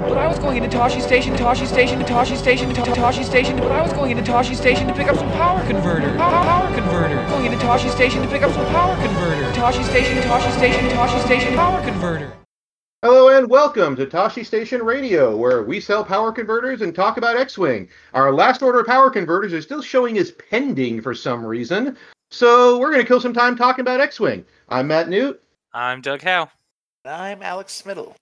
But 0.00 0.16
I 0.16 0.28
was 0.28 0.38
going 0.38 0.62
into 0.62 0.74
Toshi 0.74 1.02
Station, 1.02 1.34
Toshi 1.34 1.66
Station, 1.66 2.00
Toshi 2.02 2.36
Station, 2.36 2.70
Toshi 2.70 3.24
Station. 3.24 3.56
But 3.56 3.72
I 3.72 3.82
was 3.82 3.92
going 3.92 4.12
into 4.16 4.22
Toshi 4.22 4.54
Station 4.54 4.86
to 4.86 4.94
pick 4.94 5.08
up 5.08 5.16
some 5.16 5.28
power 5.32 5.60
converter. 5.66 6.16
Power, 6.16 6.44
power 6.44 6.74
converter. 6.74 7.16
Going 7.28 7.46
into 7.46 7.58
Toshi 7.58 7.90
Station 7.90 8.22
to 8.22 8.28
pick 8.28 8.42
up 8.42 8.52
some 8.52 8.64
power 8.66 8.94
converter. 9.04 9.50
Toshi 9.58 9.84
Station, 9.90 10.16
Toshi 10.18 10.56
Station, 10.56 10.88
Toshi 10.90 11.24
Station, 11.26 11.54
power 11.56 11.82
converter. 11.82 12.32
Hello 13.02 13.36
and 13.36 13.50
welcome 13.50 13.96
to 13.96 14.06
Toshi 14.06 14.46
Station 14.46 14.84
Radio, 14.84 15.36
where 15.36 15.64
we 15.64 15.80
sell 15.80 16.04
power 16.04 16.30
converters 16.30 16.80
and 16.80 16.94
talk 16.94 17.16
about 17.16 17.36
X-Wing. 17.36 17.88
Our 18.14 18.32
last 18.32 18.62
order 18.62 18.78
of 18.78 18.86
power 18.86 19.10
converters 19.10 19.52
is 19.52 19.64
still 19.64 19.82
showing 19.82 20.16
as 20.16 20.30
pending 20.30 21.00
for 21.00 21.12
some 21.12 21.44
reason, 21.44 21.96
so 22.30 22.78
we're 22.78 22.92
going 22.92 23.02
to 23.02 23.08
kill 23.08 23.20
some 23.20 23.34
time 23.34 23.56
talking 23.56 23.82
about 23.82 24.00
X-Wing. 24.00 24.44
I'm 24.68 24.86
Matt 24.86 25.08
Newt, 25.08 25.42
I'm 25.72 26.00
Doug 26.00 26.22
Howe. 26.22 26.48
I'm 27.04 27.42
Alex 27.42 27.82
Smittle. 27.82 28.14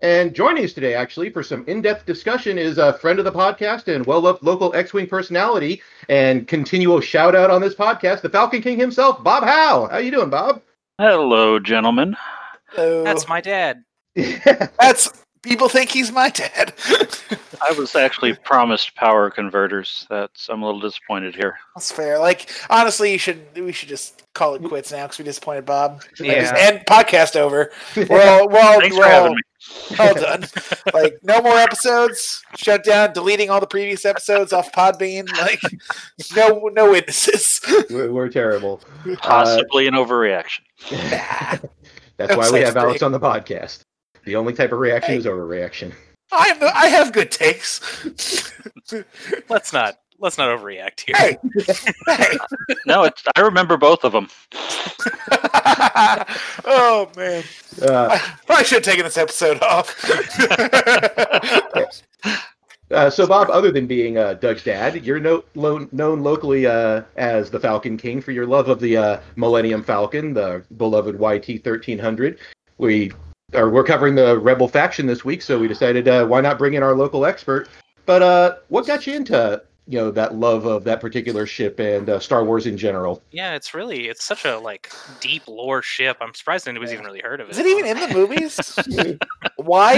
And 0.00 0.34
joining 0.34 0.64
us 0.64 0.72
today, 0.72 0.94
actually, 0.94 1.30
for 1.30 1.42
some 1.42 1.64
in-depth 1.66 2.06
discussion 2.06 2.58
is 2.58 2.78
a 2.78 2.92
friend 2.94 3.18
of 3.18 3.24
the 3.24 3.32
podcast 3.32 3.92
and 3.92 4.06
well-loved 4.06 4.42
local 4.42 4.74
X-Wing 4.74 5.06
personality 5.06 5.82
and 6.08 6.46
continual 6.46 7.00
shout-out 7.00 7.50
on 7.50 7.60
this 7.60 7.74
podcast, 7.74 8.20
the 8.20 8.28
Falcon 8.28 8.62
King 8.62 8.78
himself, 8.78 9.22
Bob 9.24 9.42
Howe. 9.42 9.88
How 9.90 9.96
are 9.96 10.00
you 10.00 10.10
doing, 10.10 10.30
Bob? 10.30 10.62
Hello, 10.98 11.58
gentlemen. 11.58 12.16
Hello. 12.70 13.04
That's 13.04 13.28
my 13.28 13.40
dad. 13.40 13.84
That's 14.14 15.10
people 15.42 15.68
think 15.68 15.90
he's 15.90 16.12
my 16.12 16.30
dad. 16.30 16.74
I 17.62 17.72
was 17.72 17.94
actually 17.96 18.34
promised 18.34 18.94
power 18.94 19.30
converters. 19.30 20.06
That's 20.10 20.48
I'm 20.48 20.62
a 20.62 20.66
little 20.66 20.80
disappointed 20.80 21.34
here. 21.34 21.56
That's 21.74 21.90
fair. 21.92 22.18
Like 22.18 22.50
honestly, 22.70 23.12
you 23.12 23.18
should 23.18 23.44
we 23.54 23.72
should 23.72 23.88
just 23.88 24.22
call 24.34 24.54
it 24.54 24.62
quits 24.64 24.92
now 24.92 25.04
because 25.04 25.18
we 25.18 25.24
disappointed 25.24 25.66
Bob. 25.66 26.02
Like, 26.20 26.28
Yeah. 26.30 26.40
just 26.42 26.54
end 26.54 26.80
podcast 26.86 27.36
over. 27.36 27.70
We're 27.96 28.22
all 28.22 28.48
we're 28.48 28.60
all, 28.60 28.80
Thanks 28.80 28.96
we're 28.96 29.02
for 29.02 29.08
all, 29.08 29.22
having 29.22 29.34
me. 29.34 29.42
all 29.98 30.14
done. 30.14 30.44
Like 30.94 31.18
no 31.22 31.40
more 31.42 31.56
episodes. 31.58 32.42
Shut 32.56 32.84
down. 32.84 33.12
Deleting 33.12 33.50
all 33.50 33.60
the 33.60 33.66
previous 33.66 34.04
episodes 34.04 34.52
off 34.52 34.72
Podbean. 34.72 35.28
Like 35.38 35.60
no 36.36 36.70
no 36.72 36.90
witnesses. 36.90 37.60
we're, 37.90 38.10
we're 38.12 38.28
terrible. 38.28 38.80
Uh, 39.06 39.16
Possibly 39.16 39.86
an 39.88 39.94
overreaction. 39.94 40.60
That's 42.16 42.36
why 42.36 42.50
we 42.50 42.60
have 42.60 42.76
Alex 42.76 43.00
thing. 43.00 43.06
on 43.06 43.12
the 43.12 43.20
podcast. 43.20 43.80
The 44.24 44.36
only 44.36 44.52
type 44.52 44.72
of 44.72 44.78
reaction 44.78 45.12
Hey. 45.12 45.18
is 45.18 45.26
overreaction. 45.26 45.92
I 46.32 46.48
have 46.48 46.62
I 46.62 46.86
have 46.88 47.12
good 47.12 47.30
takes. 47.30 47.80
Let's 49.48 49.72
not 49.72 49.98
let's 50.20 50.36
not 50.36 50.48
overreact 50.48 51.00
here. 51.00 51.16
hey, 51.16 51.38
hey. 52.06 52.36
No, 52.86 53.04
it's, 53.04 53.22
I 53.36 53.40
remember 53.40 53.76
both 53.76 54.02
of 54.04 54.12
them. 54.12 54.28
oh 56.64 57.10
man. 57.16 57.44
Uh, 57.80 58.08
I 58.10 58.18
probably 58.46 58.64
should 58.64 58.84
have 58.84 58.84
taken 58.84 59.04
this 59.04 59.16
episode 59.16 59.62
off. 59.62 59.94
Uh, 62.90 63.10
so, 63.10 63.26
Bob, 63.26 63.50
other 63.50 63.70
than 63.70 63.86
being 63.86 64.16
uh, 64.16 64.32
Doug's 64.34 64.64
dad, 64.64 65.04
you're 65.04 65.20
no, 65.20 65.44
lo- 65.54 65.86
known 65.92 66.22
locally 66.22 66.66
uh, 66.66 67.02
as 67.16 67.50
the 67.50 67.60
Falcon 67.60 67.98
King 67.98 68.22
for 68.22 68.32
your 68.32 68.46
love 68.46 68.68
of 68.68 68.80
the 68.80 68.96
uh, 68.96 69.20
Millennium 69.36 69.82
Falcon, 69.82 70.32
the 70.32 70.64
beloved 70.78 71.16
YT 71.16 71.66
1300. 71.66 72.38
We 72.78 73.12
are 73.54 73.70
we're 73.70 73.84
covering 73.84 74.14
the 74.14 74.38
Rebel 74.38 74.68
faction 74.68 75.06
this 75.06 75.24
week, 75.24 75.42
so 75.42 75.58
we 75.58 75.68
decided 75.68 76.08
uh, 76.08 76.26
why 76.26 76.40
not 76.40 76.58
bring 76.58 76.74
in 76.74 76.82
our 76.82 76.94
local 76.94 77.24
expert. 77.24 77.68
But 78.06 78.22
uh, 78.22 78.56
what 78.68 78.86
got 78.86 79.06
you 79.06 79.14
into 79.14 79.62
you 79.86 79.98
know 79.98 80.10
that 80.10 80.34
love 80.34 80.66
of 80.66 80.84
that 80.84 81.00
particular 81.00 81.46
ship 81.46 81.78
and 81.80 82.08
uh, 82.10 82.18
Star 82.18 82.44
Wars 82.44 82.66
in 82.66 82.76
general? 82.76 83.22
Yeah, 83.30 83.54
it's 83.54 83.74
really 83.74 84.08
it's 84.08 84.24
such 84.24 84.44
a 84.44 84.58
like 84.58 84.92
deep 85.20 85.46
lore 85.48 85.82
ship. 85.82 86.18
I'm 86.20 86.34
surprised 86.34 86.68
anybody's 86.68 86.92
even 86.92 87.06
really 87.06 87.20
heard 87.20 87.40
of 87.40 87.48
it. 87.48 87.52
Is 87.52 87.58
it 87.58 87.66
even 87.66 87.86
in 87.86 88.00
the 88.00 88.08
movies? 88.14 89.18
Why? 89.56 89.94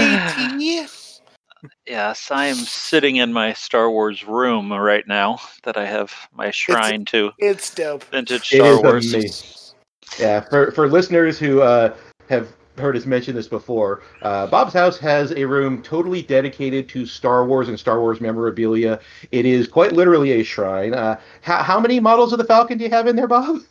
Yes, 1.85 2.31
I 2.31 2.47
am 2.47 2.55
sitting 2.55 3.17
in 3.17 3.33
my 3.33 3.53
Star 3.53 3.91
Wars 3.91 4.23
room 4.23 4.71
right 4.73 5.07
now 5.07 5.39
that 5.63 5.77
I 5.77 5.85
have 5.85 6.13
my 6.33 6.51
shrine 6.51 7.05
to 7.05 7.31
It's 7.37 7.73
dope. 7.73 8.03
vintage 8.05 8.51
It 8.53 8.55
Star 8.55 8.73
is 8.73 8.79
Wars. 8.81 9.13
amazing. 9.13 9.75
Yeah, 10.19 10.41
for 10.41 10.71
for 10.71 10.87
listeners 10.87 11.37
who 11.37 11.61
uh, 11.61 11.95
have 12.29 12.47
heard 12.77 12.95
us 12.95 13.05
mention 13.05 13.35
this 13.35 13.47
before, 13.47 14.01
uh, 14.21 14.47
Bob's 14.47 14.73
house 14.73 14.97
has 14.99 15.31
a 15.31 15.45
room 15.45 15.81
totally 15.81 16.21
dedicated 16.21 16.87
to 16.89 17.05
Star 17.05 17.45
Wars 17.45 17.67
and 17.67 17.79
Star 17.79 17.99
Wars 17.99 18.21
memorabilia. 18.21 18.99
It 19.31 19.45
is 19.45 19.67
quite 19.67 19.93
literally 19.93 20.31
a 20.33 20.43
shrine. 20.43 20.93
Uh, 20.93 21.19
how, 21.41 21.63
how 21.63 21.79
many 21.79 21.99
models 21.99 22.31
of 22.31 22.39
the 22.39 22.45
Falcon 22.45 22.77
do 22.77 22.83
you 22.83 22.89
have 22.89 23.07
in 23.07 23.15
there, 23.15 23.27
Bob? 23.27 23.61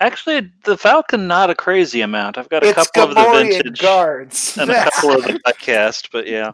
Actually, 0.00 0.50
the 0.64 0.76
Falcon, 0.76 1.28
not 1.28 1.50
a 1.50 1.54
crazy 1.54 2.00
amount. 2.00 2.36
I've 2.36 2.48
got 2.48 2.64
a 2.64 2.68
It's 2.68 2.90
couple 2.90 3.16
of 3.16 3.32
the 3.32 3.38
vintage 3.38 3.80
guards. 3.80 4.58
and 4.60 4.68
a 4.70 4.84
couple 4.90 5.12
of 5.12 5.22
the 5.22 5.54
cast, 5.58 6.10
but 6.10 6.26
yeah, 6.26 6.52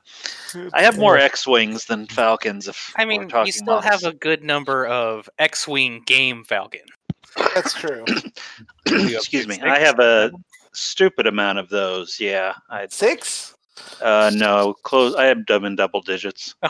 I 0.75 0.83
have 0.83 0.99
more 0.99 1.17
X-wings 1.17 1.87
than 1.87 2.07
Falcons. 2.07 2.69
If 2.69 2.93
I 2.97 3.05
we're 3.05 3.09
mean, 3.09 3.31
you 3.47 3.53
still 3.53 3.77
models. 3.77 3.85
have 3.87 4.05
a 4.05 4.13
good 4.13 4.45
number 4.45 4.87
of 4.87 5.29
X-wing 5.39 6.03
game 6.05 6.45
Falcon. 6.45 6.83
That's 7.55 7.73
true. 7.73 8.05
Excuse 8.87 9.47
me. 9.47 9.59
I 9.63 9.79
have 9.79 9.99
a 9.99 10.31
stupid 10.73 11.27
amount 11.27 11.59
of 11.59 11.69
those. 11.69 12.19
Yeah, 12.21 12.55
I 12.69 12.87
Six? 12.91 13.55
uh 14.03 14.31
no 14.35 14.75
close. 14.83 15.15
I 15.15 15.25
have 15.27 15.47
them 15.47 15.65
in 15.65 15.77
double 15.77 16.01
digits. 16.03 16.55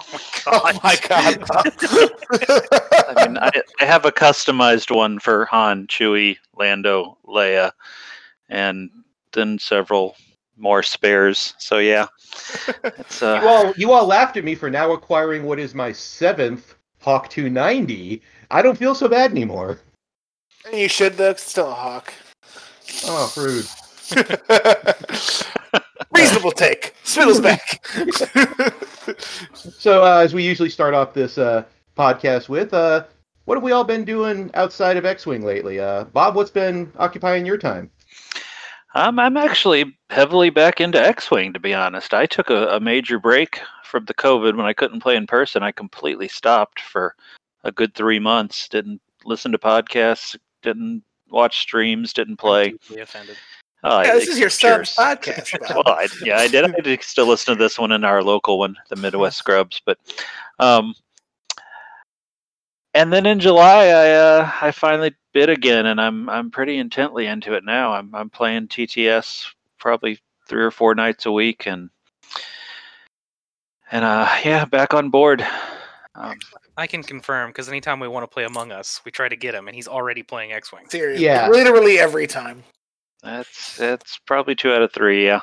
Oh 0.47 0.73
my 0.83 0.99
god! 1.09 1.39
Oh 1.41 1.47
my 1.53 1.71
god. 1.87 3.17
I 3.17 3.29
mean, 3.29 3.39
I, 3.39 3.51
I 3.81 3.85
have 3.85 4.05
a 4.07 4.11
customized 4.13 4.95
one 4.95 5.19
for 5.19 5.45
Han, 5.47 5.87
Chewie, 5.87 6.39
Lando, 6.57 7.19
Leia, 7.27 7.73
and 8.49 8.91
then 9.33 9.59
several 9.59 10.17
more 10.57 10.83
spares. 10.83 11.55
So 11.59 11.79
yeah, 11.79 12.07
it's 12.99 13.21
You 13.21 13.29
uh, 13.29 13.41
all 13.45 13.73
you 13.77 13.93
all 13.93 14.07
laughed 14.07 14.37
at 14.39 14.45
me 14.45 14.55
for 14.55 14.71
now 14.71 14.93
acquiring 14.93 15.45
what 15.45 15.59
is 15.59 15.75
my 15.75 15.93
seventh 15.93 16.75
Hawk 17.01 17.29
290. 17.29 18.23
I 18.51 18.63
don't 18.63 18.77
feel 18.79 18.95
so 18.95 19.09
bad 19.09 19.31
anymore. 19.31 19.79
you 20.73 20.89
should 20.89 21.17
though. 21.17 21.33
'cause 21.33 21.43
it's 21.43 21.51
still 21.51 21.71
a 21.71 21.75
hawk. 21.75 22.13
Oh, 23.05 23.33
rude. 23.37 23.67
Reasonable 26.13 26.53
take. 26.53 26.95
Smittle's 27.05 27.41
back. 27.41 27.85
So, 29.55 30.05
uh, 30.05 30.19
as 30.19 30.35
we 30.35 30.45
usually 30.45 30.71
start 30.71 30.95
off 30.95 31.15
this 31.15 31.39
uh, 31.39 31.65
podcast 31.97 32.49
with, 32.49 32.73
uh, 32.75 33.05
what 33.45 33.57
have 33.57 33.63
we 33.63 33.73
all 33.73 33.85
been 33.85 34.05
doing 34.05 34.51
outside 34.55 34.97
of 34.97 35.05
X-wing 35.05 35.43
lately? 35.43 35.81
Uh, 35.81 36.05
Bob, 36.05 36.37
what's 36.37 36.51
been 36.51 36.93
occupying 36.99 37.45
your 37.45 37.59
time? 37.59 37.91
I'm 38.95 39.19
I'm 39.19 39.37
actually 39.37 39.97
heavily 40.11 40.51
back 40.51 40.81
into 40.81 41.01
X-wing. 41.01 41.53
To 41.53 41.61
be 41.61 41.75
honest, 41.75 42.13
I 42.13 42.27
took 42.27 42.51
a, 42.51 42.69
a 42.69 42.81
major 42.81 43.19
break 43.19 43.61
from 43.85 44.05
the 44.05 44.15
COVID 44.15 44.57
when 44.57 44.67
I 44.67 44.73
couldn't 44.73 45.01
play 45.01 45.17
in 45.17 45.27
person. 45.27 45.63
I 45.63 45.73
completely 45.73 46.29
stopped 46.29 46.81
for 46.81 47.15
a 47.65 47.73
good 47.73 47.95
three 47.95 48.19
months. 48.19 48.69
Didn't 48.69 49.01
listen 49.25 49.53
to 49.53 49.59
podcasts. 49.59 50.37
Didn't 50.63 51.03
watch 51.31 51.61
streams. 51.61 52.13
Didn't 52.13 52.37
play. 52.37 52.71
Deeply 52.71 53.01
offended. 53.01 53.37
Oh, 53.83 54.03
Yeah, 54.03 54.13
this 54.13 54.29
is 54.29 54.39
your 54.39 54.51
son's 54.51 54.95
podcast. 54.95 55.59
Well, 55.75 55.89
I, 55.89 56.09
yeah, 56.23 56.37
I 56.37 56.49
did. 56.49 56.65
I 56.65 56.81
did 56.81 57.03
still 57.03 57.27
listen 57.27 57.57
to 57.57 57.63
this 57.63 57.79
one 57.79 57.93
in 57.93 58.05
our 58.05 58.23
local 58.23 58.59
one, 58.59 58.77
the 58.89 58.97
Midwest 58.97 59.39
Scrubs. 59.39 59.81
But, 59.85 59.99
um, 60.59 60.95
and 62.93 63.13
then 63.13 63.25
in 63.25 63.41
July, 63.41 63.87
I 63.87 64.11
uh, 64.13 64.53
I 64.61 64.71
finally 64.71 65.15
bid 65.33 65.49
again, 65.49 65.87
and 65.87 66.01
I'm 66.01 66.29
I'm 66.29 66.51
pretty 66.51 66.79
intently 66.79 67.27
into 67.27 67.55
it 67.55 67.65
now. 67.65 67.93
I'm 67.93 68.15
I'm 68.15 68.29
playing 68.29 68.69
TTS 68.69 69.47
probably 69.79 70.19
three 70.47 70.63
or 70.63 70.71
four 70.71 70.95
nights 70.95 71.25
a 71.25 71.33
week, 71.33 71.67
and 71.67 71.89
and 73.91 74.05
uh, 74.05 74.29
yeah, 74.45 74.65
back 74.67 74.93
on 74.93 75.09
board. 75.09 75.47
Um, 76.15 76.39
I 76.77 76.87
can 76.87 77.03
confirm 77.03 77.51
because 77.51 77.69
anytime 77.69 78.01
we 78.01 78.09
want 78.09 78.25
to 78.25 78.33
play 78.33 78.45
Among 78.45 78.73
Us, 78.73 79.01
we 79.05 79.11
try 79.11 79.29
to 79.29 79.37
get 79.37 79.55
him, 79.55 79.69
and 79.69 79.75
he's 79.75 79.89
already 79.89 80.23
playing 80.23 80.53
X-wing. 80.53 80.89
Seriously. 80.89 81.25
Yeah. 81.25 81.49
Literally 81.49 81.99
every 81.99 82.27
time. 82.27 82.65
That's 83.23 83.77
that's 83.77 84.19
probably 84.27 84.55
two 84.55 84.73
out 84.73 84.83
of 84.83 84.93
three. 84.93 85.27
Yeah, 85.27 85.41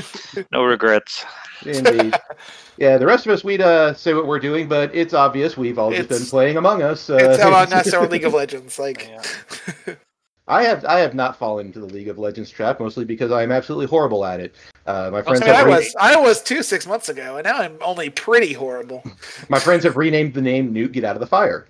no 0.52 0.64
regrets. 0.64 1.24
Indeed. 1.64 2.14
yeah, 2.76 2.98
the 2.98 3.06
rest 3.06 3.26
of 3.26 3.32
us, 3.32 3.42
we'd 3.42 3.60
uh, 3.62 3.94
say 3.94 4.14
what 4.14 4.26
we're 4.26 4.38
doing, 4.38 4.68
but 4.68 4.94
it's 4.94 5.14
obvious 5.14 5.56
we've 5.56 5.78
all 5.78 5.90
just 5.90 6.08
been 6.08 6.24
playing 6.24 6.56
Among 6.56 6.82
Us. 6.82 7.08
Uh, 7.08 7.16
It's 7.16 7.42
Among 7.42 7.72
Us 7.72 7.92
or 7.94 8.06
League 8.06 8.24
of 8.24 8.34
Legends. 8.34 8.78
Like, 8.78 9.08
Yeah. 9.08 9.94
I 10.48 10.62
have 10.62 10.84
I 10.84 11.00
have 11.00 11.12
not 11.12 11.36
fallen 11.36 11.66
into 11.66 11.80
the 11.80 11.86
League 11.86 12.08
of 12.08 12.18
Legends 12.18 12.50
trap, 12.50 12.78
mostly 12.78 13.04
because 13.04 13.32
I'm 13.32 13.50
absolutely 13.50 13.86
horrible 13.86 14.24
at 14.24 14.38
it. 14.38 14.54
Uh, 14.86 15.10
my 15.10 15.18
I, 15.18 15.22
friends 15.22 15.40
mean, 15.40 15.50
I 15.50 15.62
re- 15.62 15.70
was 15.72 15.96
I 15.98 16.16
was 16.16 16.40
two 16.40 16.62
six 16.62 16.86
months 16.86 17.08
ago, 17.08 17.36
and 17.38 17.44
now 17.44 17.56
I'm 17.56 17.76
only 17.80 18.10
pretty 18.10 18.52
horrible. 18.52 19.02
my 19.48 19.58
friends 19.58 19.82
have 19.82 19.96
renamed 19.96 20.34
the 20.34 20.42
name 20.42 20.72
Newt 20.72 20.92
Get 20.92 21.02
Out 21.02 21.16
of 21.16 21.20
the 21.20 21.26
Fire. 21.26 21.66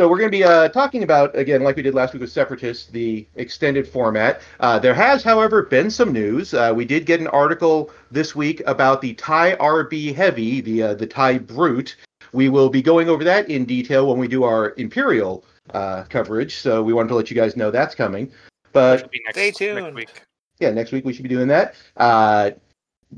So 0.00 0.08
we're 0.08 0.16
going 0.16 0.30
to 0.30 0.38
be 0.38 0.44
uh, 0.44 0.70
talking 0.70 1.02
about 1.02 1.36
again, 1.36 1.62
like 1.62 1.76
we 1.76 1.82
did 1.82 1.92
last 1.92 2.14
week 2.14 2.22
with 2.22 2.32
Separatists, 2.32 2.86
the 2.86 3.26
extended 3.34 3.86
format. 3.86 4.40
Uh, 4.58 4.78
there 4.78 4.94
has, 4.94 5.22
however, 5.22 5.64
been 5.64 5.90
some 5.90 6.10
news. 6.10 6.54
Uh, 6.54 6.72
we 6.74 6.86
did 6.86 7.04
get 7.04 7.20
an 7.20 7.26
article 7.26 7.90
this 8.10 8.34
week 8.34 8.62
about 8.66 9.02
the 9.02 9.12
TIE/rb 9.12 10.14
Heavy, 10.14 10.62
the 10.62 10.82
uh, 10.82 10.94
the 10.94 11.06
TIE 11.06 11.36
Brute. 11.36 11.96
We 12.32 12.48
will 12.48 12.70
be 12.70 12.80
going 12.80 13.10
over 13.10 13.22
that 13.24 13.50
in 13.50 13.66
detail 13.66 14.08
when 14.08 14.18
we 14.18 14.26
do 14.26 14.42
our 14.42 14.72
Imperial 14.78 15.44
uh, 15.74 16.04
coverage. 16.04 16.56
So 16.56 16.82
we 16.82 16.94
wanted 16.94 17.10
to 17.10 17.16
let 17.16 17.30
you 17.30 17.36
guys 17.36 17.54
know 17.54 17.70
that's 17.70 17.94
coming. 17.94 18.32
But 18.72 19.10
be 19.10 19.20
next, 19.26 19.36
Stay 19.36 19.48
next 19.48 19.58
tuned. 19.58 19.94
week. 19.94 20.22
yeah, 20.60 20.70
next 20.70 20.92
week 20.92 21.04
we 21.04 21.12
should 21.12 21.24
be 21.24 21.28
doing 21.28 21.48
that. 21.48 21.74
Uh, 21.98 22.52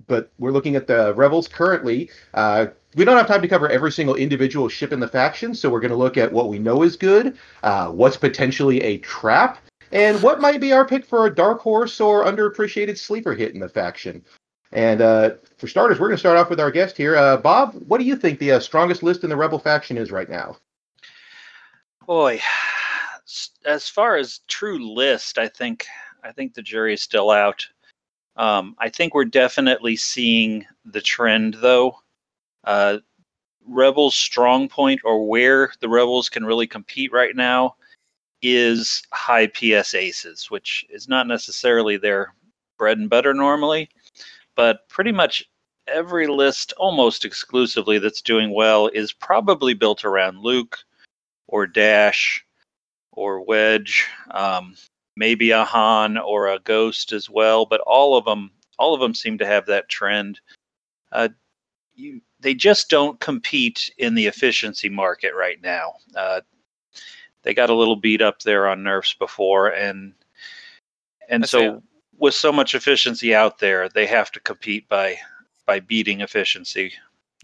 but 0.08 0.32
we're 0.40 0.50
looking 0.50 0.74
at 0.74 0.88
the 0.88 1.14
rebels 1.14 1.46
currently. 1.46 2.10
Uh, 2.34 2.66
we 2.94 3.04
don't 3.04 3.16
have 3.16 3.26
time 3.26 3.42
to 3.42 3.48
cover 3.48 3.68
every 3.68 3.92
single 3.92 4.14
individual 4.14 4.68
ship 4.68 4.92
in 4.92 5.00
the 5.00 5.08
faction, 5.08 5.54
so 5.54 5.70
we're 5.70 5.80
going 5.80 5.90
to 5.90 5.96
look 5.96 6.16
at 6.16 6.32
what 6.32 6.48
we 6.48 6.58
know 6.58 6.82
is 6.82 6.96
good, 6.96 7.38
uh, 7.62 7.88
what's 7.88 8.16
potentially 8.16 8.80
a 8.82 8.98
trap, 8.98 9.58
and 9.92 10.22
what 10.22 10.40
might 10.40 10.60
be 10.60 10.72
our 10.72 10.86
pick 10.86 11.04
for 11.04 11.26
a 11.26 11.34
dark 11.34 11.60
horse 11.60 12.00
or 12.00 12.24
underappreciated 12.24 12.98
sleeper 12.98 13.34
hit 13.34 13.54
in 13.54 13.60
the 13.60 13.68
faction. 13.68 14.24
And 14.72 15.02
uh, 15.02 15.32
for 15.58 15.68
starters, 15.68 16.00
we're 16.00 16.08
going 16.08 16.16
to 16.16 16.20
start 16.20 16.38
off 16.38 16.48
with 16.48 16.60
our 16.60 16.70
guest 16.70 16.96
here, 16.96 17.16
uh, 17.16 17.36
Bob. 17.36 17.74
What 17.86 17.98
do 17.98 18.04
you 18.04 18.16
think 18.16 18.38
the 18.38 18.52
uh, 18.52 18.60
strongest 18.60 19.02
list 19.02 19.22
in 19.22 19.30
the 19.30 19.36
rebel 19.36 19.58
faction 19.58 19.98
is 19.98 20.10
right 20.10 20.28
now? 20.28 20.56
Boy, 22.06 22.40
as 23.66 23.88
far 23.88 24.16
as 24.16 24.40
true 24.48 24.94
list, 24.94 25.38
I 25.38 25.48
think 25.48 25.86
I 26.24 26.32
think 26.32 26.54
the 26.54 26.62
jury 26.62 26.94
is 26.94 27.02
still 27.02 27.30
out. 27.30 27.66
Um, 28.36 28.74
I 28.78 28.88
think 28.88 29.14
we're 29.14 29.24
definitely 29.24 29.96
seeing 29.96 30.64
the 30.84 31.00
trend, 31.00 31.54
though. 31.60 32.01
Uh, 32.64 32.98
Rebels' 33.66 34.16
strong 34.16 34.68
point, 34.68 35.00
or 35.04 35.28
where 35.28 35.72
the 35.80 35.88
Rebels 35.88 36.28
can 36.28 36.44
really 36.44 36.66
compete 36.66 37.12
right 37.12 37.34
now, 37.36 37.76
is 38.42 39.02
high 39.12 39.46
PS 39.46 39.94
aces, 39.94 40.50
which 40.50 40.84
is 40.90 41.08
not 41.08 41.28
necessarily 41.28 41.96
their 41.96 42.34
bread 42.76 42.98
and 42.98 43.08
butter 43.08 43.32
normally, 43.32 43.88
but 44.56 44.88
pretty 44.88 45.12
much 45.12 45.44
every 45.86 46.26
list, 46.26 46.72
almost 46.76 47.24
exclusively, 47.24 47.98
that's 47.98 48.22
doing 48.22 48.52
well 48.52 48.88
is 48.88 49.12
probably 49.12 49.74
built 49.74 50.04
around 50.04 50.38
Luke 50.38 50.78
or 51.46 51.66
Dash 51.66 52.44
or 53.12 53.42
Wedge, 53.42 54.06
um, 54.30 54.76
maybe 55.16 55.50
a 55.50 55.64
Han 55.64 56.18
or 56.18 56.48
a 56.48 56.58
Ghost 56.60 57.12
as 57.12 57.28
well. 57.28 57.66
But 57.66 57.80
all 57.82 58.16
of 58.16 58.24
them, 58.24 58.50
all 58.78 58.94
of 58.94 59.00
them 59.00 59.14
seem 59.14 59.38
to 59.38 59.46
have 59.46 59.66
that 59.66 59.88
trend. 59.88 60.40
Uh, 61.10 61.28
you, 61.94 62.20
they 62.42 62.54
just 62.54 62.90
don't 62.90 63.18
compete 63.20 63.90
in 63.98 64.14
the 64.14 64.26
efficiency 64.26 64.88
market 64.88 65.32
right 65.34 65.62
now. 65.62 65.94
Uh, 66.14 66.40
they 67.42 67.54
got 67.54 67.70
a 67.70 67.74
little 67.74 67.96
beat 67.96 68.20
up 68.20 68.40
there 68.42 68.68
on 68.68 68.82
nerfs 68.82 69.14
before, 69.14 69.68
and 69.68 70.12
and 71.28 71.44
I 71.44 71.46
so 71.46 71.58
see. 71.60 71.86
with 72.18 72.34
so 72.34 72.52
much 72.52 72.74
efficiency 72.74 73.34
out 73.34 73.58
there, 73.58 73.88
they 73.88 74.06
have 74.06 74.30
to 74.32 74.40
compete 74.40 74.88
by 74.88 75.16
by 75.66 75.80
beating 75.80 76.20
efficiency. 76.20 76.92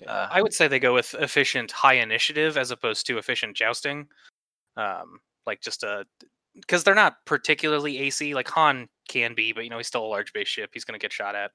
Uh, 0.06 0.28
I 0.30 0.42
would 0.42 0.52
say 0.52 0.68
they 0.68 0.78
go 0.78 0.94
with 0.94 1.14
efficient 1.18 1.72
high 1.72 1.94
initiative 1.94 2.56
as 2.56 2.70
opposed 2.70 3.06
to 3.06 3.18
efficient 3.18 3.56
jousting. 3.56 4.06
Um, 4.76 5.20
like 5.46 5.60
just 5.60 5.82
a 5.82 6.04
because 6.54 6.84
they're 6.84 6.94
not 6.94 7.24
particularly 7.24 7.98
AC. 7.98 8.34
Like 8.34 8.48
Han 8.48 8.88
can 9.08 9.34
be, 9.34 9.52
but 9.52 9.64
you 9.64 9.70
know 9.70 9.78
he's 9.78 9.86
still 9.86 10.04
a 10.04 10.06
large 10.06 10.32
base 10.32 10.48
ship. 10.48 10.70
He's 10.72 10.84
going 10.84 10.98
to 10.98 11.02
get 11.02 11.12
shot 11.12 11.34
at. 11.34 11.52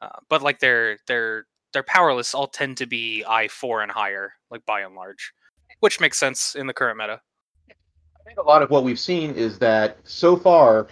Uh, 0.00 0.18
but 0.28 0.42
like 0.42 0.60
their 0.60 0.98
their 1.06 1.46
their 1.74 1.82
powerless 1.82 2.34
all 2.34 2.46
tend 2.46 2.78
to 2.78 2.86
be 2.86 3.22
I 3.28 3.48
four 3.48 3.82
and 3.82 3.92
higher, 3.92 4.32
like 4.50 4.64
by 4.64 4.80
and 4.80 4.94
large, 4.94 5.34
which 5.80 6.00
makes 6.00 6.16
sense 6.16 6.54
in 6.54 6.66
the 6.66 6.72
current 6.72 6.96
meta. 6.96 7.20
I 7.68 8.24
think 8.24 8.38
a 8.38 8.42
lot 8.42 8.62
of 8.62 8.70
what 8.70 8.84
we've 8.84 8.98
seen 8.98 9.34
is 9.34 9.58
that 9.58 9.98
so 10.04 10.34
far, 10.34 10.88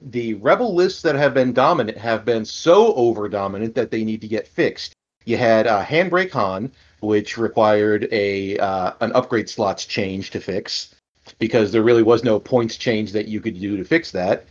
the 0.00 0.34
rebel 0.34 0.74
lists 0.74 1.02
that 1.02 1.14
have 1.14 1.32
been 1.32 1.52
dominant 1.52 1.96
have 1.96 2.24
been 2.24 2.44
so 2.44 2.92
over 2.94 3.28
dominant 3.28 3.76
that 3.76 3.92
they 3.92 4.02
need 4.02 4.20
to 4.22 4.28
get 4.28 4.48
fixed. 4.48 4.92
You 5.24 5.36
had 5.36 5.66
uh, 5.66 5.84
Handbrake 5.84 6.32
Han, 6.32 6.72
which 7.00 7.38
required 7.38 8.08
a 8.10 8.58
uh, 8.58 8.92
an 9.00 9.12
upgrade 9.12 9.48
slots 9.48 9.86
change 9.86 10.30
to 10.30 10.40
fix 10.40 10.94
because 11.38 11.70
there 11.72 11.82
really 11.82 12.02
was 12.02 12.24
no 12.24 12.38
points 12.40 12.76
change 12.76 13.12
that 13.12 13.28
you 13.28 13.40
could 13.40 13.58
do 13.58 13.76
to 13.76 13.84
fix 13.84 14.10
that. 14.10 14.44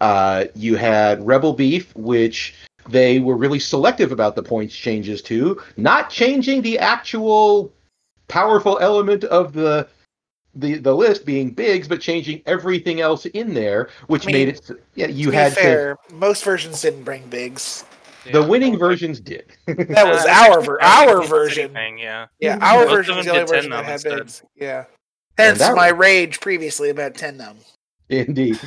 Uh, 0.00 0.46
you 0.54 0.76
had 0.76 1.24
Rebel 1.24 1.52
Beef, 1.52 1.94
which 1.94 2.54
they 2.88 3.18
were 3.18 3.36
really 3.36 3.58
selective 3.60 4.12
about 4.12 4.36
the 4.36 4.42
points 4.42 4.74
changes 4.74 5.22
too, 5.22 5.60
not 5.76 6.10
changing 6.10 6.62
the 6.62 6.78
actual 6.78 7.72
powerful 8.28 8.78
element 8.80 9.24
of 9.24 9.52
the 9.52 9.88
the 10.54 10.74
the 10.78 10.94
list 10.94 11.26
being 11.26 11.50
bigs, 11.50 11.86
but 11.86 12.00
changing 12.00 12.42
everything 12.46 13.00
else 13.00 13.26
in 13.26 13.52
there, 13.54 13.90
which 14.06 14.24
I 14.24 14.26
mean, 14.26 14.34
made 14.34 14.48
it. 14.48 14.70
Yeah, 14.94 15.06
you 15.08 15.26
to 15.26 15.30
be 15.32 15.36
had 15.36 15.52
fair, 15.52 15.96
most 16.12 16.44
versions 16.44 16.80
didn't 16.80 17.02
bring 17.04 17.26
bigs. 17.28 17.84
to. 18.24 18.32
The 18.32 18.40
Yeah. 18.40 18.46
winning 18.46 18.78
versions 18.78 19.20
did. 19.20 19.44
That 19.66 20.06
was 20.08 20.24
our 20.26 20.60
ver- 20.62 20.80
our 20.82 21.22
version. 21.24 21.72
Thing, 21.72 21.98
yeah. 21.98 22.26
Yeah, 22.40 22.58
our 22.60 22.84
Most 22.86 22.90
version 22.94 23.16
was 23.18 23.26
the 23.26 23.32
only 23.32 23.44
version 23.46 23.70
that 23.70 23.84
had 23.84 23.92
instead. 23.94 24.18
bigs. 24.18 24.42
Yeah. 24.56 24.84
Hence 25.38 25.58
that 25.58 25.76
my 25.76 25.92
was- 25.92 26.00
rage 26.00 26.40
previously 26.40 26.88
about 26.90 27.14
ten 27.14 27.36
them. 27.38 27.58
Indeed. 28.08 28.58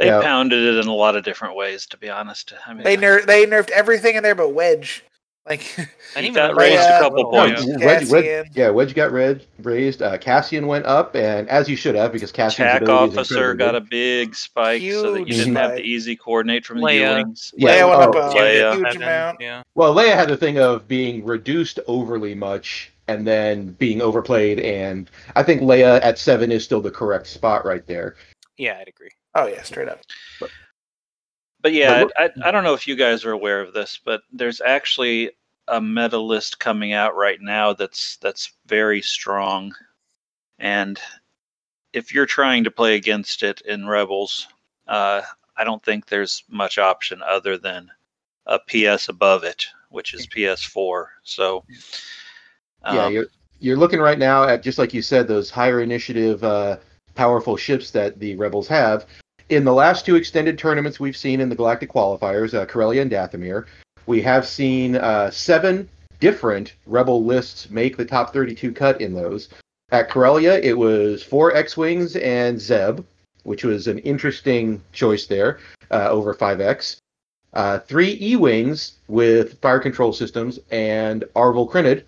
They 0.00 0.06
Yeah. 0.06 0.22
pounded 0.22 0.62
it 0.64 0.78
in 0.80 0.88
a 0.88 0.94
lot 0.94 1.14
of 1.14 1.24
different 1.24 1.56
ways, 1.56 1.86
to 1.88 1.98
be 1.98 2.08
honest. 2.08 2.54
I 2.66 2.72
mean, 2.72 2.84
They 2.84 2.96
ner- 2.96 3.20
they 3.20 3.44
nerfed 3.44 3.68
everything 3.68 4.16
in 4.16 4.22
there 4.22 4.34
but 4.34 4.54
Wedge. 4.54 5.04
Like 5.46 5.60
And 6.16 6.24
even 6.24 6.34
got 6.34 6.48
the 6.48 6.54
raised 6.54 6.80
a 6.82 6.98
couple 7.00 7.24
No, 7.24 7.30
points. 7.30 7.66
Yeah. 7.66 7.84
Wedge, 7.84 8.08
Wedge, 8.10 8.46
yeah, 8.54 8.70
Wedge 8.70 8.94
got 8.94 9.12
red, 9.12 9.44
raised. 9.58 10.00
Uh, 10.00 10.16
Cassian 10.16 10.66
went 10.66 10.86
up, 10.86 11.14
and 11.14 11.48
as 11.50 11.68
you 11.68 11.76
should 11.76 11.94
have, 11.96 12.12
because 12.12 12.32
Cassian's 12.32 12.76
Attack 12.76 12.88
officer 12.88 13.52
got 13.54 13.74
a 13.74 13.80
big 13.82 14.34
spike 14.34 14.80
so 14.80 15.12
that 15.12 15.28
you 15.28 15.34
didn't 15.34 15.56
have 15.56 15.72
to 15.72 15.76
spike. 15.76 15.84
easy 15.84 16.16
coordinate 16.16 16.64
from 16.64 16.78
the 16.78 16.86
Leia. 16.86 17.22
Ewings. 17.22 17.52
Yeah, 17.56 17.82
Leia 17.82 17.88
went 17.90 18.02
up 18.02 18.14
oh, 18.16 18.30
a 18.30 18.34
Leia. 18.34 18.72
huge 18.74 18.86
Seven, 18.86 19.02
amount. 19.02 19.36
Yeah. 19.40 19.62
Well, 19.74 19.94
Leia 19.94 20.14
had 20.14 20.28
the 20.30 20.36
thing 20.36 20.58
of 20.58 20.88
being 20.88 21.24
reduced 21.26 21.78
overly 21.86 22.34
much 22.34 22.90
and 23.06 23.26
then 23.26 23.72
being 23.72 24.00
overplayed, 24.00 24.60
and 24.60 25.10
I 25.36 25.42
think 25.42 25.60
Leia 25.60 26.00
at 26.02 26.18
seven 26.18 26.50
is 26.50 26.64
still 26.64 26.80
the 26.80 26.90
correct 26.90 27.26
spot 27.26 27.66
right 27.66 27.86
there. 27.86 28.16
Yeah, 28.56 28.78
I'd 28.80 28.88
agree. 28.88 29.10
Oh 29.34 29.46
yeah, 29.46 29.62
straight 29.62 29.88
up. 29.88 30.00
But 31.62 31.72
yeah, 31.72 32.04
But 32.04 32.12
I, 32.42 32.48
I 32.48 32.50
don't 32.50 32.64
know 32.64 32.74
if 32.74 32.88
you 32.88 32.96
guys 32.96 33.24
are 33.24 33.32
aware 33.32 33.60
of 33.60 33.72
this, 33.74 34.00
but 34.02 34.22
there's 34.32 34.60
actually 34.60 35.30
a 35.68 35.80
meta 35.80 36.18
list 36.18 36.58
coming 36.58 36.92
out 36.92 37.16
right 37.16 37.40
now 37.40 37.72
that's 37.72 38.16
that's 38.16 38.52
very 38.66 39.02
strong. 39.02 39.74
And 40.58 40.98
if 41.92 42.12
you're 42.14 42.26
trying 42.26 42.64
to 42.64 42.70
play 42.70 42.94
against 42.96 43.42
it 43.42 43.60
in 43.62 43.86
Rebels, 43.86 44.48
uh, 44.88 45.22
I 45.56 45.64
don't 45.64 45.82
think 45.82 46.06
there's 46.06 46.44
much 46.48 46.78
option 46.78 47.22
other 47.22 47.58
than 47.58 47.90
a 48.46 48.58
PS 48.58 49.08
above 49.08 49.44
it, 49.44 49.66
which 49.90 50.14
is 50.14 50.26
PS4. 50.26 51.06
So 51.22 51.64
yeah, 52.90 53.06
um, 53.06 53.12
you're 53.12 53.26
you're 53.60 53.76
looking 53.76 54.00
right 54.00 54.18
now 54.18 54.44
at 54.44 54.62
just 54.62 54.78
like 54.78 54.94
you 54.94 55.02
said, 55.02 55.28
those 55.28 55.50
higher 55.50 55.80
initiative, 55.82 56.42
uh, 56.42 56.78
powerful 57.14 57.56
ships 57.56 57.90
that 57.92 58.18
the 58.18 58.36
rebels 58.36 58.68
have. 58.68 59.06
In 59.48 59.64
the 59.64 59.72
last 59.72 60.06
two 60.06 60.16
extended 60.16 60.58
tournaments 60.58 61.00
we've 61.00 61.16
seen 61.16 61.40
in 61.40 61.48
the 61.48 61.56
Galactic 61.56 61.92
qualifiers, 61.92 62.54
uh, 62.54 62.66
Corellia 62.66 63.02
and 63.02 63.10
Dathomir, 63.10 63.66
we 64.06 64.22
have 64.22 64.46
seen 64.46 64.96
uh, 64.96 65.30
seven 65.30 65.88
different 66.20 66.74
rebel 66.86 67.24
lists 67.24 67.70
make 67.70 67.96
the 67.96 68.04
top 68.04 68.32
32 68.32 68.72
cut 68.72 69.00
in 69.00 69.14
those. 69.14 69.48
At 69.90 70.08
Corellia, 70.08 70.54
it 70.60 70.76
was 70.76 71.22
four 71.22 71.54
X-wings 71.56 72.14
and 72.16 72.60
Zeb, 72.60 73.04
which 73.42 73.64
was 73.64 73.88
an 73.88 73.98
interesting 74.00 74.82
choice 74.92 75.26
there 75.26 75.58
uh, 75.90 76.08
over 76.10 76.34
5X. 76.34 76.96
Uh, 77.52 77.80
three 77.80 78.16
E-wings 78.20 78.98
with 79.08 79.60
fire 79.60 79.80
control 79.80 80.12
systems 80.12 80.60
and 80.70 81.24
Arvel 81.34 81.68
Crynyd, 81.68 82.04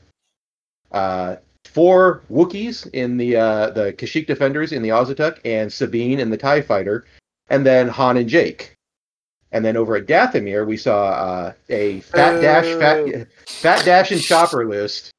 uh, 0.93 1.37
four 1.65 2.23
Wookiees 2.31 2.89
in 2.93 3.17
the 3.17 3.37
uh, 3.37 3.71
the 3.71 3.93
Kashyyyk 3.93 4.27
Defenders 4.27 4.73
in 4.73 4.83
the 4.83 4.91
Auzituck, 4.91 5.39
and 5.45 5.73
Sabine 5.73 6.21
in 6.21 6.31
the 6.31 6.37
Tie 6.37 6.63
Fighter, 6.63 7.05
and 7.49 7.67
then 7.67 7.89
Han 7.89 8.17
and 8.17 8.29
Jake. 8.29 8.75
And 9.53 9.65
then 9.65 9.77
over 9.77 9.97
at 9.97 10.07
Dathomir, 10.07 10.67
we 10.67 10.79
saw 10.79 11.09
uh, 11.09 11.53
a 11.69 12.01
Fat 12.01 12.41
Dash, 12.41 12.65
Fat 12.79 13.29
Fat 13.47 13.85
Dash 13.85 14.11
and 14.11 14.21
Chopper 14.21 14.67
list 14.67 15.13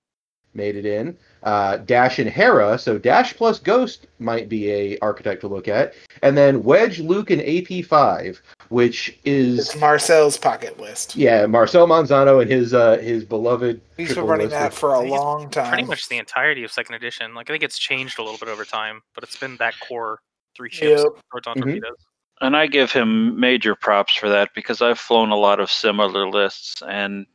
made 0.56 0.76
it 0.76 0.86
in. 0.86 1.18
Uh, 1.44 1.78
Dash 1.78 2.20
and 2.20 2.30
Hera, 2.30 2.80
so 2.80 2.98
Dash 2.98 3.36
plus 3.36 3.60
Ghost 3.60 4.08
might 4.20 4.48
be 4.48 4.72
a 4.72 4.98
architect 5.00 5.42
to 5.42 5.48
look 5.50 5.68
at, 5.68 5.94
and 6.22 6.38
then 6.38 6.64
Wedge, 6.64 7.00
Luke, 7.00 7.32
and 7.32 7.42
AP 7.42 7.86
five, 7.86 8.42
which 8.74 9.16
is 9.24 9.60
It's 9.60 9.76
Marcel's 9.80 10.38
pocket 10.38 10.80
list. 10.80 11.16
yeah 11.16 11.46
Marcel 11.46 11.88
Manzano 11.88 12.42
and 12.42 12.50
his 12.50 12.74
uh, 12.74 12.98
his 12.98 13.24
beloved. 13.24 13.80
He's 13.98 14.16
been 14.16 14.26
running 14.26 14.48
list 14.50 14.60
that 14.60 14.72
of- 14.74 14.78
for 14.78 14.96
a 14.96 15.02
long 15.02 15.50
time. 15.52 15.70
Pretty 15.70 15.84
much 15.86 16.10
the 16.10 16.18
entirety 16.18 16.64
of 16.64 16.72
second 16.72 16.96
edition. 16.96 17.36
Like 17.36 17.50
I 17.50 17.54
think 17.54 17.64
it's 17.64 17.78
changed 17.78 18.18
a 18.18 18.24
little 18.24 18.40
bit 18.40 18.50
over 18.50 18.66
time, 18.66 19.02
but 19.14 19.24
it's 19.24 19.38
been 19.38 19.56
that 19.58 19.76
core 19.88 20.20
three 20.58 20.72
ships, 20.72 21.04
Yep. 21.04 21.12
proton 21.30 21.56
Mhm. 21.58 21.62
torpedoes. 21.64 21.98
And 22.42 22.58
I 22.58 22.66
give 22.68 22.92
him 22.92 23.40
major 23.40 23.76
props 23.76 24.16
for 24.16 24.28
that 24.30 24.50
because 24.56 24.82
I've 24.82 25.00
flown 25.00 25.30
a 25.30 25.36
lot 25.38 25.60
of 25.60 25.72
similar 25.72 26.28
lists 26.28 26.82
and 26.88 27.26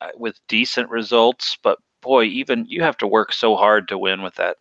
uh, 0.00 0.08
with 0.16 0.38
decent 0.46 0.88
results. 0.88 1.56
But 1.62 1.78
boy, 2.00 2.24
even 2.26 2.64
you 2.68 2.82
have 2.82 2.96
to 2.98 3.06
work 3.08 3.32
so 3.32 3.56
hard 3.56 3.88
to 3.88 3.98
win 3.98 4.22
with 4.22 4.36
that. 4.36 4.58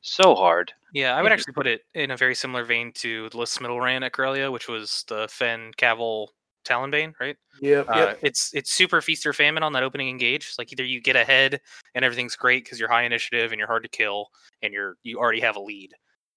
So 0.00 0.34
hard. 0.34 0.72
Yeah, 0.94 1.14
I 1.16 1.22
would 1.22 1.32
actually 1.32 1.52
put 1.52 1.66
it 1.66 1.82
in 1.94 2.10
a 2.10 2.16
very 2.16 2.34
similar 2.34 2.64
vein 2.64 2.92
to 2.96 3.28
the 3.30 3.36
list 3.36 3.58
Smittle 3.58 3.82
ran 3.82 4.02
at 4.02 4.12
Corellia, 4.12 4.50
which 4.50 4.68
was 4.68 5.04
the 5.08 5.28
Fenn, 5.28 5.72
Kavil 5.76 6.28
Talonbane, 6.64 7.14
right? 7.20 7.36
Yeah, 7.60 7.80
Uh, 7.88 7.96
yep. 7.98 8.18
it's 8.22 8.52
it's 8.54 8.70
super 8.72 9.00
feast 9.00 9.26
or 9.26 9.32
famine 9.32 9.62
on 9.62 9.72
that 9.72 9.82
opening 9.82 10.08
engage. 10.08 10.54
Like 10.58 10.72
either 10.72 10.84
you 10.84 11.00
get 11.00 11.16
ahead 11.16 11.60
and 11.94 12.04
everything's 12.04 12.36
great 12.36 12.64
because 12.64 12.78
you're 12.78 12.90
high 12.90 13.04
initiative 13.04 13.52
and 13.52 13.58
you're 13.58 13.68
hard 13.68 13.82
to 13.82 13.88
kill 13.88 14.28
and 14.62 14.72
you're 14.72 14.96
you 15.02 15.18
already 15.18 15.40
have 15.40 15.56
a 15.56 15.60
lead. 15.60 15.94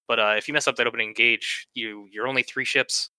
But 0.08 0.20
uh, 0.20 0.34
if 0.38 0.48
you 0.48 0.54
mess 0.54 0.68
up 0.68 0.76
that 0.76 0.88
opening 0.88 1.08
engage, 1.08 1.68
you 1.74 2.08
you're 2.12 2.28
only 2.28 2.44
three 2.44 2.66
ships, 2.66 3.10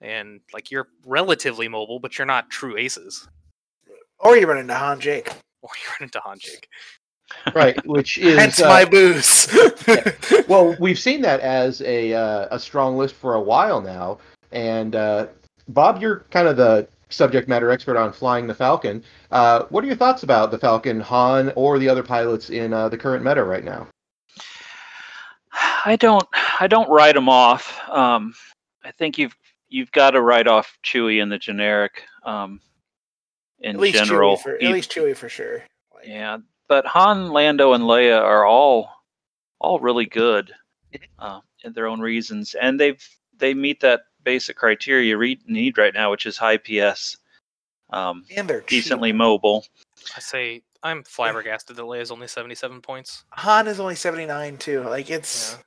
and 0.00 0.40
like 0.52 0.70
you're 0.70 0.88
relatively 1.04 1.68
mobile, 1.68 1.98
but 1.98 2.16
you're 2.18 2.26
not 2.26 2.50
true 2.50 2.76
aces. 2.76 3.28
Or 4.18 4.36
you 4.36 4.46
run 4.46 4.58
into 4.58 4.74
Han 4.74 5.00
Jake. 5.00 5.28
Or 5.60 5.70
you 5.74 5.90
run 5.92 6.04
into 6.06 6.20
Han 6.20 6.38
Jake. 6.38 6.68
Right, 7.54 7.84
which 7.86 8.18
is 8.18 8.38
Hence 8.38 8.60
uh, 8.60 8.68
my 8.68 8.84
booze. 8.84 9.48
well, 10.48 10.76
we've 10.80 10.98
seen 10.98 11.22
that 11.22 11.40
as 11.40 11.80
a 11.82 12.14
uh, 12.14 12.48
a 12.50 12.58
strong 12.58 12.96
list 12.96 13.14
for 13.14 13.34
a 13.34 13.40
while 13.40 13.80
now, 13.80 14.18
and 14.52 14.96
uh, 14.96 15.26
Bob, 15.68 16.00
you're 16.00 16.20
kind 16.30 16.48
of 16.48 16.56
the 16.56 16.88
subject 17.10 17.48
matter 17.48 17.70
expert 17.70 17.96
on 17.96 18.12
flying 18.12 18.46
the 18.46 18.54
Falcon. 18.54 19.02
Uh, 19.30 19.64
what 19.68 19.84
are 19.84 19.86
your 19.86 19.96
thoughts 19.96 20.22
about 20.22 20.50
the 20.50 20.58
Falcon, 20.58 21.00
Han, 21.00 21.52
or 21.54 21.78
the 21.78 21.88
other 21.88 22.02
pilots 22.02 22.50
in 22.50 22.72
uh, 22.72 22.88
the 22.88 22.98
current 22.98 23.24
meta 23.24 23.44
right 23.44 23.64
now? 23.64 23.86
I 25.84 25.96
don't 25.96 26.26
I 26.60 26.66
don't 26.66 26.88
write 26.88 27.14
them 27.14 27.28
off. 27.28 27.78
Um, 27.88 28.34
I 28.84 28.90
think 28.90 29.18
you've 29.18 29.36
you've 29.68 29.92
got 29.92 30.12
to 30.12 30.22
write 30.22 30.46
off 30.46 30.78
Chewie 30.84 31.22
in 31.22 31.28
the 31.28 31.38
generic. 31.38 32.04
Um, 32.24 32.60
in 33.60 33.76
at 33.76 33.80
least 33.80 33.98
general, 33.98 34.36
Chewie 34.36 34.42
for, 34.42 34.54
at 34.56 34.72
least 34.72 34.90
Chewie 34.90 35.16
for 35.16 35.28
sure. 35.28 35.62
Like, 35.94 36.06
yeah, 36.06 36.38
but 36.68 36.86
Han, 36.86 37.30
Lando, 37.30 37.72
and 37.72 37.84
Leia 37.84 38.20
are 38.20 38.44
all 38.46 38.90
all 39.60 39.78
really 39.80 40.06
good 40.06 40.52
uh, 41.18 41.40
in 41.64 41.72
their 41.72 41.86
own 41.86 42.00
reasons, 42.00 42.54
and 42.54 42.78
they've 42.78 43.02
they 43.36 43.54
meet 43.54 43.80
that 43.80 44.02
basic 44.22 44.56
criteria 44.56 45.08
you 45.10 45.16
re- 45.16 45.40
need 45.46 45.76
right 45.78 45.94
now, 45.94 46.10
which 46.10 46.26
is 46.26 46.36
high 46.36 46.56
PS, 46.56 47.16
um, 47.92 48.24
and 48.36 48.48
they're 48.48 48.60
cheap. 48.60 48.82
decently 48.84 49.12
mobile. 49.12 49.64
I 50.16 50.20
say 50.20 50.62
I'm 50.82 51.02
flabbergasted 51.04 51.76
that 51.76 51.82
Leia's 51.82 52.10
only 52.10 52.26
77 52.28 52.80
points. 52.82 53.24
Han 53.30 53.66
is 53.68 53.80
only 53.80 53.94
seventy 53.94 54.26
nine 54.26 54.56
too. 54.58 54.82
Like 54.82 55.10
it's 55.10 55.52
Yeah. 55.56 55.62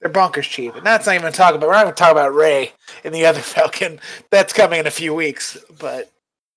they're 0.00 0.12
bonkers 0.12 0.44
cheap, 0.48 0.74
and 0.74 0.84
that's 0.86 1.06
not 1.06 1.14
even 1.16 1.32
talking 1.32 1.56
about. 1.56 1.66
We're 1.68 1.74
not 1.74 1.84
even 1.86 1.94
talking 1.94 2.12
about 2.16 2.34
Rey 2.34 2.72
and 3.04 3.14
the 3.14 3.26
other 3.26 3.40
Falcon. 3.42 4.00
That's 4.30 4.52
coming 4.52 4.80
in 4.80 4.86
a 4.86 4.90
few 4.90 5.14
weeks, 5.14 5.58
but 5.78 6.10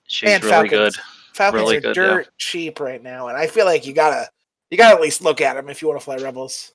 She's 0.07 0.29
and 0.29 0.43
really 0.43 0.69
Falcons. 0.69 0.95
good. 0.95 1.03
Falcons 1.37 1.61
Really 1.61 1.77
are 1.77 1.81
good, 1.81 1.95
yeah. 1.95 2.03
dirt 2.03 2.37
cheap 2.37 2.79
right 2.79 3.01
now, 3.01 3.27
and 3.27 3.37
I 3.37 3.47
feel 3.47 3.65
like 3.65 3.85
you 3.85 3.93
gotta 3.93 4.29
you 4.71 4.77
gotta 4.77 4.95
at 4.95 5.01
least 5.01 5.21
look 5.21 5.39
at 5.39 5.53
them 5.53 5.69
if 5.69 5.81
you 5.81 5.87
want 5.87 5.99
to 5.99 6.03
fly 6.03 6.17
Rebels. 6.17 6.73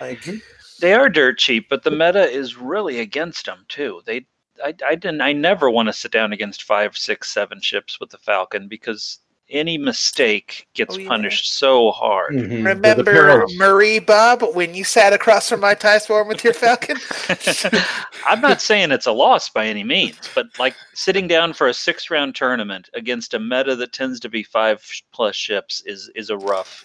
Like 0.00 0.20
mm-hmm. 0.22 0.38
They 0.80 0.94
are 0.94 1.08
dirt 1.08 1.38
cheap, 1.38 1.68
but 1.68 1.82
the 1.82 1.90
meta 1.90 2.28
is 2.28 2.56
really 2.56 3.00
against 3.00 3.46
them 3.46 3.66
too. 3.68 4.00
They, 4.06 4.26
I, 4.64 4.74
I 4.86 4.94
didn't, 4.94 5.20
I 5.20 5.32
never 5.32 5.70
want 5.70 5.88
to 5.88 5.92
sit 5.92 6.10
down 6.10 6.32
against 6.32 6.62
five, 6.62 6.96
six, 6.96 7.30
seven 7.30 7.60
ships 7.60 8.00
with 8.00 8.10
the 8.10 8.18
Falcon 8.18 8.66
because 8.66 9.18
any 9.50 9.76
mistake 9.78 10.66
gets 10.74 10.96
Oh, 10.96 10.98
yeah. 10.98 11.08
punished 11.08 11.52
so 11.54 11.90
hard. 11.90 12.32
Mhm. 12.34 12.42
The- 12.42 12.48
the 12.48 12.56
remember 12.64 13.04
perils. 13.04 13.54
Marie 13.56 13.98
Bob 13.98 14.42
when 14.54 14.74
you 14.74 14.84
sat 14.84 15.12
across 15.12 15.48
from 15.48 15.60
my 15.60 15.74
tie 15.74 15.98
swarm 15.98 16.28
with 16.28 16.42
your 16.44 16.52
Falcon? 16.54 16.96
I'm 18.26 18.40
not 18.40 18.60
saying 18.60 18.90
it's 18.92 19.06
a 19.06 19.12
loss 19.12 19.48
by 19.48 19.66
any 19.66 19.84
means, 19.84 20.18
but 20.34 20.46
like 20.58 20.74
sitting 20.94 21.26
down 21.28 21.52
for 21.52 21.68
a 21.68 21.74
six 21.74 22.10
round 22.10 22.34
tournament 22.34 22.88
against 22.94 23.34
a 23.34 23.38
meta 23.38 23.74
that 23.76 23.92
tends 23.92 24.20
to 24.20 24.28
be 24.28 24.42
five 24.42 24.84
plus 25.12 25.36
ships 25.36 25.82
is 25.86 26.10
is 26.14 26.30
a 26.30 26.36
rough. 26.36 26.84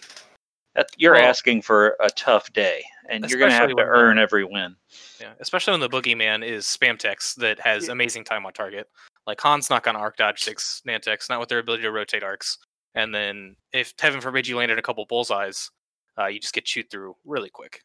That, 0.75 0.87
you're 0.97 1.13
Well- 1.13 1.23
asking 1.23 1.61
for 1.61 1.95
a 2.01 2.09
tough 2.09 2.51
day, 2.51 2.83
and 3.07 3.29
you're 3.29 3.39
going 3.39 3.49
to 3.51 3.55
have 3.55 3.69
to 3.69 3.77
uh, 3.77 3.85
earn 3.85 4.19
every 4.19 4.43
win. 4.43 4.75
Yeah, 5.21 5.31
especially 5.39 5.71
when 5.71 5.79
the 5.79 5.87
boogeyman 5.89 6.45
is 6.45 6.65
spam 6.65 6.99
text 6.99 7.39
that 7.39 7.59
has 7.61 7.85
Yeah. 7.85 7.93
amazing 7.93 8.25
time 8.25 8.45
on 8.45 8.51
target. 8.51 8.89
Like 9.27 9.41
Han's 9.41 9.69
not 9.69 9.83
gonna 9.83 9.99
arc 9.99 10.17
dodge 10.17 10.43
six 10.43 10.81
Nantex, 10.87 11.29
not 11.29 11.39
with 11.39 11.49
their 11.49 11.59
ability 11.59 11.83
to 11.83 11.91
rotate 11.91 12.23
arcs. 12.23 12.57
And 12.93 13.13
then 13.13 13.55
if 13.73 13.93
heaven 13.99 14.21
forbid 14.21 14.47
you 14.47 14.55
landed 14.57 14.79
a 14.79 14.81
couple 14.81 15.05
bullseyes, 15.05 15.69
uh, 16.17 16.27
you 16.27 16.39
just 16.39 16.53
get 16.53 16.65
chewed 16.65 16.89
through 16.89 17.15
really 17.25 17.49
quick. 17.49 17.81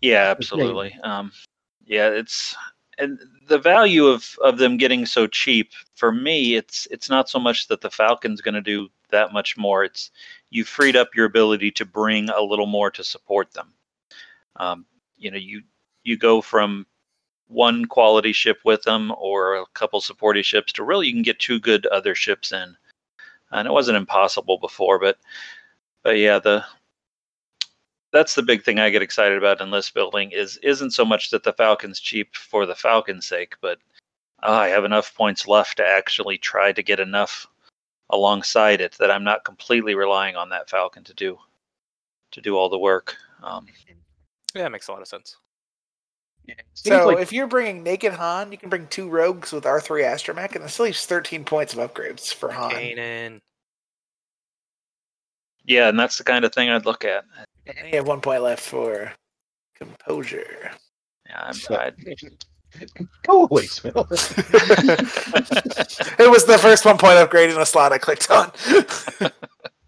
Yeah, 0.00 0.28
That's 0.28 0.50
the 0.50 0.56
thing. 0.56 0.60
absolutely. 0.60 0.98
Um, 1.02 1.32
yeah, 1.84 2.08
it's 2.08 2.56
and 2.98 3.18
the 3.48 3.58
value 3.58 4.06
of 4.06 4.36
of 4.42 4.58
them 4.58 4.76
getting 4.76 5.06
so 5.06 5.26
cheap 5.26 5.72
for 5.94 6.12
me, 6.12 6.54
it's 6.56 6.86
it's 6.90 7.10
not 7.10 7.28
so 7.28 7.38
much 7.38 7.68
that 7.68 7.80
the 7.80 7.90
Falcon's 7.90 8.40
going 8.40 8.54
to 8.54 8.60
do 8.60 8.88
that 9.10 9.32
much 9.32 9.56
more. 9.56 9.84
It's 9.84 10.10
you 10.50 10.64
freed 10.64 10.96
up 10.96 11.14
your 11.14 11.26
ability 11.26 11.70
to 11.72 11.84
bring 11.84 12.28
a 12.30 12.40
little 12.42 12.66
more 12.66 12.90
to 12.90 13.04
support 13.04 13.52
them. 13.52 13.72
Um, 14.56 14.86
you 15.16 15.30
know, 15.30 15.38
you 15.38 15.62
you 16.04 16.16
go 16.16 16.40
from 16.40 16.86
one 17.52 17.84
quality 17.84 18.32
ship 18.32 18.58
with 18.64 18.82
them 18.82 19.12
or 19.18 19.56
a 19.56 19.66
couple 19.74 20.00
supporting 20.00 20.42
ships 20.42 20.72
to 20.72 20.84
really 20.84 21.06
you 21.08 21.12
can 21.12 21.22
get 21.22 21.38
two 21.38 21.60
good 21.60 21.86
other 21.86 22.14
ships 22.14 22.52
in. 22.52 22.76
And 23.50 23.68
it 23.68 23.72
wasn't 23.72 23.98
impossible 23.98 24.58
before, 24.58 24.98
but 24.98 25.18
but 26.02 26.18
yeah, 26.18 26.38
the 26.38 26.64
that's 28.12 28.34
the 28.34 28.42
big 28.42 28.62
thing 28.62 28.78
I 28.78 28.90
get 28.90 29.02
excited 29.02 29.38
about 29.38 29.60
in 29.60 29.70
list 29.70 29.94
building 29.94 30.30
is 30.32 30.58
isn't 30.58 30.92
so 30.92 31.04
much 31.04 31.30
that 31.30 31.44
the 31.44 31.52
Falcon's 31.52 32.00
cheap 32.00 32.34
for 32.36 32.66
the 32.66 32.74
Falcon's 32.74 33.26
sake, 33.26 33.54
but 33.60 33.78
uh, 34.42 34.50
I 34.50 34.68
have 34.68 34.84
enough 34.84 35.14
points 35.14 35.46
left 35.46 35.78
to 35.78 35.86
actually 35.86 36.38
try 36.38 36.72
to 36.72 36.82
get 36.82 37.00
enough 37.00 37.46
alongside 38.10 38.80
it 38.80 38.92
that 38.98 39.10
I'm 39.10 39.24
not 39.24 39.44
completely 39.44 39.94
relying 39.94 40.36
on 40.36 40.50
that 40.50 40.68
Falcon 40.68 41.04
to 41.04 41.14
do 41.14 41.38
to 42.32 42.40
do 42.40 42.56
all 42.56 42.68
the 42.68 42.78
work. 42.78 43.16
Um, 43.42 43.66
Yeah, 44.54 44.64
that 44.64 44.72
makes 44.72 44.88
a 44.88 44.92
lot 44.92 45.02
of 45.02 45.08
sense. 45.08 45.36
Seems 46.74 46.96
So 46.96 47.06
like- 47.08 47.18
if 47.20 47.32
you're 47.32 47.46
bringing 47.46 47.82
Naked 47.82 48.12
Han, 48.14 48.50
you 48.52 48.58
can 48.58 48.68
bring 48.68 48.86
two 48.88 49.08
rogues 49.08 49.52
with 49.52 49.64
R3 49.64 50.02
Astromech, 50.04 50.54
and 50.56 50.64
it 50.64 50.68
still 50.70 50.86
leaves 50.86 51.06
13 51.06 51.44
points 51.44 51.72
of 51.74 51.78
upgrades 51.78 52.32
for 52.34 52.50
Han. 52.50 52.70
Kanan. 52.72 53.40
yeah, 55.64 55.88
and 55.88 55.98
that's 55.98 56.18
the 56.18 56.24
kind 56.24 56.44
of 56.44 56.52
thing 56.52 56.68
I'd 56.70 56.84
look 56.86 57.04
at. 57.04 57.24
And 57.66 57.88
you 57.88 57.96
have 57.96 58.06
one 58.08 58.20
point 58.20 58.42
left 58.42 58.62
for 58.64 59.12
Composure. 59.76 60.72
Yeah, 61.28 61.40
I'm, 61.46 61.52
So- 61.54 61.76
I, 61.76 61.92
Go 63.24 63.44
away, 63.44 63.66
Smell. 63.66 64.06
it 64.10 64.18
was 66.30 66.46
the 66.46 66.56
first 66.60 66.84
one 66.86 66.96
point 66.96 67.18
upgrade 67.18 67.50
in 67.50 67.60
a 67.60 67.66
slot 67.66 67.92
I 67.92 67.98
clicked 67.98 68.30
on. 68.30 68.50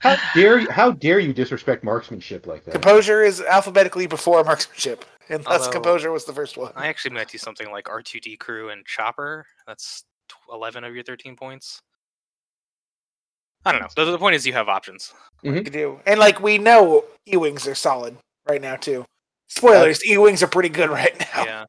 how 0.00 0.16
dare 0.34 0.58
you? 0.58 0.70
How 0.70 0.90
dare 0.90 1.18
you 1.18 1.32
disrespect 1.32 1.82
marksmanship 1.82 2.46
like 2.46 2.62
that? 2.64 2.72
Composure 2.72 3.22
is 3.22 3.40
alphabetically 3.40 4.06
before 4.06 4.44
marksmanship, 4.44 5.06
unless 5.28 5.46
Although- 5.46 5.70
Composure 5.70 6.10
was 6.12 6.24
the 6.24 6.32
first 6.32 6.56
one. 6.56 6.72
I 6.76 6.88
actually 6.88 7.14
might 7.14 7.28
do 7.28 7.38
something 7.38 7.70
like 7.70 7.86
R2D 7.86 8.38
crew 8.38 8.70
and 8.70 8.84
Chopper. 8.86 9.46
That's 9.66 10.04
11 10.52 10.84
of 10.84 10.94
your 10.94 11.04
13 11.04 11.36
points. 11.36 11.80
I 13.64 13.72
don't 13.72 13.80
know. 13.80 13.88
The, 13.96 14.10
the 14.10 14.18
point 14.18 14.34
is 14.34 14.46
you 14.46 14.52
have 14.52 14.68
options. 14.68 15.12
You 15.42 15.62
do, 15.62 16.00
and 16.06 16.20
like 16.20 16.40
we 16.40 16.58
know, 16.58 17.04
E-wings 17.26 17.66
are 17.66 17.74
solid 17.74 18.16
right 18.48 18.60
now 18.60 18.76
too. 18.76 19.04
Spoilers: 19.48 20.04
E-wings 20.04 20.42
are 20.42 20.46
pretty 20.46 20.68
good 20.68 20.90
right 20.90 21.18
now. 21.34 21.44
Yeah. 21.44 21.64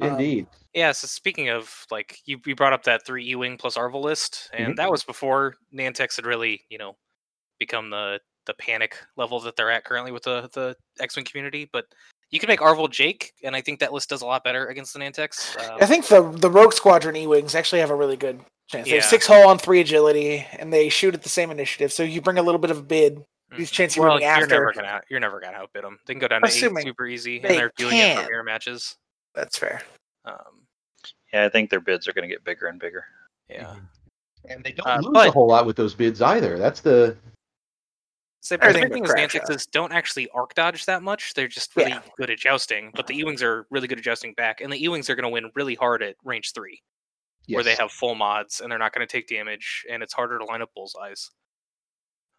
Indeed. 0.00 0.46
Yeah, 0.74 0.92
so 0.92 1.06
speaking 1.06 1.48
of 1.50 1.72
like 1.90 2.18
you, 2.24 2.40
you 2.46 2.54
brought 2.56 2.72
up 2.72 2.82
that 2.84 3.04
three 3.06 3.28
E 3.28 3.34
wing 3.36 3.56
plus 3.56 3.76
Arvel 3.76 4.02
list, 4.02 4.50
and 4.52 4.72
Mhm. 4.74 4.76
that 4.76 4.90
was 4.90 5.04
before 5.04 5.54
Nantex 5.74 6.16
had 6.16 6.26
really, 6.26 6.62
you 6.68 6.78
know, 6.78 6.96
become 7.60 7.90
the 7.90 8.18
the 8.46 8.54
panic 8.54 8.96
level 9.16 9.38
that 9.40 9.54
they're 9.56 9.70
at 9.70 9.84
currently 9.84 10.10
with 10.12 10.22
the 10.24 10.48
the 10.54 10.74
X 11.00 11.14
Wing 11.16 11.24
community. 11.24 11.68
But 11.72 11.84
you 12.30 12.38
can 12.40 12.48
make 12.48 12.60
Arvel 12.60 12.90
Jake, 12.90 13.32
and 13.42 13.56
I 13.56 13.60
think 13.60 13.80
that 13.80 13.92
list 13.92 14.08
does 14.10 14.22
a 14.22 14.26
lot 14.26 14.44
better 14.44 14.66
against 14.68 14.92
the 14.92 15.00
Nantex. 15.00 15.56
Um, 15.70 15.78
I 15.80 15.86
think 15.86 16.06
the 16.06 16.30
the 16.30 16.50
Rogue 16.50 16.72
Squadron 16.72 17.16
E-wings 17.16 17.54
actually 17.54 17.80
have 17.80 17.90
a 17.90 17.94
really 17.94 18.16
good 18.16 18.40
chance. 18.68 18.88
They 18.88 18.94
have 18.96 19.04
six 19.04 19.26
hull 19.26 19.48
on 19.48 19.58
three 19.58 19.80
agility, 19.80 20.46
and 20.58 20.72
they 20.72 20.88
shoot 20.88 21.14
at 21.14 21.22
the 21.22 21.28
same 21.28 21.50
initiative. 21.50 21.92
So 21.92 22.02
you 22.02 22.20
bring 22.20 22.38
a 22.38 22.42
little 22.42 22.60
bit 22.60 22.70
of 22.70 22.78
a 22.78 22.82
bid. 22.82 23.24
These 23.56 23.70
mhm. 23.70 23.74
chance 23.74 23.96
you're 23.96 24.06
well, 24.06 24.20
you're 24.20 24.28
after. 24.30 24.46
never 24.46 24.72
gonna 24.72 25.00
you're 25.10 25.18
never 25.20 25.40
gonna 25.40 25.56
outbid 25.56 25.82
them. 25.82 25.98
They 26.06 26.12
can 26.14 26.20
go 26.20 26.28
down 26.28 26.42
to 26.42 26.46
Assuming 26.48 26.82
eight 26.82 26.90
super 26.90 27.06
easy, 27.06 27.40
they 27.40 27.48
and 27.48 27.58
they're 27.58 27.72
doing 27.76 27.96
it 27.96 28.14
can. 28.14 28.24
for 28.24 28.30
mirror 28.30 28.44
matches. 28.44 28.96
That's 29.34 29.58
fair. 29.58 29.82
Um, 30.24 30.36
yeah, 31.32 31.44
I 31.44 31.48
think 31.48 31.68
their 31.70 31.80
bids 31.80 32.06
are 32.06 32.12
going 32.12 32.28
to 32.28 32.32
get 32.32 32.44
bigger 32.44 32.66
and 32.66 32.78
bigger. 32.78 33.04
yeah. 33.48 33.74
And 34.48 34.62
they 34.64 34.72
don't 34.72 34.86
Uh, 34.86 34.96
lose 34.98 35.06
a 35.06 35.10
but- 35.10 35.30
whole 35.30 35.48
lot 35.48 35.66
with 35.66 35.76
those 35.76 35.94
bids 35.94 36.22
either. 36.22 36.58
That's 36.58 36.80
the 36.80 37.16
So 38.42 38.56
the 38.56 38.64
Everything 38.64 38.82
big 38.84 38.90
but 38.90 38.94
thing 38.94 39.04
is 39.04 39.10
crash 39.10 39.66
don't 39.66 39.92
actually 39.92 40.28
arc 40.30 40.54
dodge 40.54 40.86
that 40.86 41.02
much. 41.02 41.34
They're 41.34 41.46
just 41.46 41.76
really 41.76 41.90
Yeah. 41.90 42.02
good 42.16 42.30
at 42.30 42.38
jousting. 42.38 42.90
But 42.94 43.06
the 43.06 43.18
E-wings 43.18 43.42
are 43.42 43.66
really 43.70 43.86
good 43.86 43.98
at 43.98 44.04
jousting 44.04 44.32
back, 44.34 44.60
and 44.62 44.72
the 44.72 44.82
E-wings 44.82 45.10
are 45.10 45.14
going 45.14 45.24
to 45.24 45.28
win 45.28 45.50
really 45.54 45.74
hard 45.74 46.02
at 46.02 46.16
range 46.24 46.52
three, 46.54 46.82
where 47.48 47.62
they 47.62 47.74
have 47.74 47.92
full 47.92 48.14
mods 48.14 48.60
and 48.62 48.70
they're 48.72 48.78
not 48.78 48.94
going 48.94 49.06
to 49.06 49.12
take 49.12 49.28
damage, 49.28 49.84
and 49.90 50.02
it's 50.02 50.14
harder 50.14 50.38
to 50.38 50.44
line 50.46 50.62
up 50.62 50.70
bullseyes. 50.74 51.30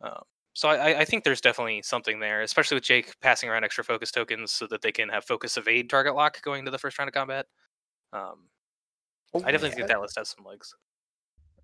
Um, 0.01 0.23
so 0.53 0.69
I, 0.69 0.75
I- 0.93 0.99
I 1.01 1.05
think 1.05 1.23
there's 1.23 1.39
definitely 1.41 1.83
something 1.83 2.19
there, 2.19 2.41
especially 2.41 2.75
with 2.75 2.83
Jake 2.83 3.13
passing 3.21 3.47
around 3.49 3.63
extra 3.63 3.83
focus 3.83 4.11
tokens 4.11 4.51
so 4.51 4.65
that 4.67 4.81
they 4.81 4.91
can 4.91 5.07
have 5.09 5.23
focus 5.23 5.55
evade 5.55 5.89
target 5.89 6.15
lock 6.15 6.41
going 6.41 6.65
to 6.65 6.71
the 6.71 6.79
first 6.79 6.97
round 6.97 7.09
of 7.09 7.13
combat. 7.13 7.45
Um, 8.11 8.47
I 9.35 9.51
definitely 9.51 9.75
think 9.75 9.87
that 9.87 10.01
list 10.01 10.17
has 10.17 10.29
some 10.29 10.43
legs. 10.45 10.73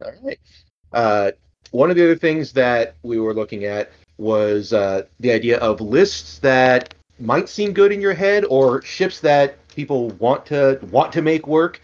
All 0.05 0.11
right. 0.23 0.39
Uh, 0.93 1.31
one 1.71 1.89
of 1.89 1.95
the 1.97 2.03
other 2.03 2.15
things 2.15 2.53
that 2.53 2.95
we 3.01 3.19
were 3.19 3.33
looking 3.33 3.65
at 3.65 3.91
was 4.17 4.73
uh, 4.73 5.03
the 5.19 5.31
idea 5.31 5.57
of 5.59 5.79
lists 5.81 6.39
that 6.39 6.93
might 7.19 7.49
seem 7.49 7.73
good 7.73 7.91
in 7.91 7.99
your 8.01 8.13
head, 8.13 8.45
or 8.49 8.81
ships 8.83 9.19
that 9.21 9.55
people 9.69 10.09
want 10.19 10.45
to 10.47 10.79
want 10.91 11.11
to 11.13 11.21
make 11.21 11.47
work, 11.47 11.81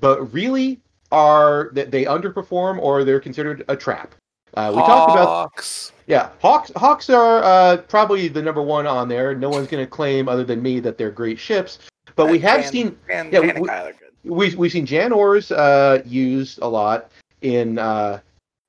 but 0.00 0.32
really 0.32 0.80
are 1.12 1.70
that 1.72 1.90
they 1.90 2.04
underperform 2.04 2.78
or 2.80 3.04
they're 3.04 3.20
considered 3.20 3.64
a 3.68 3.76
trap. 3.76 4.14
Uh, 4.54 4.70
we 4.74 4.80
talked 4.82 5.10
about 5.12 5.26
Hawks. 5.26 5.92
yeah, 6.06 6.30
Hawks. 6.40 6.70
Hawks 6.76 7.10
are 7.10 7.42
uh, 7.42 7.76
probably 7.88 8.28
the 8.28 8.40
number 8.42 8.62
one 8.62 8.86
on 8.86 9.08
there. 9.08 9.34
No 9.34 9.48
one's 9.48 9.66
going 9.68 9.84
to 9.84 9.90
claim 9.90 10.28
other 10.28 10.44
than 10.44 10.62
me 10.62 10.80
that 10.80 10.96
they're 10.96 11.10
great 11.10 11.38
ships. 11.38 11.78
But 12.14 12.30
we 12.30 12.38
have 12.40 12.60
And- 12.60 12.68
seen 12.70 12.98
and 13.10 13.32
yeah, 13.32 13.40
we- 13.40 13.46
Panic 13.48 13.62
we- 13.62 13.68
Isle 13.68 13.86
are 13.88 13.92
good. 13.92 14.10
we 14.22 14.54
we've 14.54 14.70
seen 14.72 14.86
Jan 14.86 15.12
Ors 15.12 15.50
uh, 15.50 16.02
used 16.06 16.60
a 16.62 16.68
lot 16.68 17.10
in 17.42 17.78
uh, 17.78 18.20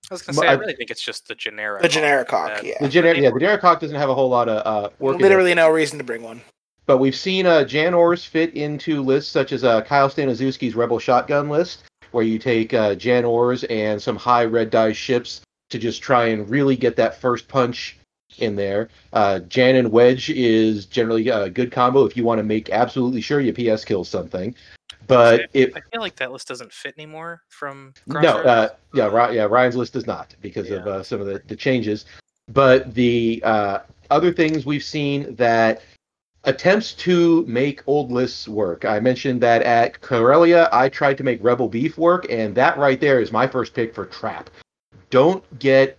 I 0.10 0.14
was 0.14 0.22
gonna 0.22 0.38
say, 0.38 0.48
I 0.48 0.52
I- 0.52 0.56
really 0.56 0.74
think 0.76 0.92
it's 0.92 1.04
just 1.04 1.28
the 1.28 1.36
generic. 1.36 1.82
The 1.82 1.90
generic 1.90 2.30
hawk, 2.30 2.48
that- 2.50 2.64
yeah. 2.64 2.76
the 2.82 2.90
generic. 2.90 3.18
Yeah, 3.18 3.32
the 3.32 3.40
generic 3.40 3.62
hawk 3.62 3.80
doesn't 3.80 3.96
have 3.98 4.10
a 4.10 4.16
whole 4.16 4.30
lot 4.30 4.50
of 4.50 4.66
uh, 4.66 4.90
work. 5.00 5.20
Literally 5.20 5.54
no 5.54 5.70
reason 5.70 5.98
to 5.98 6.04
bring 6.04 6.22
one. 6.24 6.42
But 6.86 7.00
we've 7.00 7.16
seen 7.16 7.46
uh, 7.48 7.64
Jan 7.64 7.94
Ors 7.96 8.24
fit 8.26 8.54
into 8.54 9.02
lists 9.02 9.32
such 9.32 9.52
as 9.52 9.64
uh, 9.64 9.82
Kyle 9.82 10.10
Staniszewski's 10.10 10.76
Rebel 10.76 11.00
Shotgun 11.00 11.50
list, 11.50 11.84
where 12.12 12.24
you 12.24 12.38
take 12.38 12.74
uh, 12.74 12.94
Jan 12.96 13.26
Ors 13.26 13.64
and 13.66 14.00
some 14.02 14.16
high 14.16 14.46
red 14.46 14.70
die 14.70 14.92
ships 14.94 15.42
to 15.72 15.80
just 15.80 16.02
try 16.04 16.28
and 16.28 16.48
really 16.48 16.76
get 16.76 16.96
that 16.98 17.20
first 17.20 17.48
punch 17.48 17.98
in 18.38 18.56
there. 18.56 18.90
Uh, 19.14 19.40
Jan 19.40 19.76
and 19.76 19.92
Wedge 19.92 20.30
is 20.30 20.86
generally 20.86 21.28
a 21.30 21.50
good 21.50 21.72
combo 21.72 22.06
if 22.06 22.16
you 22.16 22.24
want 22.24 22.38
to 22.40 22.44
make 22.44 22.70
absolutely 22.70 23.22
sure 23.22 23.40
you 23.40 23.52
PS 23.54 23.84
kills 23.84 24.08
something. 24.08 24.54
But 25.08 25.50
if 25.54 25.76
I 25.76 25.82
feel 25.92 26.02
like 26.02 26.16
that 26.18 26.32
list 26.32 26.48
doesn't 26.48 26.72
fit 26.72 26.96
anymore 26.98 27.42
from. 27.50 27.94
no, 28.08 28.20
uh, 28.22 28.70
yeah, 28.94 29.32
yeah, 29.32 29.44
Ryan's 29.44 29.76
list 29.76 29.94
does 29.94 30.08
not 30.08 30.36
because 30.42 30.70
of 30.70 30.88
uh, 30.88 31.04
some 31.04 31.22
of 31.22 31.28
the, 31.28 31.42
the 31.48 31.56
changes. 31.56 32.06
But 32.48 32.94
the 32.94 33.42
uh, 33.44 33.80
other 34.10 34.34
things 34.34 34.66
we've 34.66 34.84
seen 34.84 35.36
that 35.36 35.82
attempts 36.44 36.94
to 36.94 37.44
make 37.48 37.82
old 37.88 38.12
lists 38.12 38.48
work. 38.48 38.86
I 38.86 39.00
mentioned 39.00 39.42
that 39.42 39.64
at 39.64 40.00
Corellia, 40.02 40.70
I 40.72 40.90
tried 40.90 41.18
to 41.18 41.24
make 41.24 41.44
Rebel 41.44 41.68
Beef 41.68 41.98
work, 41.98 42.28
and 42.30 42.56
that 42.56 42.78
right 42.78 43.00
there 43.00 43.20
is 43.20 43.32
my 43.32 43.48
first 43.48 43.74
pick 43.74 43.94
for 43.94 44.06
trap. 44.06 44.50
Don't 45.10 45.44
get 45.60 45.98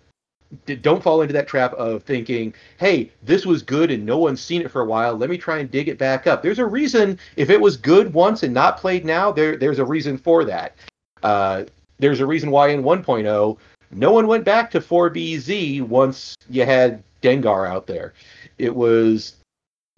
don't 0.83 1.03
fall 1.03 1.23
into 1.23 1.33
that 1.35 1.49
trap 1.49 1.73
of 1.75 2.03
thinking, 2.03 2.55
"Hey, 2.79 3.11
this 3.23 3.47
was 3.47 3.63
good 3.63 3.91
and 3.91 4.05
no 4.05 4.19
one's 4.19 4.41
seen 4.41 4.63
it 4.63 4.71
for 4.71 4.83
a 4.83 4.87
while. 4.87 5.15
Let 5.15 5.31
me 5.31 5.39
try 5.39 5.59
and 5.59 5.71
dig 5.71 5.89
it 5.89 5.99
back 5.99 6.27
up." 6.27 6.43
There's 6.43 6.59
a 6.59 6.67
reason 6.67 7.19
if 7.37 7.51
it 7.51 7.61
was 7.61 7.77
good 7.77 8.13
once 8.13 8.43
and 8.43 8.55
not 8.55 8.79
played 8.79 9.05
now. 9.05 9.33
There, 9.33 9.57
there's 9.57 9.79
a 9.79 9.85
reason 9.85 10.19
for 10.19 10.45
that. 10.45 10.75
Uh, 11.23 11.65
there's 11.99 12.21
a 12.21 12.27
reason 12.27 12.51
why 12.51 12.69
in 12.69 12.83
1.0 12.83 13.59
no 13.91 14.13
one 14.13 14.27
went 14.27 14.45
back 14.45 14.71
to 14.73 14.81
4BZ 14.81 15.83
once 15.83 16.35
you 16.51 16.65
had 16.65 17.03
Dengar 17.23 17.69
out 17.69 17.87
there. 17.87 18.15
It 18.59 18.75
was 18.75 19.37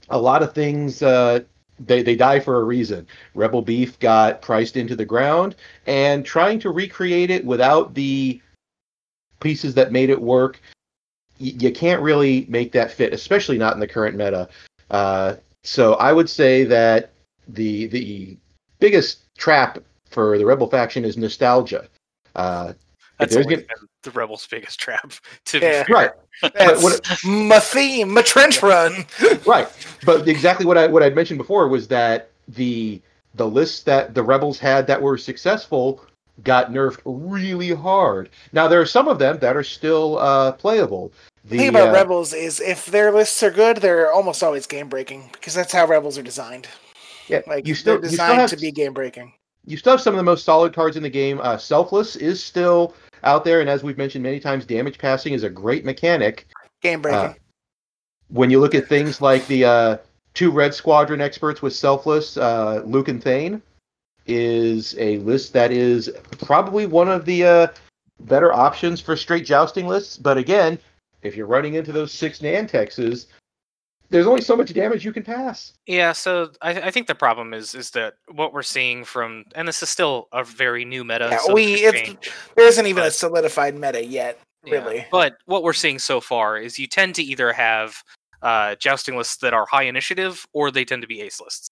a 0.09 0.19
lot 0.19 0.43
of 0.43 0.52
things. 0.52 1.02
Uh, 1.02 1.40
they 1.78 2.02
they 2.02 2.17
die 2.17 2.40
for 2.40 2.61
a 2.61 2.64
reason. 2.64 3.07
Rebel 3.35 3.62
Beef 3.62 3.99
got 3.99 4.43
priced 4.43 4.76
into 4.76 4.97
the 4.97 5.05
ground, 5.05 5.55
and 5.87 6.25
trying 6.25 6.59
to 6.61 6.71
recreate 6.71 7.31
it 7.31 7.45
without 7.45 7.95
the 7.95 8.40
pieces 9.40 9.75
that 9.75 9.92
made 9.92 10.11
it 10.11 10.21
work, 10.21 10.61
y- 11.40 11.54
you 11.59 11.73
can't 11.73 12.02
really 12.02 12.47
make 12.49 12.73
that 12.73 12.90
fit, 12.90 13.12
especially 13.12 13.59
not 13.59 13.75
in 13.75 13.80
the 13.80 13.87
current 13.88 14.16
meta. 14.16 14.49
Uh, 14.90 15.37
so 15.64 15.95
I 15.95 16.12
would 16.12 16.28
say 16.30 16.64
that 16.64 17.11
the 17.49 17.87
the 17.87 18.37
biggest 18.80 19.21
trap 19.37 19.78
for 20.11 20.38
the 20.38 20.47
Rebel 20.47 20.68
faction 20.68 21.04
is 21.04 21.16
nostalgia. 21.16 21.88
Uh, 22.35 22.73
That's 23.18 23.35
there's 23.35 23.47
always 23.47 23.59
gonna- 23.66 23.87
the 24.04 24.11
rebels' 24.12 24.47
biggest 24.50 24.78
trap. 24.80 25.12
To 25.47 25.59
Yeah. 25.59 25.83
be 25.83 25.87
fair. 25.92 25.97
right, 25.97 26.11
That's 26.54 26.83
what- 26.83 27.00
my 27.25 27.59
theme, 27.59 28.14
my 28.14 28.23
trench 28.23 28.62
run. 28.62 29.04
right. 29.47 29.68
But 30.07 30.28
exactly 30.28 30.64
what 30.66 30.78
I 30.78 30.87
what 30.87 31.02
I'd 31.02 31.14
mentioned 31.14 31.38
before 31.38 31.68
was 31.68 31.88
that 31.88 32.30
the 32.49 33.00
the 33.35 33.47
lists 33.47 33.83
that 33.83 34.14
the 34.14 34.23
rebels 34.23 34.59
had 34.59 34.87
that 34.87 35.00
were 35.02 35.18
successful 35.18 36.04
got 36.45 36.71
nerfed 36.71 37.00
really 37.04 37.75
hard. 37.75 38.30
Now 38.52 38.68
there 38.68 38.80
are 38.80 38.87
some 38.87 39.09
of 39.09 39.18
them 39.18 39.38
that 39.40 39.57
are 39.57 39.64
still 39.64 40.18
uh, 40.18 40.52
playable. 40.52 41.12
The, 41.45 41.50
The 41.50 41.57
thing 41.59 41.68
about 41.71 41.88
uh, 41.88 41.92
rebels 41.92 42.33
is 42.33 42.61
if 42.61 42.87
their 42.87 43.11
lists 43.12 43.42
are 43.42 43.50
good, 43.50 43.78
they're 43.78 44.12
almost 44.12 44.42
always 44.42 44.66
game 44.66 44.88
breaking 44.88 45.30
because 45.33 45.54
that's 45.54 45.73
how 45.73 45.87
rebels 45.87 46.18
are 46.18 46.23
designed. 46.23 46.68
yeah, 47.28 47.40
Like 47.47 47.66
you 47.66 47.75
still 47.75 47.95
they're 48.00 48.11
you 48.11 48.16
still 48.16 48.26
designed 48.26 48.40
have 48.40 48.50
to 48.50 48.57
be 48.57 48.71
game 48.71 48.92
breaking. 48.92 49.33
you 49.64 49.76
still 49.76 49.92
have 49.92 50.00
some 50.00 50.14
of 50.14 50.18
the 50.18 50.25
most 50.25 50.45
solid 50.45 50.73
cards 50.75 50.97
in 50.97 51.02
the 51.02 51.11
game. 51.11 51.40
Uh, 51.42 51.57
Selfless 51.57 52.16
is 52.16 52.42
still 52.42 52.95
out 53.25 53.45
there, 53.45 53.61
and 53.61 53.68
as 53.68 53.83
we've 53.83 53.99
mentioned 53.99 54.23
many 54.23 54.40
times, 54.40 54.64
damage 54.64 54.99
passing 54.99 55.33
is 55.33 55.42
a 55.42 55.50
great 55.50 55.85
mechanic. 55.85 56.47
Game 56.83 57.02
breaking. 57.02 57.18
Uh, 57.21 57.35
when 58.28 58.50
you 58.50 58.60
look 58.60 58.75
at 58.75 58.86
things 58.86 59.21
like 59.21 59.47
the 59.47 59.65
uh, 59.65 59.97
two 60.34 60.50
Red 60.50 60.75
Squadron 60.75 61.21
experts 61.21 61.63
with 61.63 61.75
Selfless, 61.75 62.36
uh, 62.36 62.82
Luke 62.84 63.08
and 63.08 63.23
Thane 63.23 63.63
is 64.28 64.95
a 64.99 65.19
list 65.19 65.52
that 65.54 65.73
is 65.73 66.10
probably 66.38 66.86
one 66.86 67.08
of 67.08 67.25
the 67.25 67.45
uh, 67.45 67.67
better 68.21 68.52
options 68.52 69.00
for 69.00 69.17
straight 69.17 69.45
jousting 69.45 69.86
lists. 69.86 70.17
But 70.17 70.38
again, 70.38 70.78
if 71.23 71.34
you're 71.34 71.47
running 71.47 71.75
into 71.75 71.93
those 71.93 72.12
six 72.12 72.41
Nantexes, 72.41 73.26
there's 74.10 74.26
only 74.26 74.41
so 74.41 74.56
much 74.56 74.73
damage 74.73 75.04
you 75.04 75.12
can 75.12 75.23
pass. 75.23 75.75
Yeah, 75.86 76.12
so 76.12 76.50
I, 76.62 76.82
I 76.82 76.91
think 76.91 77.06
the 77.06 77.14
problem 77.14 77.52
is 77.52 77.75
is 77.75 77.91
that 77.91 78.14
what 78.32 78.52
we're 78.52 78.62
seeing 78.62 79.04
from, 79.04 79.45
and 79.54 79.69
this 79.69 79.82
is 79.82 79.88
still 79.88 80.28
a 80.32 80.45
very 80.45 80.84
new 80.84 81.04
meta. 81.04 81.28
Yeah, 81.30 81.38
so 81.38 81.54
we 81.54 81.75
it's, 81.75 82.30
there 82.56 82.67
isn't 82.67 82.86
even 82.86 83.04
a 83.04 83.10
solidified 83.10 83.78
meta 83.78 84.04
yet. 84.04 84.38
yeah. 84.64 84.75
really. 84.75 85.06
But 85.10 85.36
what 85.47 85.62
we're 85.62 85.73
seeing 85.73 85.99
so 85.99 86.21
far 86.21 86.58
is 86.58 86.78
you 86.78 86.86
tend 86.86 87.14
to 87.17 87.23
either 87.23 87.52
have 87.52 88.02
uh, 88.43 88.76
jousting 88.76 89.17
lists 89.17 89.36
that 89.38 89.52
are 89.52 89.67
high 89.67 89.84
initiative, 89.84 90.47
or 90.52 90.71
they 90.71 90.84
tend 90.84 91.02
to 91.02 91.08
be 91.08 91.21
ace 91.21 91.41
lists. 91.41 91.69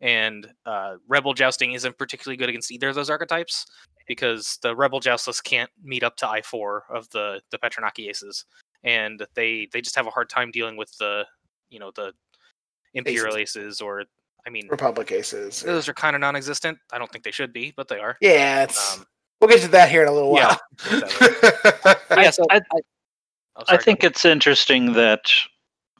And 0.00 0.48
uh, 0.64 0.96
rebel 1.08 1.34
jousting 1.34 1.72
isn't 1.72 1.98
particularly 1.98 2.36
good 2.36 2.48
against 2.48 2.70
either 2.70 2.88
of 2.88 2.94
those 2.94 3.10
archetypes 3.10 3.66
because 4.06 4.58
the 4.62 4.74
rebel 4.74 5.00
joust 5.00 5.26
list 5.26 5.44
can't 5.44 5.70
meet 5.82 6.02
up 6.02 6.16
to 6.16 6.28
I 6.28 6.42
four 6.42 6.84
of 6.90 7.08
the 7.10 7.40
the 7.50 7.58
Petranaki 7.58 8.08
aces, 8.08 8.44
and 8.84 9.24
they 9.34 9.68
they 9.72 9.80
just 9.80 9.96
have 9.96 10.06
a 10.06 10.10
hard 10.10 10.28
time 10.28 10.50
dealing 10.50 10.76
with 10.76 10.96
the 10.98 11.24
you 11.68 11.78
know 11.78 11.90
the 11.94 12.12
imperial 12.94 13.36
aces 13.36 13.80
or 13.80 14.04
I 14.46 14.50
mean 14.50 14.68
Republic 14.68 15.12
aces. 15.12 15.62
those 15.62 15.88
are 15.88 15.94
kind 15.94 16.16
of 16.16 16.20
non-existent. 16.20 16.78
I 16.92 16.98
don't 16.98 17.10
think 17.10 17.24
they 17.24 17.30
should 17.30 17.52
be, 17.52 17.72
but 17.76 17.88
they 17.88 17.98
are. 17.98 18.16
Yeah, 18.20 18.64
it's 18.64 18.98
Um, 18.98 19.06
we'll 19.40 19.50
get 19.50 19.60
to 19.62 19.68
that 19.68 19.90
here 19.90 20.02
in 20.02 20.08
a 20.08 20.12
little 20.12 20.34
yeah. 20.34 20.56
while. 20.90 21.96
yeah, 22.10 22.30
so 22.30 22.44
I, 22.50 22.60
oh, 22.70 22.80
I 23.56 23.64
sorry, 23.64 23.78
go 23.78 23.84
think 23.84 24.04
it's 24.04 24.24
interesting 24.24 24.92
that 24.94 25.30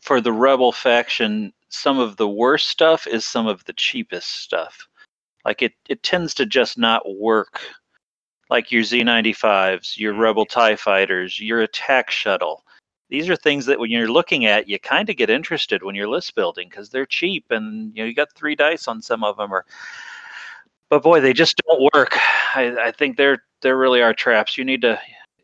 for 0.00 0.20
the 0.20 0.32
rebel 0.32 0.72
faction, 0.72 1.52
some 1.68 1.98
of 1.98 2.16
the 2.16 2.28
worst 2.28 2.68
stuff 2.68 3.06
is 3.06 3.24
some 3.24 3.46
of 3.46 3.64
the 3.64 3.72
cheapest 3.74 4.42
stuff. 4.42 4.88
Like 5.44 5.62
it, 5.62 5.72
it 5.88 6.02
tends 6.02 6.34
to 6.34 6.46
just 6.46 6.78
not 6.78 7.02
work. 7.16 7.60
Like 8.50 8.72
your 8.72 8.82
Z95s, 8.82 9.98
your 9.98 10.14
mm, 10.14 10.20
Rebel 10.20 10.46
TIE 10.46 10.76
fighters, 10.76 11.38
your 11.38 11.60
attack 11.60 12.10
shuttle. 12.10 12.64
These 13.10 13.28
are 13.28 13.36
things 13.36 13.66
that 13.66 13.78
when 13.78 13.90
you're 13.90 14.10
looking 14.10 14.46
at, 14.46 14.68
you 14.68 14.78
kind 14.78 15.08
of 15.08 15.16
get 15.16 15.30
interested 15.30 15.82
when 15.82 15.94
you're 15.94 16.08
list 16.08 16.34
building 16.34 16.68
because 16.68 16.90
they're 16.90 17.06
cheap 17.06 17.46
and 17.50 17.94
you 17.94 18.02
know 18.02 18.08
you 18.08 18.14
got 18.14 18.32
three 18.34 18.54
dice 18.54 18.88
on 18.88 19.02
some 19.02 19.24
of 19.24 19.36
them. 19.36 19.52
Or, 19.52 19.64
but 20.88 21.02
boy, 21.02 21.20
they 21.20 21.32
just 21.32 21.60
don't 21.66 21.90
work. 21.94 22.16
I, 22.54 22.76
I 22.78 22.92
think 22.92 23.16
they're 23.16 23.42
there 23.60 23.76
really 23.76 24.02
are 24.02 24.14
traps. 24.14 24.56
You 24.56 24.64
need 24.64 24.82
to 24.82 24.98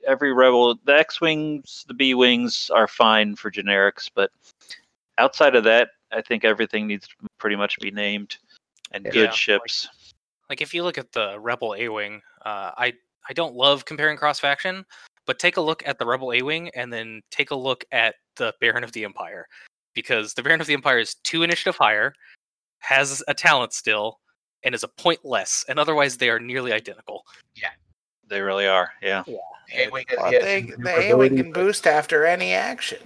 every 0.06 0.32
rebel 0.32 0.74
the 0.84 0.94
X 0.94 1.20
wings, 1.20 1.84
the 1.88 1.94
B 1.94 2.14
wings 2.14 2.70
are 2.72 2.88
fine 2.88 3.36
for 3.36 3.50
generics, 3.50 4.10
but 4.14 4.30
outside 5.18 5.54
of 5.54 5.64
that, 5.64 5.88
I 6.14 6.22
think 6.22 6.44
everything 6.44 6.86
needs 6.86 7.06
to 7.08 7.14
pretty 7.38 7.56
much 7.56 7.78
be 7.80 7.90
named 7.90 8.36
and 8.92 9.04
Yeah. 9.04 9.12
good 9.12 9.34
ships. 9.34 9.88
like 10.50 10.60
if 10.60 10.74
you 10.74 10.82
look 10.82 10.98
at 10.98 11.10
the 11.12 11.38
rebel 11.40 11.74
a 11.74 11.88
wing 11.88 12.20
uh, 12.44 12.70
i 12.76 12.92
i 13.28 13.32
don't 13.32 13.54
love 13.54 13.84
comparing 13.84 14.16
cross 14.16 14.38
faction 14.38 14.84
but 15.26 15.38
take 15.38 15.56
a 15.56 15.60
look 15.60 15.82
at 15.86 15.98
the 15.98 16.04
rebel 16.06 16.32
a 16.32 16.42
wing 16.42 16.70
and 16.74 16.92
then 16.92 17.22
take 17.30 17.50
a 17.50 17.54
look 17.54 17.84
at 17.92 18.16
the 18.36 18.52
baron 18.60 18.84
of 18.84 18.92
the 18.92 19.04
empire 19.04 19.46
because 19.94 20.34
the 20.34 20.42
baron 20.42 20.60
of 20.60 20.66
the 20.66 20.74
empire 20.74 20.98
is 20.98 21.14
two 21.24 21.42
initiative 21.42 21.76
higher 21.76 22.12
has 22.78 23.22
a 23.26 23.34
talent 23.34 23.72
still 23.72 24.20
and 24.64 24.74
is 24.74 24.82
a 24.84 24.88
point 24.88 25.20
less 25.24 25.64
and 25.68 25.78
otherwise 25.78 26.16
they 26.18 26.28
are 26.28 26.38
nearly 26.38 26.72
identical 26.72 27.24
They 28.28 28.40
really 28.40 28.66
are. 28.66 28.90
Yeah. 29.02 29.22
A-Wing 29.74 30.04
has- 30.08 30.18
Well, 30.18 30.32
has 30.32 30.42
they, 30.42 30.66
some 30.68 30.82
the 30.82 31.10
A-wing 31.10 31.36
can 31.36 31.52
boost 31.52 31.86
after 31.86 32.26
any 32.26 32.52
action. 32.52 32.98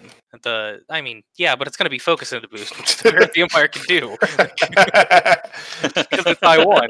the 0.43 0.83
i 0.91 1.01
mean 1.01 1.23
yeah 1.37 1.57
but 1.57 1.67
it's 1.67 1.77
going 1.77 1.87
to 1.87 1.91
be 1.91 1.99
focused 1.99 2.33
into 2.35 2.47
boost 2.49 2.77
which 2.77 2.97
the 2.99 3.11
baron 3.13 3.29
the 3.35 3.41
empire 3.43 3.67
can 3.69 3.83
do 3.89 4.15
because 4.21 6.27
it's 6.27 6.41
taiwan 6.41 6.89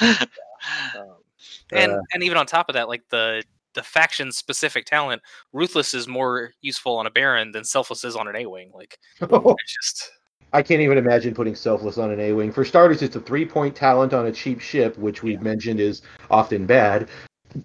Um, 0.00 1.16
and 1.72 1.92
Uh. 1.92 2.00
and 2.14 2.22
even 2.22 2.36
on 2.36 2.46
top 2.46 2.68
of 2.68 2.74
that, 2.74 2.88
like 2.88 3.02
the 3.10 3.42
the 3.74 3.82
faction 3.82 4.32
specific 4.32 4.86
talent, 4.86 5.22
ruthless 5.52 5.94
is 5.94 6.08
more 6.08 6.52
useful 6.62 6.96
on 6.96 7.06
a 7.06 7.10
baron 7.10 7.52
than 7.52 7.64
selfless 7.64 8.02
is 8.04 8.16
on 8.16 8.26
an 8.26 8.36
A 8.36 8.46
wing. 8.46 8.70
Like 8.74 8.98
it's 9.20 9.74
just 9.74 10.10
I 10.52 10.62
can't 10.62 10.80
even 10.80 10.96
imagine 10.98 11.34
putting 11.34 11.54
Selfless 11.54 11.98
on 11.98 12.10
an 12.10 12.18
A-Wing. 12.20 12.52
For 12.52 12.64
starters, 12.64 13.02
it's 13.02 13.16
a 13.16 13.20
three-point 13.20 13.76
talent 13.76 14.14
on 14.14 14.24
a 14.28 14.32
cheap 14.32 14.60
ship, 14.60 14.96
which 14.96 15.22
we've 15.22 15.42
mentioned 15.42 15.78
is 15.78 16.00
often 16.30 16.64
bad. 16.64 17.10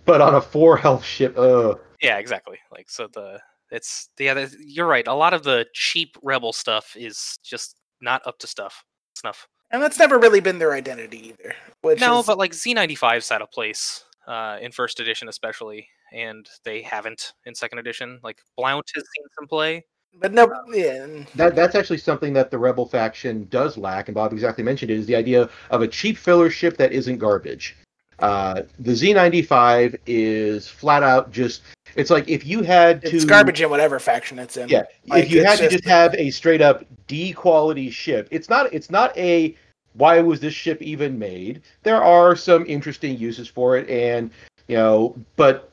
But 0.06 0.22
on 0.22 0.36
a 0.36 0.42
four-health 0.42 1.04
ship, 1.04 1.38
uh, 1.38 1.76
yeah, 2.02 2.18
exactly. 2.18 2.58
Like 2.72 2.90
so 2.90 3.08
the 3.08 3.40
it's 3.72 4.10
yeah, 4.20 4.34
the, 4.34 4.56
you're 4.60 4.88
right. 4.88 5.08
A 5.08 5.14
lot 5.14 5.34
of 5.34 5.44
the 5.44 5.66
cheap 5.74 6.16
rebel 6.22 6.54
stuff 6.54 6.96
is 6.96 7.40
just 7.44 7.76
not 8.02 8.26
up 8.26 8.38
to 8.40 8.48
stuff 8.48 8.84
snuff. 9.16 9.48
And 9.72 9.82
that's 9.82 9.98
never 9.98 10.20
really 10.20 10.40
been 10.40 10.60
their 10.60 10.74
identity 10.74 11.30
either. 11.30 11.56
Which 11.82 12.00
No, 12.00 12.20
is, 12.20 12.28
but 12.28 12.38
like 12.38 12.52
Z95's 12.52 13.30
had 13.30 13.42
a 13.42 13.48
place 13.48 14.04
uh, 14.28 14.58
in 14.62 14.72
first 14.72 15.00
edition, 15.00 15.28
especially, 15.30 15.88
and 16.14 16.48
they 16.64 16.82
haven't 16.82 17.34
in 17.46 17.56
second 17.56 17.80
edition. 17.80 18.20
Like 18.24 18.40
Blount 18.56 18.86
has 18.94 19.04
seen 19.04 19.26
some 19.38 19.48
play. 19.48 19.84
But 20.20 20.32
no, 20.32 20.48
yeah, 20.72 21.08
That 21.36 21.56
that's 21.56 21.74
actually 21.74 21.98
something 21.98 22.34
that 22.34 22.52
the 22.52 22.58
Rebel 22.60 22.86
faction 22.86 23.48
does 23.50 23.78
lack, 23.78 24.10
and 24.10 24.16
Bob 24.16 24.32
exactly 24.32 24.64
mentioned 24.64 24.92
it, 24.92 25.00
is 25.00 25.08
the 25.08 25.16
idea 25.16 25.50
of 25.72 25.82
a 25.82 25.88
cheap 25.88 26.18
filler 26.18 26.52
ship 26.52 26.78
that 26.78 26.92
isn't 26.92 27.18
garbage. 27.18 27.76
Uh, 28.20 28.62
the 28.80 28.92
Z95 28.92 29.98
is 30.06 30.68
flat 30.68 31.04
out 31.04 31.32
just. 31.32 31.62
It's 31.96 32.10
like 32.10 32.28
if 32.28 32.46
you 32.46 32.64
had 32.64 33.02
to. 33.04 33.16
it's 33.16 33.26
garbage 33.26 33.62
in 33.62 33.70
whatever 33.70 34.00
faction 34.00 34.40
it's 34.40 34.58
in. 34.58 34.68
Yeah, 34.70 34.84
Like, 35.08 35.26
if 35.26 35.32
you 35.32 35.44
had 35.44 35.58
to 35.58 35.64
just- 35.66 35.72
just 35.84 35.86
have 35.86 36.14
a 36.16 36.30
straight 36.32 36.62
up 36.62 36.86
D 37.08 37.34
quality 37.34 37.90
ship, 37.90 38.28
it's 38.32 38.50
not. 38.50 38.74
It's 38.74 38.90
not 38.90 39.16
a. 39.18 39.56
Why 39.96 40.20
was 40.22 40.40
this 40.40 40.56
ship 40.56 40.82
even 40.82 41.20
made? 41.20 41.62
There 41.84 42.02
are 42.04 42.36
some 42.36 42.66
interesting 42.66 43.16
uses 43.18 43.48
for 43.48 43.78
it, 43.78 43.88
and 43.90 44.32
you 44.68 44.76
know, 44.78 45.16
but 45.36 45.70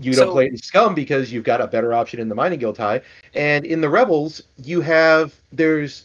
you 0.00 0.12
don't 0.12 0.26
So- 0.28 0.32
play 0.32 0.46
it 0.46 0.52
in 0.52 0.56
Scum 0.56 0.94
because 0.94 1.30
you've 1.32 1.44
got 1.44 1.60
a 1.60 1.66
better 1.66 1.92
option 1.92 2.20
in 2.20 2.28
the 2.28 2.34
Mining 2.34 2.58
Guild 2.58 2.76
tie, 2.76 3.02
and 3.34 3.66
in 3.66 3.80
the 3.82 3.88
Rebels 3.88 4.42
you 4.62 4.80
have 4.80 5.34
there's 5.52 6.04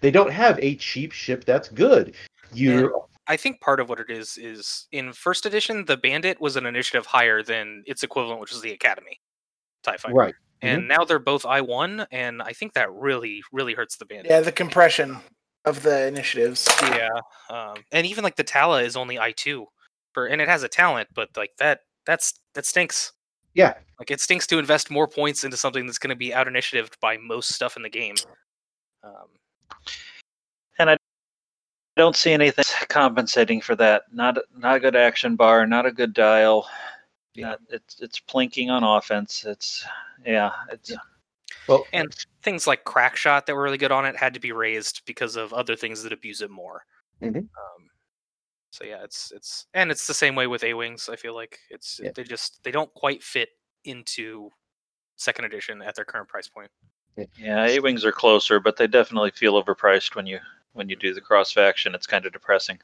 they 0.00 0.10
don't 0.12 0.30
have 0.30 0.58
a 0.62 0.76
cheap 0.76 1.10
ship 1.10 1.44
that's 1.44 1.68
good. 1.68 2.14
You 2.54 3.02
I 3.28 3.36
think 3.36 3.60
part 3.60 3.80
of 3.80 3.88
what 3.88 4.00
it 4.00 4.10
is 4.10 4.38
is 4.38 4.86
in 4.92 5.12
first 5.12 5.46
edition, 5.46 5.84
the 5.84 5.96
Bandit 5.96 6.40
was 6.40 6.56
an 6.56 6.66
initiative 6.66 7.06
higher 7.06 7.42
than 7.42 7.82
its 7.86 8.02
equivalent, 8.02 8.40
which 8.40 8.52
was 8.52 8.62
the 8.62 8.72
Academy 8.72 9.20
Tie 9.82 9.96
Fighter. 9.96 10.14
right. 10.14 10.34
And 10.62 10.88
now 10.88 11.04
they're 11.04 11.18
both 11.18 11.44
I 11.44 11.60
one, 11.60 12.06
and 12.10 12.40
I 12.40 12.52
think 12.52 12.72
that 12.72 12.90
really, 12.90 13.42
really 13.52 13.74
hurts 13.74 13.98
the 13.98 14.06
Bandit. 14.06 14.30
yeah, 14.30 14.40
the 14.40 14.50
compression 14.50 15.18
of 15.66 15.82
the 15.82 16.06
initiatives. 16.06 16.66
Yeah. 16.82 17.08
Um, 17.50 17.76
and 17.92 18.06
even 18.06 18.24
like 18.24 18.36
the 18.36 18.44
Tala 18.44 18.82
is 18.82 18.96
only 18.96 19.18
I 19.18 19.32
two, 19.32 19.66
for 20.12 20.26
and 20.26 20.40
it 20.40 20.48
has 20.48 20.62
a 20.62 20.68
talent, 20.68 21.08
but 21.14 21.28
like 21.36 21.50
that, 21.58 21.80
that's 22.06 22.34
that 22.54 22.64
stinks. 22.64 23.12
Yeah. 23.54 23.74
Like 23.98 24.10
it 24.10 24.20
stinks 24.20 24.46
to 24.48 24.58
invest 24.58 24.90
more 24.90 25.06
points 25.06 25.44
into 25.44 25.56
something 25.56 25.86
that's 25.86 25.98
going 25.98 26.10
to 26.10 26.16
be 26.16 26.32
out 26.32 26.48
initiative 26.48 26.90
by 27.00 27.16
most 27.18 27.52
stuff 27.52 27.76
in 27.76 27.82
the 27.82 27.90
game. 27.90 28.16
Um, 29.04 29.28
I 31.96 32.00
don't 32.00 32.16
see 32.16 32.32
anything 32.32 32.64
compensating 32.88 33.60
for 33.60 33.74
that. 33.76 34.02
Not 34.12 34.38
not 34.56 34.76
a 34.76 34.80
good 34.80 34.96
action 34.96 35.34
bar, 35.36 35.66
not 35.66 35.86
a 35.86 35.92
good 35.92 36.12
dial. 36.12 36.68
Yeah. 37.34 37.50
Not, 37.50 37.60
it's 37.70 38.00
it's 38.00 38.20
plinking 38.20 38.68
on 38.70 38.84
offense. 38.84 39.44
It's 39.46 39.84
yeah, 40.24 40.52
it's 40.70 40.92
Well, 41.68 41.86
And- 41.92 42.14
things 42.42 42.66
like 42.66 42.84
crack 42.84 43.16
shot 43.16 43.46
that 43.46 43.54
were 43.56 43.62
really 43.62 43.78
good 43.78 43.90
on 43.92 44.04
it 44.06 44.14
had 44.16 44.34
to 44.34 44.40
be 44.40 44.52
raised 44.52 45.02
because 45.04 45.36
of 45.36 45.52
other 45.52 45.74
things 45.74 46.02
that 46.02 46.12
abuse 46.12 46.40
it 46.42 46.50
more. 46.50 46.84
Mhm. 47.22 47.38
Um, 47.38 47.90
so 48.70 48.84
yeah, 48.84 49.02
it's 49.02 49.32
it's 49.32 49.66
and 49.74 49.90
it's 49.90 50.06
the 50.06 50.14
same 50.14 50.34
way 50.34 50.46
with 50.46 50.64
A 50.64 50.74
wings. 50.74 51.08
I 51.08 51.16
feel 51.16 51.34
like 51.34 51.58
it's 51.70 51.98
Yeah. 52.02 52.10
they 52.14 52.24
just 52.24 52.62
they 52.62 52.70
don't 52.70 52.92
quite 52.94 53.22
fit 53.22 53.50
into 53.84 54.50
second 55.16 55.46
edition 55.46 55.80
at 55.82 55.94
their 55.94 56.04
current 56.04 56.28
price 56.28 56.48
point. 56.48 56.70
yeah. 57.38 57.64
A 57.66 57.78
wings 57.80 58.04
are 58.04 58.12
closer, 58.12 58.60
but 58.60 58.76
they 58.76 58.86
definitely 58.86 59.30
feel 59.30 59.54
overpriced 59.62 60.14
when 60.14 60.26
you 60.26 60.38
when 60.76 60.88
you 60.88 60.96
do 60.96 61.12
the 61.14 61.20
cross 61.20 61.50
faction. 61.52 61.94
It's 61.94 62.06
kind 62.06 62.24
of 62.26 62.32
depressing. 62.32 62.78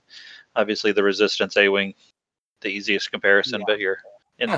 Obviously, 0.56 0.92
the 0.92 1.02
resistance 1.02 1.56
A 1.56 1.68
wing, 1.68 1.94
the 2.62 2.68
easiest 2.68 3.10
comparison, 3.12 3.60
Yeah. 3.60 3.64
but 3.66 3.78
you're 3.78 3.98
in 4.38 4.50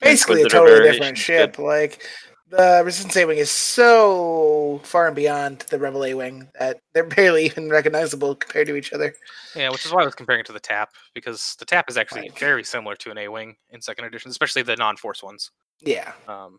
Basically, 0.00 0.42
a 0.42 0.48
totally 0.48 0.90
different 0.90 1.16
ship. 1.16 1.58
Like 1.58 2.04
the 2.48 2.82
Resistance 2.84 3.16
A 3.16 3.24
wing 3.24 3.38
is 3.38 3.50
so 3.50 4.80
far 4.84 5.06
and 5.06 5.16
beyond 5.16 5.60
the 5.70 5.78
Rebel 5.78 6.04
A 6.04 6.14
wing 6.14 6.48
that 6.58 6.78
they're 6.92 7.04
barely 7.04 7.46
even 7.46 7.70
recognizable 7.70 8.34
compared 8.34 8.66
to 8.66 8.76
each 8.76 8.92
other. 8.92 9.14
Yeah, 9.56 9.70
which 9.70 9.86
is 9.86 9.92
why 9.92 10.02
I 10.02 10.04
was 10.04 10.14
comparing 10.14 10.40
it 10.40 10.46
to 10.46 10.52
the 10.52 10.60
Tap 10.60 10.90
because 11.14 11.56
the 11.58 11.64
Tap 11.64 11.88
is 11.88 11.96
actually 11.96 12.22
Right. 12.22 12.38
very 12.38 12.64
similar 12.64 12.96
to 12.96 13.10
an 13.10 13.18
A 13.18 13.28
wing 13.28 13.56
in 13.70 13.80
second 13.80 14.04
edition, 14.04 14.30
especially 14.30 14.62
the 14.62 14.76
non-force 14.76 15.22
ones. 15.22 15.50
Yeah, 15.80 16.12
Um, 16.28 16.58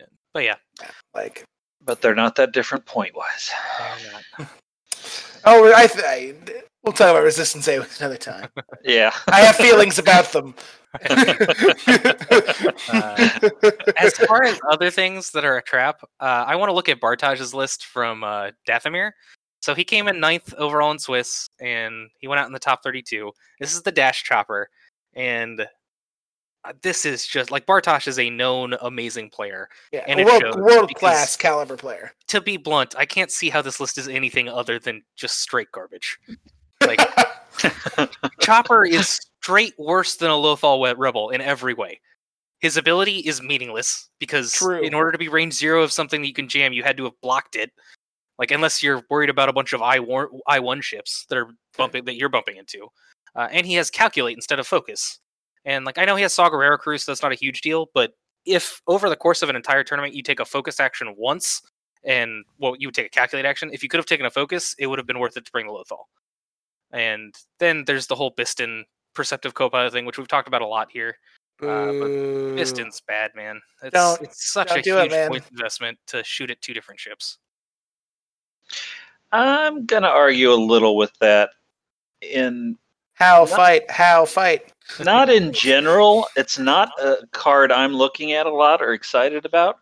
and- 0.00 0.08
but 0.32 0.42
yeah, 0.44 0.56
like 1.14 1.44
but 1.80 2.00
they're 2.00 2.14
not 2.14 2.34
that 2.36 2.52
different 2.52 2.86
point 2.86 3.14
wise. 3.14 3.50
they're 5.44 5.54
not. 5.54 5.70
oh, 5.70 5.72
I, 5.74 5.86
th- 5.86 6.04
I 6.04 6.34
we'll 6.84 6.92
talk 6.92 7.10
about 7.10 7.24
Resistance 7.24 7.66
A 7.68 7.78
wings 7.78 8.00
another 8.00 8.16
time. 8.16 8.48
Yeah. 8.84 9.12
I 9.28 9.40
have 9.40 9.56
feelings 9.56 9.98
about 9.98 10.30
them. 10.32 10.54
as 13.96 14.14
far 14.26 14.44
as 14.44 14.60
other 14.70 14.90
things 14.90 15.30
that 15.30 15.44
are 15.44 15.56
a 15.56 15.62
trap, 15.62 16.00
uh, 16.20 16.44
I 16.46 16.56
want 16.56 16.68
to 16.68 16.74
look 16.74 16.88
at 16.90 17.00
Bartaj's 17.00 17.54
list 17.54 17.86
from 17.86 18.22
uh, 18.22 18.50
Dathomir. 18.68 19.12
So 19.60 19.74
he 19.74 19.84
came 19.84 20.08
in 20.08 20.20
ninth 20.20 20.52
overall 20.58 20.90
in 20.90 20.98
Swiss, 20.98 21.48
and 21.58 22.10
he 22.18 22.28
went 22.28 22.40
out 22.40 22.46
in 22.46 22.52
the 22.52 22.58
top 22.58 22.82
32. 22.82 23.32
This 23.58 23.74
is 23.74 23.80
the 23.82 23.92
Dash 23.92 24.22
Chopper, 24.22 24.68
and 25.14 25.62
uh, 25.62 25.66
this 26.82 27.04
is 27.04 27.26
just 27.26 27.50
like 27.50 27.66
Bartosh 27.66 28.08
is 28.08 28.18
a 28.18 28.30
known 28.30 28.74
amazing 28.80 29.30
player. 29.30 29.68
yeah, 29.92 30.04
And 30.06 30.24
world, 30.24 30.60
world 30.60 30.94
class 30.94 31.36
caliber 31.36 31.76
player. 31.76 32.12
To 32.28 32.40
be 32.40 32.56
blunt, 32.56 32.94
I 32.96 33.04
can't 33.04 33.30
see 33.30 33.50
how 33.50 33.62
this 33.62 33.80
list 33.80 33.98
is 33.98 34.08
anything 34.08 34.48
other 34.48 34.78
than 34.78 35.02
just 35.16 35.40
straight 35.40 35.70
garbage. 35.72 36.18
Like 36.86 37.00
Chopper 38.40 38.84
is 38.84 39.20
straight 39.42 39.74
worse 39.78 40.16
than 40.16 40.30
a 40.30 40.34
Lothal 40.34 40.94
Rebel 40.96 41.30
in 41.30 41.40
every 41.40 41.74
way. 41.74 42.00
His 42.60 42.76
ability 42.76 43.18
is 43.18 43.42
meaningless 43.42 44.08
because 44.18 44.52
True. 44.52 44.80
in 44.80 44.94
order 44.94 45.12
to 45.12 45.18
be 45.18 45.28
range 45.28 45.52
zero 45.54 45.82
of 45.82 45.92
something 45.92 46.22
that 46.22 46.28
you 46.28 46.32
can 46.34 46.48
jam, 46.48 46.72
you 46.72 46.82
had 46.82 46.96
to 46.96 47.04
have 47.04 47.20
blocked 47.20 47.56
it. 47.56 47.70
Like 48.38 48.50
unless 48.50 48.82
you're 48.82 49.02
worried 49.10 49.30
about 49.30 49.48
a 49.48 49.52
bunch 49.52 49.72
of 49.72 49.82
I 49.82 50.00
war- 50.00 50.30
I 50.48 50.60
one 50.60 50.80
ships 50.80 51.26
that 51.28 51.36
are 51.38 51.48
bumping 51.76 52.04
that 52.06 52.16
you're 52.16 52.30
bumping 52.30 52.56
into, 52.56 52.88
uh, 53.36 53.48
and 53.52 53.66
he 53.66 53.74
has 53.74 53.90
calculate 53.90 54.36
instead 54.36 54.58
of 54.58 54.66
focus. 54.66 55.20
And 55.64 55.84
like 55.84 55.98
I 55.98 56.04
know 56.04 56.16
he 56.16 56.22
has 56.22 56.34
Saw 56.34 56.50
Gerrera 56.50 56.78
Crew, 56.78 56.98
so 56.98 57.10
that's 57.10 57.22
not 57.22 57.32
a 57.32 57.36
huge 57.36 57.60
deal. 57.60 57.88
But 57.94 58.12
if 58.44 58.82
over 58.86 59.08
the 59.08 59.16
course 59.16 59.42
of 59.42 59.48
an 59.48 59.56
entire 59.56 59.82
tournament 59.84 60.14
you 60.14 60.22
take 60.22 60.40
a 60.40 60.44
focus 60.44 60.78
action 60.80 61.14
once, 61.16 61.62
and 62.04 62.44
well, 62.58 62.74
you 62.78 62.88
would 62.88 62.94
take 62.94 63.06
a 63.06 63.10
calculate 63.10 63.46
action. 63.46 63.70
If 63.72 63.82
you 63.82 63.88
could 63.88 63.98
have 63.98 64.06
taken 64.06 64.26
a 64.26 64.30
focus, 64.30 64.74
it 64.78 64.86
would 64.86 64.98
have 64.98 65.06
been 65.06 65.18
worth 65.18 65.36
it 65.36 65.46
to 65.46 65.52
bring 65.52 65.66
the 65.66 65.72
Lothal. 65.72 66.04
And 66.92 67.34
then 67.58 67.84
there's 67.86 68.06
the 68.06 68.14
whole 68.14 68.32
Bistan 68.34 68.82
perceptive 69.14 69.54
co-pilot 69.54 69.92
thing, 69.92 70.04
which 70.04 70.18
we've 70.18 70.28
talked 70.28 70.48
about 70.48 70.60
a 70.62 70.66
lot 70.66 70.88
here. 70.92 71.16
Uh, 71.62 71.86
but 71.86 72.10
Bistan's 72.58 73.00
bad, 73.06 73.30
man. 73.34 73.60
It's, 73.82 73.94
Don't- 73.94 74.20
it's 74.22 74.52
such 74.52 74.68
don't 74.68 74.78
a 74.78 74.82
do 74.82 74.98
it, 74.98 75.10
huge 75.12 75.28
point 75.28 75.44
investment 75.50 75.98
to 76.08 76.22
shoot 76.24 76.50
at 76.50 76.60
two 76.60 76.74
different 76.74 77.00
ships. 77.00 77.38
I'm 79.32 79.86
gonna 79.86 80.08
argue 80.08 80.52
a 80.52 80.54
little 80.54 80.96
with 80.96 81.12
that. 81.20 81.50
In 82.22 82.76
How 83.14 83.46
fight? 83.46 83.90
How 83.90 84.24
fight? 84.24 84.72
not 85.02 85.30
in 85.30 85.52
general, 85.52 86.26
it's 86.36 86.58
not 86.58 86.90
a 87.00 87.26
card 87.32 87.72
I'm 87.72 87.94
looking 87.94 88.32
at 88.32 88.46
a 88.46 88.52
lot 88.52 88.82
or 88.82 88.92
excited 88.92 89.44
about. 89.44 89.78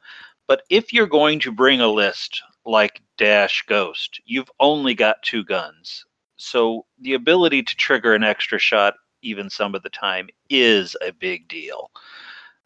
But 0.47 0.63
if 0.71 0.93
you're 0.93 1.07
going 1.07 1.41
to 1.41 1.53
bring 1.53 1.81
a 1.81 1.89
list 1.89 2.43
like 2.65 3.01
Dash 3.17 3.65
Ghost, 3.67 4.21
you've 4.25 4.51
only 4.61 4.95
got 4.95 5.23
two 5.23 5.45
guns. 5.45 6.05
So 6.37 6.85
the 7.01 7.15
ability 7.15 7.63
to 7.63 7.77
trigger 7.77 8.15
an 8.15 8.25
extra 8.25 8.59
shot, 8.59 8.95
even 9.23 9.49
some 9.49 9.75
of 9.75 9.83
the 9.83 9.91
time, 9.91 10.29
is 10.51 10.97
a 11.01 11.13
big 11.13 11.49
deal. 11.49 11.91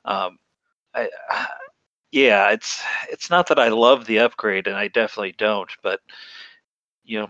Um, 0.04 0.38
I, 0.94 1.08
yeah, 2.12 2.50
it's 2.50 2.82
it's 3.10 3.30
not 3.30 3.48
that 3.48 3.58
I 3.58 3.68
love 3.68 4.06
the 4.06 4.20
upgrade, 4.20 4.66
and 4.66 4.76
I 4.76 4.88
definitely 4.88 5.34
don't. 5.38 5.70
But 5.82 6.00
you 7.04 7.20
know, 7.20 7.28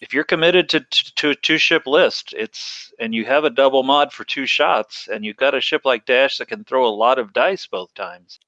if 0.00 0.12
you're 0.14 0.24
committed 0.24 0.68
to 0.70 0.80
to, 0.80 1.12
to 1.16 1.30
a 1.30 1.34
two 1.34 1.58
ship 1.58 1.86
list, 1.86 2.32
it's 2.36 2.92
and 2.98 3.14
you 3.14 3.24
have 3.26 3.44
a 3.44 3.50
double 3.50 3.82
mod 3.82 4.12
for 4.12 4.24
two 4.24 4.46
shots, 4.46 5.08
and 5.12 5.24
you've 5.24 5.36
got 5.36 5.54
a 5.54 5.60
ship 5.60 5.82
like 5.84 6.06
Dash 6.06 6.38
that 6.38 6.48
can 6.48 6.64
throw 6.64 6.86
a 6.86 6.90
lot 6.90 7.18
of 7.18 7.32
dice 7.32 7.66
both 7.66 7.92
times. 7.94 8.38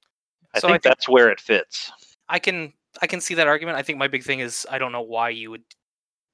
I 0.54 0.58
So 0.60 0.68
I 0.68 0.72
think 0.72 0.82
think- 0.82 0.90
that's 0.94 1.08
where 1.08 1.30
it 1.30 1.40
fits. 1.40 1.90
I 2.28 2.38
can 2.38 2.72
I 3.00 3.06
can 3.06 3.20
see 3.20 3.34
that 3.34 3.46
argument. 3.46 3.76
I 3.78 3.82
think 3.82 3.98
my 3.98 4.08
big 4.08 4.22
thing 4.24 4.40
is 4.40 4.66
I 4.70 4.78
don't 4.78 4.92
know 4.92 5.02
why 5.02 5.30
you 5.30 5.50
would 5.50 5.64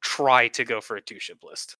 try 0.01 0.49
to 0.49 0.65
go 0.65 0.81
for 0.81 0.97
a 0.97 1.01
two 1.01 1.19
ship 1.21 1.39
list. 1.43 1.77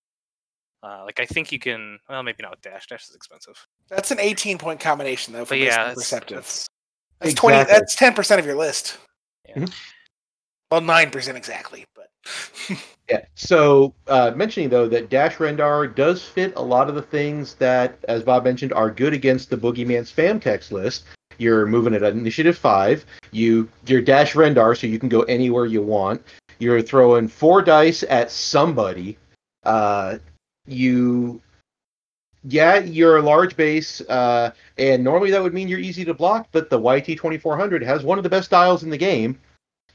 Uh, 0.83 1.03
like 1.05 1.19
I 1.21 1.27
think 1.27 1.51
you 1.51 1.59
can. 1.59 1.99
Well, 2.09 2.23
maybe 2.23 2.43
not 2.43 2.53
with 2.53 2.61
Dash. 2.63 2.87
Dash 2.87 3.09
is 3.09 3.15
expensive. 3.15 3.67
That's 3.89 4.11
an 4.13 4.21
18 4.21 4.59
point 4.59 4.79
combination 4.81 5.33
though. 5.33 5.45
For 5.45 5.55
But 5.55 5.59
Bistan 5.61 5.67
yeah, 5.67 5.87
it's, 5.89 5.95
perceptive. 5.97 6.37
that's- 6.37 6.67
That's 7.21 7.35
20. 7.35 7.65
That's 7.65 7.95
10 7.97 8.15
percent 8.15 8.39
of 8.41 8.47
your 8.47 8.55
list. 8.57 8.99
Yeah. 9.49 9.57
Mhm. 9.59 9.75
Well, 10.71 10.81
nine 10.83 11.11
percent 11.11 11.37
exactly, 11.37 11.85
but 11.97 12.08
Yeah. 13.09 13.25
So 13.37 13.95
uh, 14.07 14.33
mentioning 14.37 14.69
though 14.69 14.87
that 14.89 15.09
Dash 15.09 15.37
Rendar 15.37 15.95
does 15.95 16.23
fit 16.23 16.53
a 16.57 16.63
lot 16.63 16.91
of 16.91 16.95
the 16.95 17.03
things 17.03 17.55
that, 17.55 18.05
as 18.07 18.23
Bob 18.23 18.45
mentioned, 18.45 18.73
are 18.75 18.91
good 18.91 19.15
against 19.15 19.49
the 19.49 19.57
Boogeyman 19.57 20.03
spam 20.03 20.41
text 20.41 20.73
list. 20.73 21.05
You're 21.39 21.67
moving 21.67 21.95
at 21.95 22.03
initiative 22.03 22.59
five. 22.59 23.07
You 23.31 23.69
you're 23.87 24.03
Dash 24.03 24.35
Rendar, 24.35 24.77
so 24.77 24.87
you 24.87 24.99
can 24.99 25.09
go 25.09 25.23
anywhere 25.23 25.65
you 25.65 25.81
want. 25.81 26.23
You're 26.59 26.83
throwing 26.83 27.29
four 27.29 27.63
dice 27.63 28.03
at 28.03 28.31
somebody. 28.31 29.17
Uh, 29.63 30.19
you, 30.67 31.41
yeah, 32.45 32.79
you're 32.79 33.19
a 33.19 33.23
large 33.23 33.57
base, 33.57 34.01
uh, 34.03 34.51
and 34.77 35.03
normally 35.05 35.31
that 35.31 35.43
would 35.43 35.55
mean 35.55 35.69
you're 35.69 35.79
easy 35.79 36.05
to 36.05 36.15
block. 36.15 36.49
But 36.53 36.69
the 36.69 36.79
YT 36.79 37.07
2400 37.07 37.83
has 37.85 38.03
one 38.03 38.19
of 38.19 38.25
the 38.25 38.31
best 38.31 38.51
dials 38.51 38.83
in 38.83 38.91
the 38.91 38.99
game, 38.99 39.39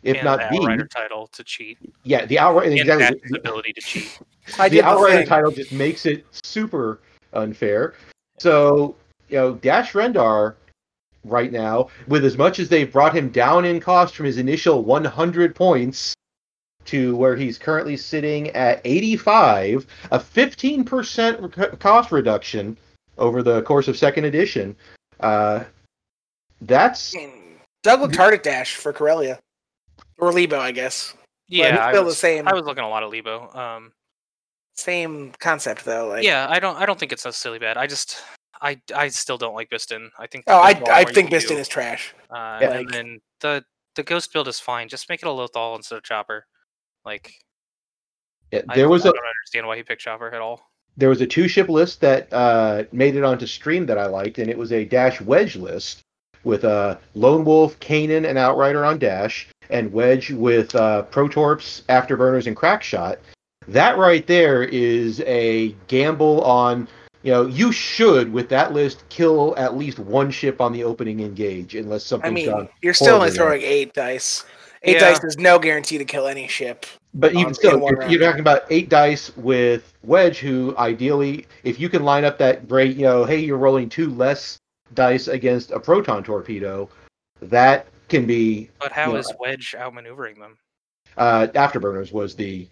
if 0.04 0.18
and 0.18 0.26
not 0.26 0.40
the 0.40 0.60
the. 0.60 0.88
Title 0.90 1.28
to 1.28 1.44
cheat. 1.44 1.78
Yeah, 2.04 2.26
the 2.26 2.40
outright 2.40 2.68
And 2.68 2.80
exactly. 2.80 3.20
Dash's 3.20 3.38
ability 3.38 3.74
to 3.74 3.82
cheat. 3.82 4.20
I 4.60 4.70
the 4.70 4.78
did 4.78 4.86
the 4.86 5.26
title 5.26 5.52
just 5.52 5.72
makes 5.72 6.06
it 6.06 6.26
super 6.44 7.00
unfair. 7.34 7.96
So, 8.40 8.96
you 9.30 9.38
know, 9.38 9.54
Dash 9.56 9.94
Rendar 9.94 10.56
right 11.24 11.52
now, 11.52 11.90
with 12.08 12.26
as 12.26 12.38
much 12.38 12.60
as 12.60 12.70
they've 12.70 12.92
brought 12.92 13.16
him 13.16 13.30
down 13.30 13.66
in 13.66 13.80
cost 13.80 14.16
from 14.16 14.26
his 14.26 14.38
initial 14.38 14.84
100 14.84 15.56
points 15.56 16.14
to 16.86 17.16
where 17.16 17.36
he's 17.36 17.58
currently 17.58 17.96
sitting 17.96 18.50
at 18.50 18.82
85, 18.84 19.88
a 20.12 20.20
15% 20.20 21.80
cost 21.80 22.12
reduction 22.12 22.78
over 23.18 23.42
the 23.42 23.62
course 23.62 23.88
of 23.88 23.98
second 23.98 24.26
edition. 24.26 24.76
Uh, 25.22 25.64
that's 26.62 27.16
Doug 27.84 28.02
looked 28.02 28.16
hard 28.16 28.34
at 28.34 28.44
Dash 28.44 28.76
for 28.76 28.92
Corellia. 28.92 29.40
Or 30.20 30.32
Lebo, 30.32 30.60
I 30.60 30.72
guess. 30.72 31.14
But 31.14 31.56
Yeah, 31.58 31.66
it's 31.76 31.80
I 31.80 31.92
still 31.92 32.06
was, 32.06 32.14
the 32.16 32.20
same 32.20 32.48
I 32.48 32.54
was 32.54 32.64
looking 32.66 32.84
a 32.84 32.90
lot 32.90 33.04
of 33.04 33.12
Lebo. 33.12 33.50
Um, 33.54 33.92
same 34.76 35.32
concept 35.40 35.86
though. 35.86 36.08
Like 36.08 36.24
yeah, 36.24 36.48
I 36.50 36.60
don't 36.60 36.78
I 36.78 36.86
don't 36.86 37.00
think 37.00 37.12
it's 37.12 37.26
necessarily 37.26 37.60
bad. 37.60 37.78
I 37.78 37.86
just 37.88 38.24
I 38.62 38.80
I 38.96 39.08
still 39.10 39.38
don't 39.38 39.54
like 39.54 39.70
Bistan. 39.70 40.10
I 40.18 40.28
think 40.28 40.46
Oh, 40.48 40.58
I 40.60 40.74
there's 40.74 40.82
a 40.88 40.92
lot 40.92 40.94
I 40.96 41.04
think 41.06 41.30
can 41.30 41.40
Bistan 41.40 41.58
is 41.58 41.68
trash. 41.68 42.14
Uh, 42.30 42.60
Yeah. 42.62 42.72
and 42.80 42.90
then 42.90 43.20
the 43.42 43.64
the 43.96 44.04
ghost 44.04 44.34
build 44.34 44.48
is 44.48 44.60
fine. 44.60 44.90
Just 44.90 45.10
make 45.10 45.22
it 45.22 45.28
a 45.28 45.32
Lothal 45.32 45.76
instead 45.76 45.98
of 45.98 46.04
Chopper. 46.04 46.46
Like 47.06 47.32
yeah, 48.52 48.62
I- 48.70 48.76
there 48.76 48.90
was 48.90 49.06
I 49.06 49.10
a 49.10 49.12
don't 49.14 49.26
understand 49.26 49.68
why 49.68 49.76
he 49.78 49.84
picked 49.84 50.02
Chopper 50.02 50.30
at 50.34 50.42
all. 50.42 50.62
there 50.98 51.10
was 51.10 51.22
a 51.22 51.28
two 51.28 51.48
ship 51.48 51.70
list 51.70 52.02
that 52.02 52.32
uh, 52.34 52.84
made 52.92 53.16
it 53.16 53.24
onto 53.24 53.46
stream 53.46 53.86
that 53.88 53.98
I 53.98 54.06
liked, 54.08 54.38
and 54.40 54.50
it 54.50 54.58
was 54.58 54.72
a 54.72 54.86
Dash 54.86 55.20
Wedge 55.22 55.56
list 55.56 56.02
with 56.44 56.66
uh, 56.66 56.98
Lone 57.16 57.46
Wolf, 57.46 57.80
Kanan, 57.80 58.28
and 58.28 58.38
Outrider 58.38 58.84
on 58.86 59.00
Dash, 59.00 59.48
and 59.70 59.92
Wedge 59.92 60.32
with 60.32 60.76
uh, 60.76 61.06
Protorps, 61.12 61.84
Afterburners, 61.84 62.48
and 62.48 62.56
Crackshot. 62.56 63.18
That 63.68 63.98
right 63.98 64.26
there 64.28 64.64
is 64.64 65.22
a 65.22 65.76
gamble 65.88 66.42
on. 66.44 66.88
You 67.22 67.32
know, 67.32 67.46
you 67.48 67.72
should 67.72 68.34
with 68.34 68.50
that 68.50 68.74
list 68.74 69.06
kill 69.08 69.56
at 69.58 69.78
least 69.78 69.98
one 69.98 70.30
ship 70.30 70.60
on 70.60 70.74
the 70.74 70.84
opening 70.84 71.22
engage, 71.22 71.74
unless 71.74 72.04
something 72.04 72.26
I 72.26 72.30
something's 72.30 72.48
mean, 72.48 72.58
done. 72.58 72.70
you're 72.82 72.94
still 72.94 73.16
only 73.16 73.30
horribly 73.30 73.38
throwing 73.38 73.62
eight 73.62 73.94
dice. 73.94 74.44
Eight 74.84 74.96
Yeah. 74.96 75.12
dice 75.12 75.24
is 75.24 75.38
no 75.38 75.58
guarantee 75.58 75.98
to 75.98 76.04
kill 76.04 76.28
any 76.28 76.50
ship. 76.50 76.86
But 77.14 77.32
even 77.32 77.48
in 77.48 77.54
still, 77.54 77.80
you're, 77.80 78.10
you're 78.10 78.20
talking 78.20 78.42
about 78.42 78.64
eight 78.70 78.90
dice 78.90 79.36
with 79.38 79.94
Wedge, 80.04 80.40
who 80.40 80.76
ideally, 80.78 81.46
if 81.64 81.80
you 81.80 81.88
can 81.88 82.04
line 82.04 82.26
up 82.26 82.38
that 82.40 82.68
great, 82.68 82.98
you 82.98 83.04
know, 83.04 83.24
hey, 83.24 83.40
you're 83.40 83.58
rolling 83.58 83.88
two 83.88 84.10
less 84.10 84.58
dice 84.94 85.28
against 85.28 85.72
a 85.72 85.80
proton 85.80 86.24
torpedo, 86.24 86.90
that 87.42 87.88
can 88.10 88.26
be 88.26 88.70
But 88.80 88.92
how 88.92 89.16
is 89.16 89.28
is 89.28 89.34
Wedge 89.40 89.76
outmaneuvering 89.78 90.40
them? 90.40 90.58
uh, 91.18 91.48
afterburners 91.54 92.12
was 92.12 92.36
the 92.36 92.68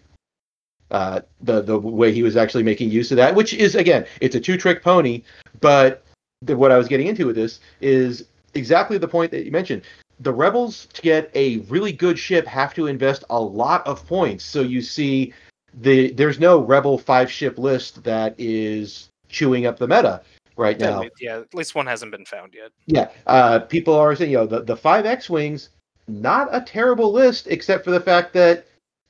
uh, 0.89 1.21
the 1.41 1.61
the 1.61 1.79
way 1.79 2.11
he 2.11 2.23
was 2.23 2.35
actually 2.35 2.63
making 2.63 2.89
use 2.89 3.11
of 3.11 3.17
that, 3.17 3.33
which 3.33 3.53
is 3.53 3.75
again, 3.75 4.05
it's 4.19 4.35
a 4.35 4.39
two 4.39 4.57
trick 4.57 4.83
pony. 4.83 5.23
But 5.61 6.03
the, 6.41 6.57
what 6.57 6.71
I 6.71 6.77
was 6.77 6.87
getting 6.87 7.07
into 7.07 7.27
with 7.27 7.35
this 7.35 7.59
is 7.79 8.25
exactly 8.53 8.97
the 8.97 9.07
point 9.07 9.31
that 9.31 9.45
you 9.45 9.51
mentioned. 9.51 9.83
The 10.19 10.33
rebels 10.33 10.87
to 10.93 11.01
get 11.01 11.31
a 11.33 11.57
really 11.59 11.91
good 11.91 12.19
ship 12.19 12.45
have 12.45 12.73
to 12.75 12.87
invest 12.87 13.23
a 13.29 13.39
lot 13.39 13.85
of 13.87 14.05
points. 14.05 14.43
So 14.43 14.61
you 14.61 14.81
see, 14.81 15.33
the 15.73 16.11
there's 16.11 16.39
no 16.39 16.59
rebel 16.59 16.97
five 16.97 17.31
ship 17.31 17.57
list 17.57 18.03
that 18.03 18.35
is 18.37 19.07
chewing 19.29 19.65
up 19.65 19.79
the 19.79 19.87
meta 19.87 20.21
right 20.57 20.79
Yeah, 20.79 20.89
now. 20.89 21.09
yeah, 21.19 21.37
at 21.39 21.53
least 21.53 21.75
one 21.75 21.85
hasn't 21.87 22.11
been 22.11 22.25
found 22.25 22.53
yet. 22.53 22.71
Yeah, 22.85 23.09
uh, 23.27 23.59
people 23.59 23.93
are 23.95 24.15
saying, 24.15 24.31
you 24.31 24.37
know, 24.37 24.45
the, 24.45 24.61
the 24.63 24.75
five 24.75 25.05
X 25.05 25.29
Wings, 25.29 25.69
not 26.07 26.49
a 26.51 26.61
terrible 26.61 27.11
list, 27.11 27.47
except 27.47 27.83
for 27.83 27.91
the 27.91 27.99
fact 27.99 28.33
that 28.33 28.65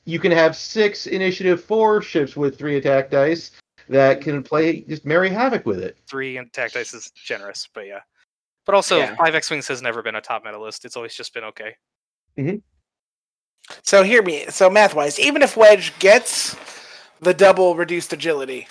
you 0.05 0.19
can 0.19 0.31
have 0.31 0.55
six 0.55 1.07
initiative 1.07 1.63
four 1.63 2.01
ships 2.01 2.35
with 2.35 2.57
three 2.57 2.77
attack 2.77 3.09
dice 3.11 3.51
that 3.89 4.21
can 4.21 4.41
play 4.43 4.81
just 4.81 5.05
merry 5.05 5.29
havoc 5.29 5.65
with 5.65 5.79
it. 5.79 5.97
Three 6.07 6.37
attack 6.37 6.73
dice 6.73 6.93
is 6.93 7.11
generous, 7.11 7.67
but 7.73 7.87
yeah. 7.87 7.99
But 8.65 8.75
also, 8.75 8.99
Yeah. 8.99 9.15
five 9.15 9.35
X 9.35 9.49
Wings 9.49 9.67
has 9.67 9.81
never 9.81 10.01
been 10.01 10.15
a 10.15 10.21
top 10.21 10.43
meta 10.45 10.59
list. 10.59 10.85
It's 10.85 10.95
always 10.95 11.15
just 11.15 11.33
been 11.33 11.43
okay. 11.45 11.75
So 13.83 14.03
hear 14.03 14.21
me. 14.21 14.45
So 14.49 14.69
math 14.69 14.95
wise, 14.95 15.19
even 15.19 15.41
if 15.41 15.55
Wedge 15.57 15.97
gets 15.99 16.55
the 17.19 17.33
double 17.33 17.75
reduced 17.75 18.11
agility 18.13 18.67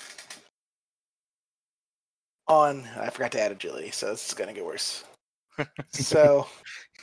on, 2.51 2.85
I 2.99 3.11
forgot 3.11 3.33
to 3.33 3.41
add 3.41 3.53
agility, 3.53 3.91
so 3.91 4.07
this 4.11 4.29
is 4.29 4.35
gonna 4.35 4.53
get 4.53 4.65
worse. 4.65 5.05
So 5.93 6.47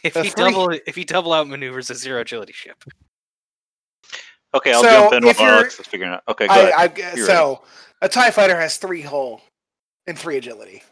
If 0.04 0.14
The 0.14 0.24
he 0.24 0.30
three- 0.30 0.52
double 0.52 0.70
if 0.86 0.96
he 0.96 1.04
double 1.06 1.34
out 1.34 1.48
maneuvers 1.48 1.90
a 1.90 1.96
zero 1.96 2.22
agility 2.22 2.54
ship, 2.54 2.84
Okay, 4.54 4.72
I'll 4.74 4.82
So, 4.82 4.90
jump 4.90 5.14
in 5.14 5.28
if 5.28 5.38
while 5.40 5.48
you're- 5.48 5.58
Alex 5.60 5.80
is 5.80 5.88
figuring 5.88 6.14
out. 6.14 6.24
Okay, 6.28 6.48
go 6.48 6.54
ahead. 6.54 6.74
I, 6.74 6.84
I 7.12 7.16
You're 7.16 7.26
so 7.26 7.62
a 8.02 8.10
Tie 8.10 8.32
Fighter 8.32 8.56
has 8.60 8.78
three 8.78 9.02
hull 9.02 9.42
and 10.08 10.18
three 10.18 10.38
agility. 10.38 10.84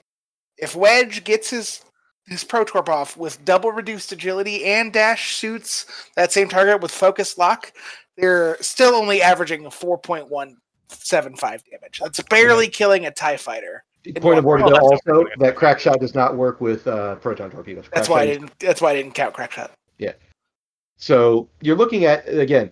If 0.57 0.75
Wedge 0.75 1.23
gets 1.23 1.49
his 1.49 1.81
his 2.27 2.43
Protorp 2.43 2.89
off 2.89 3.15
with 3.17 3.43
double 3.45 3.71
reduced 3.71 4.11
agility 4.11 4.65
and 4.65 4.91
dash 4.91 5.35
suits 5.35 5.85
that 6.15 6.31
same 6.31 6.49
target 6.49 6.81
with 6.81 6.91
focus 6.91 7.37
lock, 7.37 7.71
they're 8.17 8.57
still 8.61 8.95
only 8.95 9.21
averaging 9.21 9.65
a 9.65 9.71
four 9.71 9.97
point 9.97 10.29
one 10.29 10.57
seven 10.89 11.35
five 11.35 11.63
damage. 11.71 11.99
That's 12.01 12.21
barely 12.23 12.67
killing 12.67 13.05
a 13.05 13.11
Tie 13.11 13.37
Fighter. 13.37 13.83
Point 14.13 14.39
of 14.39 14.45
order, 14.45 14.63
though, 14.63 14.77
also 14.77 15.25
that 15.39 15.55
crack 15.55 15.79
shot 15.79 15.99
does 15.99 16.13
not 16.13 16.35
work 16.35 16.61
with 16.61 16.87
uh, 16.87 17.15
proton 17.15 17.49
torpedoes. 17.49 17.85
That's 17.93 18.09
why 18.09 18.21
I 18.21 18.25
shot 18.25 18.29
is- 18.29 18.37
didn't. 18.37 18.59
That's 18.59 18.81
why 18.81 18.91
I 18.91 18.95
didn't 18.95 19.13
count 19.13 19.35
Crackshot. 19.35 19.71
Yeah. 19.97 20.13
So 20.97 21.49
you're 21.61 21.75
looking 21.75 22.05
at 22.05 22.27
again 22.27 22.71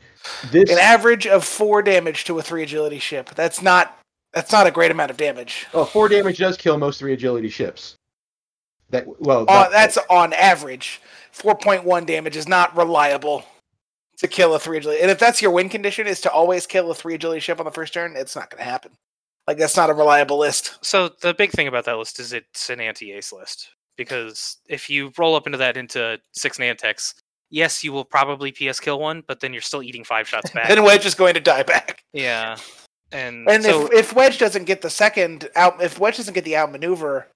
this. 0.51 0.69
An 0.69 0.77
average 0.77 1.27
of 1.27 1.43
four 1.43 1.81
damage 1.81 2.23
to 2.25 2.39
a 2.39 2.41
three 2.41 2.63
agility 2.63 2.99
ship. 2.99 3.29
That's 3.35 3.61
not. 3.61 3.99
That's 4.33 4.51
not 4.51 4.65
a 4.65 4.71
great 4.71 4.91
amount 4.91 5.11
of 5.11 5.17
damage. 5.17 5.67
Oh, 5.73 5.85
four 5.85 6.09
damage 6.09 6.37
does 6.37 6.57
kill 6.57 6.77
most 6.77 6.99
three 6.99 7.13
agility 7.13 7.49
ships. 7.49 7.95
That 8.89 9.05
well, 9.19 9.45
not- 9.45 9.71
that's 9.71 9.97
on 10.09 10.33
average. 10.33 11.01
4.1 11.33 12.05
damage 12.05 12.37
is 12.37 12.47
not 12.47 12.77
reliable 12.77 13.43
to 14.17 14.27
kill 14.27 14.53
a 14.53 14.59
three 14.59 14.77
agility. 14.77 15.01
And 15.01 15.09
if 15.09 15.17
that's 15.17 15.41
your 15.41 15.49
win 15.51 15.67
condition, 15.67 16.05
is 16.05 16.21
to 16.21 16.31
always 16.31 16.67
kill 16.67 16.91
a 16.91 16.95
three 16.95 17.15
agility 17.15 17.39
ship 17.39 17.59
on 17.59 17.65
the 17.65 17.71
first 17.71 17.93
turn, 17.93 18.15
it's 18.15 18.35
not 18.35 18.51
going 18.51 18.63
to 18.63 18.69
happen. 18.69 18.91
Like 19.47 19.57
that's 19.57 19.75
not 19.75 19.89
a 19.89 19.93
reliable 19.93 20.37
list. 20.37 20.77
So 20.85 21.09
the 21.21 21.33
big 21.33 21.51
thing 21.51 21.67
about 21.67 21.85
that 21.85 21.97
list 21.97 22.19
is 22.19 22.33
it's 22.33 22.69
an 22.69 22.79
anti-ace 22.79 23.33
list 23.33 23.69
because 23.97 24.57
if 24.69 24.89
you 24.89 25.11
roll 25.17 25.35
up 25.35 25.45
into 25.45 25.57
that 25.57 25.77
into 25.77 26.19
six 26.31 26.57
Nantex, 26.57 27.13
yes, 27.49 27.83
you 27.83 27.91
will 27.91 28.05
probably 28.05 28.51
PS 28.51 28.79
kill 28.79 28.99
one, 28.99 29.23
but 29.27 29.39
then 29.39 29.53
you're 29.53 29.61
still 29.61 29.83
eating 29.83 30.03
five 30.03 30.27
shots 30.27 30.51
back. 30.51 30.67
Then 30.69 30.83
Wedge 30.83 31.05
is 31.05 31.15
going 31.15 31.33
to 31.33 31.39
die 31.39 31.63
back. 31.63 32.03
yeah, 32.13 32.57
and, 33.11 33.47
And 33.49 33.63
so 33.63 33.85
if, 33.87 33.93
if 33.93 34.15
Wedge 34.15 34.39
doesn't 34.39 34.65
get 34.65 34.81
the 34.81 34.89
second 34.89 35.49
out, 35.55 35.81
if 35.81 35.99
Wedge 35.99 36.17
doesn't 36.17 36.33
get 36.33 36.45
the 36.45 36.57
outmaneuver 36.57 37.27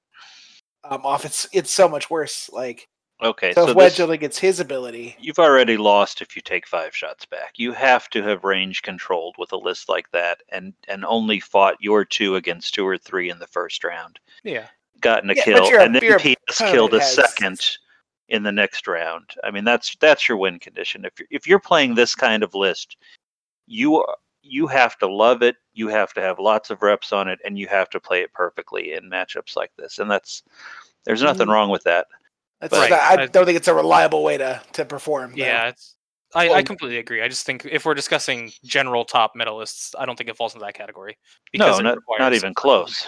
um, 0.84 1.06
off, 1.06 1.26
it's 1.26 1.48
it's 1.54 1.72
so 1.72 1.88
much 1.88 2.10
worse. 2.10 2.50
Like 2.52 2.88
Okay, 3.22 3.52
so, 3.54 3.66
so, 3.66 3.72
if 3.72 3.76
Wedge 3.76 4.00
only 4.00 4.18
gets 4.18 4.38
his 4.38 4.60
ability, 4.60 5.16
you've 5.20 5.40
already 5.40 5.76
lost 5.76 6.22
if 6.22 6.36
you 6.36 6.42
take 6.42 6.68
five 6.68 6.96
shots 6.96 7.26
back. 7.26 7.54
You 7.58 7.72
have 7.72 8.10
to 8.12 8.22
have 8.22 8.44
range 8.44 8.84
controlled 8.84 9.36
with 9.40 9.52
a 9.54 9.58
list 9.58 9.90
like 9.90 10.10
that, 10.12 10.44
and 10.50 10.74
and 10.88 11.04
only 11.04 11.40
fought 11.40 11.78
your 11.80 12.06
two 12.06 12.36
against 12.36 12.76
two 12.76 12.86
or 12.88 12.98
three 12.98 13.32
in 13.32 13.40
the 13.40 13.48
first 13.48 13.84
round, 13.84 14.20
yeah, 14.44 14.68
gotten 15.02 15.32
a 15.32 15.34
Yeah, 15.34 15.44
kill, 15.44 15.68
your- 15.70 15.80
and 15.80 15.96
then 15.96 16.04
your 16.04 16.20
PS 16.20 16.60
killed 16.60 16.94
a 16.94 17.00
has- 17.00 17.16
second 17.16 17.78
in 18.30 18.44
the 18.44 18.52
next 18.52 18.86
round. 18.88 19.32
I 19.44 19.50
mean, 19.50 19.64
that's 19.64 19.96
that's 20.00 20.30
your 20.30 20.38
win 20.38 20.60
condition. 20.60 21.04
If 21.04 21.14
you're, 21.18 21.28
if 21.32 21.48
you're 21.48 21.60
playing 21.60 21.96
this 21.96 22.14
kind 22.14 22.44
of 22.44 22.54
list, 22.54 22.98
you 23.66 23.96
are, 23.98 24.18
you 24.44 24.68
have 24.68 24.96
to 25.00 25.08
love 25.08 25.42
it. 25.42 25.56
You 25.74 25.88
have 25.88 26.14
to 26.14 26.22
have 26.22 26.38
lots 26.38 26.70
of 26.70 26.84
reps 26.84 27.12
on 27.12 27.28
it, 27.28 27.40
and 27.44 27.58
you 27.58 27.68
have 27.68 27.90
to 27.90 28.00
play 28.00 28.22
it 28.22 28.32
perfectly 28.34 28.94
in 28.94 29.10
matchups 29.10 29.56
like 29.56 29.72
this. 29.76 29.98
And 29.98 30.12
that's 30.12 30.44
there's 31.06 31.24
nothing 31.24 31.48
Mhm. 31.48 31.54
wrong 31.54 31.70
with 31.72 31.84
that. 31.86 32.06
That's 32.62 32.74
Right. 32.74 32.90
not- 32.90 33.00
I 33.00 33.24
I- 33.24 33.26
don't 33.28 33.46
think 33.46 33.58
it's 33.58 33.68
a 33.68 33.74
reliable 33.74 34.24
way 34.24 34.38
to 34.38 34.62
to 34.74 34.86
perform. 34.86 35.32
though. 35.32 35.38
yeah. 35.38 35.70
It's, 35.70 35.94
I, 36.36 36.50
I 36.56 36.62
completely 36.64 36.98
agree. 36.98 37.22
I 37.22 37.30
just 37.30 37.46
think 37.46 37.66
if 37.72 37.86
we're 37.86 37.94
discussing 37.94 38.52
general 38.66 39.06
top 39.06 39.34
medalists, 39.34 39.96
I 39.98 40.06
don't 40.06 40.18
think 40.18 40.30
it 40.30 40.36
falls 40.36 40.54
into 40.54 40.66
that 40.66 40.74
category. 40.74 41.18
No, 41.56 41.80
not- 41.80 42.00
not 42.20 42.34
even 42.34 42.54
close. 42.54 43.08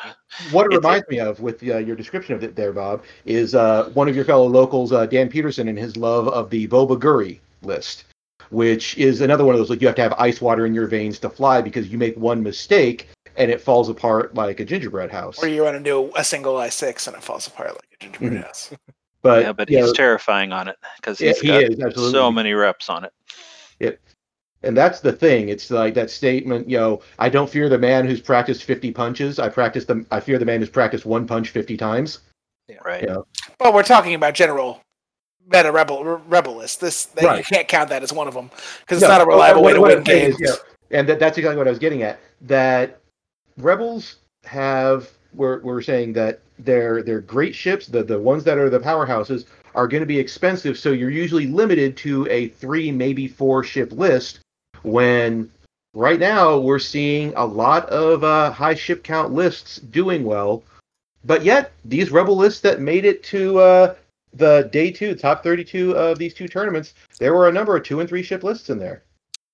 What 0.51 0.63
it 0.63 0.67
It's 0.67 0.75
a- 0.75 0.79
reminds 0.79 1.07
me 1.09 1.19
of 1.19 1.39
with 1.41 1.61
uh, 1.61 1.77
your 1.79 1.97
description 1.97 2.33
of 2.35 2.43
it 2.45 2.55
there, 2.55 2.71
Bob, 2.71 3.03
is 3.25 3.55
uh, 3.55 3.89
one 3.93 4.07
of 4.07 4.15
your 4.15 4.23
fellow 4.23 4.47
locals, 4.47 4.93
uh, 4.93 5.05
Dan 5.05 5.27
Peterson, 5.29 5.67
and 5.67 5.77
his 5.77 5.97
love 5.97 6.29
of 6.29 6.49
the 6.49 6.65
Boba 6.69 6.97
Guri 6.97 7.39
list, 7.61 8.05
which 8.51 8.97
is 8.97 9.19
another 9.19 9.43
one 9.43 9.53
of 9.53 9.59
those 9.59 9.69
like 9.69 9.81
you 9.81 9.87
have 9.87 9.97
to 9.97 10.01
have 10.01 10.13
ice 10.17 10.39
water 10.39 10.65
in 10.65 10.73
your 10.73 10.87
veins 10.87 11.19
to 11.19 11.29
fly 11.29 11.61
because 11.61 11.89
you 11.89 11.97
make 11.97 12.15
one 12.15 12.41
mistake 12.41 13.09
and 13.35 13.51
it 13.51 13.59
falls 13.59 13.89
apart 13.89 14.33
like 14.33 14.61
a 14.61 14.65
gingerbread 14.65 15.11
house. 15.11 15.43
Or 15.43 15.47
you 15.49 15.63
run 15.65 15.75
into 15.75 16.09
a 16.15 16.23
single 16.23 16.55
I 16.57 16.69
six 16.69 17.05
and 17.05 17.17
it 17.17 17.21
falls 17.23 17.47
apart 17.47 17.71
like 17.73 17.87
a 17.99 18.03
gingerbread 18.05 18.31
Mhm. 18.31 18.43
house. 18.45 18.71
But 19.21 19.43
yeah, 19.43 19.51
but 19.51 19.69
he's 19.69 19.87
know, 19.87 19.93
terrifying 19.93 20.51
on 20.51 20.67
it 20.67 20.77
because 20.97 21.19
Yeah, 21.19 21.29
he's 21.29 21.41
he 21.41 21.47
got 21.75 21.93
is, 21.97 22.11
so 22.11 22.31
many 22.31 22.53
reps 22.53 22.89
on 22.89 23.05
it. 23.05 23.99
and 24.63 24.75
that's 24.75 24.99
the 24.99 25.11
thing. 25.11 25.49
It's 25.49 25.71
like 25.71 25.93
that 25.93 26.09
statement, 26.09 26.69
you 26.69 26.77
know, 26.77 27.01
I 27.17 27.29
don't 27.29 27.49
fear 27.49 27.69
the 27.69 27.77
man 27.77 28.05
who's 28.05 28.19
practiced 28.21 28.63
50 28.63 28.91
punches. 28.91 29.39
I 29.39 29.49
practice 29.49 29.85
them. 29.85 30.05
I 30.11 30.19
fear 30.19 30.37
the 30.37 30.45
man 30.45 30.59
who's 30.59 30.69
practiced 30.69 31.05
one 31.05 31.25
punch 31.25 31.49
50 31.49 31.77
times. 31.77 32.19
Right. 32.85 33.03
Yeah. 33.03 33.17
Well, 33.59 33.73
we're 33.73 33.83
talking 33.83 34.13
about 34.13 34.35
general 34.35 34.81
meta 35.51 35.71
rebel 35.71 36.03
rebel 36.03 36.57
list. 36.57 36.81
This 36.81 37.05
that 37.05 37.37
you 37.37 37.43
can't 37.43 37.67
count 37.67 37.89
that 37.89 38.03
as 38.03 38.13
one 38.13 38.27
of 38.27 38.33
them 38.33 38.51
because 38.81 39.01
it's 39.01 39.09
No, 39.09 39.17
not 39.17 39.21
a 39.21 39.23
oh, 39.23 39.27
oh 39.27 39.33
reliable 39.33 39.61
oh, 39.61 39.65
way 39.65 39.73
to 39.73 39.81
win 39.81 40.03
games. 40.03 40.35
is, 40.39 40.61
yeah, 40.91 40.99
and 40.99 41.09
that, 41.09 41.19
that's 41.19 41.37
exactly 41.37 41.57
what 41.57 41.67
I 41.67 41.71
was 41.71 41.79
getting 41.79 42.03
at. 42.03 42.19
That 42.41 42.99
rebels 43.57 44.17
have 44.43 45.09
we're 45.33 45.59
we're 45.61 45.81
saying 45.81 46.13
that 46.13 46.39
they're 46.59 47.21
great 47.21 47.55
ships. 47.55 47.87
The 47.87 48.03
the 48.03 48.19
ones 48.19 48.43
that 48.45 48.57
are 48.57 48.69
the 48.69 48.79
powerhouses 48.79 49.45
are 49.75 49.87
going 49.87 50.01
to 50.01 50.07
be 50.07 50.19
expensive, 50.19 50.77
so 50.77 50.91
you're 50.91 51.09
usually 51.09 51.47
limited 51.47 51.95
to 51.97 52.27
a 52.29 52.49
three, 52.49 52.91
maybe 52.91 53.27
four 53.27 53.63
ship 53.63 53.91
list. 53.91 54.39
When 54.81 55.49
right 55.93 56.19
now 56.19 56.57
we're 56.57 56.79
seeing 56.79 57.33
a 57.35 57.45
lot 57.45 57.87
of 57.89 58.23
uh, 58.23 58.51
high 58.51 58.75
ship 58.75 59.03
count 59.03 59.33
lists 59.33 59.77
doing 59.77 60.23
well, 60.23 60.63
but 61.25 61.43
yet 61.43 61.71
these 61.85 62.11
rebel 62.11 62.35
lists 62.35 62.61
that 62.61 62.79
made 62.79 63.05
it 63.05 63.23
to 63.25 63.59
uh, 63.59 63.95
the 64.33 64.69
day 64.71 64.91
two, 64.91 65.15
top 65.15 65.43
32 65.43 65.95
of 65.95 66.17
these 66.17 66.33
two 66.33 66.47
tournaments, 66.47 66.93
there 67.19 67.33
were 67.33 67.49
a 67.49 67.51
number 67.51 67.75
of 67.75 67.83
two 67.83 67.99
and 67.99 68.07
three 68.07 68.23
ship 68.23 68.43
lists 68.43 68.69
in 68.69 68.79
there. 68.79 69.03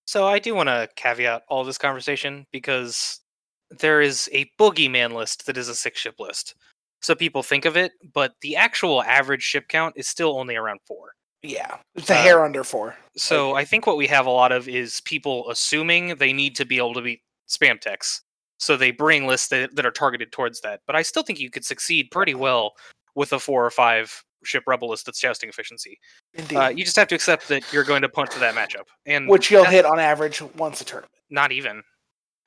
So 0.05 0.27
I 0.27 0.39
do 0.39 0.53
want 0.53 0.69
to 0.69 0.87
caveat 0.95 1.43
all 1.47 1.63
this 1.63 1.79
conversation 1.79 2.45
because 2.51 3.21
there 3.69 4.01
is 4.01 4.29
a 4.33 4.49
boogeyman 4.59 5.13
list 5.13 5.45
that 5.45 5.57
is 5.57 5.69
a 5.69 5.75
six 5.75 5.99
ship 5.99 6.15
list. 6.19 6.55
So 7.01 7.13
people 7.13 7.43
think 7.43 7.65
of 7.65 7.77
it, 7.77 7.91
but 8.13 8.33
the 8.41 8.55
actual 8.55 9.03
average 9.03 9.43
ship 9.43 9.67
count 9.67 9.93
is 9.97 10.07
still 10.07 10.37
only 10.39 10.55
around 10.55 10.79
four. 10.87 11.13
Yeah, 11.43 11.77
it's 11.93 12.09
a 12.09 12.15
Uh, 12.15 12.21
hair 12.23 12.43
under 12.43 12.63
four. 12.63 12.95
So 13.15 13.53
I 13.55 13.65
think 13.65 13.85
what 13.85 13.97
we 13.97 14.07
have 14.07 14.25
a 14.25 14.31
lot 14.31 14.51
of 14.51 14.67
is 14.67 15.01
people 15.01 15.47
assuming 15.51 16.15
they 16.15 16.33
need 16.33 16.55
to 16.55 16.65
be 16.65 16.77
able 16.77 16.95
to 16.95 17.01
beat 17.01 17.21
spam 17.47 17.79
text. 17.79 18.21
So 18.57 18.75
they 18.77 18.89
bring 18.91 19.27
lists 19.27 19.49
that, 19.49 19.75
that 19.75 19.85
are 19.85 19.91
targeted 19.91 20.31
towards 20.31 20.61
that. 20.61 20.79
But 20.87 20.95
I 20.95 21.03
still 21.03 21.21
think 21.21 21.39
you 21.39 21.51
could 21.51 21.65
succeed 21.65 22.09
pretty 22.09 22.33
well 22.33 22.73
with 23.13 23.33
a 23.33 23.39
four 23.39 23.63
or 23.63 23.69
five 23.69 24.23
ship 24.43 24.63
rebel 24.65 24.89
list 24.89 25.05
that's 25.05 25.19
jousting 25.19 25.49
efficiency. 25.49 25.99
Indeed. 26.33 26.55
Uh, 26.55 26.67
you 26.69 26.83
just 26.83 26.95
have 26.95 27.07
to 27.09 27.15
accept 27.15 27.47
that 27.49 27.63
you're 27.73 27.83
going 27.83 28.01
to 28.01 28.09
punt 28.09 28.31
to 28.31 28.39
that 28.39 28.55
matchup. 28.55 28.85
And 29.05 29.27
which 29.27 29.51
you'll 29.51 29.65
hit 29.65 29.85
on 29.85 29.99
average 29.99 30.41
once 30.55 30.81
a 30.81 30.85
tournament. 30.85 31.11
not 31.29 31.51
even. 31.51 31.83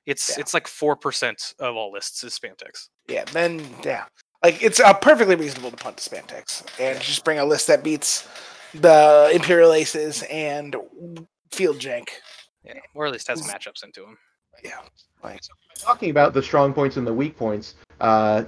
It's 0.08 0.30
Yeah. 0.30 0.40
it's 0.40 0.54
like 0.54 0.66
four 0.66 0.96
percent 0.96 1.54
of 1.58 1.76
all 1.76 1.92
lists 1.92 2.24
is 2.24 2.36
Spantex. 2.38 2.88
Yeah, 3.08 3.24
then 3.26 3.62
yeah, 3.84 4.06
like 4.42 4.62
it's 4.62 4.80
uh, 4.80 4.94
perfectly 4.94 5.36
reasonable 5.36 5.70
to 5.70 5.76
punt 5.76 5.98
to 5.98 6.10
Spantex 6.10 6.64
and 6.80 6.98
just 6.98 7.24
bring 7.24 7.38
a 7.38 7.44
list 7.44 7.66
that 7.66 7.84
beats 7.84 8.26
the 8.72 9.30
Imperial 9.34 9.74
Aces 9.74 10.22
and 10.30 10.74
Field 11.52 11.78
Jank. 11.78 12.08
Yeah, 12.64 12.80
or 12.94 13.06
at 13.06 13.12
least 13.12 13.28
has 13.28 13.42
matchups 13.42 13.84
into 13.84 14.00
them. 14.00 14.16
Yeah, 14.64 14.80
like 15.22 15.42
talking 15.76 16.08
about 16.08 16.32
the 16.32 16.42
strong 16.42 16.72
points 16.72 16.96
and 16.96 17.06
the 17.06 17.12
weak 17.12 17.36
points, 17.36 17.74
uh, 18.00 18.44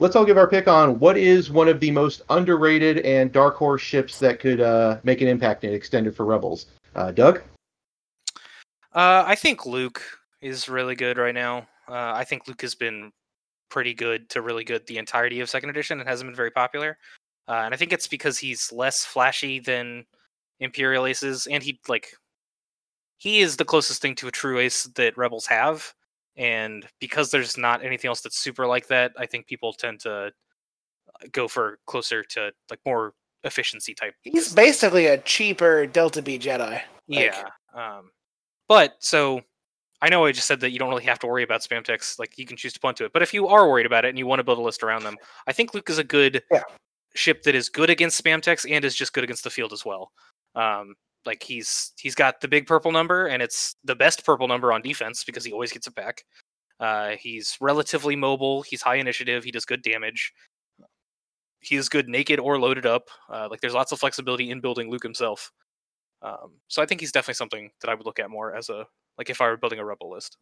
let's 0.00 0.14
all 0.16 0.26
give 0.26 0.36
our 0.36 0.46
pick 0.46 0.68
on 0.68 0.98
what 0.98 1.16
is 1.16 1.50
one 1.50 1.68
of 1.68 1.80
the 1.80 1.90
most 1.90 2.20
underrated 2.28 2.98
and 2.98 3.32
dark 3.32 3.56
horse 3.56 3.80
ships 3.80 4.18
that 4.18 4.38
could 4.38 4.60
uh, 4.60 4.98
make 5.02 5.22
an 5.22 5.28
impact 5.28 5.64
in 5.64 5.72
extended 5.72 6.14
for 6.14 6.26
Rebels. 6.26 6.66
Uh, 6.94 7.10
Doug? 7.10 7.40
Uh, 8.94 9.24
I 9.26 9.34
think 9.34 9.64
Luke 9.64 10.02
is 10.44 10.68
really 10.68 10.94
good 10.94 11.16
right 11.16 11.34
now. 11.34 11.66
Uh, 11.88 12.12
I 12.14 12.24
think 12.24 12.46
Luke 12.46 12.60
has 12.62 12.74
been 12.74 13.10
pretty 13.70 13.94
good 13.94 14.28
to 14.30 14.42
really 14.42 14.62
good 14.62 14.86
the 14.86 14.98
entirety 14.98 15.40
of 15.40 15.48
second 15.50 15.70
edition 15.70 15.98
and 15.98 16.08
hasn't 16.08 16.28
been 16.28 16.36
very 16.36 16.50
popular. 16.50 16.98
Uh, 17.48 17.62
and 17.64 17.74
I 17.74 17.76
think 17.76 17.92
it's 17.92 18.06
because 18.06 18.38
he's 18.38 18.70
less 18.70 19.04
flashy 19.04 19.58
than 19.58 20.04
Imperial 20.60 21.06
Aces, 21.06 21.46
and 21.46 21.62
he 21.62 21.80
like 21.88 22.08
he 23.18 23.40
is 23.40 23.56
the 23.56 23.64
closest 23.64 24.02
thing 24.02 24.14
to 24.16 24.28
a 24.28 24.30
true 24.30 24.58
ace 24.58 24.84
that 24.94 25.16
Rebels 25.16 25.46
have. 25.46 25.92
And 26.36 26.86
because 27.00 27.30
there's 27.30 27.56
not 27.56 27.84
anything 27.84 28.08
else 28.08 28.20
that's 28.20 28.38
super 28.38 28.66
like 28.66 28.88
that, 28.88 29.12
I 29.16 29.24
think 29.26 29.46
people 29.46 29.72
tend 29.72 30.00
to 30.00 30.12
uh, 30.12 30.30
go 31.32 31.48
for 31.48 31.78
closer 31.86 32.22
to 32.22 32.50
like 32.70 32.80
more 32.84 33.14
efficiency 33.44 33.94
type. 33.94 34.14
he's 34.22 34.52
basically 34.52 35.06
a 35.06 35.18
cheaper 35.18 35.86
Delta 35.86 36.22
B 36.22 36.38
Jedi. 36.38 36.70
Like- 36.70 36.82
Yeah. 37.08 37.44
Um, 37.74 38.10
but 38.68 38.96
so 39.00 39.42
I 40.04 40.10
know 40.10 40.26
I 40.26 40.32
just 40.32 40.46
said 40.46 40.60
that 40.60 40.70
you 40.70 40.78
don't 40.78 40.90
really 40.90 41.04
have 41.04 41.18
to 41.20 41.26
worry 41.26 41.44
about 41.44 41.62
spam 41.62 41.82
text. 41.82 42.18
Like 42.18 42.36
you 42.36 42.44
can 42.44 42.58
choose 42.58 42.74
to 42.74 42.80
punt 42.80 42.98
to 42.98 43.06
it. 43.06 43.14
But 43.14 43.22
if 43.22 43.32
you 43.32 43.48
are 43.48 43.66
worried 43.66 43.86
about 43.86 44.04
it 44.04 44.10
and 44.10 44.18
you 44.18 44.26
want 44.26 44.38
to 44.38 44.44
build 44.44 44.58
a 44.58 44.62
list 44.62 44.82
around 44.82 45.02
them, 45.02 45.16
I 45.46 45.52
think 45.54 45.72
Luke 45.72 45.88
is 45.88 45.96
a 45.96 46.04
good 46.04 46.42
Yeah. 46.50 46.62
ship 47.14 47.42
that 47.44 47.54
is 47.54 47.70
good 47.70 47.88
against 47.88 48.22
spam 48.22 48.42
text 48.42 48.66
and 48.68 48.84
is 48.84 48.94
just 48.94 49.14
good 49.14 49.24
against 49.24 49.44
the 49.44 49.50
field 49.50 49.72
as 49.72 49.82
well. 49.82 50.12
Um, 50.56 50.94
like 51.24 51.42
he's 51.42 51.94
he's 51.96 52.14
got 52.14 52.42
the 52.42 52.48
big 52.48 52.66
purple 52.66 52.92
number 52.92 53.28
and 53.28 53.42
it's 53.42 53.76
the 53.82 53.96
best 53.96 54.26
purple 54.26 54.46
number 54.46 54.74
on 54.74 54.82
defense 54.82 55.24
because 55.24 55.42
he 55.42 55.52
always 55.52 55.72
gets 55.72 55.86
it 55.86 55.94
back. 55.94 56.22
Uh, 56.80 57.12
he's 57.18 57.56
relatively 57.62 58.14
mobile. 58.14 58.60
He's 58.60 58.82
high 58.82 58.96
initiative. 58.96 59.42
He 59.42 59.52
does 59.52 59.64
good 59.64 59.80
damage. 59.80 60.34
He 61.60 61.76
is 61.76 61.88
good 61.88 62.10
naked 62.10 62.38
or 62.38 62.60
loaded 62.60 62.84
up. 62.84 63.08
Uh, 63.32 63.48
like 63.50 63.62
there's 63.62 63.72
lots 63.72 63.90
of 63.90 63.98
flexibility 64.00 64.50
in 64.50 64.60
building 64.60 64.90
Luke 64.90 65.02
himself. 65.02 65.50
Um, 66.20 66.58
so 66.68 66.82
I 66.82 66.86
think 66.86 67.00
he's 67.00 67.12
definitely 67.12 67.34
something 67.34 67.70
that 67.80 67.88
I 67.88 67.94
would 67.94 68.04
look 68.04 68.18
at 68.18 68.28
more 68.28 68.54
as 68.54 68.68
a 68.68 68.86
like 69.18 69.30
if 69.30 69.40
I 69.40 69.48
were 69.48 69.56
building 69.56 69.78
a 69.78 69.84
rebel 69.84 70.10
list. 70.10 70.36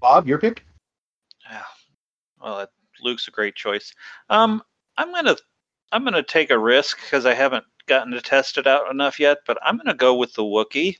Bob, 0.00 0.26
your 0.26 0.38
pick? 0.38 0.64
Yeah. 1.50 1.62
Well, 2.40 2.60
it, 2.60 2.70
Luke's 3.02 3.28
a 3.28 3.30
great 3.30 3.54
choice. 3.54 3.92
Um, 4.30 4.62
I'm 4.96 5.12
gonna 5.12 5.36
I'm 5.92 6.04
gonna 6.04 6.22
take 6.22 6.50
a 6.50 6.58
risk 6.58 6.98
because 7.02 7.26
I 7.26 7.34
haven't 7.34 7.64
gotten 7.86 8.12
to 8.12 8.20
test 8.20 8.58
it 8.58 8.66
out 8.66 8.90
enough 8.90 9.20
yet, 9.20 9.38
but 9.46 9.58
I'm 9.62 9.76
gonna 9.76 9.94
go 9.94 10.14
with 10.14 10.34
the 10.34 10.42
Wookie, 10.42 10.96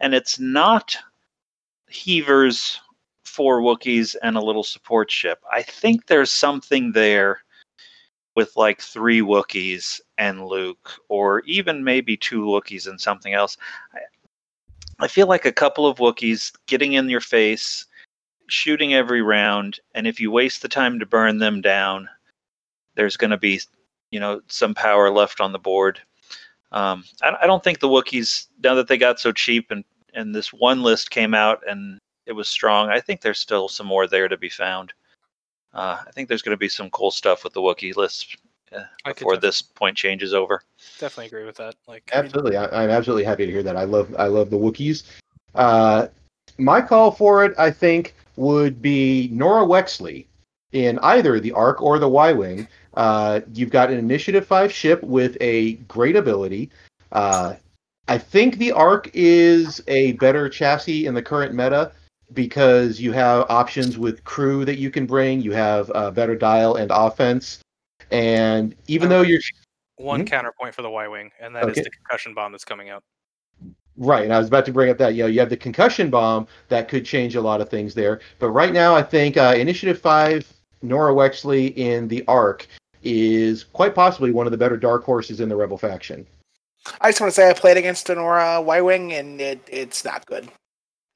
and 0.00 0.14
it's 0.14 0.38
not 0.38 0.96
Heaver's 1.88 2.80
four 3.24 3.60
Wookiees 3.60 4.16
and 4.22 4.36
a 4.36 4.42
little 4.42 4.64
support 4.64 5.10
ship. 5.10 5.42
I 5.52 5.62
think 5.62 6.06
there's 6.06 6.30
something 6.30 6.92
there 6.92 7.42
with 8.34 8.56
like 8.56 8.80
three 8.80 9.20
Wookiees 9.20 10.00
and 10.16 10.46
Luke, 10.46 10.92
or 11.08 11.40
even 11.40 11.82
maybe 11.84 12.16
two 12.16 12.42
Wookiees 12.42 12.86
and 12.86 13.00
something 13.00 13.34
else. 13.34 13.56
I, 14.98 15.08
feel 15.08 15.26
like 15.26 15.44
a 15.44 15.52
couple 15.52 15.86
of 15.86 15.98
Wookiees 15.98 16.52
getting 16.66 16.94
in 16.94 17.08
your 17.08 17.20
face, 17.20 17.86
shooting 18.48 18.94
every 18.94 19.22
round, 19.22 19.80
and 19.94 20.06
if 20.06 20.20
you 20.20 20.30
waste 20.30 20.62
the 20.62 20.68
time 20.68 20.98
to 20.98 21.06
burn 21.06 21.38
them 21.38 21.60
down, 21.60 22.08
there's 22.94 23.16
going 23.16 23.30
to 23.30 23.36
be, 23.36 23.60
you 24.10 24.20
know, 24.20 24.40
some 24.48 24.74
power 24.74 25.10
left 25.10 25.40
on 25.40 25.52
the 25.52 25.58
board. 25.58 26.00
Um, 26.72 27.04
I, 27.22 27.36
I 27.42 27.46
don't 27.46 27.62
think 27.62 27.80
the 27.80 27.88
Wookiees, 27.88 28.48
now 28.62 28.74
that 28.74 28.88
they 28.88 28.98
got 28.98 29.20
so 29.20 29.32
cheap 29.32 29.70
and 29.70 29.84
and 30.14 30.34
this 30.34 30.52
one 30.52 30.82
list 30.82 31.10
came 31.10 31.34
out 31.34 31.62
and 31.68 31.98
it 32.26 32.32
was 32.32 32.48
strong, 32.48 32.90
I 32.90 33.00
think 33.00 33.20
there's 33.20 33.38
still 33.38 33.68
some 33.68 33.86
more 33.86 34.06
there 34.06 34.28
to 34.28 34.36
be 34.36 34.48
found. 34.48 34.92
Uh, 35.72 35.98
I 36.06 36.10
think 36.10 36.28
there's 36.28 36.42
going 36.42 36.56
to 36.56 36.58
be 36.58 36.68
some 36.68 36.90
cool 36.90 37.10
stuff 37.10 37.44
with 37.44 37.52
the 37.52 37.60
Wookiee 37.60 37.96
list 37.96 38.36
uh, 38.74 38.84
before 39.04 39.34
def- 39.34 39.42
this 39.42 39.62
point 39.62 39.96
changes 39.96 40.34
over. 40.34 40.62
Definitely 40.98 41.26
agree 41.26 41.44
with 41.44 41.56
that. 41.56 41.74
Like 41.86 42.10
I 42.12 42.18
mean, 42.18 42.26
Absolutely, 42.26 42.56
I, 42.56 42.84
I'm 42.84 42.90
absolutely 42.90 43.24
happy 43.24 43.46
to 43.46 43.52
hear 43.52 43.62
that. 43.62 43.76
I 43.76 43.84
love 43.84 44.14
I 44.18 44.26
love 44.26 44.50
the 44.50 44.56
Wookiees. 44.56 45.04
Uh, 45.54 46.08
my 46.58 46.80
call 46.80 47.10
for 47.10 47.44
it, 47.44 47.54
I 47.58 47.70
think, 47.70 48.14
would 48.36 48.80
be 48.80 49.30
Norra 49.32 49.66
Wexley 49.66 50.26
in 50.72 50.98
either 51.00 51.40
the 51.40 51.52
Arc 51.52 51.80
or 51.80 51.98
the 51.98 52.08
Y 52.08 52.32
Wing. 52.32 52.68
Uh, 52.94 53.40
you've 53.54 53.70
got 53.70 53.90
an 53.90 53.98
Initiative 53.98 54.46
Five 54.46 54.72
ship 54.72 55.02
with 55.02 55.36
a 55.40 55.74
great 55.74 56.16
ability. 56.16 56.70
Uh, 57.12 57.54
I 58.08 58.18
think 58.18 58.56
the 58.56 58.72
Arc 58.72 59.10
is 59.14 59.82
a 59.86 60.12
better 60.12 60.48
chassis 60.48 61.06
in 61.06 61.14
the 61.14 61.22
current 61.22 61.54
meta 61.54 61.92
because 62.32 63.00
you 63.00 63.12
have 63.12 63.46
options 63.48 63.98
with 63.98 64.24
crew 64.24 64.64
that 64.64 64.78
you 64.78 64.90
can 64.90 65.06
bring. 65.06 65.40
You 65.40 65.52
have 65.52 65.90
uh, 65.94 66.10
better 66.10 66.34
dial 66.34 66.76
and 66.76 66.90
offense, 66.90 67.58
and 68.10 68.74
even 68.86 69.08
though 69.08 69.22
you're 69.22 69.40
one 69.96 70.22
Mhm. 70.22 70.28
counterpoint 70.28 70.74
for 70.74 70.82
the 70.82 70.90
Y 70.90 71.08
wing, 71.08 71.30
and 71.40 71.54
that 71.56 71.64
is 71.64 71.72
Okay. 71.72 71.82
the 71.82 71.90
concussion 71.90 72.34
bomb 72.34 72.52
that's 72.52 72.64
coming 72.64 72.88
out. 72.88 73.02
Right, 73.96 74.22
and 74.22 74.32
I 74.32 74.38
was 74.38 74.46
about 74.46 74.64
to 74.66 74.72
bring 74.72 74.90
up 74.90 74.98
that 74.98 75.14
you 75.14 75.24
know 75.24 75.28
you 75.28 75.40
have 75.40 75.50
the 75.50 75.56
concussion 75.56 76.08
bomb 76.08 76.46
that 76.68 76.88
could 76.88 77.04
change 77.04 77.34
a 77.34 77.40
lot 77.40 77.60
of 77.60 77.68
things 77.68 77.94
there. 77.94 78.20
But 78.38 78.50
right 78.50 78.72
now, 78.72 78.94
I 78.94 79.02
think 79.02 79.36
uh, 79.36 79.54
Initiative 79.56 80.00
Five, 80.00 80.46
Norra 80.84 81.12
Wexley 81.14 81.76
in 81.76 82.06
the 82.06 82.24
Arc 82.28 82.68
is 83.02 83.64
quite 83.64 83.94
possibly 83.94 84.30
one 84.30 84.46
of 84.46 84.52
the 84.52 84.58
better 84.58 84.76
dark 84.76 85.02
horses 85.04 85.40
in 85.40 85.48
the 85.48 85.56
Rebel 85.56 85.78
faction. 85.78 86.26
I 87.00 87.10
just 87.10 87.20
want 87.20 87.32
to 87.32 87.34
say 87.34 87.50
I 87.50 87.52
played 87.52 87.76
against 87.76 88.06
Norra 88.06 88.64
Y 88.64 88.80
Wing 88.80 89.12
and 89.12 89.40
it 89.40 89.60
it's 89.66 90.04
not 90.04 90.24
good. 90.26 90.48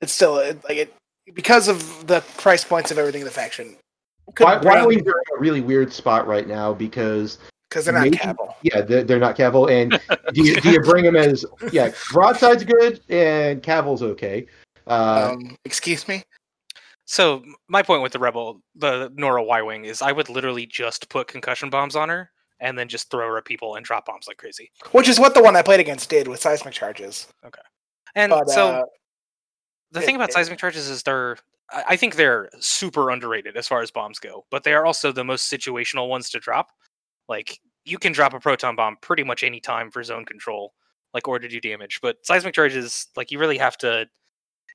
It's 0.01 0.13
still 0.13 0.39
it, 0.39 0.63
like 0.65 0.79
it 0.79 0.95
because 1.35 1.69
of 1.69 2.09
the 2.09 2.21
price 2.37 2.65
points 2.65 2.91
of 2.91 2.99
everything 2.99 3.21
in 3.21 3.27
the 3.27 3.33
faction. 3.33 3.77
Why, 4.39 4.57
why 4.59 4.87
Wings 4.87 5.03
are 5.07 5.11
in 5.11 5.37
a 5.37 5.41
really 5.41 5.61
weird 5.61 5.93
spot 5.93 6.27
right 6.27 6.47
now 6.49 6.73
because 6.73 7.39
because 7.69 7.85
they're 7.85 7.95
not 7.95 8.03
maybe- 8.05 8.19
Kavil. 8.19 8.55
yeah 8.63 8.81
they're, 8.83 9.03
they're 9.05 9.19
not 9.19 9.37
Kavil, 9.37 9.69
and 9.71 9.93
do 10.35 10.45
you, 10.45 10.57
do 10.61 10.71
you 10.71 10.81
bring 10.81 11.05
them 11.05 11.17
as 11.17 11.45
yeah 11.73 11.91
broadside's 12.13 12.65
good 12.65 13.01
and 13.09 13.63
Kavil's 13.63 14.03
okay. 14.03 14.47
Uh, 14.87 15.33
um, 15.35 15.57
excuse 15.65 16.07
me. 16.09 16.23
So 17.05 17.43
my 17.69 17.83
point 17.83 18.03
with 18.03 18.13
the 18.13 18.19
rebel, 18.19 18.63
the 18.75 19.11
Norra 19.11 19.45
Y 19.47 19.61
wing, 19.63 19.85
is 19.85 20.03
I 20.03 20.13
would 20.13 20.29
literally 20.29 20.67
just 20.67 21.09
put 21.09 21.29
concussion 21.29 21.69
bombs 21.69 21.95
on 21.97 22.09
her 22.09 22.31
and 22.61 22.79
then 22.79 22.89
just 22.89 23.11
throw 23.11 23.27
her 23.29 23.39
at 23.39 23.45
people 23.45 23.75
and 23.75 23.85
drop 23.85 24.07
bombs 24.07 24.27
like 24.29 24.39
crazy. 24.39 24.71
Which 24.93 25.09
is 25.09 25.19
what 25.21 25.35
the 25.35 25.43
one 25.43 25.55
I 25.57 25.63
played 25.63 25.81
against 25.81 26.09
did 26.09 26.27
with 26.29 26.41
seismic 26.41 26.73
charges. 26.75 27.27
Okay. 27.45 27.61
And 28.15 28.31
But 28.31 28.49
so 28.49 28.69
uh, 28.69 28.83
the 29.91 30.01
it- 30.01 30.05
thing 30.07 30.17
about 30.17 30.31
it- 30.31 30.33
seismic 30.33 30.59
charges 30.59 30.89
is 30.89 31.03
they're 31.03 31.37
I 31.75 31.97
think 31.97 32.17
they're 32.17 32.51
super 32.61 33.11
underrated 33.11 33.57
as 33.57 33.67
far 33.67 33.83
as 33.83 33.91
bombs 33.91 34.19
go, 34.19 34.45
but 34.51 34.65
they 34.65 34.75
are 34.75 34.85
also 34.85 35.13
the 35.13 35.25
most 35.25 35.51
situational 35.51 36.09
ones 36.09 36.29
to 36.31 36.39
drop. 36.39 36.71
Like 37.29 37.61
you 37.85 37.99
can 37.99 38.13
drop 38.13 38.35
a 38.35 38.41
proton 38.41 38.77
bomb 38.77 38.97
pretty 39.01 39.25
much 39.25 39.43
any 39.43 39.61
time 39.61 39.91
for 39.91 40.03
zone 40.03 40.25
control, 40.25 40.75
like 41.15 41.29
or 41.29 41.39
to 41.39 41.49
do 41.49 41.61
damage. 41.61 42.01
But 42.03 42.25
seismic 42.25 42.55
charges, 42.55 43.09
like 43.17 43.31
you 43.31 43.39
really 43.39 43.59
have 43.59 43.77
to 43.79 44.07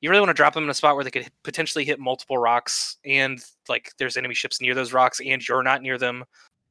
you 0.01 0.09
really 0.09 0.21
want 0.21 0.29
to 0.29 0.35
drop 0.35 0.53
them 0.53 0.63
in 0.63 0.69
a 0.69 0.73
spot 0.73 0.95
where 0.95 1.03
they 1.03 1.11
could 1.11 1.31
potentially 1.43 1.85
hit 1.85 1.99
multiple 1.99 2.37
rocks, 2.37 2.97
and 3.05 3.39
like 3.69 3.91
there's 3.97 4.17
enemy 4.17 4.35
ships 4.35 4.61
near 4.61 4.75
those 4.75 4.93
rocks, 4.93 5.19
and 5.19 5.47
you're 5.47 5.63
not 5.63 5.81
near 5.81 5.97
them. 5.97 6.23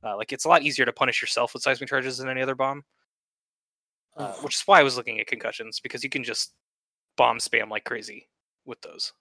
Uh, 0.05 0.17
like 0.17 0.33
it's 0.33 0.45
a 0.45 0.49
lot 0.49 0.63
easier 0.63 0.85
to 0.85 0.93
punish 0.93 1.21
yourself 1.21 1.53
with 1.55 1.63
seismic 1.63 1.89
charges 1.89 2.19
than 2.19 2.29
any 2.29 2.43
other 2.43 2.55
bomb. 2.55 2.85
Uh, 4.17 4.33
which 4.37 4.55
is 4.55 4.63
why 4.63 4.81
I 4.81 4.83
was 4.83 4.97
looking 4.97 5.21
at 5.21 5.27
concussions 5.27 5.79
because 5.79 6.03
you 6.03 6.09
can 6.09 6.25
just 6.25 6.55
bomb 7.17 7.39
spam 7.39 7.69
like 7.69 7.85
crazy 7.85 8.29
with 8.65 8.81
those. 8.81 9.13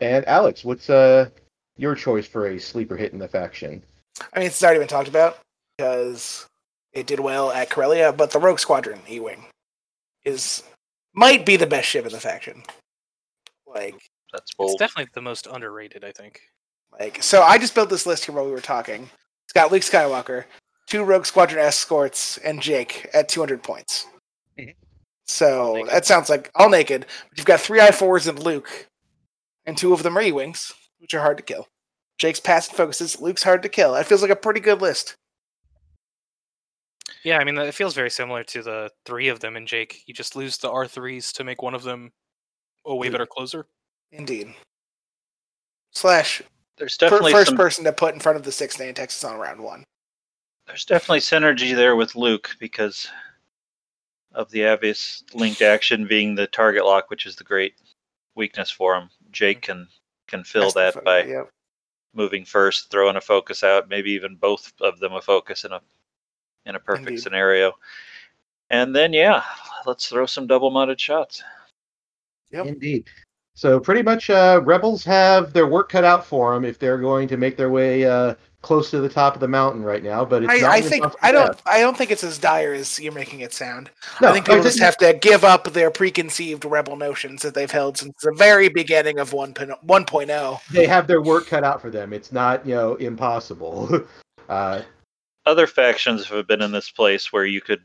And 0.00 0.26
Alex, 0.26 0.64
what's 0.64 0.90
uh 0.90 1.28
your 1.76 1.94
choice 1.94 2.26
for 2.26 2.48
a 2.48 2.58
sleeper 2.58 2.96
hit 2.96 3.12
in 3.12 3.18
the 3.18 3.28
faction? 3.28 3.82
I 4.34 4.38
mean, 4.38 4.46
it's 4.48 4.62
already 4.62 4.80
been 4.80 4.88
talked 4.88 5.08
about 5.08 5.38
because 5.76 6.46
it 6.92 7.06
did 7.06 7.20
well 7.20 7.50
at 7.50 7.70
Corellia, 7.70 8.12
but 8.12 8.30
the 8.30 8.38
Rogue 8.38 8.58
Squadron 8.58 9.00
E-wing 9.08 9.46
is 10.24 10.62
might 11.14 11.46
be 11.46 11.56
the 11.56 11.66
best 11.66 11.88
ship 11.88 12.04
in 12.06 12.12
the 12.12 12.20
faction. 12.20 12.62
Like, 13.66 13.94
That's 14.32 14.50
It's 14.58 14.74
definitely 14.76 15.10
the 15.14 15.22
most 15.22 15.46
underrated, 15.46 16.04
I 16.04 16.12
think. 16.12 16.40
like 16.98 17.22
so. 17.22 17.42
I 17.42 17.56
just 17.58 17.74
built 17.74 17.88
this 17.90 18.06
list 18.06 18.24
here 18.26 18.34
while 18.34 18.44
we 18.44 18.50
were 18.52 18.60
talking. 18.60 19.08
It's 19.44 19.52
got 19.54 19.72
Luke 19.72 19.82
Skywalker, 19.82 20.44
two 20.86 21.02
Rogue 21.04 21.24
Squadron 21.26 21.64
escorts, 21.64 22.36
and 22.38 22.60
Jake 22.60 23.08
at 23.14 23.28
200 23.28 23.62
points. 23.62 24.06
Mhm. 24.58 24.74
So 25.26 25.84
that 25.90 26.04
sounds 26.06 26.28
like 26.28 26.50
all 26.54 26.68
naked. 26.68 27.06
But 27.28 27.38
you've 27.38 27.46
got 27.46 27.60
three 27.60 27.80
I4s 27.80 28.26
and 28.28 28.38
Luke, 28.42 28.86
and 29.66 29.76
two 29.76 29.92
of 29.92 30.02
them 30.02 30.16
are 30.16 30.22
E-wings, 30.22 30.72
which 30.98 31.14
are 31.14 31.20
hard 31.20 31.36
to 31.36 31.42
kill. 31.42 31.68
Jake's 32.18 32.40
passive 32.40 32.76
focuses. 32.76 33.20
Luke's 33.20 33.42
hard 33.42 33.62
to 33.62 33.68
kill. 33.68 33.94
That 33.94 34.06
feels 34.06 34.22
like 34.22 34.30
a 34.30 34.36
pretty 34.36 34.60
good 34.60 34.82
list. 34.82 35.16
Yeah, 37.24 37.38
I 37.38 37.44
mean, 37.44 37.58
it 37.58 37.74
feels 37.74 37.94
very 37.94 38.10
similar 38.10 38.44
to 38.44 38.62
the 38.62 38.90
three 39.04 39.28
of 39.28 39.40
them 39.40 39.56
in 39.56 39.66
Jake. 39.66 40.02
You 40.06 40.14
just 40.14 40.36
lose 40.36 40.56
the 40.56 40.70
R3s 40.70 41.32
to 41.34 41.44
make 41.44 41.62
one 41.62 41.74
of 41.74 41.82
them 41.82 42.12
a 42.86 42.94
way 42.94 43.08
better 43.08 43.26
closer. 43.26 43.66
Indeed. 44.12 44.54
Slash 45.92 46.42
There's 46.78 46.96
definitely 46.96 47.32
first 47.32 47.48
some, 47.48 47.56
person 47.56 47.84
to 47.84 47.92
put 47.92 48.14
in 48.14 48.20
front 48.20 48.36
of 48.36 48.44
the 48.44 48.52
six 48.52 48.76
Nantexes 48.76 49.28
on 49.28 49.38
round 49.38 49.60
one. 49.60 49.84
there's 50.66 50.84
definitely 50.84 51.20
synergy 51.20 51.74
there 51.74 51.96
with 51.96 52.16
Luke 52.16 52.50
because 52.58 53.08
of 54.32 54.50
the 54.50 54.66
obvious 54.66 55.24
linked 55.34 55.62
action 55.62 56.06
being 56.06 56.34
the 56.34 56.46
target 56.46 56.84
lock, 56.84 57.10
which 57.10 57.26
is 57.26 57.36
the 57.36 57.44
great 57.44 57.74
weakness 58.34 58.70
for 58.70 58.94
him. 58.94 59.10
Jake 59.32 59.62
mm-hmm. 59.62 59.72
can 59.72 59.88
can 60.28 60.44
fill 60.44 60.70
That's 60.70 60.74
that 60.74 60.94
fo- 60.94 61.00
by 61.02 61.22
Yep. 61.24 61.50
moving 62.14 62.44
first, 62.44 62.90
throwing 62.90 63.16
a 63.16 63.20
focus 63.20 63.64
out, 63.64 63.88
maybe 63.88 64.10
even 64.12 64.36
both 64.36 64.72
of 64.80 64.98
them 65.00 65.12
a 65.12 65.20
focus 65.20 65.64
in 65.64 65.72
a 65.72 65.80
in 66.66 66.74
a 66.74 66.80
perfect 66.80 67.08
Indeed. 67.08 67.22
scenario. 67.22 67.72
And 68.70 68.94
then 68.94 69.12
yeah, 69.12 69.42
let's 69.86 70.08
throw 70.08 70.26
some 70.26 70.46
double 70.46 70.70
mounted 70.70 71.00
shots. 71.00 71.42
Yep. 72.52 72.66
Indeed. 72.66 73.08
So 73.54 73.78
pretty 73.78 74.02
much, 74.02 74.30
uh, 74.30 74.60
rebels 74.64 75.04
have 75.04 75.52
their 75.52 75.66
work 75.66 75.90
cut 75.90 76.04
out 76.04 76.24
for 76.24 76.54
them 76.54 76.64
if 76.64 76.78
they're 76.78 76.98
going 76.98 77.28
to 77.28 77.36
make 77.36 77.56
their 77.56 77.70
way 77.70 78.06
uh, 78.06 78.34
close 78.62 78.90
to 78.90 79.00
the 79.00 79.08
top 79.08 79.34
of 79.34 79.40
the 79.40 79.48
mountain 79.48 79.82
right 79.82 80.02
now. 80.02 80.24
But 80.24 80.44
it's 80.44 80.60
not 80.60 80.70
I, 80.70 80.76
I 80.76 80.80
think 80.80 81.04
I 81.22 81.32
don't 81.32 81.46
task. 81.48 81.62
I 81.66 81.80
don't 81.80 81.96
think 81.96 82.10
it's 82.10 82.24
as 82.24 82.38
dire 82.38 82.72
as 82.72 82.98
you're 82.98 83.12
making 83.12 83.40
it 83.40 83.52
sound. 83.52 83.90
No, 84.20 84.28
I 84.28 84.32
think 84.32 84.46
people 84.46 84.60
I 84.60 84.64
just 84.64 84.78
have 84.80 84.96
to 84.98 85.14
give 85.14 85.44
up 85.44 85.72
their 85.72 85.90
preconceived 85.90 86.64
rebel 86.64 86.96
notions 86.96 87.42
that 87.42 87.54
they've 87.54 87.70
held 87.70 87.98
since 87.98 88.14
the 88.22 88.34
very 88.36 88.68
beginning 88.68 89.18
of 89.18 89.30
1.0. 89.30 89.84
1.0. 89.84 90.66
they 90.68 90.86
have 90.86 91.06
their 91.06 91.22
work 91.22 91.46
cut 91.46 91.64
out 91.64 91.80
for 91.80 91.90
them. 91.90 92.12
It's 92.12 92.32
not 92.32 92.64
you 92.66 92.74
know 92.74 92.94
impossible. 92.96 94.06
uh, 94.48 94.82
Other 95.46 95.66
factions 95.66 96.26
have 96.26 96.46
been 96.46 96.62
in 96.62 96.72
this 96.72 96.90
place 96.90 97.32
where 97.32 97.44
you 97.44 97.60
could, 97.60 97.80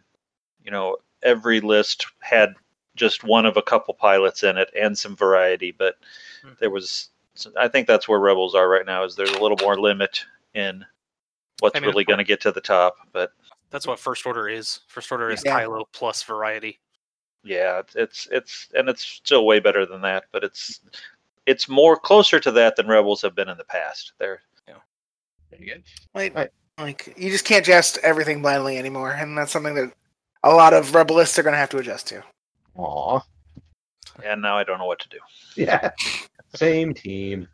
you 0.63 0.71
know, 0.71 0.97
every 1.23 1.59
list 1.59 2.05
had 2.19 2.53
just 2.95 3.23
one 3.23 3.45
of 3.45 3.57
a 3.57 3.61
couple 3.61 3.93
pilots 3.93 4.43
in 4.43 4.57
it 4.57 4.69
and 4.79 4.97
some 4.97 5.15
variety, 5.15 5.71
but 5.71 5.97
Hmm. 6.43 6.51
there 6.59 6.69
was 6.69 7.09
I 7.57 7.67
think 7.67 7.85
that's 7.87 8.07
where 8.07 8.19
rebels 8.19 8.55
are 8.55 8.69
right 8.69 8.85
now 8.85 9.03
is 9.03 9.15
there's 9.15 9.31
a 9.31 9.41
little 9.41 9.57
more 9.61 9.77
limit 9.77 10.23
in 10.53 10.85
what's 11.59 11.75
I 11.75 11.79
mean, 11.81 11.89
really 11.89 12.05
going 12.05 12.19
to 12.19 12.23
get 12.23 12.39
to 12.41 12.51
the 12.53 12.61
top, 12.61 12.95
but 13.11 13.31
That's 13.71 13.85
what 13.87 13.99
first 13.99 14.25
order 14.25 14.47
is. 14.47 14.79
First 14.87 15.11
order 15.11 15.29
is 15.31 15.43
Yeah. 15.45 15.59
Kylo 15.59 15.83
plus 15.91 16.23
variety. 16.23 16.79
yeah, 17.43 17.79
it's- 17.79 17.95
it's 17.97 18.27
it's 18.31 18.67
and 18.73 18.87
it's 18.89 19.03
still 19.03 19.45
way 19.45 19.59
better 19.59 19.85
than 19.85 20.01
that, 20.01 20.25
but 20.31 20.43
it's 20.45 20.79
it's 21.45 21.67
more 21.69 21.97
closer 21.97 22.39
to 22.39 22.51
that 22.51 22.75
than 22.77 22.87
rebels 22.87 23.21
have 23.21 23.35
been 23.35 23.49
in 23.49 23.57
the 23.57 23.65
past. 23.65 24.13
There. 24.17 24.41
Yeah. 24.67 24.75
They're 25.51 25.77
Like, 26.13 26.33
Right. 26.35 26.49
like 26.77 27.13
you 27.17 27.29
just 27.31 27.45
can't 27.45 27.65
just 27.65 27.97
everything 27.99 28.41
blindly 28.41 28.77
anymore, 28.77 29.11
and 29.11 29.37
that's 29.37 29.51
something 29.51 29.75
that 29.75 29.93
a 30.43 30.51
lot 30.51 30.73
of 30.73 30.95
rebelists 30.95 31.37
are 31.37 31.43
going 31.43 31.53
to 31.53 31.57
have 31.59 31.69
to 31.71 31.77
adjust 31.79 32.07
to. 32.07 32.23
Aw, 32.75 33.19
and 34.23 34.41
now 34.41 34.57
I 34.57 34.63
don't 34.63 34.79
know 34.79 34.85
what 34.85 34.99
to 34.99 35.09
do. 35.09 35.19
yeah, 35.55 35.91
same 36.55 36.93
team. 36.93 37.47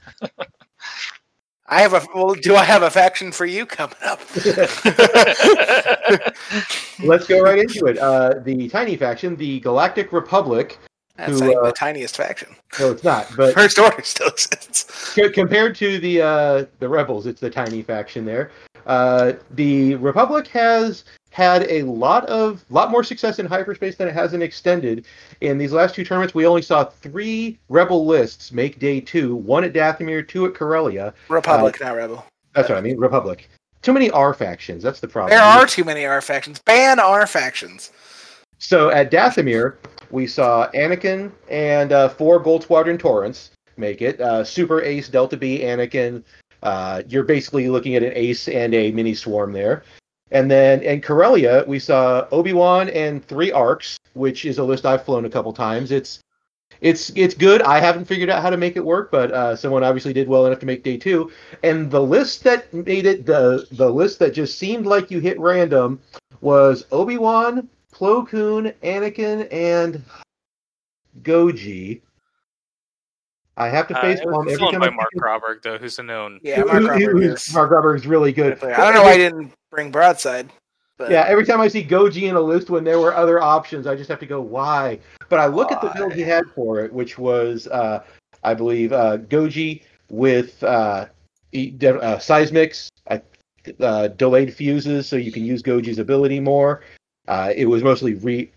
I 1.67 1.81
have 1.81 1.93
a 1.93 2.05
well. 2.13 2.33
Do 2.33 2.55
I 2.55 2.65
have 2.65 2.83
a 2.83 2.89
faction 2.89 3.31
for 3.31 3.45
you 3.45 3.65
coming 3.65 3.95
up? 4.03 4.19
Let's 7.01 7.25
go 7.27 7.39
right 7.39 7.59
into 7.59 7.85
it. 7.85 7.97
Uh, 7.97 8.33
the 8.43 8.67
tiny 8.67 8.97
faction, 8.97 9.37
the 9.37 9.61
Galactic 9.61 10.11
Republic. 10.11 10.77
That's 11.15 11.39
Who, 11.39 11.45
not 11.45 11.51
even 11.51 11.63
uh, 11.63 11.67
the 11.67 11.73
tiniest 11.73 12.17
faction. 12.17 12.55
No, 12.79 12.91
it's 12.91 13.03
not. 13.03 13.27
But 13.37 13.53
First 13.53 13.79
order 13.79 14.01
still 14.03 14.27
exists. 14.27 15.13
Co- 15.15 15.29
compared 15.29 15.75
to 15.75 15.99
the 15.99 16.21
uh, 16.21 16.65
the 16.79 16.89
rebels, 16.89 17.25
it's 17.25 17.39
the 17.39 17.49
tiny 17.49 17.83
faction 17.83 18.25
there. 18.25 18.51
Uh, 18.85 19.33
the 19.51 19.95
Republic 19.95 20.47
has 20.47 21.05
had 21.31 21.63
a 21.69 21.83
lot 21.83 22.25
of 22.27 22.63
lot 22.69 22.91
more 22.91 23.03
success 23.03 23.39
in 23.39 23.45
hyperspace 23.45 23.95
than 23.95 24.07
it 24.07 24.13
has 24.13 24.33
in 24.33 24.41
extended. 24.41 25.05
In 25.39 25.57
these 25.57 25.71
last 25.71 25.95
two 25.95 26.03
tournaments, 26.03 26.35
we 26.35 26.45
only 26.45 26.61
saw 26.61 26.83
three 26.83 27.57
rebel 27.69 28.05
lists 28.05 28.51
make 28.51 28.79
day 28.79 28.99
two: 28.99 29.35
one 29.35 29.63
at 29.63 29.73
Dathomir, 29.73 30.27
two 30.27 30.45
at 30.45 30.53
Corellia. 30.53 31.13
Republic, 31.29 31.79
not 31.81 31.95
rebel. 31.95 32.25
That's 32.53 32.69
what 32.69 32.77
I 32.77 32.81
mean. 32.81 32.97
Republic. 32.97 33.49
Too 33.81 33.93
many 33.93 34.11
R 34.11 34.33
factions. 34.33 34.83
That's 34.83 34.99
the 34.99 35.07
problem. 35.07 35.31
There 35.31 35.41
are 35.41 35.65
too 35.65 35.83
many 35.83 36.05
R 36.05 36.21
factions. 36.21 36.59
Ban 36.59 36.99
R 36.99 37.25
factions. 37.25 37.91
So 38.59 38.91
at 38.91 39.09
Dathomir, 39.09 39.77
we 40.11 40.27
saw 40.27 40.69
Anakin 40.75 41.31
and 41.49 41.91
uh, 41.91 42.09
four 42.09 42.39
Gold 42.39 42.61
Squadron 42.63 42.97
Torrents 42.97 43.51
make 43.77 44.01
it. 44.01 44.21
Uh, 44.21 44.43
Super 44.43 44.83
Ace 44.83 45.09
Delta 45.09 45.37
B 45.37 45.59
Anakin. 45.59 46.23
Uh, 46.61 47.01
you're 47.07 47.23
basically 47.23 47.69
looking 47.69 47.95
at 47.95 48.03
an 48.03 48.11
Ace 48.13 48.47
and 48.47 48.75
a 48.75 48.91
mini 48.91 49.15
swarm 49.15 49.51
there. 49.51 49.83
And 50.31 50.49
then 50.49 50.81
in 50.81 51.01
Corellia, 51.01 51.63
we 51.67 51.77
saw 51.79 52.25
Obi 52.31 52.53
Wan 52.53 52.89
and 52.89 53.23
three 53.25 53.51
Arcs, 53.51 53.97
which 54.13 54.45
is 54.45 54.57
a 54.59 54.63
list 54.63 54.85
I've 54.85 55.03
flown 55.03 55.25
a 55.25 55.29
couple 55.29 55.51
times. 55.51 55.91
It's 55.91 56.19
it's 56.79 57.11
it's 57.15 57.35
good. 57.35 57.61
I 57.63 57.79
haven't 57.79 58.05
figured 58.05 58.29
out 58.29 58.41
how 58.41 58.49
to 58.49 58.57
make 58.57 58.75
it 58.77 58.83
work, 58.85 59.11
but 59.11 59.31
uh, 59.31 59.55
someone 59.55 59.83
obviously 59.83 60.13
did 60.13 60.27
well 60.27 60.45
enough 60.45 60.59
to 60.59 60.65
make 60.65 60.83
day 60.83 60.97
two. 60.97 61.31
And 61.63 61.91
the 61.91 62.01
list 62.01 62.43
that 62.45 62.73
made 62.73 63.05
it 63.05 63.25
the 63.25 63.67
the 63.73 63.89
list 63.89 64.19
that 64.19 64.33
just 64.33 64.57
seemed 64.57 64.85
like 64.85 65.11
you 65.11 65.19
hit 65.19 65.39
random 65.39 65.99
was 66.39 66.85
Obi 66.91 67.17
Wan, 67.17 67.67
Plo 67.93 68.25
Koon, 68.27 68.73
Anakin, 68.83 69.47
and 69.51 70.01
Goji. 71.23 72.01
I 73.57 73.67
have 73.67 73.87
to 73.89 73.97
Uh, 73.97 74.01
face 74.01 74.19
it 74.21 74.25
was 74.25 74.33
palm 74.33 74.47
every 74.47 74.71
time 74.71 74.79
by 74.79 74.87
I 74.87 74.89
Mark 74.91 75.09
think 75.11 75.23
Roberg, 75.23 75.61
though, 75.61 75.77
who's 75.77 75.99
a 75.99 76.03
known. 76.03 76.39
Yeah, 76.41 76.61
Who- 76.61 76.81
Mark 76.81 76.97
who- 76.99 77.07
Roberg 77.09 77.95
is. 77.99 78.07
Really 78.07 78.31
good. 78.31 78.63
I 78.63 78.77
don't 78.77 78.93
know 78.95 79.03
why 79.03 79.11
I 79.11 79.17
didn't 79.17 79.51
bring 79.71 79.89
broadside. 79.89 80.51
But 80.97 81.09
Yeah, 81.09 81.25
every 81.27 81.45
time 81.45 81.59
I 81.59 81.67
see 81.67 81.83
Goji 81.83 82.29
in 82.29 82.35
a 82.35 82.41
list 82.41 82.69
when 82.69 82.83
there 82.83 82.99
were 82.99 83.15
other 83.15 83.41
options, 83.41 83.87
I 83.87 83.95
just 83.95 84.09
have 84.09 84.19
to 84.19 84.27
go, 84.27 84.39
why? 84.39 84.99
But 85.29 85.39
I 85.39 85.47
look 85.47 85.71
at 85.71 85.81
the 85.81 85.91
build 85.95 86.13
he 86.13 86.21
had 86.21 86.43
for 86.53 86.81
it, 86.81 86.93
which 86.93 87.17
was, 87.17 87.67
uh, 87.67 88.03
I 88.43 88.53
believe, 88.53 88.93
uh, 88.93 89.17
Goji 89.17 89.81
with 90.09 90.61
uh, 90.63 91.07
uh, 91.07 91.07
seismics, 91.53 92.89
uh, 93.07 93.19
uh, 93.79 94.09
delayed 94.09 94.53
fuses, 94.53 95.07
so 95.07 95.15
you 95.15 95.31
can 95.31 95.43
use 95.43 95.63
Goji's 95.63 95.97
ability 95.97 96.39
more. 96.39 96.81
Uh, 97.27 97.51
it 97.55 97.65
was 97.65 97.81
mostly 97.81 98.15
re- 98.15 98.51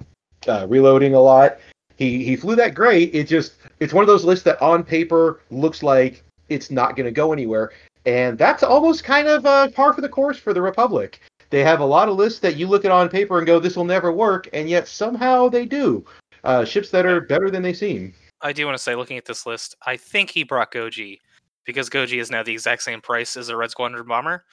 uh, 0.49 0.67
reloading 0.69 1.15
a 1.15 1.21
lot. 1.21 1.59
He 1.97 2.25
he 2.25 2.35
flew 2.35 2.57
that 2.57 2.75
great. 2.75 3.15
It 3.15 3.29
just 3.29 3.55
it's 3.79 3.93
one 3.93 4.03
of 4.03 4.09
those 4.09 4.25
lists 4.25 4.45
that 4.45 4.61
on 4.61 4.83
paper 4.83 5.41
looks 5.51 5.83
like 5.83 6.25
it's 6.49 6.71
not 6.71 6.97
going 6.97 7.07
to 7.07 7.13
go 7.13 7.33
anywhere, 7.33 7.71
and 8.07 8.37
that's 8.39 8.63
almost 8.63 9.05
kind 9.05 9.29
of 9.29 9.45
uh, 9.47 9.69
par 9.71 9.93
for 9.93 10.01
the 10.01 10.09
course 10.09 10.39
for 10.39 10.53
the 10.53 10.63
Republic. 10.63 11.21
They 11.51 11.63
have 11.63 11.81
a 11.81 11.85
lot 11.85 12.09
of 12.09 12.17
lists 12.17 12.41
that 12.41 12.57
you 12.57 12.67
look 12.67 12.85
at 12.85 12.91
on 12.91 13.09
paper 13.09 13.39
and 13.39 13.47
go, 13.47 13.59
"This 13.61 13.77
will 13.77 13.85
never 13.85 14.13
work," 14.13 14.49
and 14.53 14.69
yet 14.69 14.89
somehow 14.89 15.49
they 15.49 15.67
do. 15.67 16.05
Uh, 16.43 16.65
ships 16.65 16.91
that 16.91 17.07
are 17.07 17.21
better 17.23 17.51
than 17.51 17.63
they 17.63 17.73
seem. 17.73 18.13
I 18.43 18.53
do 18.53 18.67
want 18.67 18.77
to 18.77 18.83
say, 18.83 18.95
looking 18.95 19.17
at 19.17 19.25
this 19.25 19.47
list, 19.47 19.75
I 19.87 19.97
think 19.97 20.29
he 20.31 20.43
brought 20.43 20.73
Goji 20.73 21.19
because 21.65 21.89
Goji 21.89 22.21
is 22.21 22.31
now 22.31 22.43
the 22.43 22.53
exact 22.53 22.83
same 22.83 23.01
price 23.01 23.37
as 23.39 23.49
a 23.49 23.57
Red 23.57 23.71
Squadron 23.71 24.07
bomber, 24.07 24.45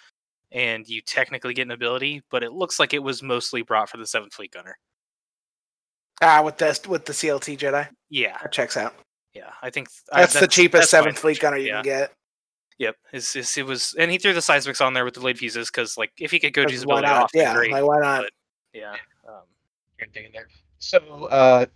and 0.53 0.87
you 0.87 1.01
technically 1.01 1.53
get 1.53 1.63
an 1.63 1.71
ability, 1.71 2.21
but 2.31 2.43
it 2.43 2.53
looks 2.53 2.79
like 2.79 2.93
it 2.93 3.03
was 3.03 3.21
mostly 3.21 3.61
brought 3.63 3.89
for 3.89 3.97
the 3.97 4.07
Seventh 4.07 4.33
Fleet 4.33 4.51
Gunner. 4.51 4.77
ah, 6.21 6.41
with 6.43 6.57
the 6.57 6.79
with 6.87 7.03
the 7.05 7.13
CLT 7.13 7.57
Jedi, 7.57 7.87
Yeah, 8.09 8.37
that 8.41 8.51
checks 8.51 8.77
out. 8.77 8.93
yeah, 9.33 9.51
I 9.61 9.69
think 9.69 9.89
I- 10.13 10.21
That's, 10.21 10.39
the 10.39 10.47
cheapest 10.47 10.83
that's 10.83 10.91
seventh 10.91 11.17
fleet 11.19 11.39
gunner 11.39 11.57
you 11.57 11.67
yeah. 11.67 11.73
can 11.81 11.83
get. 11.83 12.13
Yep, 12.81 12.95
it's, 13.13 13.35
it's, 13.35 13.55
it 13.59 13.65
was, 13.67 13.93
and 13.99 14.09
he 14.09 14.17
threw 14.17 14.33
the 14.33 14.39
seismics 14.39 14.83
on 14.83 14.95
there 14.95 15.05
with 15.05 15.13
the 15.13 15.19
delayed 15.19 15.37
fuses 15.37 15.69
because, 15.69 15.99
like, 15.99 16.11
if 16.19 16.31
he 16.31 16.39
could 16.39 16.51
Goji's 16.51 16.79
'Cause 16.79 16.85
Why 16.87 16.99
ability 16.99 17.13
not? 17.13 17.23
off, 17.25 17.31
Yeah, 17.31 17.53
great. 17.53 17.71
like 17.71 17.83
why 17.83 17.99
not? 17.99 18.23
but- 18.23 18.31
yeah, 18.73 18.95
um, 19.29 19.43
So 20.79 20.97
uh, 21.25 21.67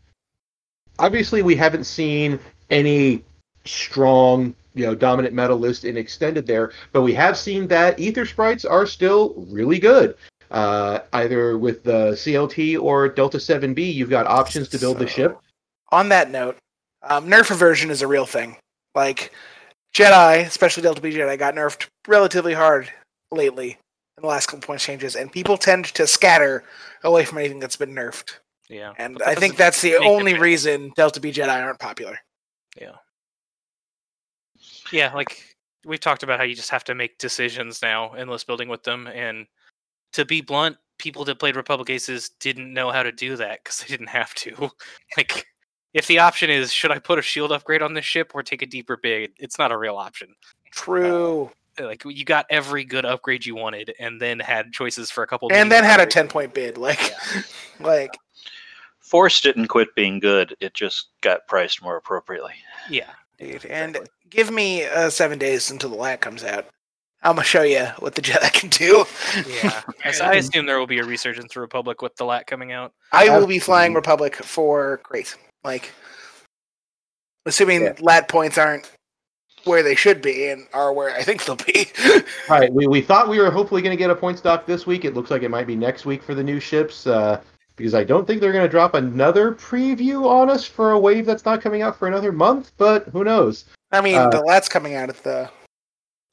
obviously 0.98 1.44
we 1.44 1.56
haven't 1.56 1.84
seen 1.84 2.40
any 2.72 3.24
strong, 3.66 4.56
you 4.74 4.84
know, 4.88 4.96
dominant 4.96 5.36
metal 5.36 5.60
list 5.60 5.86
in 5.86 5.96
extended 5.96 6.48
there, 6.48 6.72
but 6.92 7.04
we 7.04 7.14
have 7.14 7.38
seen 7.38 7.68
that 7.68 8.00
Aethersprites 8.00 8.66
are 8.68 8.88
still 8.88 9.36
really 9.50 9.78
good. 9.78 10.16
Uh, 10.50 11.02
either 11.14 11.60
with 11.60 11.84
the 11.84 12.14
CLT 12.14 12.82
or 12.82 13.08
Delta 13.10 13.38
7B, 13.38 13.94
you've 13.94 14.10
got 14.10 14.26
options 14.26 14.70
to 14.70 14.80
build 14.80 14.98
the 14.98 15.06
ship. 15.08 15.38
On 15.92 16.10
that 16.10 16.32
note, 16.32 16.58
um, 17.04 17.28
nerf 17.28 17.52
aversion 17.52 17.92
is 17.92 18.02
a 18.02 18.08
real 18.08 18.26
thing. 18.26 18.58
Like 18.96 19.32
Jedi, 19.96 20.46
especially 20.46 20.84
Delta 20.84 21.02
B 21.02 21.12
Jedi, 21.12 21.40
got 21.40 21.56
nerfed 21.56 21.88
relatively 22.08 22.54
hard 22.54 22.92
lately 23.32 23.78
in 24.18 24.22
the 24.22 24.28
last 24.28 24.48
couple 24.48 24.66
points 24.66 24.84
changes, 24.84 25.16
and 25.16 25.32
people 25.32 25.58
tend 25.58 25.86
to 25.86 26.06
scatter 26.06 26.64
away 27.04 27.24
from 27.24 27.38
anything 27.38 27.60
that's 27.60 27.78
been 27.78 27.96
nerfed. 27.96 28.34
Yeah. 28.70 28.94
And 28.98 29.22
I 29.26 29.36
think 29.36 29.56
that's 29.58 29.82
the 29.82 29.96
only 29.98 30.34
best. 30.34 30.42
reason 30.42 30.92
Delta 30.96 31.20
B 31.20 31.32
Jedi 31.32 31.64
aren't 31.64 31.80
popular. 31.80 32.18
Yeah, 32.80 32.96
yeah, 34.92 35.14
like 35.14 35.56
we've 35.86 36.00
talked 36.00 36.24
about 36.24 36.40
how 36.40 36.46
you 36.46 36.56
just 36.56 36.70
have 36.70 36.84
to 36.86 36.96
make 36.96 37.18
decisions 37.18 37.82
now 37.82 38.14
in 38.14 38.28
list 38.28 38.48
building 38.48 38.70
with 38.70 38.84
them, 38.84 39.08
and 39.08 39.46
to 40.14 40.26
be 40.26 40.42
blunt, 40.42 40.78
people 41.00 41.26
that 41.26 41.40
played 41.40 41.56
Republic 41.56 41.90
Aces 41.90 42.32
didn't 42.40 42.74
know 42.74 42.92
how 42.92 43.04
to 43.04 43.12
do 43.12 43.36
that 43.36 43.60
because 43.64 43.80
they 43.80 43.88
didn't 43.88 44.08
have 44.08 44.34
to. 44.36 44.70
like, 45.18 45.46
if 45.96 46.08
the 46.08 46.20
option 46.20 46.50
is 46.50 46.74
should 46.74 46.92
I 46.92 47.00
put 47.00 47.18
a 47.18 47.22
shield 47.22 47.54
upgrade 47.54 47.82
on 47.82 47.94
this 47.94 48.06
ship 48.06 48.34
or 48.36 48.44
take 48.44 48.62
a 48.62 48.66
deeper 48.66 48.98
bid, 48.98 49.32
it's 49.38 49.58
not 49.58 49.72
a 49.72 49.78
real 49.78 49.96
option. 49.96 50.36
True. 50.72 51.50
Like 51.80 52.04
you 52.06 52.26
got 52.26 52.46
every 52.50 52.84
good 52.84 53.06
upgrade 53.06 53.46
you 53.46 53.56
wanted, 53.56 53.94
and 54.00 54.22
then 54.22 54.40
had 54.40 54.72
choices 54.72 55.10
for 55.10 55.24
a 55.24 55.28
couple. 55.28 55.50
and 55.50 55.70
medium 55.70 55.70
then 55.70 55.84
had 55.84 56.00
a 56.00 56.06
10 56.06 56.28
point 56.28 56.54
bid. 56.54 56.78
Like, 56.78 57.14
like 57.80 58.12
Force 59.00 59.42
didn't 59.42 59.68
quit 59.68 59.94
being 59.96 60.20
good; 60.20 60.56
it 60.60 60.74
just 60.74 61.08
got 61.22 61.48
priced 61.48 61.82
more 61.82 61.98
appropriately. 61.98 62.54
Yeah, 62.90 63.10
dude, 63.40 63.66
and 63.66 63.98
give 64.30 64.52
me 64.52 64.86
uh, 64.86 65.10
seven 65.10 65.38
days 65.38 65.70
until 65.70 65.90
the 65.90 65.98
lat 65.98 66.22
comes 66.22 66.46
out. 66.46 66.68
I'm 67.24 67.36
gonna 67.36 67.44
show 67.44 67.64
you 67.64 67.86
what 68.00 68.16
the 68.16 68.22
Jedi 68.22 68.54
can 68.54 68.70
do. 68.70 69.04
yeah. 69.50 69.82
I 70.24 70.36
assume 70.36 70.66
there 70.66 70.80
will 70.80 70.88
be 70.88 71.00
a 71.00 71.06
resurgence 71.06 71.58
of 71.58 71.62
Republic 71.62 72.02
with 72.02 72.16
the 72.16 72.24
lat 72.24 72.48
coming 72.48 72.72
out. 72.72 72.94
I 73.12 73.38
will 73.38 73.48
be 73.48 73.60
flying 73.60 73.94
Republic 73.94 74.36
for 74.36 75.02
great. 75.04 75.36
Like, 75.66 75.92
assuming 77.46 77.82
Yeah. 77.82 77.94
lat 78.00 78.30
points 78.30 78.58
aren't 78.58 78.90
where 79.66 79.82
they 79.82 79.96
should 79.96 80.22
be 80.22 80.48
and 80.50 80.68
are 80.74 80.94
where 80.94 81.10
I 81.10 81.24
think 81.24 81.44
they'll 81.46 81.56
be. 81.56 81.88
Right. 82.50 82.72
We, 82.72 82.86
we 82.86 83.02
thought 83.02 83.28
we 83.28 83.40
were 83.40 83.50
hopefully 83.50 83.82
going 83.82 83.96
to 83.96 83.98
get 83.98 84.12
a 84.12 84.16
point 84.16 84.38
stock 84.38 84.68
this 84.68 84.86
week. 84.86 85.04
It 85.04 85.16
looks 85.16 85.32
like 85.32 85.42
it 85.42 85.50
might 85.50 85.66
be 85.66 85.76
next 85.76 86.06
week 86.06 86.22
for 86.22 86.36
the 86.36 86.44
new 86.44 86.60
ships. 86.60 87.08
Uh, 87.08 87.42
because 87.76 87.94
I 87.96 88.04
don't 88.06 88.26
think 88.26 88.40
they're 88.40 88.54
going 88.54 88.64
to 88.64 88.70
drop 88.70 88.94
another 88.94 89.52
preview 89.54 90.26
on 90.30 90.50
us 90.50 90.66
for 90.66 90.92
a 90.92 91.00
wave 91.00 91.26
that's 91.26 91.44
not 91.44 91.62
coming 91.62 91.82
out 91.82 91.98
for 91.98 92.08
another 92.08 92.32
month. 92.32 92.72
But 92.78 93.08
who 93.10 93.24
knows? 93.26 93.66
I 93.92 94.00
mean, 94.02 94.16
Uh, 94.16 94.30
the 94.30 94.40
lat's 94.42 94.70
coming 94.70 94.96
out 94.96 95.10
at 95.10 95.18
the. 95.24 95.50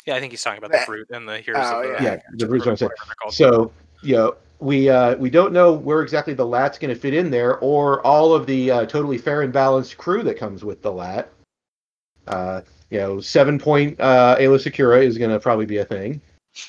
Yeah, 0.06 0.14
I 0.16 0.20
think 0.20 0.32
he's 0.32 0.42
talking 0.42 0.58
about 0.58 0.70
the 0.70 0.78
Yeah. 0.78 0.84
fruit 0.84 1.08
and 1.10 1.28
the 1.28 1.38
heroes. 1.38 1.64
Oh, 1.66 1.80
of 1.82 1.98
the, 1.98 2.04
yeah. 2.04 2.12
Yeah, 2.14 2.20
the 2.34 2.46
Bruce 2.46 2.64
one 2.66 2.76
said. 2.76 2.90
whatever 2.90 3.14
they're. 3.24 3.32
So 3.32 3.72
you 4.02 4.16
know 4.16 4.36
we 4.62 4.88
uh, 4.88 5.16
we 5.16 5.28
don't 5.28 5.52
know 5.52 5.72
where 5.72 6.02
exactly 6.02 6.34
the 6.34 6.46
lat's 6.46 6.78
going 6.78 6.94
to 6.94 7.00
fit 7.00 7.14
in 7.14 7.30
there, 7.30 7.58
or 7.58 8.00
all 8.06 8.32
of 8.32 8.46
the 8.46 8.70
uh, 8.70 8.86
totally 8.86 9.18
fair 9.18 9.42
and 9.42 9.52
balanced 9.52 9.98
crew 9.98 10.22
that 10.22 10.38
comes 10.38 10.64
with 10.64 10.82
the 10.82 10.92
lat. 10.92 11.30
Uh, 12.28 12.60
you 12.90 12.98
know, 12.98 13.20
seven 13.20 13.58
point 13.58 14.00
uh, 14.00 14.36
Aayla 14.38 14.58
Secura 14.58 15.02
is 15.02 15.18
going 15.18 15.30
to 15.30 15.40
probably 15.40 15.66
be 15.66 15.78
a 15.78 15.84
thing. 15.84 16.20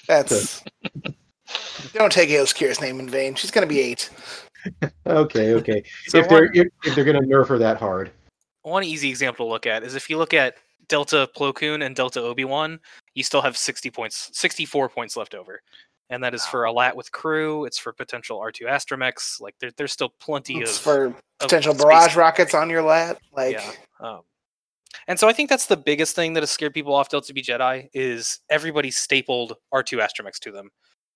That's. 0.08 0.64
Don't 1.94 2.12
take 2.12 2.30
Eos 2.30 2.54
Secura's 2.54 2.82
name 2.82 3.00
in 3.00 3.10
vain. 3.10 3.36
She's 3.36 3.52
gonna 3.52 3.68
be 3.68 3.80
eight. 3.80 4.10
Okay, 5.06 5.56
okay. 5.56 5.84
So 6.08 6.20
if 6.20 6.30
they're 6.30 6.46
if, 6.54 6.68
if 6.86 6.96
they're 6.96 7.04
going 7.04 7.22
to 7.22 7.28
nerf 7.28 7.48
her 7.48 7.58
that 7.58 7.76
hard. 7.76 8.12
one 8.62 8.86
easy 8.86 9.10
example 9.10 9.46
to 9.46 9.52
look 9.52 9.68
at 9.68 9.84
is 9.84 9.94
if 9.94 10.10
you 10.10 10.18
look 10.18 10.34
at 10.34 10.56
Delta 10.88 11.30
Plo 11.36 11.54
Koon 11.54 11.82
and 11.82 11.94
Delta 11.94 12.22
Obi 12.22 12.46
Wan, 12.46 12.80
you 13.14 13.24
still 13.24 13.42
have 13.42 13.58
sixty 13.58 13.92
points, 13.92 14.30
sixty-four 14.32 14.88
points 14.88 15.18
left 15.18 15.36
over, 15.36 15.62
and 16.14 16.24
that 16.24 16.34
is 16.36 16.46
for 16.46 16.66
a 16.66 16.72
lat 16.72 16.96
with 16.96 17.12
crew. 17.12 17.66
It's 17.66 17.80
for 17.80 17.92
potential 17.92 18.40
R 18.40 18.52
two 18.52 18.66
Astromechs. 18.66 19.42
Like 19.42 19.56
there, 19.60 19.72
there's 19.78 19.92
still 19.92 20.14
plenty 20.20 20.60
It's 20.60 20.78
of 20.78 20.84
for 20.84 21.16
potential 21.40 21.74
space 21.74 21.84
barrage 21.84 22.16
rockets 22.16 22.54
on 22.54 22.70
your 22.70 22.84
lat. 22.84 23.20
Like, 23.36 23.54
yeah. 23.54 23.72
Um, 24.00 24.22
and 25.08 25.20
so 25.20 25.28
I 25.28 25.34
think 25.34 25.50
that's 25.50 25.66
the 25.66 25.78
biggest 25.78 26.16
thing 26.16 26.34
that 26.34 26.44
has 26.44 26.52
scared 26.52 26.74
people 26.74 26.94
off 26.94 27.10
Delta 27.10 27.34
B 27.34 27.42
Jedi 27.42 27.90
is 27.94 28.40
everybody 28.50 28.92
stapled 28.92 29.54
R2 29.74 30.00
Astromechs 30.00 30.40
to 30.42 30.52
them. 30.52 30.70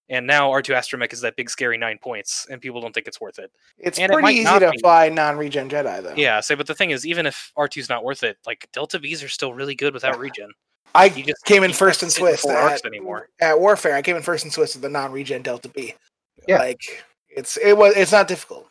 And 0.09 0.25
now 0.25 0.49
R2 0.49 0.73
Astromech 0.73 1.13
is 1.13 1.21
that 1.21 1.35
big 1.35 1.49
scary 1.49 1.77
nine 1.77 1.99
points, 2.01 2.47
and 2.49 2.61
people 2.61 2.79
don't 2.79 2.93
think 2.93 3.07
it's 3.07 3.19
worth 3.19 3.39
it. 3.39 3.51
it's 3.77 3.99
and 3.99 4.09
pretty 4.09 4.23
might 4.23 4.35
easy 4.35 4.59
to 4.59 4.71
be. 4.71 4.77
fly 4.79 5.09
non-regen 5.09 5.69
Jedi 5.69 6.01
though. 6.01 6.13
Yeah, 6.15 6.39
so 6.39 6.55
but 6.55 6.65
the 6.65 6.73
thing 6.73 6.91
is, 6.91 7.05
even 7.05 7.25
if 7.25 7.51
R2's 7.57 7.89
not 7.89 8.05
worth 8.05 8.23
it, 8.23 8.37
like 8.47 8.69
Delta 8.71 8.99
Bs 8.99 9.23
are 9.23 9.29
still 9.29 9.53
really 9.53 9.75
good 9.75 9.93
without 9.93 10.17
regen. 10.17 10.49
I 10.95 11.05
You 11.05 11.23
just 11.23 11.43
came 11.45 11.63
in 11.63 11.73
first 11.73 11.99
can't 11.99 12.03
and 12.03 12.11
sit 12.11 12.21
in 12.21 12.27
Swiss 12.29 12.41
four 12.41 12.55
arcs 12.57 12.81
at, 12.83 12.85
anymore. 12.85 13.29
at 13.41 13.59
Warfare. 13.59 13.95
I 13.95 14.01
came 14.01 14.15
in 14.15 14.21
first 14.23 14.45
in 14.45 14.51
Swiss 14.51 14.73
with 14.75 14.81
the 14.81 14.89
non-regen 14.89 15.41
Delta 15.43 15.69
B. 15.69 15.93
Yeah. 16.47 16.57
Like 16.59 16.81
it's 17.29 17.57
it 17.57 17.77
was 17.77 17.95
it's 17.95 18.11
not 18.11 18.27
difficult. 18.27 18.67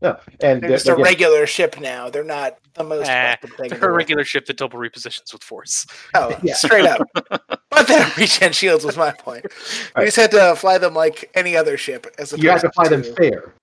No, 0.00 0.18
and 0.40 0.60
They're 0.60 0.68
th- 0.70 0.72
just 0.72 0.88
a 0.88 0.94
again, 0.94 1.04
regular 1.04 1.46
ship 1.46 1.78
now. 1.78 2.10
They're 2.10 2.24
not 2.24 2.58
the 2.74 2.82
most 2.82 3.08
Eh, 3.08 3.36
thing. 3.56 3.68
They're 3.68 3.88
a 3.90 3.92
regular 3.92 4.24
ship 4.24 4.46
that 4.46 4.56
double 4.56 4.76
repositions 4.80 5.32
with 5.32 5.44
force. 5.44 5.86
Oh, 6.16 6.36
Yeah. 6.42 6.54
straight 6.54 6.86
up. 6.86 7.02
but 7.70 7.86
then 7.86 8.10
regen 8.16 8.50
shields 8.52 8.84
was 8.84 8.96
my 8.96 9.12
point. 9.12 9.44
You 9.44 9.50
Right. 9.94 10.06
just 10.06 10.16
had 10.16 10.32
to 10.32 10.56
fly 10.56 10.78
them 10.78 10.92
like 10.92 11.30
any 11.34 11.56
other 11.56 11.76
ship, 11.76 12.12
as 12.18 12.32
you 12.32 12.50
have 12.50 12.62
to 12.62 12.66
opposed 12.66 12.74
fly 12.74 12.88
them 12.88 13.14
fair. 13.14 13.54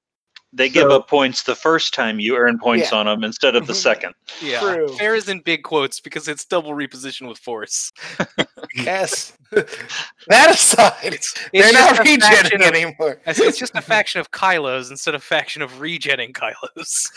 They 0.52 0.68
give 0.68 0.90
So- 0.90 0.96
up 0.98 1.08
points 1.08 1.44
the 1.44 1.54
first 1.56 1.94
time 1.94 2.20
you 2.20 2.36
earn 2.36 2.58
points 2.58 2.92
Yeah. 2.92 2.98
on 3.00 3.06
them 3.06 3.24
instead 3.24 3.56
of 3.56 3.68
the 3.68 3.74
Mhm. 3.74 3.82
second. 3.84 4.14
Yeah, 4.42 4.60
True. 4.62 4.88
fair 4.98 5.14
is 5.14 5.30
in 5.30 5.42
big 5.42 5.62
quotes 5.64 6.00
because 6.00 6.28
it's 6.28 6.44
double 6.44 6.72
reposition 6.72 7.28
with 7.28 7.38
force. 7.38 7.92
Yes. 8.76 9.34
that 9.52 10.52
aside, 10.52 10.94
It's, 11.02 11.34
they're 11.52 11.64
it's 11.70 11.74
not 11.74 11.96
just 11.96 12.02
a 12.02 12.20
faction 12.20 12.60
regenning 12.60 12.68
of- 12.68 12.76
anymore. 12.76 13.22
It's 13.26 13.40
it's 13.40 13.58
just 13.58 13.74
a 13.76 13.82
faction 13.82 14.22
of 14.22 14.30
Kylos 14.32 14.92
instead 14.92 15.16
of 15.16 15.24
faction 15.24 15.62
of 15.64 15.72
regenning 15.80 16.34
Kylos. 16.34 17.08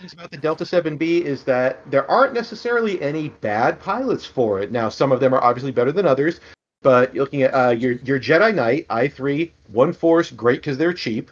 things 0.00 0.12
about 0.12 0.30
the 0.30 0.36
Delta 0.36 0.64
7B 0.64 1.22
is 1.22 1.42
that 1.44 1.88
there 1.90 2.08
aren't 2.10 2.34
necessarily 2.34 3.00
any 3.02 3.30
bad 3.40 3.80
pilots 3.80 4.24
for 4.24 4.60
it. 4.60 4.70
Now, 4.70 4.88
some 4.88 5.10
of 5.12 5.18
them 5.20 5.34
are 5.34 5.42
obviously 5.42 5.72
better 5.72 5.90
than 5.92 6.06
others, 6.06 6.40
but 6.82 7.14
looking 7.14 7.42
at 7.42 7.52
uh, 7.54 7.70
your 7.70 7.92
your 8.04 8.18
Jedi 8.20 8.54
Knight 8.54 8.86
i3, 8.88 9.50
one 9.68 9.92
Force, 9.92 10.30
great 10.30 10.60
because 10.60 10.76
they're 10.78 10.92
cheap. 10.92 11.30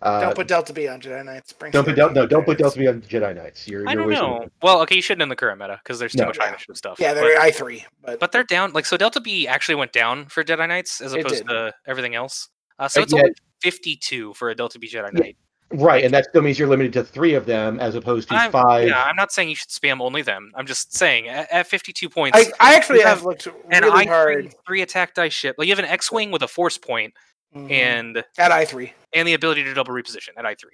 Uh, 0.00 0.20
don't 0.20 0.36
put 0.36 0.46
Delta 0.46 0.72
B 0.72 0.86
on 0.86 1.00
Jedi 1.00 1.24
Knights. 1.24 1.52
Bring 1.52 1.72
don't 1.72 1.84
put 1.84 1.94
CRT 1.94 1.96
Del- 1.96 2.12
no, 2.12 2.26
don't 2.26 2.44
put 2.44 2.56
Delta 2.58 2.78
B 2.78 2.86
on 2.86 3.00
Jedi 3.02 3.34
Knights. 3.34 3.66
You're, 3.66 3.88
I 3.88 3.92
you're 3.94 4.02
don't 4.02 4.08
wasting 4.10 4.28
know. 4.28 4.42
it. 4.42 4.52
Well, 4.62 4.80
okay, 4.82 4.94
you 4.94 5.02
shouldn't 5.02 5.22
in 5.22 5.28
the 5.28 5.34
current 5.34 5.58
meta 5.58 5.80
because 5.82 5.98
there's 5.98 6.12
too 6.12 6.18
No. 6.22 6.26
much 6.26 6.38
high 6.38 6.48
initiative 6.48 6.76
stuff. 6.76 6.98
Yeah, 7.00 7.14
they're 7.14 7.40
I 7.40 7.50
three, 7.50 7.84
but, 8.02 8.20
but 8.20 8.30
they're 8.30 8.44
down. 8.44 8.72
Like 8.72 8.86
so, 8.86 8.96
Delta 8.96 9.20
B 9.20 9.48
actually 9.48 9.74
went 9.74 9.92
down 9.92 10.26
for 10.26 10.44
Jedi 10.44 10.68
Knights 10.68 11.00
as 11.00 11.14
opposed 11.14 11.46
to 11.48 11.74
everything 11.86 12.14
else. 12.14 12.48
Uh, 12.78 12.86
so 12.86 13.00
Uh, 13.00 13.02
it's 13.04 13.12
yeah. 13.12 13.20
only 13.22 13.32
52 13.62 14.34
for 14.34 14.50
a 14.50 14.54
Delta 14.54 14.78
B 14.78 14.86
Jedi 14.88 15.10
Yeah. 15.14 15.20
Knight. 15.20 15.36
Right, 15.70 16.02
and 16.04 16.14
that 16.14 16.24
still 16.26 16.40
means 16.42 16.58
you're 16.58 16.68
limited 16.68 16.94
to 16.94 17.04
three 17.04 17.34
of 17.34 17.44
them 17.44 17.78
as 17.78 17.94
opposed 17.94 18.28
to 18.30 18.34
I'm- 18.34 18.50
five. 18.50 18.88
Yeah, 18.88 19.02
I'm 19.04 19.16
not 19.16 19.32
saying 19.32 19.50
you 19.50 19.54
should 19.54 19.68
spam 19.68 20.00
only 20.00 20.22
them. 20.22 20.50
I'm 20.54 20.66
just 20.66 20.94
saying 20.96 21.28
at, 21.28 21.50
at 21.52 21.66
52 21.66 22.08
points, 22.08 22.38
I, 22.38 22.50
I 22.58 22.74
actually 22.74 23.00
have 23.00 23.18
have 23.18 23.24
looked 23.24 23.46
an 23.70 23.82
really 23.84 24.06
I 24.06 24.08
hard 24.08 24.44
three, 24.44 24.52
three 24.66 24.82
attack 24.82 25.14
dice 25.14 25.32
ship. 25.34 25.56
Like 25.58 25.68
you 25.68 25.72
have 25.72 25.78
an 25.84 25.90
X-wing 25.90 26.30
with 26.30 26.42
a 26.42 26.48
force 26.48 26.78
point 26.78 27.12
Mhm. 27.56 27.70
and 27.70 28.24
at 28.38 28.52
I 28.52 28.64
three. 28.66 28.92
and 29.14 29.26
the 29.28 29.32
ability 29.34 29.64
to 29.64 29.72
double 29.74 29.92
reposition 29.94 30.30
at 30.36 30.44
I3. 30.44 30.64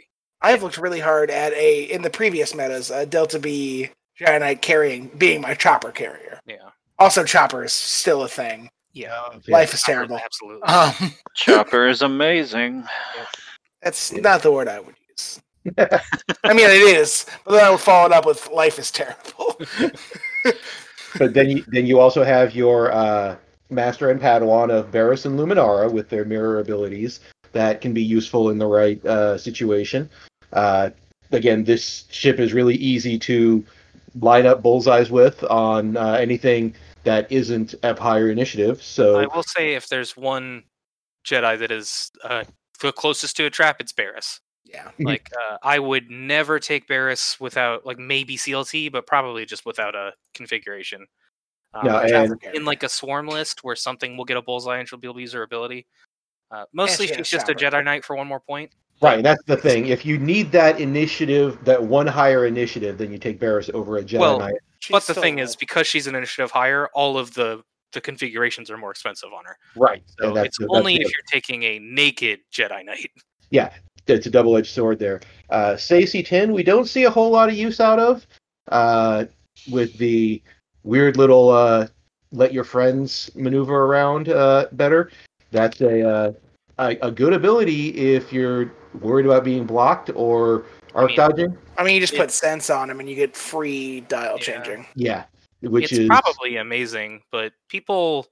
I 0.43 0.51
have 0.51 0.63
looked 0.63 0.77
really 0.79 0.99
hard 1.01 1.31
at 1.31 1.53
a 1.55 1.85
in 1.85 2.03
the 2.03 2.11
previous 2.11 2.53
metas 2.55 2.91
a 2.91 3.07
Delta 3.07 3.39
B 3.39 3.91
Jedi 4.21 4.39
Knight 4.41 4.61
carrying 4.63 5.07
being 5.19 5.41
my 5.41 5.55
chopper 5.55 5.91
carrier. 5.93 6.39
Yeah. 6.47 6.57
Also, 6.99 7.25
chopper 7.25 7.65
is 7.65 7.73
still 7.73 8.23
a 8.25 8.29
thing. 8.29 8.69
Yeah. 8.93 9.23
Yeah. 9.45 9.53
Life 9.57 9.73
is 9.75 9.83
terrible. 9.83 10.19
Absolutely. 10.19 10.63
Um, 10.63 11.15
Chopper 11.35 11.89
is 11.89 12.03
amazing. 12.03 12.85
That's 13.85 14.13
not 14.13 14.43
the 14.43 14.51
word 14.51 14.67
I 14.67 14.81
would 14.81 14.97
use. 15.09 15.41
I 15.79 16.53
mean, 16.53 16.69
it 16.69 16.83
is, 16.97 17.27
but 17.45 17.53
then 17.53 17.65
I 17.65 17.71
would 17.71 17.81
follow 17.81 18.07
it 18.07 18.13
up 18.13 18.27
with 18.27 18.51
"life 18.51 18.79
is 18.79 18.91
terrible." 18.91 19.61
But 21.19 21.35
then 21.35 21.51
you 21.51 21.65
then 21.69 21.87
you 21.87 22.01
also 22.01 22.25
have 22.25 22.55
your 22.55 22.93
uh, 22.93 23.37
Master 23.71 24.11
and 24.11 24.21
Padawan 24.21 24.71
of 24.71 24.91
Barriss 24.91 25.27
and 25.27 25.39
Luminara 25.39 25.91
with 25.91 26.09
their 26.09 26.25
mirror 26.25 26.61
abilities 26.61 27.21
that 27.53 27.81
can 27.81 27.93
be 27.93 28.03
useful 28.03 28.51
in 28.51 28.59
the 28.59 28.67
right 28.67 29.05
uh, 29.07 29.39
situation. 29.39 30.11
Uh, 30.53 30.91
again, 31.31 31.65
this 31.65 32.05
ship 32.11 32.41
is 32.41 32.53
really 32.53 32.75
easy 32.77 33.19
to 33.21 33.65
line 34.21 34.47
up 34.47 34.63
bullseyes 34.63 35.11
with 35.11 35.43
on 35.45 35.97
uh, 35.97 36.15
anything 36.15 36.75
that 37.05 37.31
isn't 37.31 37.75
of 37.83 37.99
higher 37.99 38.31
initiative. 38.31 38.83
So 38.83 39.19
I 39.19 39.27
will 39.27 39.45
say 39.45 39.75
if 39.75 39.89
there's 39.89 40.17
one 40.17 40.65
Jedi 41.25 41.59
that 41.59 41.71
is 41.71 42.11
uh, 42.25 42.45
the 42.81 42.93
closest 42.93 43.37
to 43.37 43.47
a 43.47 43.51
trap, 43.51 43.81
it's 43.81 43.93
Barriss. 43.93 44.41
yeah, 44.65 44.91
Mhm. 44.99 45.05
Like 45.07 45.29
uh, 45.39 45.59
I 45.63 45.79
would 45.79 46.11
never 46.11 46.59
take 46.59 46.89
Barriss 46.89 47.39
without 47.39 47.85
like 47.87 47.99
maybe 47.99 48.37
CLT, 48.37 48.91
but 48.91 49.07
probably 49.07 49.45
just 49.45 49.67
without 49.67 49.95
a 49.95 50.13
configuration. 50.35 51.07
Um, 51.75 51.87
No, 51.87 51.99
and- 51.99 52.43
in 52.55 52.65
like 52.65 52.83
a 52.83 52.89
swarm 52.89 53.29
list 53.29 53.63
where 53.63 53.77
something 53.77 54.17
will 54.17 54.25
get 54.25 54.37
a 54.37 54.43
bullseye 54.43 54.79
and 54.79 54.89
she'll 54.89 54.99
be 54.99 55.07
able 55.07 55.17
to 55.17 55.21
use 55.21 55.33
her 55.35 55.43
ability. 55.43 55.87
Uh, 56.51 56.65
mostly 56.73 57.07
she 57.07 57.15
she's 57.15 57.31
has 57.31 57.45
just 57.45 57.49
a. 57.49 57.55
Jedi 57.55 57.85
Knight 57.85 58.05
for 58.05 58.17
one 58.17 58.27
more 58.27 58.41
point. 58.41 58.73
Right, 59.03 59.23
that's 59.23 59.43
the 59.45 59.57
thing. 59.57 59.87
If 59.89 60.07
you 60.07 60.19
need 60.19 60.51
that 60.53 60.81
initiative, 60.81 61.59
that 61.65 61.83
one 61.83 62.07
higher 62.07 62.47
initiative, 62.47 62.97
then 62.97 63.11
you 63.13 63.19
take 63.19 63.39
Barriss 63.41 63.69
over 63.75 63.99
a 63.99 64.03
Jedi 64.05 64.21
Well, 64.21 64.39
Knight. 64.39 64.55
She's 64.79 64.93
but 64.93 65.03
the 65.05 65.15
thing 65.15 65.41
is, 65.41 65.57
because 65.57 65.87
she's 65.87 66.07
an 66.07 66.15
initiative 66.15 66.51
higher, 66.53 66.89
all 66.95 67.19
of 67.19 67.35
the 67.35 67.63
the 67.95 68.01
configurations 68.01 68.71
are 68.71 68.77
more 68.77 68.91
expensive 68.91 69.33
on 69.33 69.45
her. 69.47 69.57
Right. 69.77 70.03
So 70.21 70.29
that's- 70.35 70.47
it's 70.47 70.59
that's 70.59 70.69
only 70.71 70.97
the- 70.99 71.05
if 71.05 71.13
you're 71.13 71.25
taking 71.33 71.63
a 71.63 71.79
naked 71.79 72.41
Jedi 72.53 72.85
Knight. 72.85 73.11
Yeah, 73.51 73.73
it's 74.09 74.27
a 74.27 74.31
double-edged 74.31 74.67
sword 74.73 74.99
there. 74.99 75.21
Uh, 75.49 75.75
Saesee 75.75 76.27
Tiin, 76.27 76.53
we 76.53 76.65
don't 76.65 76.87
see 76.87 77.05
a 77.05 77.11
whole 77.11 77.31
lot 77.31 77.49
of 77.49 77.55
use 77.55 77.79
out 77.79 78.01
of, 78.01 78.27
uh, 78.73 79.27
with 79.71 79.97
the 79.99 80.43
weird 80.83 81.17
little 81.17 81.51
uh, 81.51 81.87
let 82.33 82.53
your 82.53 82.65
friends 82.65 83.31
maneuver 83.37 83.85
around 83.85 84.29
uh, 84.31 84.67
better. 84.73 85.13
That's 85.53 85.81
a, 85.83 86.09
uh, 86.09 86.33
a 86.79 86.97
a 87.03 87.11
good 87.13 87.33
ability 87.33 87.91
if 87.91 88.33
you're 88.33 88.73
worried 89.01 89.27
about 89.27 89.45
being 89.45 89.67
blocked 89.67 90.11
or 90.17 90.65
arc 90.95 91.09
mean, 91.09 91.17
dodging. 91.17 91.59
I 91.79 91.85
mean, 91.85 91.95
you 91.95 92.01
just 92.01 92.15
it- 92.15 92.19
put 92.19 92.33
sense 92.33 92.71
on 92.71 92.91
him 92.91 92.99
and 92.99 93.09
you 93.09 93.15
get 93.15 93.37
free 93.37 94.01
dial 94.01 94.37
Yeah. 94.39 94.43
changing. 94.43 94.87
Yeah, 94.97 95.25
which 95.71 95.85
it's 95.85 96.01
is 96.01 96.09
probably 96.09 96.57
amazing, 96.57 97.23
but 97.31 97.53
people 97.69 98.27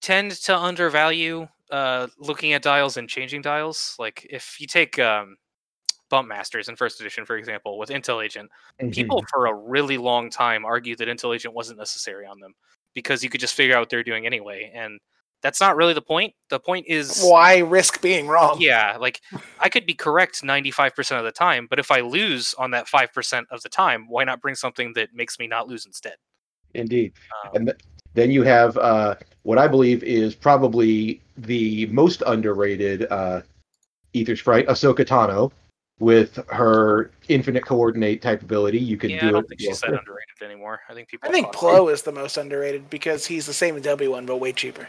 tend 0.00 0.32
to 0.32 0.56
undervalue 0.56 1.48
uh, 1.70 2.06
looking 2.18 2.52
at 2.52 2.62
dials 2.62 2.96
and 2.96 3.08
changing 3.08 3.42
dials. 3.42 3.96
Like 3.98 4.26
if 4.30 4.60
you 4.60 4.66
take 4.66 4.98
um, 4.98 5.36
Bump 6.10 6.28
Masters 6.28 6.68
in 6.68 6.76
first 6.76 7.00
edition, 7.00 7.24
for 7.24 7.36
example, 7.36 7.78
with 7.78 7.88
Intel 7.88 8.24
Agent, 8.24 8.50
people 8.92 9.24
for 9.30 9.46
a 9.46 9.54
really 9.54 9.98
long 9.98 10.30
time 10.30 10.64
argued 10.64 10.98
that 10.98 11.08
Intel 11.08 11.34
Agent 11.34 11.54
wasn't 11.54 11.78
necessary 11.78 12.26
on 12.26 12.38
them 12.40 12.54
because 12.94 13.24
you 13.24 13.30
could 13.30 13.40
just 13.40 13.54
figure 13.54 13.74
out 13.74 13.80
what 13.80 13.90
they're 13.90 14.04
doing 14.04 14.26
anyway, 14.26 14.70
and 14.74 15.00
that's 15.42 15.60
not 15.60 15.76
really 15.76 15.92
the 15.92 16.02
point. 16.02 16.32
The 16.48 16.60
point 16.60 16.86
is 16.88 17.22
Why 17.22 17.58
risk 17.58 18.00
being 18.00 18.26
wrong? 18.28 18.56
yeah, 18.60 18.96
like 18.98 19.20
I 19.58 19.68
could 19.68 19.86
be 19.86 19.94
correct 19.94 20.42
95% 20.42 21.18
of 21.18 21.24
the 21.24 21.32
time, 21.32 21.66
but 21.68 21.78
if 21.78 21.90
I 21.90 22.00
lose 22.00 22.54
on 22.54 22.70
that 22.70 22.86
5% 22.86 23.44
of 23.50 23.62
the 23.62 23.68
time, 23.68 24.06
why 24.08 24.24
not 24.24 24.40
bring 24.40 24.54
something 24.54 24.92
that 24.94 25.14
makes 25.14 25.38
me 25.38 25.46
not 25.46 25.66
lose 25.66 25.86
instead? 25.86 26.14
Indeed. 26.74 27.12
Um, 27.44 27.50
And 27.54 27.66
th- 27.68 27.78
then 28.14 28.30
you 28.30 28.42
have 28.42 28.76
uh, 28.78 29.16
what 29.42 29.58
I 29.58 29.66
believe 29.68 30.02
is 30.04 30.34
probably 30.34 31.20
the 31.36 31.86
most 31.86 32.22
underrated 32.26 33.06
uh, 33.10 33.42
Aethersprite, 34.14 34.66
Ahsoka 34.66 35.04
Tano, 35.04 35.50
with 35.98 36.36
her 36.48 37.10
infinite 37.28 37.64
coordinate 37.64 38.22
type 38.22 38.42
ability. 38.42 38.78
You 38.78 38.96
can 38.96 39.10
yeah, 39.10 39.20
do 39.20 39.28
I 39.28 39.32
don't 39.32 39.44
it. 39.44 39.48
think 39.48 39.60
she's 39.60 39.80
that 39.80 39.88
underrated 39.90 40.42
anymore. 40.42 40.80
I 40.88 40.94
think 40.94 41.08
people. 41.08 41.28
I 41.28 41.32
think 41.32 41.46
have 41.46 41.54
caught 41.54 41.74
on. 41.74 41.86
Plo 41.86 41.92
is 41.92 42.02
the 42.02 42.12
most 42.12 42.36
underrated 42.36 42.90
because 42.90 43.26
he's 43.26 43.46
the 43.46 43.52
same 43.54 43.76
as 43.76 43.82
W 43.82 44.10
one 44.12 44.26
but 44.26 44.36
way 44.36 44.52
cheaper. 44.52 44.88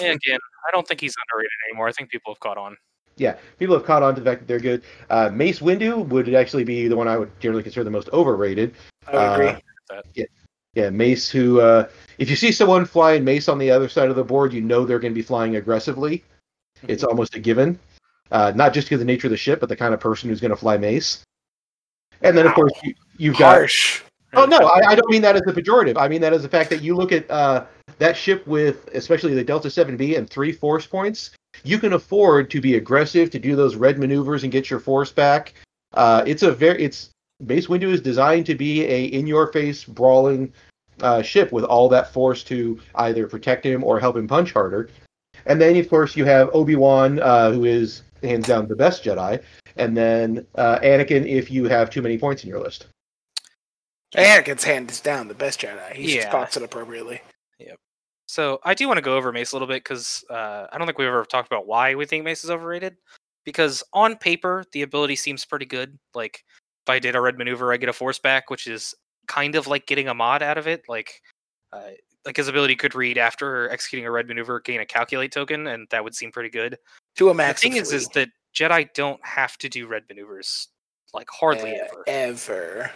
Yeah, 0.00 0.12
again, 0.12 0.38
I 0.66 0.70
don't 0.72 0.86
think 0.88 1.00
he's 1.00 1.14
underrated 1.28 1.52
anymore. 1.70 1.88
I 1.88 1.92
think 1.92 2.10
people 2.10 2.32
have 2.32 2.40
caught 2.40 2.58
on. 2.58 2.76
Yeah, 3.16 3.36
people 3.58 3.76
have 3.76 3.84
caught 3.86 4.02
on 4.02 4.14
to 4.14 4.20
the 4.20 4.28
fact 4.28 4.40
that 4.40 4.48
they're 4.48 4.58
good. 4.58 4.82
Uh, 5.08 5.30
Mace 5.32 5.60
Windu 5.60 6.06
would 6.08 6.34
actually 6.34 6.64
be 6.64 6.88
the 6.88 6.96
one 6.96 7.06
I 7.06 7.16
would 7.16 7.30
generally 7.38 7.62
consider 7.62 7.84
the 7.84 7.90
most 7.90 8.08
overrated. 8.12 8.74
I 9.06 9.12
would 9.12 9.18
Uh, 9.18 9.32
agree. 9.32 10.26
Yeah, 10.74 10.90
Mace, 10.90 11.30
who, 11.30 11.60
uh, 11.60 11.88
if 12.18 12.28
you 12.28 12.36
see 12.36 12.50
someone 12.50 12.84
flying 12.84 13.24
Mace 13.24 13.48
on 13.48 13.58
the 13.58 13.70
other 13.70 13.88
side 13.88 14.10
of 14.10 14.16
the 14.16 14.24
board, 14.24 14.52
you 14.52 14.60
know 14.60 14.84
they're 14.84 14.98
going 14.98 15.12
to 15.12 15.18
be 15.18 15.22
flying 15.22 15.56
aggressively. 15.56 16.24
It's 16.88 17.04
almost 17.04 17.34
a 17.36 17.40
given. 17.40 17.78
Uh, 18.32 18.52
not 18.54 18.74
just 18.74 18.88
because 18.88 19.00
of 19.00 19.06
the 19.06 19.12
nature 19.12 19.28
of 19.28 19.30
the 19.30 19.36
ship, 19.36 19.60
but 19.60 19.68
the 19.68 19.76
kind 19.76 19.94
of 19.94 20.00
person 20.00 20.28
who's 20.28 20.40
going 20.40 20.50
to 20.50 20.56
fly 20.56 20.76
Mace. 20.76 21.22
And 22.22 22.36
then, 22.36 22.46
of 22.46 22.50
Wow. 22.50 22.56
course, 22.56 22.72
you, 22.82 22.94
you've 23.16 23.38
got. 23.38 23.54
Harsh. 23.54 24.02
Oh, 24.32 24.46
no, 24.46 24.58
I, 24.58 24.80
I 24.88 24.94
don't 24.96 25.08
mean 25.10 25.22
that 25.22 25.36
as 25.36 25.42
a 25.46 25.52
pejorative. 25.52 25.96
I 25.96 26.08
mean 26.08 26.20
that 26.22 26.32
as 26.32 26.42
the 26.42 26.48
fact 26.48 26.70
that 26.70 26.82
you 26.82 26.96
look 26.96 27.12
at 27.12 27.30
uh, 27.30 27.66
that 27.98 28.16
ship 28.16 28.44
with, 28.48 28.88
especially 28.92 29.34
the 29.34 29.44
Delta 29.44 29.68
7B 29.68 30.18
and 30.18 30.28
three 30.28 30.50
force 30.50 30.86
points, 30.86 31.30
you 31.62 31.78
can 31.78 31.92
afford 31.92 32.50
to 32.50 32.60
be 32.60 32.74
aggressive, 32.74 33.30
to 33.30 33.38
do 33.38 33.54
those 33.54 33.76
red 33.76 33.98
maneuvers 33.98 34.42
and 34.42 34.50
get 34.50 34.70
your 34.70 34.80
force 34.80 35.12
back. 35.12 35.54
Uh, 35.92 36.24
it's 36.26 36.42
a 36.42 36.50
very, 36.50 36.82
it's, 36.82 37.10
Mace 37.46 37.66
Windu 37.66 37.92
is 37.92 38.00
designed 38.00 38.46
to 38.46 38.54
be 38.54 38.84
a 38.84 39.04
in-your-face 39.04 39.84
brawling 39.84 40.52
uh, 41.00 41.22
ship 41.22 41.52
with 41.52 41.64
all 41.64 41.88
that 41.88 42.12
force 42.12 42.42
to 42.44 42.80
either 42.96 43.26
protect 43.26 43.64
him 43.64 43.82
or 43.84 44.00
help 44.00 44.16
him 44.16 44.28
punch 44.28 44.52
harder. 44.52 44.90
And 45.46 45.60
then, 45.60 45.76
of 45.76 45.88
course, 45.90 46.16
you 46.16 46.24
have 46.24 46.50
Obi 46.54 46.76
Wan, 46.76 47.20
uh, 47.20 47.52
who 47.52 47.64
is 47.64 48.02
hands 48.22 48.46
down 48.46 48.66
the 48.66 48.76
best 48.76 49.04
Jedi, 49.04 49.42
and 49.76 49.96
then 49.96 50.46
uh, 50.54 50.78
Anakin 50.78 51.28
if 51.28 51.50
you 51.50 51.64
have 51.64 51.90
too 51.90 52.00
many 52.00 52.16
points 52.16 52.44
in 52.44 52.48
your 52.48 52.60
list. 52.60 52.86
Anakin's 54.14 54.64
hands 54.64 55.00
down 55.00 55.28
the 55.28 55.34
best 55.34 55.60
Jedi. 55.60 55.92
He 55.92 56.14
Yeah. 56.14 56.16
just 56.16 56.28
spots 56.28 56.56
it 56.56 56.62
appropriately. 56.62 57.20
Yep. 57.58 57.76
So 58.26 58.60
I 58.64 58.74
do 58.74 58.86
want 58.86 58.98
to 58.98 59.02
go 59.02 59.16
over 59.16 59.32
Mace 59.32 59.52
a 59.52 59.56
little 59.56 59.68
bit 59.68 59.82
because 59.82 60.24
uh, 60.30 60.66
I 60.72 60.78
don't 60.78 60.86
think 60.86 60.98
we've 60.98 61.08
ever 61.08 61.24
talked 61.24 61.48
about 61.48 61.66
why 61.66 61.94
we 61.94 62.06
think 62.06 62.24
Mace 62.24 62.44
is 62.44 62.50
overrated. 62.50 62.96
Because 63.44 63.82
on 63.92 64.16
paper, 64.16 64.64
the 64.72 64.82
ability 64.82 65.16
seems 65.16 65.44
pretty 65.44 65.66
good. 65.66 65.98
Like 66.14 66.42
if 66.86 66.90
I 66.90 66.98
did 66.98 67.16
a 67.16 67.20
red 67.20 67.38
maneuver, 67.38 67.72
I 67.72 67.78
get 67.78 67.88
a 67.88 67.92
force 67.94 68.18
back, 68.18 68.50
which 68.50 68.66
is 68.66 68.94
kind 69.26 69.54
of 69.54 69.66
like 69.66 69.86
getting 69.86 70.08
a 70.08 70.14
mod 70.14 70.42
out 70.42 70.58
of 70.58 70.66
it. 70.66 70.82
Like, 70.88 71.22
uh, 71.72 71.90
like 72.26 72.36
his 72.36 72.48
ability 72.48 72.76
could 72.76 72.94
read 72.94 73.16
after 73.16 73.70
executing 73.70 74.06
a 74.06 74.10
red 74.10 74.28
maneuver, 74.28 74.60
gain 74.60 74.80
a 74.80 74.86
calculate 74.86 75.32
token, 75.32 75.66
and 75.68 75.86
that 75.90 76.04
would 76.04 76.14
seem 76.14 76.30
pretty 76.30 76.50
good. 76.50 76.76
To 77.16 77.30
a 77.30 77.34
max. 77.34 77.60
The 77.62 77.68
thing 77.70 77.76
is, 77.78 77.92
is 77.92 78.06
that 78.08 78.28
Jedi 78.54 78.92
don't 78.94 79.20
have 79.24 79.56
to 79.58 79.68
do 79.68 79.86
red 79.86 80.02
maneuvers, 80.10 80.68
like 81.14 81.28
hardly 81.30 81.72
Uh, 81.80 81.84
ever. 81.84 82.04
ever. 82.06 82.90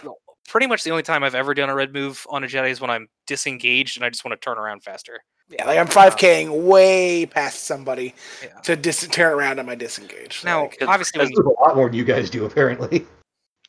Pretty 0.48 0.66
much 0.66 0.82
the 0.82 0.90
only 0.90 1.02
time 1.02 1.22
I've 1.24 1.34
ever 1.34 1.54
done 1.54 1.68
a 1.70 1.74
red 1.74 1.92
move 1.92 2.26
on 2.30 2.44
a 2.44 2.46
Jedi 2.46 2.70
is 2.70 2.80
when 2.80 2.90
I'm 2.90 3.08
disengaged 3.26 3.96
and 3.98 4.04
I 4.04 4.10
just 4.10 4.24
want 4.24 4.38
to 4.38 4.44
turn 4.44 4.58
around 4.58 4.82
faster. 4.82 5.20
Yeah, 5.50 5.66
like 5.66 5.78
I'm 5.78 5.86
5King 5.88 6.64
way 6.64 7.24
past 7.26 7.64
somebody 7.64 8.14
Yeah. 8.42 8.48
to 8.64 8.76
dis- 8.76 9.06
turn 9.08 9.32
around 9.32 9.58
on 9.60 9.66
my 9.66 9.74
disengage. 9.74 10.44
Now, 10.44 10.62
Like, 10.64 10.76
obviously, 10.86 11.18
when 11.20 11.28
That's 11.28 11.38
you 11.38 11.54
a 11.58 11.60
lot 11.62 11.74
more 11.76 11.86
than 11.88 11.94
you 11.96 12.04
guys 12.04 12.28
do, 12.28 12.44
apparently. 12.44 13.06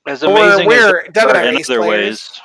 As 0.10 0.24
amazing 0.24 0.66
we're- 0.68 1.04
as 1.08 1.14
Doug 1.14 1.30
and 1.30 1.36
they 1.36 1.40
are 1.40 1.46
are 1.46 1.50
in 1.50 1.56
other 1.56 1.64
players. 1.80 1.82
ways, 1.82 2.42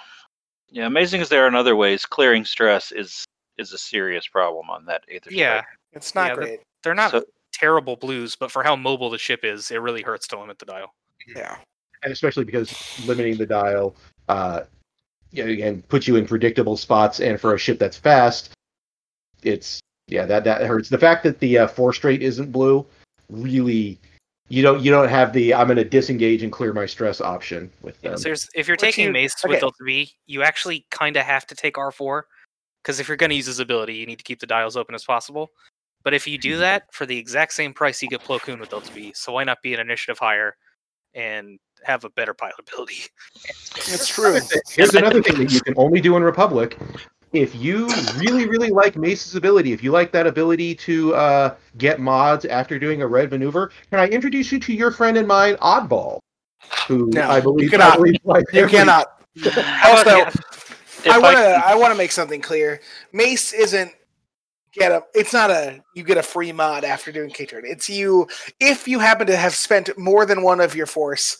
yeah, 0.70 0.86
amazing 0.86 1.20
as 1.22 1.28
they 1.28 1.38
are 1.38 1.46
in 1.48 1.54
other 1.54 1.76
ways, 1.76 2.04
clearing 2.04 2.44
stress 2.44 2.92
is 2.92 3.24
is 3.56 3.72
a 3.72 3.78
serious 3.78 4.26
problem 4.26 4.68
on 4.68 4.84
that 4.86 5.04
Aether 5.10 5.30
Yeah, 5.32 5.60
Strike. 5.60 5.66
it's 5.92 6.14
not 6.14 6.28
yeah, 6.30 6.34
great. 6.34 6.60
they're 6.82 6.94
not 6.94 7.12
So- 7.12 7.24
terrible 7.52 7.94
blues, 7.96 8.34
but 8.36 8.50
for 8.50 8.62
how 8.64 8.74
mobile 8.74 9.08
the 9.10 9.18
ship 9.18 9.44
is, 9.44 9.70
it 9.70 9.76
really 9.80 10.02
hurts 10.02 10.26
to 10.28 10.38
limit 10.38 10.58
the 10.58 10.66
dial. 10.66 10.92
Yeah. 11.34 11.56
and 12.02 12.12
especially 12.12 12.44
because 12.44 12.70
limiting 13.06 13.38
the 13.38 13.46
dial, 13.46 13.96
uh, 14.28 14.64
you 15.30 15.42
know, 15.44 15.50
again, 15.50 15.82
puts 15.88 16.06
you 16.06 16.16
in 16.16 16.26
predictable 16.26 16.76
spots. 16.76 17.18
And 17.20 17.40
for 17.40 17.54
a 17.54 17.58
ship 17.58 17.78
that's 17.78 17.96
fast, 17.96 18.50
it's 19.42 19.80
yeah, 20.08 20.26
that 20.26 20.44
that 20.44 20.60
hurts. 20.62 20.90
The 20.90 20.98
fact 20.98 21.22
that 21.24 21.38
the 21.40 21.58
uh, 21.60 21.66
four 21.68 21.94
straight 21.94 22.22
isn't 22.22 22.52
blue, 22.52 22.84
really, 23.30 23.98
you 24.48 24.62
don't 24.62 24.82
you 24.82 24.90
don't 24.90 25.08
have 25.08 25.32
the 25.32 25.54
I'm 25.54 25.66
going 25.66 25.76
to 25.78 25.84
disengage 25.84 26.42
and 26.42 26.52
clear 26.52 26.72
my 26.72 26.86
stress 26.86 27.20
option 27.20 27.70
with 27.82 27.98
Yeah, 28.02 28.14
so 28.16 28.24
there's, 28.24 28.48
if 28.54 28.68
you're 28.68 28.74
Which 28.74 28.80
taking 28.80 29.06
you- 29.06 29.12
Mace 29.12 29.34
okay. 29.44 29.54
with 29.54 29.60
Delta 29.60 29.82
V, 29.84 30.10
you 30.26 30.42
actually 30.42 30.86
kind 30.90 31.16
of 31.16 31.24
have 31.24 31.46
to 31.46 31.54
take 31.54 31.74
R4, 31.74 32.22
because 32.82 33.00
if 33.00 33.08
you're 33.08 33.16
going 33.16 33.30
to 33.30 33.36
use 33.36 33.46
his 33.46 33.58
ability, 33.60 33.94
you 33.94 34.06
need 34.06 34.18
to 34.18 34.24
keep 34.24 34.40
the 34.40 34.46
dials 34.46 34.76
open 34.76 34.94
as 34.94 35.04
possible. 35.04 35.50
But 36.02 36.12
if 36.12 36.26
you 36.26 36.36
do 36.36 36.58
that 36.58 36.92
for 36.92 37.06
the 37.06 37.16
exact 37.16 37.54
same 37.54 37.72
price, 37.72 38.02
you 38.02 38.08
get 38.08 38.20
Plo 38.20 38.38
Koon 38.38 38.60
with 38.60 38.68
Delta 38.68 38.92
V. 38.92 39.12
So 39.14 39.32
why 39.32 39.44
not 39.44 39.62
be 39.62 39.72
an 39.72 39.80
initiative 39.80 40.18
higher 40.18 40.54
and 41.14 41.58
have 41.82 42.04
a 42.04 42.10
better 42.10 42.34
pilot 42.34 42.56
ability? 42.58 43.04
That's 43.74 44.08
true. 44.08 44.38
Here's 44.68 44.94
another 44.94 45.22
thing 45.22 45.38
that 45.38 45.50
you 45.50 45.62
can 45.62 45.72
only 45.78 46.02
do 46.02 46.16
in 46.18 46.22
Republic. 46.22 46.76
If 47.34 47.52
you 47.56 47.88
really, 48.16 48.46
really 48.46 48.70
like 48.70 48.94
Mace's 48.94 49.34
ability, 49.34 49.72
if 49.72 49.82
you 49.82 49.90
like 49.90 50.12
that 50.12 50.24
ability 50.24 50.76
to 50.76 51.14
uh, 51.16 51.54
get 51.78 51.98
mods 51.98 52.44
after 52.44 52.78
doing 52.78 53.02
a 53.02 53.06
red 53.08 53.30
maneuver, 53.32 53.72
can 53.90 53.98
I 53.98 54.06
introduce 54.06 54.52
you 54.52 54.60
to 54.60 54.72
your 54.72 54.92
friend 54.92 55.16
and 55.16 55.26
mine, 55.26 55.56
Oddball, 55.56 56.20
who 56.86 57.06
No, 57.08 57.28
I 57.28 57.38
you 57.38 57.42
believe, 57.42 57.70
cannot. 57.72 57.96
Believe 57.96 58.20
like 58.22 58.44
You 58.52 58.68
cannot. 58.68 59.20
Also, 59.84 60.10
yeah, 60.10 60.30
I 61.10 61.18
want 61.18 61.36
to. 61.36 61.42
can- 61.42 61.62
I 61.66 61.74
want 61.74 61.92
to 61.92 61.98
make 61.98 62.12
something 62.12 62.40
clear. 62.40 62.80
Mace 63.12 63.52
isn't 63.52 63.90
get 64.72 64.92
a. 64.92 65.02
It's 65.12 65.32
not 65.32 65.50
a. 65.50 65.82
You 65.96 66.04
get 66.04 66.18
a 66.18 66.22
free 66.22 66.52
mod 66.52 66.84
after 66.84 67.10
doing 67.10 67.30
K 67.30 67.46
turn. 67.46 67.64
It's 67.66 67.90
you 67.90 68.28
if 68.60 68.86
you 68.86 69.00
happen 69.00 69.26
to 69.26 69.36
have 69.36 69.54
spent 69.56 69.90
more 69.98 70.24
than 70.24 70.42
one 70.42 70.60
of 70.60 70.76
your 70.76 70.86
force. 70.86 71.36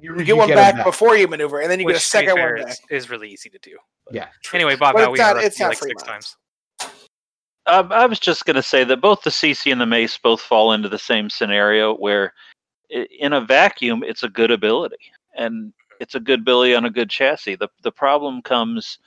You, 0.00 0.16
You 0.18 0.24
get 0.24 0.36
one 0.36 0.48
them 0.48 0.56
back 0.56 0.84
before 0.84 1.16
you 1.16 1.28
maneuver, 1.28 1.60
and 1.60 1.70
then 1.70 1.78
you 1.80 1.86
Which, 1.86 1.94
get 1.94 2.02
a 2.02 2.04
second 2.06 2.36
fair, 2.36 2.56
one 2.56 2.64
back. 2.64 2.72
is, 2.90 3.04
is 3.04 3.10
really 3.10 3.30
easy 3.30 3.48
to 3.50 3.58
do. 3.58 3.76
Yeah. 4.10 4.28
Anyway, 4.52 4.76
Bob, 4.76 4.94
But 4.94 5.02
now 5.04 5.10
we 5.12 5.18
not- 5.18 5.30
interrupted 5.36 5.46
it's 5.46 5.60
not 5.60 5.68
like 5.68 5.78
six 5.78 6.04
mods. 6.06 6.36
times. 6.80 6.92
Um, 7.66 7.92
I 7.92 8.04
was 8.06 8.20
just 8.20 8.44
going 8.44 8.56
to 8.56 8.62
say 8.62 8.84
that 8.84 9.00
both 9.00 9.22
the 9.22 9.30
CC 9.30 9.72
and 9.72 9.80
the 9.80 9.86
Mace 9.86 10.18
both 10.18 10.40
fall 10.40 10.72
into 10.72 10.88
the 10.88 10.98
same 10.98 11.30
scenario 11.30 11.94
where, 11.96 12.34
in 12.90 13.32
a 13.32 13.40
vacuum, 13.40 14.02
it's 14.04 14.22
a 14.22 14.28
good 14.28 14.50
ability, 14.50 14.98
and 15.36 15.72
it's 16.00 16.14
a 16.14 16.20
good 16.20 16.40
ability 16.40 16.74
on 16.74 16.84
a 16.84 16.90
good 16.90 17.08
chassis. 17.08 17.54
the 17.56 17.68
The 17.82 17.92
problem 17.92 18.42
comes 18.42 18.98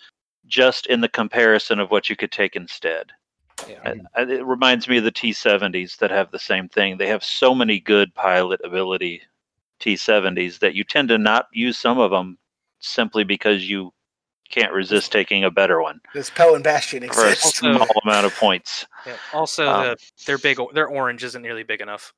just 0.47 0.87
in 0.87 1.01
the 1.01 1.09
comparison 1.09 1.79
of 1.79 1.91
what 1.91 2.09
you 2.09 2.15
could 2.15 2.31
take 2.31 2.55
instead. 2.55 3.11
Yeah. 3.69 3.93
Uh, 4.17 4.25
It 4.27 4.45
reminds 4.45 4.87
me 4.87 4.97
of 4.97 5.03
the 5.03 5.11
T70s 5.11 5.97
that 5.97 6.09
have 6.09 6.31
the 6.31 6.39
same 6.39 6.69
thing. 6.69 6.97
They 6.97 7.07
have 7.07 7.23
so 7.23 7.53
many 7.53 7.79
good 7.79 8.13
pilot 8.15 8.61
ability 8.63 9.21
T70s 9.79 10.59
that 10.59 10.73
you 10.75 10.83
tend 10.83 11.09
to 11.09 11.17
not 11.17 11.47
use 11.51 11.77
some 11.77 11.99
of 11.99 12.11
them 12.11 12.37
simply 12.79 13.23
because 13.23 13.69
you 13.69 13.91
can't 14.49 14.71
resist 14.71 15.11
taking 15.11 15.43
a 15.43 15.51
better 15.51 15.81
one 15.81 15.99
This 16.13 16.29
Poe 16.29 16.55
and 16.55 16.63
Bastion 16.63 17.07
for 17.09 17.25
a 17.25 17.35
small 17.35 17.85
amount 18.03 18.25
of 18.25 18.33
points. 18.35 18.85
Yeah. 19.05 19.17
Also, 19.33 19.67
Um, 19.67 19.83
the, 19.83 19.97
their 20.25 20.37
big, 20.37 20.57
their 20.73 20.87
orange 20.87 21.23
isn't 21.23 21.41
nearly 21.41 21.63
big 21.63 21.81
enough. 21.81 22.13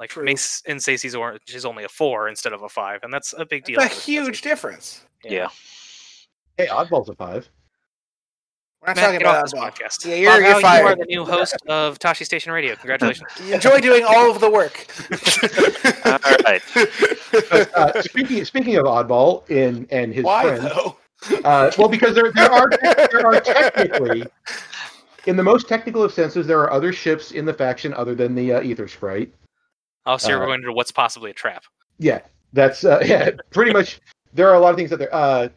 Like 0.00 0.10
True. 0.10 0.26
and 0.26 0.38
Insacie's 0.66 1.14
orange 1.14 1.42
is 1.54 1.64
only 1.64 1.84
a 1.84 1.88
four 1.88 2.28
instead 2.28 2.52
of 2.52 2.62
a 2.62 2.68
five, 2.68 3.00
and 3.02 3.12
that's 3.12 3.34
a 3.36 3.44
big 3.44 3.64
deal. 3.64 3.78
It's 3.80 3.86
a 3.86 3.88
for 3.90 3.94
the 3.94 4.00
huge 4.00 4.38
Insaties. 4.40 4.42
difference. 4.42 5.06
Yeah. 5.22 5.48
Hey, 6.56 6.66
Oddball's 6.66 7.08
a 7.08 7.14
five. 7.14 7.48
We're 8.82 8.88
not 8.88 8.96
Matt, 8.96 9.04
talking 9.04 9.20
about 9.20 9.44
this 9.44 9.54
oddball. 9.54 9.70
podcast. 9.70 10.04
Yeah, 10.06 10.14
you're, 10.16 10.32
Bob 10.32 10.40
you're 10.40 10.60
Howe, 10.60 10.78
You 10.80 10.86
are 10.86 10.96
the 10.96 11.04
new 11.04 11.24
host 11.24 11.56
of 11.68 12.00
Tosche 12.00 12.24
Station 12.24 12.50
Radio. 12.50 12.74
Congratulations. 12.74 13.28
Enjoy 13.50 13.78
doing 13.80 14.02
all 14.04 14.28
of 14.28 14.40
the 14.40 14.50
work. 14.50 14.86
All 16.04 16.18
right. 16.44 16.60
But, 17.48 17.74
uh, 17.76 18.02
speaking 18.02 18.44
speaking 18.44 18.76
of 18.76 18.84
Oddball 18.86 19.48
in 19.50 19.86
and 19.92 20.12
his 20.12 20.24
Why 20.24 20.42
friends, 20.58 20.64
though? 20.64 20.96
uh, 21.44 21.70
well, 21.78 21.88
because 21.88 22.16
there 22.16 22.32
there 22.32 22.50
are 22.50 22.68
there 23.12 23.24
are 23.24 23.40
technically, 23.40 24.24
in 25.26 25.36
the 25.36 25.44
most 25.44 25.68
technical 25.68 26.02
of 26.02 26.12
senses, 26.12 26.48
there 26.48 26.58
are 26.58 26.72
other 26.72 26.92
ships 26.92 27.30
in 27.30 27.44
the 27.44 27.54
faction 27.54 27.94
other 27.94 28.16
than 28.16 28.34
the 28.34 28.54
uh, 28.54 28.60
Aethersprite. 28.62 29.30
Oh, 30.06 30.16
so 30.16 30.28
you're 30.30 30.42
Uh, 30.42 30.46
going 30.46 30.60
into 30.60 30.72
what's 30.72 30.90
possibly 30.90 31.30
a 31.30 31.34
trap. 31.34 31.62
Yeah, 32.00 32.18
that's 32.52 32.84
uh, 32.84 33.00
yeah, 33.06 33.30
pretty 33.52 33.72
much. 33.72 34.00
There 34.34 34.48
are 34.48 34.54
a 34.54 34.58
lot 34.58 34.70
of 34.70 34.76
things 34.76 34.90
that 34.90 34.96
there. 34.98 35.14
Uh, 35.14 35.50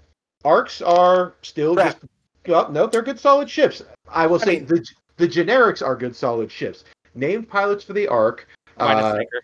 arcs 0.43 0.83
are 0.83 1.33
still 1.41 1.73
Crap. 1.73 1.99
just. 1.99 2.05
Oh, 2.49 2.67
no, 2.71 2.87
they're 2.87 3.01
good 3.01 3.19
solid 3.19 3.49
ships. 3.49 3.81
I 4.09 4.27
will 4.27 4.41
I 4.41 4.45
say 4.45 4.55
mean- 4.57 4.65
the 4.67 4.85
the 5.17 5.27
generics 5.27 5.81
are 5.85 5.95
good 5.95 6.15
solid 6.15 6.51
ships. 6.51 6.83
Named 7.15 7.47
pilots 7.47 7.83
for 7.83 7.93
the 7.93 8.07
arc, 8.07 8.47
Minus 8.77 9.03
uh, 9.05 9.15
Sinker. 9.17 9.41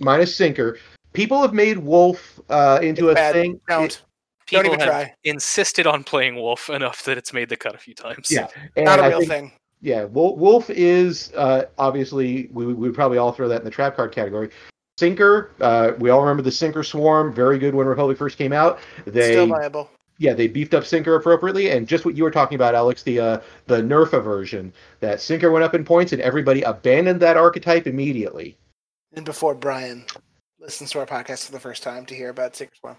minus 0.00 0.36
sinker. 0.36 0.78
People 1.12 1.40
have 1.42 1.52
made 1.54 1.78
Wolf 1.78 2.40
uh, 2.50 2.80
into 2.82 3.10
a 3.10 3.14
Bad. 3.14 3.34
thing. 3.34 3.60
Don't. 3.68 4.02
People 4.46 4.64
Don't 4.64 4.74
even 4.74 4.80
have 4.80 4.88
try. 4.88 5.14
insisted 5.24 5.86
on 5.86 6.02
playing 6.04 6.34
Wolf 6.34 6.68
enough 6.68 7.04
that 7.04 7.16
it's 7.16 7.32
made 7.32 7.48
the 7.48 7.56
cut 7.56 7.74
a 7.74 7.78
few 7.78 7.94
times. 7.94 8.30
Yeah, 8.30 8.48
and 8.76 8.84
Not 8.86 8.98
a 8.98 9.02
I 9.04 9.08
real 9.08 9.18
think- 9.20 9.30
thing. 9.30 9.52
Yeah, 9.80 10.04
Wolf, 10.04 10.38
Wolf 10.38 10.70
is 10.70 11.32
uh, 11.36 11.64
obviously 11.78 12.48
we 12.52 12.72
we 12.74 12.90
probably 12.90 13.18
all 13.18 13.32
throw 13.32 13.48
that 13.48 13.58
in 13.60 13.64
the 13.64 13.70
trap 13.70 13.96
card 13.96 14.12
category. 14.12 14.50
Sinker, 14.98 15.50
uh, 15.60 15.92
we 15.98 16.10
all 16.10 16.20
remember 16.20 16.42
the 16.42 16.50
Sinker 16.52 16.82
Swarm, 16.84 17.32
very 17.32 17.58
good 17.58 17.74
when 17.74 17.86
Republic 17.86 18.16
first 18.18 18.36
came 18.38 18.52
out. 18.52 18.78
They 19.06 19.32
Still 19.32 19.46
viable. 19.48 19.90
Yeah, 20.18 20.34
they 20.34 20.46
beefed 20.46 20.74
up 20.74 20.84
Sinker 20.84 21.16
appropriately, 21.16 21.70
and 21.70 21.88
just 21.88 22.04
what 22.04 22.16
you 22.16 22.22
were 22.22 22.30
talking 22.30 22.54
about, 22.54 22.74
Alex, 22.74 23.02
the 23.02 23.18
uh, 23.18 23.40
the 23.66 23.82
nerf 23.82 24.12
aversion, 24.12 24.72
that 25.00 25.20
Sinker 25.20 25.50
went 25.50 25.64
up 25.64 25.74
in 25.74 25.84
points, 25.84 26.12
and 26.12 26.22
everybody 26.22 26.62
abandoned 26.62 27.20
that 27.20 27.36
archetype 27.36 27.86
immediately. 27.86 28.56
And 29.14 29.24
before 29.24 29.54
Brian 29.54 30.04
listens 30.60 30.90
to 30.92 31.00
our 31.00 31.06
podcast 31.06 31.46
for 31.46 31.52
the 31.52 31.60
first 31.60 31.82
time 31.82 32.06
to 32.06 32.14
hear 32.14 32.30
about 32.30 32.54
Sinker 32.54 32.74
Swarm. 32.78 32.96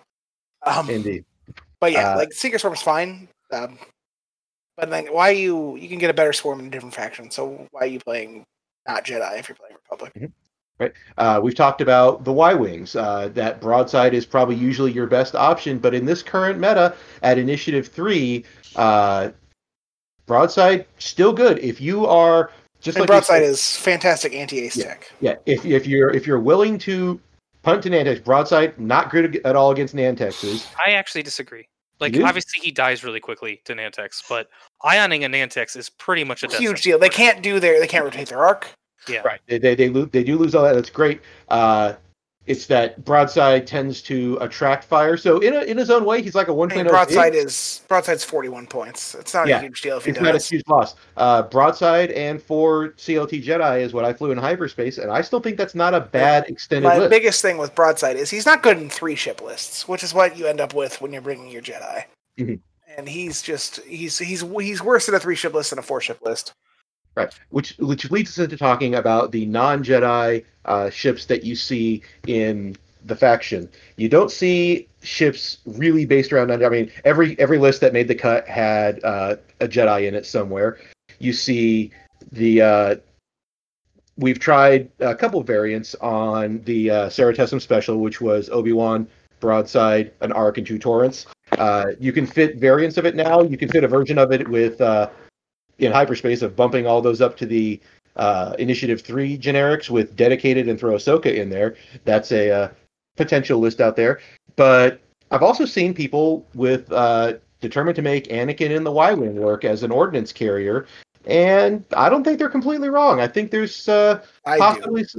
Um, 0.65 0.89
Indeed. 0.89 1.25
but 1.79 1.91
yeah, 1.91 2.11
Uh, 2.11 2.17
like 2.17 2.33
Sinker 2.33 2.57
is 2.57 2.81
fine. 2.81 3.27
Um, 3.51 3.77
but 4.75 4.89
then 4.89 5.05
why 5.07 5.29
you 5.29 5.75
you 5.75 5.87
can 5.87 5.99
get 5.99 6.09
a 6.09 6.13
better 6.13 6.33
swarm 6.33 6.59
in 6.59 6.67
a 6.67 6.69
different 6.69 6.95
faction? 6.95 7.29
So 7.31 7.67
why 7.71 7.81
are 7.81 7.87
you 7.87 7.99
playing 7.99 8.45
not 8.87 9.05
Jedi 9.05 9.39
if 9.39 9.47
you're 9.47 9.55
playing 9.55 9.75
Republic? 9.89 10.31
Uh, 11.17 11.39
we've 11.43 11.55
talked 11.55 11.81
about 11.81 12.23
the 12.23 12.33
Y 12.33 12.53
wings. 12.53 12.95
Uh, 12.95 13.29
that 13.33 13.61
broadside 13.61 14.13
is 14.13 14.25
probably 14.25 14.55
usually 14.55 14.91
your 14.91 15.07
best 15.07 15.35
option, 15.35 15.77
but 15.79 15.93
in 15.93 16.05
this 16.05 16.21
current 16.23 16.59
meta 16.59 16.95
at 17.21 17.37
Initiative 17.37 17.87
Three, 17.87 18.43
uh, 18.75 19.29
broadside 20.25 20.85
still 20.99 21.33
good. 21.33 21.59
If 21.59 21.81
you 21.81 22.05
are 22.05 22.51
just 22.81 22.97
And 22.97 23.01
like 23.03 23.07
Broadside 23.07 23.41
said- 23.43 23.49
is 23.49 23.77
fantastic 23.77 24.33
anti-ace 24.33 24.75
Yeah. 24.75 24.85
tech. 24.85 25.11
yeah, 25.21 25.35
if 25.45 25.65
if 25.65 25.87
you're 25.87 26.09
if 26.11 26.27
you're 26.27 26.39
willing 26.39 26.77
to 26.79 27.19
punt 27.61 27.83
to 27.83 27.89
Nantex, 27.89 28.23
broadside 28.23 28.77
not 28.79 29.09
good 29.09 29.39
at 29.45 29.55
all 29.55 29.71
against 29.71 29.95
Nantexes. 29.95 30.67
I 30.85 30.91
actually 30.91 31.23
disagree. 31.23 31.67
Like, 31.99 32.19
obviously, 32.21 32.59
he 32.61 32.71
dies 32.71 33.03
really 33.05 33.21
quickly 33.21 33.61
to 33.63 33.73
Nantex, 33.73 34.21
but 34.27 34.49
ioning 34.83 35.23
a 35.23 35.29
Nantex 35.29 35.77
is 35.77 35.89
pretty 35.89 36.25
much 36.25 36.43
a 36.43 36.47
Huge 36.57 36.81
deal. 36.81 36.99
They 36.99 37.07
can't 37.07 37.41
do 37.41 37.61
their 37.61 37.79
they 37.79 37.87
can't 37.87 38.03
rotate 38.03 38.27
their 38.27 38.43
arc. 38.43 38.67
Yeah. 39.07 39.21
Right. 39.21 39.39
They 39.47 39.57
they 39.57 39.75
they, 39.75 39.89
lose, 39.89 40.09
they 40.11 40.23
do 40.23 40.37
lose 40.37 40.55
all 40.55 40.63
that. 40.63 40.73
That's 40.75 40.89
great. 40.89 41.21
Uh, 41.49 41.93
it's 42.45 42.65
that 42.65 43.05
broadside 43.05 43.65
tends 43.65 44.01
to 44.01 44.37
attract 44.41 44.83
fire. 44.83 45.15
So 45.15 45.39
in 45.39 45.53
a, 45.53 45.61
in 45.61 45.77
his 45.77 45.89
own 45.89 46.03
way, 46.03 46.21
he's 46.21 46.35
like 46.35 46.49
a 46.49 46.53
one 46.53 46.69
I 46.71 46.75
mean, 46.75 46.83
point 46.85 46.91
broadside 46.91 47.35
is 47.35 47.81
broadside's 47.87 48.25
forty 48.25 48.49
one 48.49 48.67
points. 48.67 49.15
It's 49.15 49.33
not 49.33 49.47
Yeah. 49.47 49.59
a 49.59 49.61
huge 49.61 49.81
deal 49.81 49.95
if 49.95 50.03
he 50.03 50.11
It's 50.11 50.19
not 50.19 50.35
a 50.35 50.39
huge 50.39 50.63
loss. 50.67 50.95
Uh, 51.15 51.43
broadside 51.43 52.11
and 52.11 52.41
four 52.41 52.89
CLT 52.97 53.41
Jedi 53.45 53.79
is 53.79 53.93
what 53.93 54.03
I 54.03 54.11
flew 54.11 54.31
in 54.31 54.37
hyperspace, 54.37 54.97
and 54.97 55.09
I 55.09 55.21
still 55.21 55.39
think 55.39 55.57
that's 55.57 55.73
not 55.73 55.93
a 55.93 56.01
bad 56.01 56.49
extended 56.49 56.87
My 56.89 56.97
list. 56.97 57.11
biggest 57.11 57.41
thing 57.41 57.57
with 57.57 57.73
broadside 57.75 58.17
is 58.17 58.29
he's 58.29 58.45
not 58.45 58.61
good 58.61 58.77
in 58.77 58.89
three 58.89 59.15
ship 59.15 59.41
lists, 59.41 59.87
which 59.87 60.03
is 60.03 60.13
what 60.13 60.37
you 60.37 60.45
end 60.45 60.59
up 60.59 60.73
with 60.73 60.99
when 60.99 61.13
you're 61.13 61.21
bringing 61.21 61.49
your 61.49 61.61
Jedi. 61.61 62.03
Mhm. 62.37 62.59
And 62.97 63.07
he's 63.07 63.41
just 63.41 63.77
he's 63.85 64.17
he's 64.19 64.41
he's 64.41 64.83
worse 64.83 65.07
in 65.07 65.15
a 65.15 65.19
three 65.19 65.35
ship 65.37 65.53
list 65.53 65.69
than 65.69 65.79
a 65.79 65.81
four 65.81 66.01
ship 66.01 66.19
list. 66.21 66.51
Right. 67.15 67.33
Which 67.49 67.75
which 67.77 68.09
leads 68.09 68.31
us 68.31 68.43
into 68.43 68.57
talking 68.57 68.95
about 68.95 69.31
the 69.31 69.45
non 69.45 69.83
Jedi 69.83 70.45
uh, 70.65 70.89
ships 70.89 71.25
that 71.27 71.43
you 71.43 71.55
see 71.55 72.01
in 72.27 72.75
the 73.05 73.15
faction. 73.15 73.69
You 73.97 74.09
don't 74.09 74.31
see 74.31 74.87
ships 75.01 75.59
really 75.65 76.05
based 76.05 76.33
around. 76.33 76.51
I 76.51 76.69
mean, 76.69 76.91
every 77.05 77.39
every 77.39 77.57
list 77.57 77.81
that 77.81 77.93
made 77.93 78.07
the 78.07 78.15
cut 78.15 78.47
had 78.47 79.03
uh, 79.03 79.35
a 79.59 79.67
Jedi 79.67 80.07
in 80.07 80.15
it 80.15 80.25
somewhere. 80.25 80.79
You 81.19 81.33
see 81.33 81.91
the. 82.31 82.61
Uh, 82.61 82.95
we've 84.17 84.39
tried 84.39 84.89
a 84.99 85.15
couple 85.15 85.41
variants 85.43 85.95
on 85.95 86.61
the 86.63 86.89
uh, 86.89 87.09
Ceratessum 87.09 87.61
special, 87.61 87.99
which 87.99 88.21
was 88.21 88.49
Obi 88.49 88.73
Wan, 88.73 89.07
Broadside, 89.39 90.11
an 90.21 90.31
Arc, 90.31 90.57
and 90.57 90.65
two 90.65 90.79
Torrents. 90.79 91.25
Uh, 91.57 91.87
you 91.99 92.11
can 92.11 92.25
fit 92.25 92.57
variants 92.57 92.97
of 92.97 93.05
it 93.05 93.15
now. 93.15 93.41
You 93.41 93.57
can 93.57 93.69
fit 93.69 93.83
a 93.83 93.87
version 93.87 94.17
of 94.17 94.31
it 94.31 94.47
with 94.47 94.81
uh, 94.81 95.09
in 95.85 95.91
hyperspace 95.91 96.41
of 96.41 96.55
bumping 96.55 96.87
all 96.87 97.01
those 97.01 97.21
up 97.21 97.37
to 97.37 97.45
the 97.45 97.79
uh, 98.15 98.55
Initiative 98.59 99.01
Three 99.01 99.37
generics 99.37 99.89
with 99.89 100.15
dedicated 100.15 100.67
and 100.67 100.79
throw 100.79 100.93
Ahsoka 100.93 101.35
in 101.35 101.49
there. 101.49 101.75
That's 102.05 102.31
a 102.31 102.51
uh, 102.51 102.69
potential 103.17 103.59
list 103.59 103.81
out 103.81 103.95
there. 103.95 104.19
But 104.55 105.01
I've 105.31 105.43
also 105.43 105.65
seen 105.65 105.93
people 105.93 106.45
with 106.53 106.91
uh, 106.91 107.33
determined 107.59 107.95
to 107.95 108.01
make 108.01 108.27
Anakin 108.27 108.69
in 108.69 108.83
the 108.83 108.91
Y 108.91 109.13
wing 109.13 109.35
work 109.35 109.65
as 109.65 109.83
an 109.83 109.91
ordnance 109.91 110.31
carrier, 110.31 110.85
and 111.25 111.83
I 111.95 112.09
don't 112.09 112.23
think 112.23 112.37
they're 112.37 112.49
completely 112.49 112.89
wrong. 112.89 113.19
I 113.19 113.27
think 113.27 113.49
there's 113.51 113.87
uh, 113.89 114.23
I 114.45 114.57
possibly 114.59 115.01
s- 115.01 115.15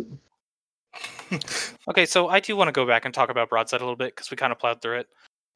Okay, 1.89 2.07
so 2.07 2.29
I 2.29 2.41
do 2.41 2.57
want 2.57 2.69
to 2.69 2.73
go 2.73 2.87
back 2.87 3.05
and 3.05 3.13
talk 3.13 3.31
about 3.31 3.49
broadside 3.49 3.81
a 3.81 3.85
little 3.85 3.97
bit 3.97 4.15
because 4.15 4.31
we 4.31 4.37
kind 4.37 4.53
of 4.53 4.59
plowed 4.59 4.81
through 4.81 5.01
it. 5.01 5.09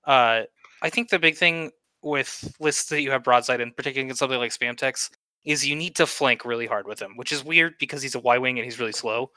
Uh, 0.05 0.43
I 0.83 0.91
think 0.91 1.11
the 1.11 1.19
big 1.19 1.37
thing 1.37 1.71
with 2.03 2.55
lists 2.61 2.89
that 2.91 3.03
you 3.03 3.11
have 3.11 3.25
broadside, 3.25 3.61
in, 3.61 3.73
particularly 3.73 4.11
in 4.11 4.17
something 4.17 4.39
like 4.39 4.53
spam 4.53 4.77
text, 4.77 5.17
is 5.45 5.67
you 5.67 5.77
need 5.77 5.97
to 5.97 6.07
flank 6.07 6.45
really 6.45 6.67
hard 6.67 6.87
with 6.87 7.01
him, 7.01 7.17
which 7.17 7.33
is 7.33 7.45
weird 7.45 7.75
because 7.79 8.03
he's 8.03 8.15
a 8.15 8.21
Y 8.21 8.39
wing 8.39 8.59
and 8.59 8.65
he's 8.65 8.79
really 8.79 8.93
slow. 8.93 9.31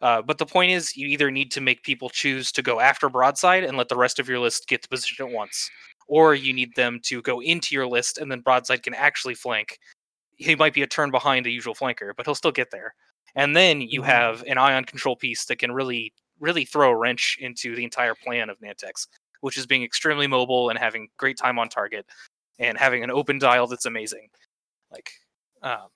Uh, 0.00 0.22
but 0.22 0.38
the 0.38 0.46
point 0.46 0.70
is, 0.70 0.96
you 0.96 1.06
either 1.08 1.30
need 1.30 1.50
to 1.50 1.60
make 1.60 1.82
people 1.82 2.08
choose 2.08 2.52
to 2.52 2.62
go 2.62 2.80
after 2.80 3.08
broadside 3.08 3.64
and 3.64 3.76
let 3.76 3.88
the 3.88 3.96
rest 3.96 4.18
of 4.20 4.28
your 4.28 4.38
list 4.38 4.68
get 4.68 4.82
to 4.82 4.88
position 4.88 5.26
at 5.26 5.32
once, 5.32 5.68
or 6.06 6.34
you 6.34 6.52
need 6.52 6.74
them 6.76 7.00
to 7.02 7.20
go 7.22 7.40
into 7.40 7.74
your 7.74 7.86
list 7.86 8.18
and 8.18 8.30
then 8.30 8.40
broadside 8.40 8.82
can 8.82 8.94
actually 8.94 9.34
flank. 9.34 9.78
He 10.36 10.54
might 10.54 10.74
be 10.74 10.82
a 10.82 10.86
turn 10.86 11.10
behind 11.10 11.46
a 11.46 11.50
usual 11.50 11.74
flanker, 11.74 12.12
but 12.16 12.26
he'll 12.26 12.34
still 12.36 12.52
get 12.52 12.70
there. 12.70 12.94
And 13.34 13.56
then 13.56 13.80
you 13.80 14.02
Mhm. 14.02 14.06
have 14.06 14.42
an 14.46 14.58
ion 14.58 14.84
control 14.84 15.16
piece 15.16 15.44
that 15.46 15.58
can 15.58 15.72
really, 15.72 16.12
really 16.40 16.64
throw 16.64 16.90
a 16.90 16.96
wrench 16.96 17.36
into 17.40 17.74
the 17.74 17.84
entire 17.84 18.14
plan 18.14 18.48
of 18.50 18.58
Nantex, 18.60 19.08
which 19.40 19.56
is 19.56 19.66
being 19.66 19.82
extremely 19.82 20.26
mobile 20.26 20.70
and 20.70 20.78
having 20.78 21.08
great 21.16 21.36
time 21.36 21.58
on 21.58 21.68
target 21.68 22.06
and 22.58 22.76
having 22.78 23.04
an 23.04 23.10
open 23.10 23.38
dial 23.38 23.66
that's 23.66 23.86
amazing. 23.86 24.28
Like, 24.90 25.10
um, 25.62 25.88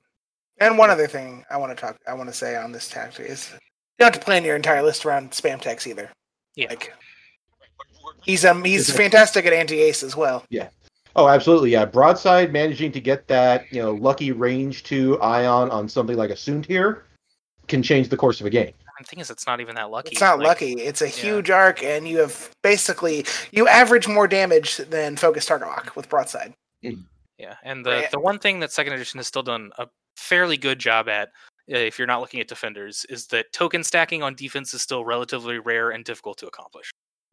And 0.59 0.78
one 0.78 0.90
other 0.90 1.07
thing 1.07 1.45
I 1.51 1.57
want 1.57 1.76
to 1.76 1.80
talk 1.80 1.97
I 2.07 2.14
want 2.14 2.28
to 2.28 2.34
say 2.34 2.57
on 2.57 2.72
this 2.72 2.88
tactic 2.88 3.26
is 3.26 3.51
you 3.53 3.59
don't 3.99 4.12
have 4.12 4.20
to 4.20 4.24
plan 4.24 4.45
your 4.45 4.57
entire 4.57 4.82
list 4.82 5.05
around 5.05 5.30
spam 5.30 5.61
text 5.61 5.86
either. 5.86 6.11
Yeah. 6.55 6.68
Like 6.68 6.93
he's 8.22 8.45
um 8.45 8.64
he's 8.64 8.95
fantastic 8.95 9.47
at 9.47 9.53
anti 9.53 9.80
ace 9.80 10.03
as 10.03 10.16
well. 10.16 10.45
Yeah. 10.51 10.68
Oh, 11.14 11.28
absolutely. 11.28 11.70
Yeah. 11.70 11.84
Broadside 11.84 12.53
managing 12.53 12.93
to 12.93 13.01
get 13.01 13.28
that, 13.28 13.70
you 13.70 13.82
know, 13.82 13.93
lucky 13.93 14.32
range 14.32 14.82
to 14.84 15.20
ion 15.20 15.70
on 15.70 15.88
something 15.88 16.16
like 16.16 16.30
a 16.30 16.34
Soontir 16.34 17.03
can 17.68 17.82
change 17.82 18.09
the 18.09 18.16
course 18.16 18.40
of 18.40 18.47
a 18.47 18.51
game. 18.51 18.72
The 19.05 19.09
thing 19.09 19.20
is, 19.20 19.30
it's 19.30 19.46
not 19.46 19.61
even 19.61 19.74
that 19.76 19.90
lucky. 19.90 20.11
It's 20.12 20.20
not 20.20 20.38
Like, 20.38 20.46
lucky. 20.48 20.72
It's 20.74 21.03
a 21.03 21.07
huge 21.09 21.50
arc, 21.50 21.82
and 21.82 22.07
you 22.09 22.18
have 22.18 22.50
basically 22.62 23.24
you 23.50 23.68
average 23.68 24.09
more 24.09 24.26
damage 24.28 24.76
than 24.78 25.16
focus 25.16 25.46
target 25.46 25.68
lock 25.68 25.94
with 25.96 26.09
broadside. 26.09 26.55
Yeah, 27.38 27.57
and 27.62 27.84
the 27.84 27.90
Right. 27.90 28.11
the 28.11 28.20
one 28.20 28.38
thing 28.38 28.61
that 28.61 28.72
second 28.72 28.92
edition 28.92 29.18
has 29.18 29.26
still 29.26 29.42
done 29.42 29.70
a 29.78 29.88
fairly 30.16 30.57
good 30.57 30.78
job 30.78 31.09
at, 31.09 31.28
uh, 31.72 31.76
if 31.76 31.98
you're 31.98 32.07
not 32.07 32.20
looking 32.20 32.40
at 32.40 32.48
defenders, 32.48 33.05
is 33.09 33.26
that 33.28 33.53
token 33.53 33.82
stacking 33.82 34.22
on 34.22 34.34
defense 34.34 34.74
is 34.74 34.82
still 34.82 35.05
relatively 35.05 35.59
rare 35.59 35.90
and 35.90 36.05
difficult 36.05 36.38
to 36.38 36.46
accomplish. 36.46 36.90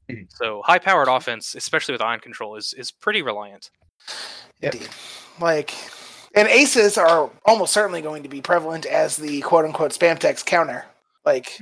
Mhm. 0.09 0.27
So 0.31 0.61
high 0.65 0.79
powered 0.79 1.07
offense, 1.07 1.53
especially 1.55 1.91
with 1.93 2.01
ion 2.01 2.19
control, 2.19 2.55
is 2.55 2.73
is 2.73 2.91
pretty 2.91 3.21
reliant. 3.21 3.69
Yep. 4.61 4.73
Indeed. 4.73 4.89
Like, 5.39 5.73
and 6.33 6.47
aces 6.47 6.97
are 6.97 7.29
almost 7.45 7.73
certainly 7.73 8.01
going 8.01 8.23
to 8.23 8.29
be 8.29 8.41
prevalent 8.41 8.85
as 8.85 9.17
the 9.17 9.41
quote 9.41 9.65
unquote 9.65 9.91
spam 9.91 10.17
text 10.17 10.45
counter. 10.45 10.85
Like, 11.25 11.59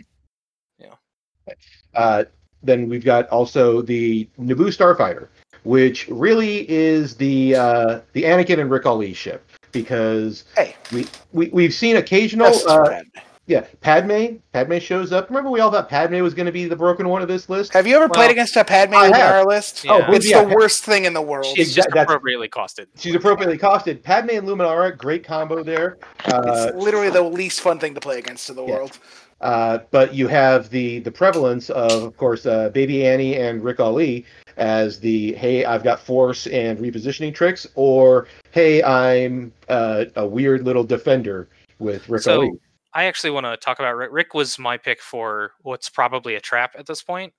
Uh, 1.96 2.26
then 2.62 2.90
we've 2.90 3.06
got 3.06 3.28
also 3.30 3.82
the 3.82 4.28
Naboo 4.40 4.68
Starfighter, 4.68 5.30
which 5.64 6.08
really 6.10 6.70
is 6.70 7.16
the 7.16 7.56
uh, 7.56 8.00
the 8.14 8.24
Anakin 8.24 8.60
and 8.60 8.70
Ric 8.70 8.84
Olié 8.84 9.16
ship 9.16 9.50
because 9.72 10.44
hey, 10.58 10.76
we, 10.92 11.08
we 11.32 11.48
we've 11.50 11.74
seen 11.74 11.96
occasional 11.96 12.54
uh, 12.68 13.02
yeah, 13.46 13.66
Padme. 13.80 14.36
Padme 14.52 14.78
shows 14.80 15.14
up. 15.14 15.30
Remember, 15.30 15.50
we 15.50 15.62
all 15.62 15.72
thought 15.72 15.88
Padme 15.88 16.22
was 16.22 16.34
going 16.34 16.48
to 16.48 16.52
be 16.52 16.66
the 16.66 16.76
broken 16.76 17.08
one 17.08 17.22
of 17.22 17.30
this 17.30 17.50
list. 17.50 17.72
Have 17.72 17.88
you 17.88 17.96
ever 17.96 18.10
played 18.10 18.30
against 18.30 18.58
a 18.58 18.66
Padme 18.66 18.96
I 18.96 19.08
in 19.08 19.14
our 19.14 19.46
list? 19.46 19.86
Oh, 19.88 20.00
Yeah. 20.00 20.08
but 20.08 20.16
It's 20.18 20.30
yeah, 20.30 20.44
the 20.44 20.54
worst 20.54 20.84
thing 20.84 21.06
in 21.06 21.14
the 21.14 21.22
world. 21.22 21.46
She's- 21.46 21.68
She's 21.68 21.76
just 21.76 21.88
that's- 21.88 22.04
appropriately 22.04 22.50
costed. 22.50 22.88
She's 22.98 23.16
appropriately 23.16 23.58
costed. 23.58 24.04
Padme 24.04 24.32
and 24.32 24.46
Luminara, 24.46 24.98
great 24.98 25.24
combo 25.24 25.64
there. 25.64 25.98
Uh, 26.26 26.68
it's 26.68 26.76
literally 26.76 27.10
the 27.10 27.22
least 27.22 27.62
fun 27.62 27.80
thing 27.80 27.94
to 27.94 28.02
play 28.02 28.20
against 28.20 28.50
in 28.50 28.58
the 28.58 28.66
yeah. 28.66 28.74
world. 28.74 29.00
Uh, 29.42 29.80
but 29.92 30.14
you 30.16 30.28
have 30.28 30.70
the 30.72 31.00
the 31.00 31.12
prevalence 31.12 31.70
of, 31.70 32.04
of 32.04 32.18
course, 32.18 32.46
uh, 32.46 32.70
Baby 32.70 33.06
Annie 33.06 33.36
and 33.36 33.64
Ric 33.64 33.78
Olié 33.78 34.26
as 34.58 35.00
the 35.00 35.34
hey, 35.34 35.64
I've 35.64 35.84
got 35.84 36.00
force 36.00 36.48
and 36.48 36.80
repositioning 36.80 37.36
tricks, 37.36 37.68
or 37.76 38.28
hey, 38.52 38.82
I'm 38.82 39.54
uh, 39.70 40.06
a 40.16 40.26
weird 40.26 40.64
little 40.64 40.84
defender 40.84 41.50
with 41.80 42.10
Rick 42.10 42.24
So- 42.24 42.38
Ali. 42.42 42.52
I 42.94 43.04
actually 43.04 43.30
want 43.30 43.46
to 43.46 43.56
talk 43.58 43.78
about 43.78 43.96
Rick. 43.96 44.10
Rick 44.12 44.34
was 44.34 44.58
my 44.58 44.76
pick 44.76 45.02
for 45.02 45.52
what's 45.62 45.88
probably 45.88 46.34
a 46.34 46.42
trap 46.42 46.72
at 46.76 46.88
this 46.88 47.04
point. 47.04 47.32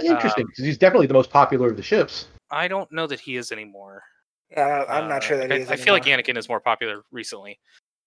Interesting, 0.00 0.46
because 0.46 0.64
he's 0.64 0.78
definitely 0.78 1.08
the 1.08 1.14
most 1.14 1.28
popular 1.30 1.68
of 1.70 1.76
the 1.76 1.82
ships. 1.82 2.28
I 2.52 2.68
don't 2.68 2.90
know 2.92 3.08
that 3.08 3.18
he 3.18 3.36
is 3.36 3.50
anymore. 3.50 4.04
Yeah, 4.50 4.84
I'm 4.88 5.08
not 5.08 5.16
Uh, 5.16 5.20
sure 5.20 5.36
that 5.38 5.50
I, 5.50 5.56
he 5.56 5.62
is. 5.62 5.70
I 5.72 5.76
feel 5.76 5.92
like 5.92 6.06
anymore. 6.06 6.22
Anakin 6.22 6.38
is 6.38 6.48
more 6.48 6.60
popular 6.60 7.02
recently. 7.10 7.58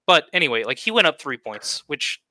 But 0.08 0.26
anyway, 0.32 0.64
like 0.64 0.80
he 0.80 0.90
went 0.90 1.06
up 1.06 1.20
three 1.20 1.38
points, 1.38 1.84
which 1.88 2.22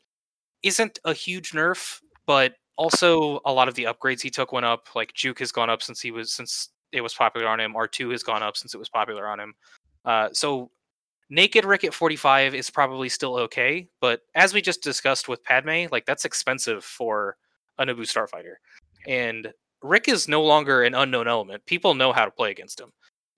isn't 0.64 0.98
a 1.04 1.12
huge 1.12 1.52
nerf, 1.52 2.00
but 2.26 2.54
also 2.76 3.40
a 3.44 3.52
lot 3.52 3.68
of 3.68 3.74
the 3.74 3.84
upgrades 3.84 4.20
he 4.20 4.30
took 4.30 4.52
went 4.52 4.66
up. 4.66 4.88
Like 4.94 5.12
Juke 5.14 5.38
has 5.38 5.52
gone 5.52 5.70
up 5.70 5.82
since 5.82 6.00
he 6.00 6.10
was 6.10 6.32
since 6.32 6.70
it 6.92 7.00
was 7.00 7.14
popular 7.14 7.48
on 7.48 7.60
him. 7.60 7.76
R 7.76 7.86
two 7.86 8.10
has 8.10 8.22
gone 8.22 8.42
up 8.42 8.56
since 8.56 8.74
it 8.74 8.78
was 8.78 8.88
popular 8.88 9.28
on 9.28 9.38
him. 9.40 9.54
Uh, 10.04 10.28
so 10.32 10.70
naked 11.30 11.64
Rick 11.64 11.84
at 11.84 11.94
45 11.94 12.54
is 12.54 12.70
probably 12.70 13.08
still 13.08 13.36
okay, 13.36 13.88
but 14.00 14.20
as 14.34 14.52
we 14.52 14.60
just 14.60 14.82
discussed 14.82 15.28
with 15.28 15.42
Padme, 15.44 15.86
like 15.90 16.06
that's 16.06 16.24
expensive 16.24 16.84
for 16.84 17.36
a 17.78 17.84
Naboo 17.86 18.00
starfighter, 18.00 18.54
and 19.06 19.52
Rick 19.82 20.08
is 20.08 20.28
no 20.28 20.42
longer 20.42 20.82
an 20.82 20.94
unknown 20.94 21.28
element. 21.28 21.64
People 21.66 21.94
know 21.94 22.12
how 22.12 22.24
to 22.24 22.30
play 22.30 22.50
against 22.50 22.80
him. 22.80 22.90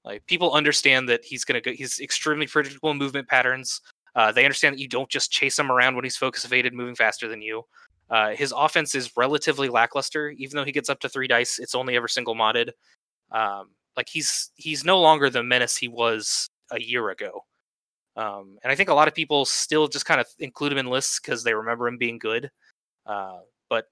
Like 0.04 0.24
people 0.26 0.52
understand 0.52 1.08
that 1.08 1.24
he's 1.24 1.44
gonna 1.44 1.60
go. 1.60 1.72
He's 1.72 1.98
extremely 2.00 2.46
predictable 2.46 2.94
movement 2.94 3.28
patterns. 3.28 3.80
Uh, 4.16 4.32
they 4.32 4.44
understand 4.44 4.74
that 4.74 4.80
you 4.80 4.88
don't 4.88 5.10
just 5.10 5.30
chase 5.30 5.58
him 5.58 5.70
around 5.70 5.94
when 5.94 6.02
he's 6.02 6.16
focus 6.16 6.44
evaded, 6.44 6.72
moving 6.72 6.94
faster 6.94 7.28
than 7.28 7.42
you. 7.42 7.62
Uh, 8.08 8.30
his 8.30 8.52
offense 8.56 8.94
is 8.94 9.16
relatively 9.16 9.68
lackluster, 9.68 10.30
even 10.30 10.56
though 10.56 10.64
he 10.64 10.72
gets 10.72 10.88
up 10.88 10.98
to 11.00 11.08
three 11.08 11.28
dice. 11.28 11.58
It's 11.58 11.74
only 11.74 11.96
ever 11.96 12.08
single 12.08 12.34
modded. 12.34 12.70
Um, 13.30 13.70
like 13.96 14.08
he's 14.08 14.50
he's 14.54 14.84
no 14.84 15.00
longer 15.00 15.28
the 15.28 15.42
menace 15.42 15.76
he 15.76 15.88
was 15.88 16.48
a 16.72 16.80
year 16.80 17.10
ago. 17.10 17.44
Um, 18.16 18.58
and 18.62 18.72
I 18.72 18.74
think 18.74 18.88
a 18.88 18.94
lot 18.94 19.08
of 19.08 19.14
people 19.14 19.44
still 19.44 19.88
just 19.88 20.06
kind 20.06 20.20
of 20.20 20.26
include 20.38 20.72
him 20.72 20.78
in 20.78 20.86
lists 20.86 21.20
because 21.20 21.44
they 21.44 21.52
remember 21.52 21.86
him 21.86 21.98
being 21.98 22.18
good. 22.18 22.50
Uh, 23.04 23.40
but 23.68 23.86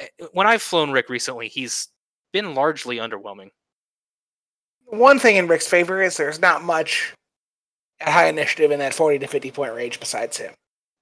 eh, 0.00 0.06
when 0.32 0.48
I've 0.48 0.62
flown 0.62 0.90
Rick 0.90 1.08
recently, 1.08 1.46
he's 1.46 1.88
been 2.32 2.54
largely 2.54 2.96
underwhelming. 2.96 3.50
one 4.86 5.20
thing 5.20 5.36
in 5.36 5.46
Rick's 5.46 5.68
favor 5.68 6.02
is 6.02 6.16
there's 6.16 6.40
not 6.40 6.64
much 6.64 7.14
at 8.00 8.08
high 8.08 8.26
initiative 8.26 8.70
in 8.70 8.78
that 8.80 8.94
40 8.94 9.18
to 9.20 9.26
50 9.26 9.50
point 9.50 9.74
range 9.74 10.00
besides 10.00 10.36
him. 10.36 10.52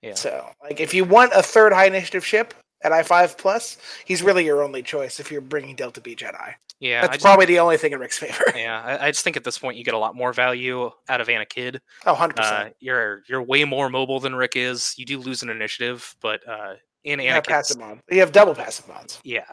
Yeah. 0.02 0.14
So, 0.14 0.48
like, 0.62 0.80
if 0.80 0.92
you 0.94 1.04
want 1.04 1.32
a 1.34 1.42
third 1.42 1.72
high 1.72 1.86
initiative 1.86 2.24
ship 2.26 2.54
at 2.82 2.90
i5 2.92 3.38
plus, 3.38 3.78
he's 4.04 4.22
really 4.22 4.44
your 4.44 4.62
only 4.62 4.82
choice 4.82 5.20
if 5.20 5.30
you're 5.30 5.40
bringing 5.40 5.76
Delta 5.76 6.00
B 6.00 6.16
Jedi. 6.16 6.54
Yeah, 6.80 7.02
That's 7.02 7.12
just- 7.14 7.24
probably 7.24 7.46
the 7.46 7.60
only 7.60 7.76
thing 7.76 7.92
in 7.92 8.00
Rick's 8.00 8.18
favor. 8.18 8.44
Yeah, 8.56 8.82
I, 8.82 9.06
I 9.06 9.10
just 9.12 9.22
think 9.22 9.36
at 9.36 9.44
this 9.44 9.56
point 9.58 9.76
you 9.76 9.84
get 9.84 9.94
a 9.94 9.98
lot 9.98 10.16
more 10.16 10.32
value 10.32 10.90
out 11.08 11.20
of 11.20 11.28
Anakin. 11.28 11.78
Oh, 12.06 12.14
100%. 12.14 12.32
Uh, 12.38 12.70
you're 12.80 13.22
you're 13.28 13.40
way 13.42 13.62
more 13.64 13.88
mobile 13.88 14.18
than 14.18 14.34
Rick 14.34 14.56
is. 14.56 14.92
You 14.98 15.04
do 15.06 15.18
lose 15.20 15.42
an 15.44 15.48
initiative, 15.50 16.16
but 16.20 16.40
uh, 16.48 16.74
in 17.04 17.20
Anakin's, 17.20 17.46
passive 17.46 17.78
mod. 17.78 18.00
You 18.10 18.18
have 18.18 18.32
double 18.32 18.54
passive 18.56 18.88
mods. 18.88 19.20
yeah. 19.22 19.44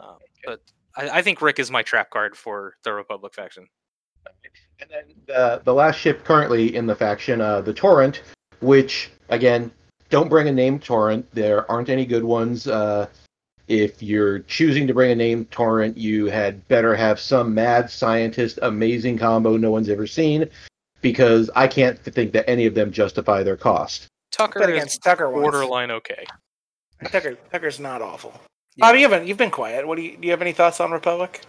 Um, 0.00 0.16
but 0.44 0.60
I, 0.96 1.18
I 1.18 1.22
think 1.22 1.40
Rick 1.40 1.60
is 1.60 1.70
my 1.70 1.82
trap 1.82 2.10
card 2.10 2.36
for 2.36 2.74
the 2.82 2.92
Republic 2.92 3.32
faction. 3.32 3.68
And 4.80 4.90
then 4.90 5.04
the 5.26 5.62
the 5.64 5.74
last 5.74 5.98
ship 5.98 6.24
currently 6.24 6.74
in 6.76 6.86
the 6.86 6.94
faction, 6.94 7.40
uh, 7.40 7.60
the 7.60 7.72
Torrent, 7.72 8.22
which 8.60 9.10
again, 9.28 9.70
don't 10.10 10.28
bring 10.28 10.48
a 10.48 10.52
named 10.52 10.82
Torrent. 10.82 11.26
There 11.32 11.70
aren't 11.70 11.88
any 11.88 12.04
good 12.06 12.24
ones. 12.24 12.66
Uh, 12.66 13.06
if 13.68 14.02
you're 14.02 14.40
choosing 14.40 14.86
to 14.86 14.94
bring 14.94 15.10
a 15.10 15.14
named 15.14 15.50
Torrent, 15.50 15.96
you 15.96 16.26
had 16.26 16.66
better 16.68 16.94
have 16.94 17.18
some 17.18 17.54
mad 17.54 17.90
scientist, 17.90 18.58
amazing 18.62 19.16
combo 19.16 19.56
no 19.56 19.70
one's 19.70 19.88
ever 19.88 20.06
seen, 20.06 20.48
because 21.00 21.50
I 21.56 21.66
can't 21.66 21.98
think 21.98 22.32
that 22.32 22.48
any 22.48 22.66
of 22.66 22.74
them 22.74 22.92
justify 22.92 23.42
their 23.42 23.56
cost. 23.56 24.06
Tucker 24.32 24.60
But 24.60 24.70
is 24.70 24.76
against 24.76 25.02
Tucker 25.02 25.30
once. 25.30 25.42
borderline 25.42 25.90
okay. 25.92 26.24
Tucker, 27.06 27.36
Tucker's 27.50 27.80
not 27.80 28.02
awful. 28.02 28.32
Yeah. 28.76 28.86
Bobby, 28.86 29.00
you 29.00 29.08
haven't 29.08 29.26
you've 29.28 29.38
been 29.38 29.50
quiet. 29.50 29.86
What 29.86 29.96
do 29.96 30.02
you 30.02 30.16
do? 30.16 30.26
You 30.26 30.30
have 30.32 30.42
any 30.42 30.52
thoughts 30.52 30.80
on 30.80 30.90
Republic? 30.90 31.40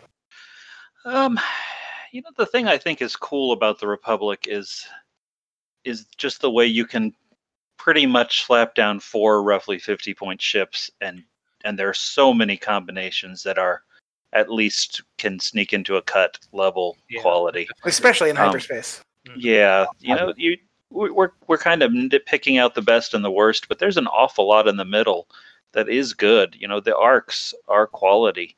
Um, 1.06 1.39
you 2.16 2.22
know, 2.22 2.30
the 2.38 2.45
thing 2.45 2.66
I 2.66 2.78
think 2.78 3.01
is 3.01 3.18
cool 3.18 3.51
about 3.51 3.78
the 3.78 3.88
Republic 3.88 4.45
is 4.47 4.88
is 5.84 6.05
just 6.18 6.39
the 6.39 6.49
way 6.49 6.66
you 6.66 6.86
can 6.86 7.13
pretty 7.78 8.05
much 8.05 8.45
slap 8.45 8.74
down 8.74 8.99
four 9.01 9.43
roughly 9.43 9.78
50 9.78 10.13
point 10.13 10.41
ships 10.41 10.89
and 11.01 11.22
and 11.66 11.78
there 11.78 11.89
are 11.89 11.93
so 11.93 12.34
many 12.34 12.55
combinations 12.55 13.43
that 13.43 13.57
are 13.57 13.84
at 14.32 14.49
least 14.49 15.01
can 15.18 15.39
sneak 15.39 15.74
into 15.74 15.97
a 15.97 16.01
cut 16.01 16.39
level 16.53 16.97
Yeah. 17.09 17.22
quality. 17.22 17.68
Especially 17.84 18.30
in 18.30 18.38
Um, 18.38 18.45
hyperspace. 18.45 19.01
Yeah, 19.36 19.86
you 19.99 20.16
know, 20.16 20.34
you 20.38 20.57
we- 20.91 21.11
we're 21.11 21.32
we're 21.47 21.57
kind 21.57 21.84
of 21.84 21.91
picking 22.26 22.57
out 22.57 22.76
the 22.76 22.82
best 22.82 23.13
and 23.13 23.26
the 23.26 23.32
worst, 23.32 23.68
but 23.68 23.80
there's 23.80 23.97
an 23.97 24.07
awful 24.07 24.47
lot 24.47 24.70
in 24.70 24.78
the 24.78 24.86
middle 24.86 25.28
that 25.74 25.89
is 25.89 26.13
good. 26.13 26.55
You 26.55 26.70
know, 26.70 26.80
the 26.80 26.95
arcs 26.95 27.53
are 27.68 27.88
quality. 27.88 28.55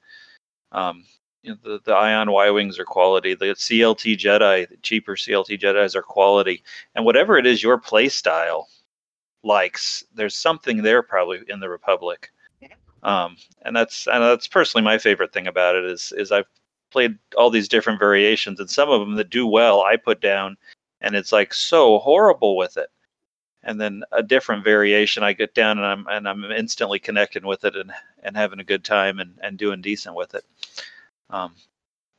Um, 0.71 1.05
you 1.47 1.53
know, 1.53 1.77
the 1.77 1.81
the 1.85 1.93
Ion 1.93 2.31
Y 2.31 2.49
wings 2.51 2.77
are 2.77 2.85
quality. 2.85 3.33
The 3.33 3.45
CLT 3.45 4.17
Jedi, 4.17 4.69
the 4.69 4.77
cheaper 4.77 5.15
CLT 5.15 5.59
Jedi's 5.59 5.95
are 5.95 6.01
quality, 6.01 6.63
and 6.95 7.05
whatever 7.05 7.37
it 7.37 7.45
is 7.45 7.63
your 7.63 7.77
play 7.77 8.09
style 8.09 8.67
likes, 9.43 10.03
there's 10.13 10.35
something 10.35 10.83
there 10.83 11.01
probably 11.01 11.39
in 11.47 11.59
the 11.59 11.69
Republic. 11.69 12.31
Um, 13.03 13.37
and 13.61 13.75
that's 13.75 14.07
and 14.07 14.23
that's 14.23 14.47
personally 14.47 14.83
my 14.83 14.97
favorite 14.97 15.31
thing 15.33 15.47
about 15.47 15.75
it 15.75 15.85
is 15.85 16.11
is 16.17 16.31
I've 16.31 16.47
played 16.91 17.17
all 17.37 17.49
these 17.49 17.69
different 17.69 17.99
variations, 17.99 18.59
and 18.59 18.69
some 18.69 18.89
of 18.89 18.99
them 18.99 19.15
that 19.15 19.29
do 19.29 19.47
well, 19.47 19.81
I 19.81 19.95
put 19.95 20.19
down, 20.21 20.57
and 21.01 21.15
it's 21.15 21.31
like 21.31 21.53
so 21.53 21.99
horrible 21.99 22.57
with 22.57 22.77
it. 22.77 22.89
And 23.63 23.81
then 23.81 24.03
a 24.11 24.23
different 24.23 24.63
variation, 24.63 25.23
I 25.23 25.33
get 25.33 25.53
down 25.53 25.77
and 25.77 25.87
I'm 25.87 26.07
and 26.07 26.27
I'm 26.27 26.43
instantly 26.51 26.99
connecting 26.99 27.45
with 27.45 27.63
it 27.65 27.75
and 27.75 27.91
and 28.23 28.35
having 28.35 28.59
a 28.59 28.63
good 28.63 28.83
time 28.83 29.19
and 29.19 29.37
and 29.41 29.57
doing 29.57 29.81
decent 29.81 30.15
with 30.15 30.35
it. 30.35 30.45
Um, 31.29 31.53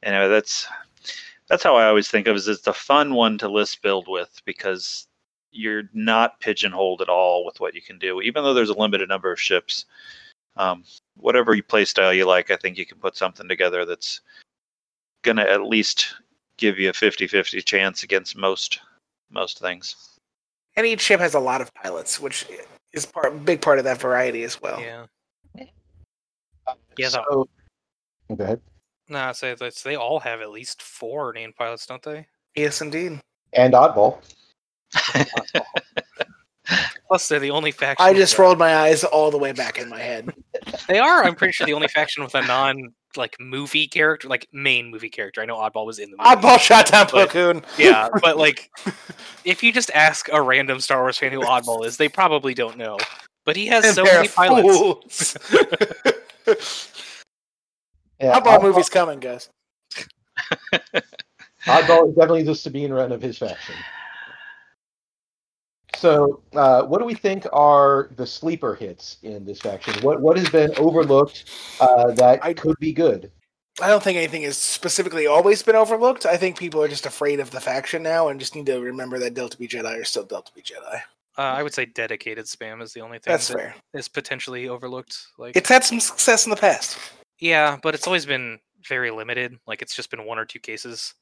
anyway, 0.02 0.28
that's 0.28 0.66
that's 1.48 1.62
how 1.62 1.76
I 1.76 1.86
always 1.86 2.08
think 2.08 2.26
of 2.26 2.34
it. 2.34 2.38
Is 2.38 2.48
it's 2.48 2.66
a 2.66 2.72
fun 2.72 3.14
one 3.14 3.38
to 3.38 3.48
list 3.48 3.82
build 3.82 4.06
with 4.08 4.40
because 4.44 5.06
you're 5.50 5.84
not 5.94 6.40
pigeonholed 6.40 7.00
at 7.00 7.08
all 7.08 7.44
with 7.44 7.58
what 7.58 7.74
you 7.74 7.80
can 7.82 7.98
do, 7.98 8.20
even 8.20 8.44
though 8.44 8.52
there's 8.54 8.68
a 8.68 8.78
limited 8.78 9.08
number 9.08 9.32
of 9.32 9.40
ships. 9.40 9.86
Um, 10.56 10.84
whatever 11.16 11.54
you 11.54 11.62
play 11.62 11.84
style 11.84 12.12
you 12.12 12.26
like, 12.26 12.50
I 12.50 12.56
think 12.56 12.76
you 12.76 12.84
can 12.84 12.98
put 12.98 13.16
something 13.16 13.48
together 13.48 13.84
that's 13.84 14.20
gonna 15.22 15.42
at 15.42 15.62
least 15.62 16.14
give 16.58 16.78
you 16.78 16.90
a 16.90 16.92
50-50 16.92 17.64
chance 17.64 18.02
against 18.02 18.36
most 18.36 18.80
most 19.30 19.58
things. 19.60 20.18
And 20.76 20.86
each 20.86 21.00
ship 21.00 21.20
has 21.20 21.34
a 21.34 21.40
lot 21.40 21.60
of 21.60 21.72
pilots, 21.74 22.20
which 22.20 22.46
is 22.92 23.06
part 23.06 23.44
big 23.44 23.60
part 23.60 23.78
of 23.78 23.84
that 23.84 24.00
variety 24.00 24.42
as 24.42 24.60
well. 24.60 24.80
Yeah. 24.80 25.06
Yeah, 25.56 25.66
the- 26.96 27.10
So, 27.10 27.48
go 28.34 28.44
ahead. 28.44 28.60
Nah, 29.08 29.32
so 29.32 29.54
that's, 29.54 29.82
they 29.82 29.96
all 29.96 30.20
have 30.20 30.40
at 30.40 30.50
least 30.50 30.82
four 30.82 31.32
named 31.32 31.56
pilots, 31.56 31.86
don't 31.86 32.02
they? 32.02 32.26
Yes, 32.54 32.80
indeed. 32.82 33.20
And 33.52 33.72
Oddball. 33.74 34.18
Plus, 37.08 37.26
they're 37.28 37.40
the 37.40 37.50
only 37.50 37.70
faction. 37.70 38.04
I 38.04 38.12
just 38.12 38.38
rolled 38.38 38.58
my 38.58 38.76
eyes 38.76 39.02
all 39.02 39.30
the 39.30 39.38
way 39.38 39.52
back 39.52 39.78
in 39.78 39.88
my 39.88 39.98
head. 40.00 40.32
They 40.86 40.98
are. 40.98 41.22
I'm 41.24 41.34
pretty 41.34 41.52
sure 41.52 41.66
the 41.66 41.74
only 41.74 41.88
faction 41.88 42.22
with 42.22 42.34
a 42.34 42.42
non 42.42 42.92
like 43.16 43.36
movie 43.40 43.86
character, 43.86 44.26
like 44.28 44.48
main 44.52 44.90
movie 44.90 45.08
character. 45.10 45.40
I 45.42 45.44
know 45.46 45.56
Oddball 45.56 45.86
was 45.86 45.98
in 45.98 46.10
the 46.10 46.16
movie. 46.16 46.28
Oddball 46.28 46.58
shot 46.58 46.86
down 46.86 47.06
But- 47.12 47.28
Plo 47.28 47.30
Koon. 47.30 47.62
Yeah, 47.78 48.08
but 48.22 48.36
like, 48.38 48.70
if 49.44 49.62
you 49.62 49.72
just 49.72 49.90
ask 49.92 50.28
a 50.32 50.40
random 50.42 50.80
Star 50.80 51.00
Wars 51.02 51.16
fan 51.18 51.32
who 51.32 51.40
Oddball 51.40 51.84
is, 51.86 51.96
they 51.98 52.08
probably 52.08 52.54
don't 52.54 52.76
know. 52.78 52.98
But 53.44 53.56
he 53.56 53.66
has 53.66 53.84
And 53.84 53.94
so 53.94 54.04
many 54.04 54.28
pilots. 54.28 55.36
Fools. 58.20 58.32
Yeah, 58.34 58.40
Oddball 58.40 58.62
movie's 58.62 58.88
coming, 58.88 59.20
guys. 59.20 59.48
Oddball 61.64 62.08
is 62.10 62.14
definitely 62.14 62.42
the 62.44 62.54
Sabine 62.54 62.92
Wren 62.92 63.12
of 63.12 63.20
his 63.22 63.38
faction. 63.38 63.74
So, 65.96 66.42
uh, 66.54 66.82
what 66.84 66.98
do 67.00 67.04
we 67.04 67.14
think 67.14 67.46
are 67.52 68.10
the 68.16 68.26
sleeper 68.26 68.74
hits 68.74 69.16
in 69.22 69.44
this 69.44 69.60
faction? 69.60 69.94
What 70.02 70.20
what 70.20 70.38
has 70.38 70.48
been 70.48 70.72
overlooked 70.76 71.46
uh, 71.80 72.12
that 72.12 72.44
I- 72.44 72.54
could 72.54 72.78
be 72.78 72.92
good? 72.92 73.32
I 73.80 73.86
don't 73.88 74.02
think 74.02 74.16
anything 74.16 74.42
has 74.42 74.58
specifically 74.58 75.28
always 75.28 75.62
been 75.62 75.76
overlooked. 75.76 76.26
I 76.26 76.36
think 76.36 76.58
people 76.58 76.82
are 76.82 76.88
just 76.88 77.06
afraid 77.06 77.38
of 77.38 77.52
the 77.52 77.60
faction 77.60 78.02
now 78.02 78.26
and 78.28 78.40
just 78.40 78.56
need 78.56 78.66
to 78.66 78.80
remember 78.80 79.20
that 79.20 79.34
Delta 79.34 79.56
B 79.56 79.68
Jedi 79.68 80.00
are 80.00 80.04
still 80.04 80.24
Delta 80.24 80.50
B 80.52 80.62
Jedi. 80.62 81.00
Uh, 81.38 81.42
I 81.42 81.62
would 81.62 81.72
say 81.72 81.84
dedicated 81.84 82.46
spam 82.46 82.82
is 82.82 82.92
the 82.92 83.00
only 83.00 83.18
thing 83.20 83.30
That's 83.30 83.46
that 83.48 83.56
fair. 83.56 83.74
is 83.94 84.08
potentially 84.08 84.68
overlooked. 84.68 85.16
Like, 85.38 85.56
It's 85.56 85.68
had 85.68 85.84
some 85.84 86.00
success 86.00 86.44
in 86.44 86.50
the 86.50 86.56
past. 86.56 86.98
Yeah, 87.40 87.78
but 87.82 87.94
it's 87.94 88.06
always 88.06 88.26
been 88.26 88.58
very 88.86 89.10
limited. 89.10 89.58
Like, 89.66 89.82
it's 89.82 89.94
just 89.94 90.10
been 90.10 90.24
one 90.24 90.38
or 90.38 90.44
two 90.44 90.58
cases, 90.60 91.14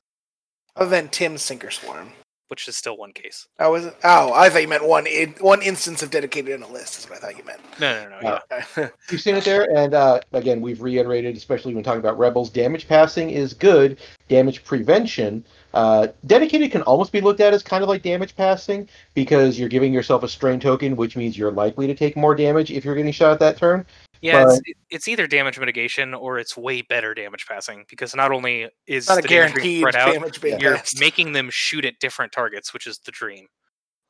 Other 0.77 0.91
than 0.91 1.09
Tim's 1.09 1.43
Sinker 1.43 1.71
Swarm. 1.71 2.13
which 2.49 2.69
is 2.69 2.77
still 2.77 2.97
one 2.97 3.13
case. 3.13 3.49
Oh, 3.59 3.73
was 3.73 3.87
it? 3.87 3.97
Oh, 4.05 4.33
I 4.33 4.49
thought 4.51 4.63
you 4.63 4.69
meant 4.69 4.87
one 4.87 5.07
in, 5.09 5.35
one 5.41 5.63
instance 5.63 6.01
of 6.05 6.13
dedicated 6.13 6.53
in 6.55 6.63
a 6.63 6.69
list. 6.69 6.97
Is 6.99 7.11
what 7.11 7.19
I 7.19 7.21
thought 7.21 7.37
you 7.39 7.45
meant. 7.45 7.61
No, 7.81 8.05
no, 8.05 8.09
no. 8.09 8.29
Uh, 8.29 8.41
yeah. 8.51 8.65
Okay. 8.79 8.89
You've 9.11 9.21
seen 9.21 9.35
it 9.35 9.43
there, 9.45 9.67
and 9.77 9.95
uh, 9.95 10.21
again, 10.33 10.61
we've 10.61 10.81
reiterated, 10.81 11.37
especially 11.37 11.75
when 11.75 11.83
talking 11.83 11.99
about 11.99 12.17
rebels, 12.19 12.49
damage 12.51 12.87
passing 12.87 13.31
is 13.31 13.53
good. 13.53 13.99
Damage 14.29 14.63
prevention, 14.65 15.45
uh, 15.75 16.07
dedicated 16.27 16.71
can 16.71 16.83
almost 16.83 17.11
be 17.11 17.21
looked 17.21 17.41
at 17.41 17.53
as 17.53 17.65
kind 17.65 17.83
of 17.83 17.89
like 17.89 18.03
damage 18.03 18.37
passing 18.37 18.89
because 19.15 19.59
you're 19.59 19.69
giving 19.69 19.93
yourself 19.93 20.23
a 20.23 20.29
strain 20.29 20.61
token, 20.61 20.95
which 20.95 21.17
means 21.17 21.37
you're 21.37 21.51
likely 21.51 21.89
to 21.89 21.95
take 21.97 22.17
more 22.17 22.35
damage 22.37 22.71
if 22.71 22.85
you're 22.85 22.95
getting 22.95 23.13
shot 23.13 23.33
at 23.33 23.41
that 23.41 23.57
turn. 23.57 23.85
Yeah, 24.23 24.45
it's, 24.45 24.57
but- 24.57 24.63
it's 24.91 25.09
either 25.09 25.27
damage 25.27 25.59
mitigation 25.59 26.15
or 26.15 26.39
it's 26.39 26.57
way 26.57 26.83
better 26.83 27.15
damage 27.15 27.47
passing 27.47 27.85
because 27.89 28.15
not 28.15 28.33
only 28.33 28.69
is 28.87 29.09
Not 29.09 29.19
a 29.19 29.23
the 29.23 29.29
damage 29.29 29.51
guaranteed 29.53 29.81
spread 29.81 29.97
out, 29.97 30.13
damage 30.13 30.43
you're 30.63 30.77
passed. 30.77 31.01
making 31.01 31.33
them 31.33 31.49
shoot 31.51 31.85
at 31.85 31.99
different 32.01 32.33
targets, 32.33 32.73
which 32.73 32.87
is 32.87 32.99
the 32.99 33.13
dream. 33.13 33.47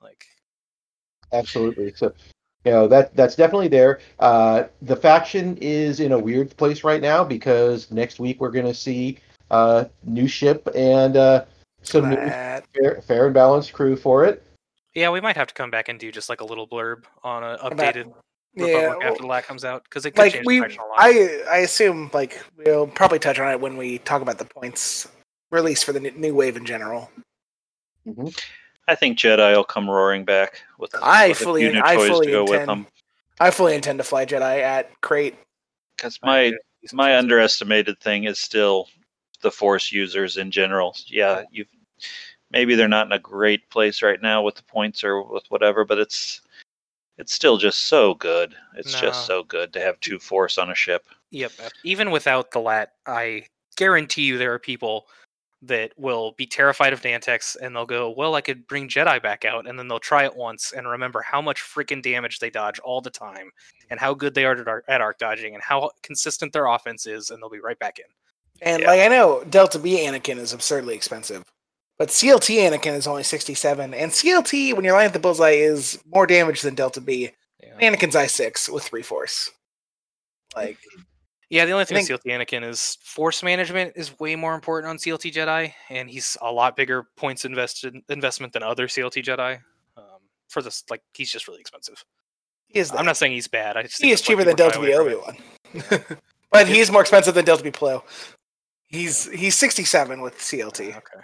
Like, 0.03 0.25
Absolutely. 1.33 1.93
So, 1.97 2.13
you 2.65 2.73
know 2.73 2.89
that 2.89 3.15
that's 3.15 3.37
definitely 3.37 3.69
there. 3.69 4.01
Uh, 4.19 4.65
the 4.83 4.97
faction 4.97 5.57
is 5.61 6.01
in 6.01 6.13
a 6.13 6.19
weird 6.19 6.57
place 6.57 6.83
right 6.83 7.01
now 7.01 7.23
because 7.25 7.91
next 7.91 8.19
week 8.19 8.41
we're 8.41 8.51
going 8.51 8.67
to 8.67 8.75
see 8.75 9.19
uh, 9.51 9.85
new 10.05 10.27
ship 10.27 10.69
and 10.75 11.17
uh, 11.17 11.45
some 11.83 12.11
new 12.11 12.17
fair, 12.17 13.01
fair 13.07 13.27
and 13.27 13.35
balanced 13.35 13.73
crew 13.73 13.97
for 13.97 14.25
it. 14.25 14.43
yeah, 14.95 15.11
we 15.11 15.21
might 15.21 15.37
have 15.37 15.47
to 15.47 15.55
come 15.55 15.71
back 15.71 15.89
and 15.89 16.01
do 16.01 16.11
just 16.11 16.29
like 16.29 16.41
a 16.41 16.45
little 16.45 16.67
blurb 16.67 17.05
on 17.23 17.45
an 17.45 17.59
updated 17.59 18.07
yeah, 18.07 18.13
Republic 18.57 18.99
well, 18.99 19.03
after 19.03 19.23
the 19.23 19.27
lat 19.27 19.45
comes 19.47 19.65
out 19.65 19.85
because 19.85 20.07
it 20.07 20.13
could 20.13 20.19
like 20.19 20.33
change 20.33 20.47
we, 20.47 20.57
the 20.57 20.63
faction 20.63 20.81
a 20.81 20.87
lot. 20.87 20.97
I 20.99 21.43
I 21.51 21.57
assume 21.59 22.11
like 22.13 22.43
we'll 22.57 22.87
probably 22.87 23.19
touch 23.19 23.39
on 23.39 23.51
it 23.51 23.61
when 23.61 23.77
we 23.77 23.99
talk 23.99 24.23
about 24.23 24.39
the 24.39 24.45
points 24.45 25.09
release 25.51 25.83
for 25.83 25.93
the 25.93 26.01
new 26.01 26.35
wave 26.35 26.57
in 26.57 26.65
general. 26.65 27.11
Mm-hmm. 28.07 28.29
I 28.89 28.95
think 28.95 29.19
Jedi 29.19 29.55
will 29.57 29.65
come 29.65 29.91
roaring 29.91 30.25
back 30.25 30.63
with, 30.79 30.95
I 31.03 31.29
with 31.29 31.39
fully- 31.39 31.67
a 31.67 31.71
few 31.71 31.81
new 31.81 31.85
I 31.85 31.97
fully 31.97 32.27
to 32.27 32.33
go 32.33 32.43
with 32.43 32.53
intend- 32.53 32.69
them. 32.69 32.87
I 33.41 33.51
fully 33.51 33.75
intend 33.75 33.99
to 33.99 34.05
fly 34.05 34.25
Jedi 34.25 34.61
at 34.63 34.99
crate. 35.03 35.35
Because 35.97 36.19
my 36.23 36.53
my 36.93 37.11
expensive. 37.11 37.19
underestimated 37.19 38.01
thing 38.01 38.25
is 38.25 38.39
still 38.39 38.89
the 39.43 39.51
Force 39.51 39.93
users 39.93 40.37
in 40.37 40.51
general. 40.51 40.97
Yeah, 41.07 41.43
you 41.51 41.65
maybe 42.51 42.75
they're 42.75 42.89
not 42.89 43.07
in 43.07 43.13
a 43.13 43.19
great 43.19 43.69
place 43.71 44.03
right 44.03 44.23
now 44.23 44.43
with 44.43 44.55
the 44.55 44.63
points 44.63 45.03
or 45.05 45.23
with 45.23 45.45
whatever, 45.49 45.85
but 45.85 45.99
it's 45.99 46.41
it's 47.19 47.33
still 47.33 47.57
just 47.57 47.87
so 47.87 48.15
good. 48.15 48.55
It's 48.77 48.93
just 49.01 49.27
so 49.27 49.43
good 49.43 49.73
to 49.73 49.81
have 49.81 49.99
two 50.01 50.19
Force 50.19 50.59
on 50.59 50.71
a 50.71 50.75
ship. 50.75 51.07
Yep. 51.31 51.53
Even 51.85 52.11
without 52.11 52.51
the 52.51 52.61
lat, 52.61 52.93
I 53.07 53.47
guarantee 53.77 54.23
you 54.23 54.39
there 54.39 54.53
are 54.55 54.59
people 54.59 55.07
that 55.63 55.93
will 55.97 56.33
be 56.33 56.47
terrified 56.47 56.93
of 56.93 57.01
Nantex 57.01 57.57
and 57.61 57.75
they'll 57.75 57.87
go, 57.87 58.11
"Well, 58.11 58.35
I 58.35 58.41
could 58.41 58.67
bring 58.69 58.89
Jedi 58.89 59.21
back 59.23 59.45
out," 59.45 59.67
and 59.67 59.79
then 59.79 59.89
they'll 59.89 59.99
try 59.99 60.25
it 60.25 60.37
once 60.37 60.73
and 60.73 60.87
remember 60.87 61.23
how 61.23 61.41
much 61.41 61.63
freaking 61.63 62.03
damage 62.03 62.39
they 62.39 62.51
dodge 62.51 62.79
all 62.81 63.01
the 63.01 63.11
time, 63.11 63.51
and 63.91 63.99
how 63.99 64.15
good 64.15 64.35
they 64.35 64.45
are 64.45 64.53
at 64.53 64.69
arc, 64.69 64.85
at 64.87 65.01
arc 65.01 65.19
dodging, 65.19 65.55
and 65.55 65.63
how 65.63 65.91
consistent 66.03 66.53
their 66.53 66.67
offense 66.67 67.07
is, 67.07 67.31
and 67.31 67.43
they'll 67.43 67.49
be 67.51 67.61
right 67.61 67.79
back 67.79 67.99
in. 67.99 68.05
And 68.63 68.83
Yeah. 68.83 68.89
like 68.91 69.01
I 69.01 69.09
know 69.09 69.45
Delta 69.45 69.79
B 69.79 69.99
Anakin 69.99 70.39
is 70.39 70.53
absurdly 70.53 70.95
expensive, 70.95 71.43
but 71.99 72.09
CLT 72.09 72.57
Anakin 72.71 72.95
is 72.95 73.07
only 73.07 73.23
sixty 73.23 73.55
seven, 73.55 73.95
and 73.95 74.11
CLT 74.13 74.75
when 74.75 74.85
you're 74.85 74.95
lying 74.95 75.07
at 75.07 75.13
the 75.13 75.19
bullseye 75.19 75.51
is 75.53 75.99
more 76.07 76.27
damage 76.27 76.63
than 76.63 76.75
Delta 76.75 77.01
B. 77.01 77.31
Yeah. 77.63 77.91
Anakin's 77.91 78.17
I 78.17 78.27
six 78.27 78.69
with 78.69 78.85
three 78.85 79.03
force. 79.03 79.51
Like 80.55 80.79
Yeah, 81.51 81.65
the 81.65 81.73
only 81.73 81.85
thing 81.85 82.05
think- 82.05 82.11
with 82.11 82.23
CLT 82.25 82.33
Anakin 82.47 82.69
is 82.69 82.99
force 83.03 83.43
management 83.43 83.93
is 83.97 84.19
way 84.19 84.37
more 84.37 84.55
important 84.55 84.91
on 84.91 84.97
CLT 84.99 85.33
Jedi, 85.33 85.73
and 85.91 86.09
he's 86.11 86.37
a 86.43 86.51
lot 86.51 86.77
bigger 86.77 87.05
points 87.17 87.45
invested 87.45 87.95
investment 88.09 88.53
than 88.53 88.63
other 88.63 88.87
CLT 88.89 89.23
Jedi. 89.25 89.59
Um, 89.97 90.05
for 90.49 90.63
this, 90.63 90.85
like, 90.91 91.03
he's 91.15 91.31
just 91.31 91.49
really 91.49 91.61
expensive. 91.61 92.05
he 92.69 92.79
is. 92.79 92.93
I'm 92.93 93.05
not 93.07 93.17
saying 93.17 93.33
he's 93.33 93.49
bad. 93.49 93.77
I 93.77 93.83
just 93.83 94.03
he 94.03 94.11
is 94.11 94.21
cheaper 94.21 94.45
than 94.45 94.57
Delta 94.57 94.81
B 94.81 94.93
Obi. 94.95 95.15
Wan, 95.15 95.37
but 96.53 96.69
he 96.69 96.79
is 96.79 96.91
more 96.91 97.01
expensive 97.01 97.35
than 97.35 97.45
Delta 97.45 97.63
B 97.65 97.71
Plo. 97.71 98.03
He's 98.89 99.31
he's 99.33 99.55
sixty 99.57 99.85
seven 99.85 100.21
with 100.21 100.37
CLT. 100.39 100.89
Okay. 100.97 101.21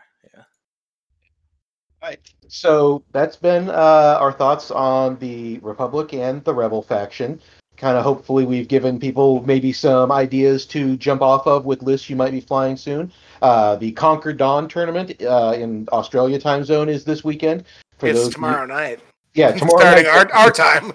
Right. 2.03 2.19
So 2.49 3.05
that's 3.13 3.37
been 3.37 3.69
uh, 3.71 4.19
our 4.21 4.33
thoughts 4.33 4.71
on 4.71 5.17
the 5.19 5.59
Republic 5.61 6.13
and 6.15 6.43
the 6.45 6.53
Rebel 6.55 6.83
faction. 6.83 7.41
Kind 7.77 7.97
of 7.97 8.05
hopefully 8.05 8.45
we've 8.45 8.69
given 8.69 8.99
people 9.01 9.43
maybe 9.47 9.73
some 9.73 10.13
ideas 10.13 10.67
to 10.67 10.97
jump 10.97 11.23
off 11.23 11.47
of 11.47 11.65
with 11.65 11.83
lists 11.83 12.11
you 12.11 12.17
might 12.17 12.31
be 12.33 12.41
flying 12.41 12.77
soon. 12.77 13.13
Uh, 13.41 13.77
the 13.77 13.93
Conquer 13.93 14.33
Dawn 14.33 14.69
tournament 14.69 15.21
uh, 15.23 15.55
in 15.57 15.89
Australia 15.93 16.39
time 16.39 16.65
zone 16.65 16.89
is 16.89 17.05
this 17.05 17.25
weekend. 17.25 17.65
For 17.99 18.07
It's 18.09 18.19
those 18.19 18.27
of 18.27 18.33
you- 18.33 18.35
tomorrow 18.35 18.67
night. 18.67 19.01
yeah, 19.35 19.53
tomorrow. 19.57 19.81
starting 19.81 20.05
night. 20.05 20.31
our, 20.33 20.35
our 20.45 20.51
time. 20.51 20.93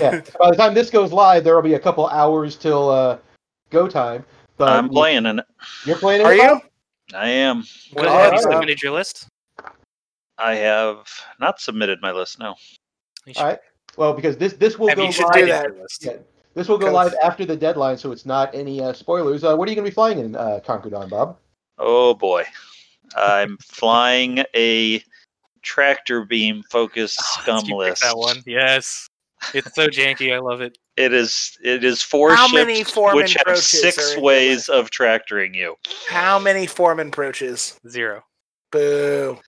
yeah. 0.00 0.20
By 0.40 0.50
the 0.50 0.56
time 0.56 0.74
this 0.74 0.90
goes 0.90 1.12
live, 1.12 1.44
there 1.44 1.54
will 1.54 1.62
be 1.62 1.74
a 1.74 1.78
couple 1.78 2.06
hours 2.08 2.56
till 2.56 2.90
uh, 2.90 3.18
go 3.70 3.86
time. 3.88 4.24
But 4.56 4.70
I'm 4.70 4.88
playing 4.88 5.24
in 5.26 5.38
it. 5.38 5.46
You're 5.84 5.96
playing. 5.98 6.22
in 6.22 6.26
it, 6.26 6.30
Are 6.30 6.34
you? 6.34 6.60
I 7.14 7.28
am. 7.28 7.64
What, 7.92 8.06
All 8.08 8.18
have 8.18 8.32
you 8.34 8.40
submitted 8.42 8.82
your 8.82 8.92
list? 8.92 9.28
I 10.38 10.54
have 10.56 11.08
not 11.40 11.60
submitted 11.60 12.00
my 12.00 12.12
list. 12.12 12.38
No. 12.38 12.54
All 13.36 13.44
right. 13.44 13.58
Well, 13.96 14.12
because 14.12 14.36
this 14.36 14.52
this 14.54 14.78
will 14.78 14.88
have 14.88 14.96
go 14.96 15.04
you 15.04 15.12
should 15.12 15.24
live. 15.24 15.32
do 15.34 15.40
submitted 15.40 15.54
that. 15.54 15.68
your 15.74 15.82
list? 15.82 16.04
Yeah, 16.04 16.12
this 16.54 16.68
will 16.68 16.78
go 16.78 16.86
Because- 16.86 17.12
live 17.12 17.14
after 17.22 17.44
the 17.44 17.56
deadline, 17.56 17.98
so 17.98 18.12
it's 18.12 18.24
not 18.26 18.54
any 18.54 18.82
uh, 18.82 18.92
spoilers. 18.92 19.44
Uh, 19.44 19.56
what 19.56 19.68
are 19.68 19.72
you 19.72 19.76
going 19.76 19.84
to 19.84 19.90
be 19.90 19.94
flying 19.94 20.18
in 20.20 20.36
uh, 20.36 20.60
Conquer 20.64 20.90
Dawn, 20.90 21.08
Bob? 21.08 21.36
Oh 21.78 22.14
boy. 22.14 22.44
I'm 23.16 23.56
flying 23.62 24.44
a 24.54 25.02
tractor 25.62 26.24
beam 26.24 26.62
focused 26.70 27.18
Oh, 27.38 27.40
scum 27.42 27.56
you 27.56 27.62
picked 27.62 27.76
list. 27.76 28.02
That 28.02 28.16
one, 28.16 28.42
yes. 28.46 29.08
It's 29.54 29.74
so 29.74 29.88
janky. 29.88 30.34
I 30.34 30.38
love 30.38 30.60
it. 30.60 30.78
It 30.98 31.12
is 31.14 31.56
it 31.62 31.84
is 31.84 32.02
four 32.02 32.34
How 32.34 32.48
ships 32.48 32.54
many 32.54 32.82
foreman 32.82 33.18
which 33.22 33.34
have 33.34 33.46
are 33.46 33.54
six 33.54 34.16
ways 34.16 34.68
of 34.68 34.90
tractoring 34.90 35.54
you. 35.54 35.76
How 36.08 36.40
many 36.40 36.66
foreman 36.66 37.06
approaches? 37.06 37.78
Zero. 37.88 38.24
Boo. 38.72 39.38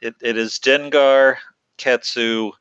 It 0.00 0.14
it 0.20 0.36
is 0.36 0.58
Dengar, 0.58 1.36
Ketsu, 1.78 2.52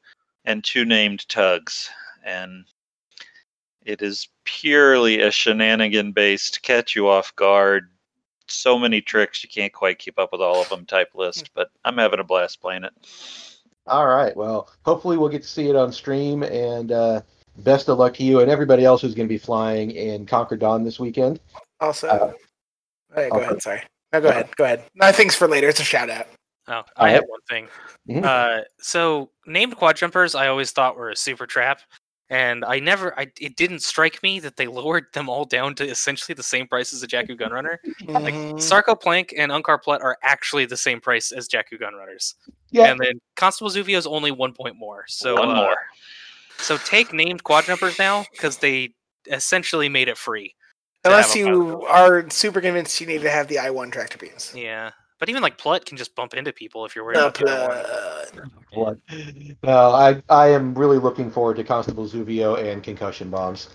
and 0.46 0.64
two 0.64 0.86
named 0.86 1.28
tugs. 1.30 1.90
And 2.24 2.66
it 3.86 4.02
is 4.02 4.28
purely 4.44 5.22
a 5.22 5.32
shenanigan 5.32 6.12
based 6.12 6.62
catch 6.62 6.96
you 6.96 7.08
off 7.08 7.36
guard. 7.36 7.90
So 8.48 8.80
many 8.80 9.00
tricks 9.02 9.44
you 9.44 9.50
can't 9.50 9.72
quite 9.72 10.00
keep 10.00 10.18
up 10.18 10.32
with 10.32 10.42
all 10.42 10.62
of 10.62 10.70
them 10.70 10.86
type 10.86 11.12
list, 11.14 11.52
but 11.54 11.70
I'm 11.86 11.98
having 11.98 12.20
a 12.20 12.24
blast 12.24 12.60
playing 12.62 12.84
it. 12.84 12.94
All 13.88 14.08
right. 14.08 14.36
Well, 14.36 14.70
hopefully 14.86 15.18
we'll 15.18 15.30
get 15.30 15.44
to 15.44 15.48
see 15.48 15.70
it 15.70 15.76
on 15.76 15.92
stream, 15.92 16.44
and 16.44 16.92
uh, 16.92 17.22
best 17.58 17.90
of 17.90 18.00
luck 18.00 18.16
to 18.16 18.24
you 18.24 18.40
and 18.40 18.50
everybody 18.50 18.86
else 18.86 19.02
who's 19.02 19.16
going 19.16 19.28
to 19.28 19.34
be 19.34 19.38
flying 19.38 19.92
in 19.92 20.26
Conquer 20.26 20.58
Dawn 20.58 20.84
this 20.84 21.00
weekend. 21.00 21.40
Also, 21.80 22.08
Uh, 22.08 22.34
Hey, 23.16 23.30
go 23.30 23.38
okay. 23.38 23.46
ahead. 23.46 23.62
Sorry. 23.62 23.82
No, 24.14 24.22
go 24.22 24.30
ahead. 24.30 24.56
Go 24.56 24.64
ahead. 24.66 24.84
No, 24.96 25.12
things 25.12 25.36
for 25.36 25.48
later. 25.48 25.70
It's 25.70 25.80
a 25.80 25.84
shout 25.84 26.10
out. 26.10 26.28
Oh, 26.70 26.84
I 26.95 27.05
I 27.05 27.09
have- 27.09 27.22
have 27.22 27.30
one 27.30 27.41
thing. 27.49 27.67
Mhm. 28.07 28.24
Uh, 28.24 28.63
so 28.80 29.32
named 29.45 29.76
quad 29.76 29.95
jumpers, 29.97 30.36
I 30.36 30.47
always 30.47 30.72
thought 30.72 30.95
were 30.95 31.09
a 31.09 31.15
super 31.15 31.45
trap, 31.47 31.82
and 32.30 32.63
I 32.63 32.80
never, 32.80 33.17
I 33.20 33.32
it 33.39 33.55
didn't 33.55 33.80
strike 33.80 34.22
me 34.22 34.39
that 34.41 34.55
they 34.55 34.67
lowered 34.80 35.05
them 35.13 35.30
all 35.30 35.45
down 35.45 35.74
to 35.76 35.84
essentially 35.89 36.36
the 36.36 36.43
same 36.43 36.67
price 36.67 36.93
as 36.93 37.01
a 37.03 37.07
Jakku 37.07 37.39
Gunrunner. 37.39 37.78
Like 38.07 38.34
Mhm. 38.34 38.61
Sarco 38.61 38.93
Plank 38.95 39.34
and 39.36 39.51
Unkar 39.51 39.82
Plutt 39.82 40.01
are 40.01 40.17
actually 40.24 40.65
the 40.65 40.78
same 40.78 41.01
price 41.01 41.32
as 41.32 41.49
Jakku 41.49 41.80
Gunrunners, 41.82 42.36
Yeah. 42.70 42.86
and 42.91 42.99
then 42.99 43.20
Constable 43.36 43.72
Zuvio 43.72 43.97
is 43.97 44.05
only 44.07 44.32
one 44.32 44.53
point 44.53 44.76
more. 44.76 45.05
So 45.07 45.36
One 45.36 45.49
uh, 45.49 45.55
more. 45.55 45.78
So 46.59 46.78
take 46.78 47.13
named 47.13 47.43
quad 47.43 47.63
jumpers 47.65 47.97
now 47.97 48.26
because 48.32 48.57
they 48.57 48.93
essentially 49.28 49.89
made 49.89 50.07
it 50.07 50.17
free. 50.17 50.55
Unless 51.05 51.34
you 51.36 51.86
are 51.86 52.30
super 52.30 52.59
convinced 52.59 52.99
you 52.99 53.07
need 53.07 53.22
to 53.22 53.30
have 53.30 53.47
the 53.47 53.57
I 53.57 53.70
one 53.70 53.89
tractor 53.89 54.17
beams. 54.17 54.51
Yeah, 54.53 54.91
but 55.20 55.30
even 55.30 55.41
like 55.43 55.57
Plutt 55.57 55.86
can 55.86 55.97
just 55.97 56.15
bump 56.15 56.34
into 56.34 56.51
people 56.53 56.86
if 56.86 56.95
you're 56.95 57.03
worried 57.05 57.17
The 57.17 57.22
about 57.28 57.34
the 57.36 57.45
other 57.51 57.67
one. 58.34 58.51
blood. 58.74 58.99
What? 59.09 59.57
No, 59.63 59.91
I 59.91 60.22
I 60.30 60.47
am 60.49 60.74
really 60.74 60.97
looking 60.97 61.30
forward 61.30 61.57
to 61.57 61.63
Constable 61.63 62.07
Zuvio 62.07 62.55
and 62.61 62.82
concussion 62.84 63.30
bombs. 63.30 63.70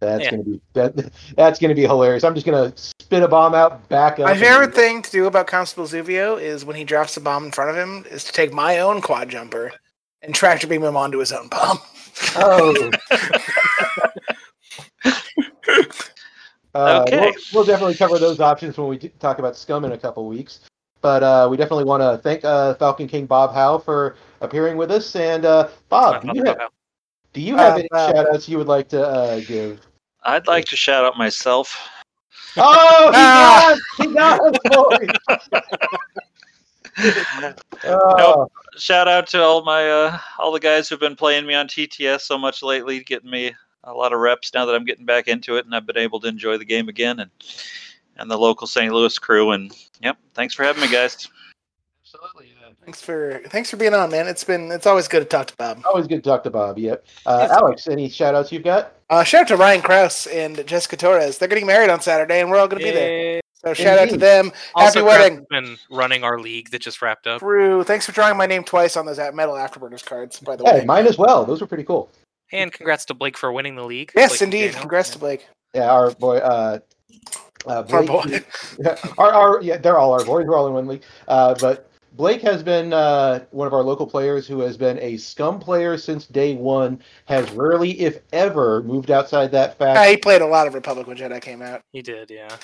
That's 0.00 0.24
Yeah. 0.24 0.30
gonna 0.32 0.42
be 0.42 0.60
that. 0.74 1.12
That's 1.36 1.58
gonna 1.58 1.74
be 1.74 1.82
hilarious. 1.82 2.24
I'm 2.24 2.34
just 2.34 2.44
gonna 2.46 2.72
spit 2.76 3.22
a 3.22 3.28
bomb 3.28 3.54
out, 3.54 3.88
back 3.88 4.14
up. 4.14 4.26
My 4.26 4.32
and- 4.32 4.40
favorite 4.40 4.74
thing 4.74 5.00
to 5.02 5.10
do 5.10 5.26
about 5.26 5.46
Constable 5.46 5.84
Zuvio 5.86 6.40
is 6.40 6.64
when 6.64 6.76
he 6.76 6.84
drops 6.84 7.16
a 7.16 7.20
bomb 7.20 7.44
in 7.46 7.52
front 7.52 7.70
of 7.70 7.76
him, 7.76 8.04
is 8.10 8.24
to 8.24 8.32
take 8.32 8.52
my 8.52 8.80
own 8.80 9.00
quad 9.00 9.28
jumper 9.30 9.72
and 10.22 10.34
tractor 10.34 10.66
beam 10.66 10.82
him 10.82 10.96
onto 10.96 11.18
his 11.18 11.32
own 11.32 11.48
bomb. 11.48 11.78
Oh. 12.36 12.90
Uh, 16.74 17.04
Okay. 17.06 17.20
We'll, 17.20 17.32
we'll 17.52 17.64
definitely 17.64 17.94
cover 17.94 18.18
those 18.18 18.40
options 18.40 18.76
when 18.76 18.88
we 18.88 18.98
talk 18.98 19.38
about 19.38 19.56
Scum 19.56 19.84
in 19.84 19.92
a 19.92 19.98
couple 19.98 20.26
weeks. 20.26 20.60
but 21.00 21.22
uh, 21.22 21.46
we 21.50 21.56
definitely 21.56 21.84
want 21.84 22.02
to 22.02 22.16
thank 22.22 22.44
uh, 22.44 22.74
Falcon 22.74 23.06
King 23.06 23.26
Bob 23.26 23.52
Howe 23.54 23.78
for 23.78 24.16
appearing 24.40 24.76
with 24.76 24.90
us. 24.90 25.14
And 25.16 25.44
uh, 25.44 25.68
Bob, 25.88 26.22
do 26.22 26.30
you 26.34 26.44
have, 26.44 26.58
do 27.32 27.40
you 27.40 27.56
have 27.56 27.74
Uh, 27.74 27.78
any 27.78 27.88
Bob. 27.90 28.14
shout 28.16 28.26
outs 28.34 28.48
you 28.48 28.58
would 28.58 28.66
like 28.68 28.88
to 28.88 29.06
uh, 29.06 29.40
give? 29.40 29.80
I'd 30.24 30.46
like 30.46 30.64
to 30.66 30.76
shout 30.76 31.04
out 31.04 31.18
myself. 31.18 31.76
Oh, 32.56 33.06
he 33.10 33.18
Ah. 33.18 33.74
does! 33.74 33.80
He 33.98 34.14
does! 34.14 34.58
boy. 34.64 35.08
Oh, 37.84 38.48
Shout 38.76 39.08
out 39.08 39.26
to 39.28 39.42
all 39.42 39.62
my 39.64 39.88
uh, 39.90 40.18
all 40.38 40.52
the 40.52 40.60
guys 40.60 40.88
who've 40.88 41.00
been 41.00 41.16
playing 41.16 41.44
me 41.46 41.54
on 41.54 41.66
TTS 41.68 42.20
so 42.22 42.38
much 42.38 42.62
lately, 42.62 43.02
getting 43.04 43.30
me 43.30 43.52
a 43.84 43.92
lot 43.92 44.12
of 44.12 44.20
reps 44.20 44.52
now 44.54 44.64
that 44.66 44.74
I'm 44.74 44.84
getting 44.84 45.04
back 45.06 45.28
into 45.28 45.56
it, 45.56 45.64
and 45.64 45.74
I've 45.74 45.86
been 45.86 45.98
able 45.98 46.20
to 46.20 46.28
enjoy 46.28 46.58
the 46.58 46.64
game 46.64 46.88
again, 46.88 47.20
and 47.20 47.30
and 48.16 48.30
the 48.30 48.36
local 48.38 48.66
St. 48.66 48.92
Louis 48.92 49.18
crew. 49.18 49.50
And 49.52 49.72
yep, 50.00 50.16
thanks 50.34 50.54
for 50.54 50.62
having 50.64 50.82
me, 50.82 50.90
guys. 50.90 51.28
Absolutely. 52.04 52.52
yeah. 52.60 52.68
Thanks 52.84 53.00
for 53.00 53.40
thanks 53.48 53.70
for 53.70 53.76
being 53.76 53.94
on, 53.94 54.10
man. 54.10 54.26
It's 54.28 54.44
been 54.44 54.70
it's 54.70 54.86
always 54.86 55.08
good 55.08 55.20
to 55.20 55.24
talk 55.26 55.46
to 55.48 55.56
Bob. 55.56 55.82
Always 55.86 56.06
good 56.06 56.22
to 56.22 56.28
talk 56.28 56.44
to 56.44 56.50
Bob. 56.50 56.78
Yep. 56.78 57.04
Uh, 57.26 57.48
Alex, 57.50 57.88
any 57.88 58.08
shout 58.08 58.34
outs 58.34 58.52
you've 58.52 58.62
got? 58.64 58.92
Uh, 59.10 59.24
shout 59.24 59.42
out 59.42 59.48
to 59.48 59.56
Ryan 59.56 59.80
Kraus 59.82 60.26
and 60.26 60.66
Jessica 60.66 60.96
Torres. 60.96 61.38
They're 61.38 61.48
getting 61.48 61.66
married 61.66 61.90
on 61.90 62.00
Saturday, 62.00 62.40
and 62.40 62.50
we're 62.50 62.58
all 62.58 62.68
going 62.68 62.80
to 62.80 62.84
be 62.86 62.92
there. 62.92 63.40
So 63.54 63.72
shout 63.72 63.98
out 63.98 64.10
to 64.10 64.18
them. 64.18 64.52
Also, 64.74 64.98
Happy 65.00 65.06
wedding. 65.06 65.46
Kraft's 65.46 65.78
been 65.88 65.96
running 65.96 66.22
our 66.24 66.38
league 66.38 66.70
that 66.70 66.82
just 66.82 67.00
wrapped 67.00 67.26
up. 67.26 67.40
Crew. 67.40 67.82
Thanks 67.84 68.04
for 68.04 68.12
drawing 68.12 68.36
my 68.36 68.44
name 68.44 68.62
twice 68.62 68.94
on 68.96 69.06
those 69.06 69.18
at 69.18 69.34
metal 69.34 69.54
afterburners 69.54 70.04
cards. 70.04 70.38
By 70.38 70.54
the 70.56 70.64
Hey, 70.64 70.80
way. 70.80 70.84
mine 70.84 71.06
as 71.06 71.16
well. 71.16 71.46
Those 71.46 71.62
were 71.62 71.66
pretty 71.66 71.84
cool. 71.84 72.10
And 72.52 72.72
congrats 72.72 73.04
to 73.06 73.14
Blake 73.14 73.36
for 73.36 73.52
winning 73.52 73.76
the 73.76 73.84
league. 73.84 74.12
Yes, 74.14 74.30
Blake 74.38 74.42
indeed. 74.42 74.70
McDaniel. 74.72 74.80
Congrats 74.80 75.10
to 75.10 75.18
Blake. 75.18 75.46
Yeah, 75.74 75.90
our 75.90 76.10
boy. 76.12 76.36
Uh, 76.38 76.78
uh, 77.66 77.84
Our 77.90 78.02
boy. 78.04 78.22
Yeah, 78.78 78.96
our, 79.18 79.32
our 79.32 79.62
yeah, 79.62 79.78
they're 79.78 79.96
all 79.98 80.12
our 80.12 80.24
boys. 80.24 80.46
We're 80.46 80.56
all 80.56 80.66
in 80.66 80.74
one 80.74 80.86
league. 80.86 81.02
Uh, 81.26 81.54
but 81.60 81.90
Blake 82.12 82.42
has 82.42 82.62
been 82.62 82.92
uh, 82.92 83.44
one 83.50 83.66
of 83.66 83.72
our 83.72 83.82
local 83.82 84.06
players 84.06 84.46
who 84.46 84.60
has 84.60 84.76
been 84.76 84.98
a 85.00 85.16
scum 85.16 85.58
player 85.58 85.96
since 85.96 86.26
day 86.26 86.54
one. 86.54 87.00
Has 87.24 87.50
rarely, 87.52 87.98
if 88.00 88.18
ever, 88.32 88.82
moved 88.82 89.10
outside 89.10 89.50
that 89.52 89.78
fact. 89.78 90.08
he 90.10 90.16
played 90.16 90.42
a 90.42 90.46
lot 90.46 90.66
of 90.66 90.74
Republic 90.74 91.06
when 91.06 91.16
Jedi 91.16 91.40
came 91.40 91.62
out. 91.62 91.80
He 91.92 92.02
did, 92.02 92.30
yeah. 92.30 92.54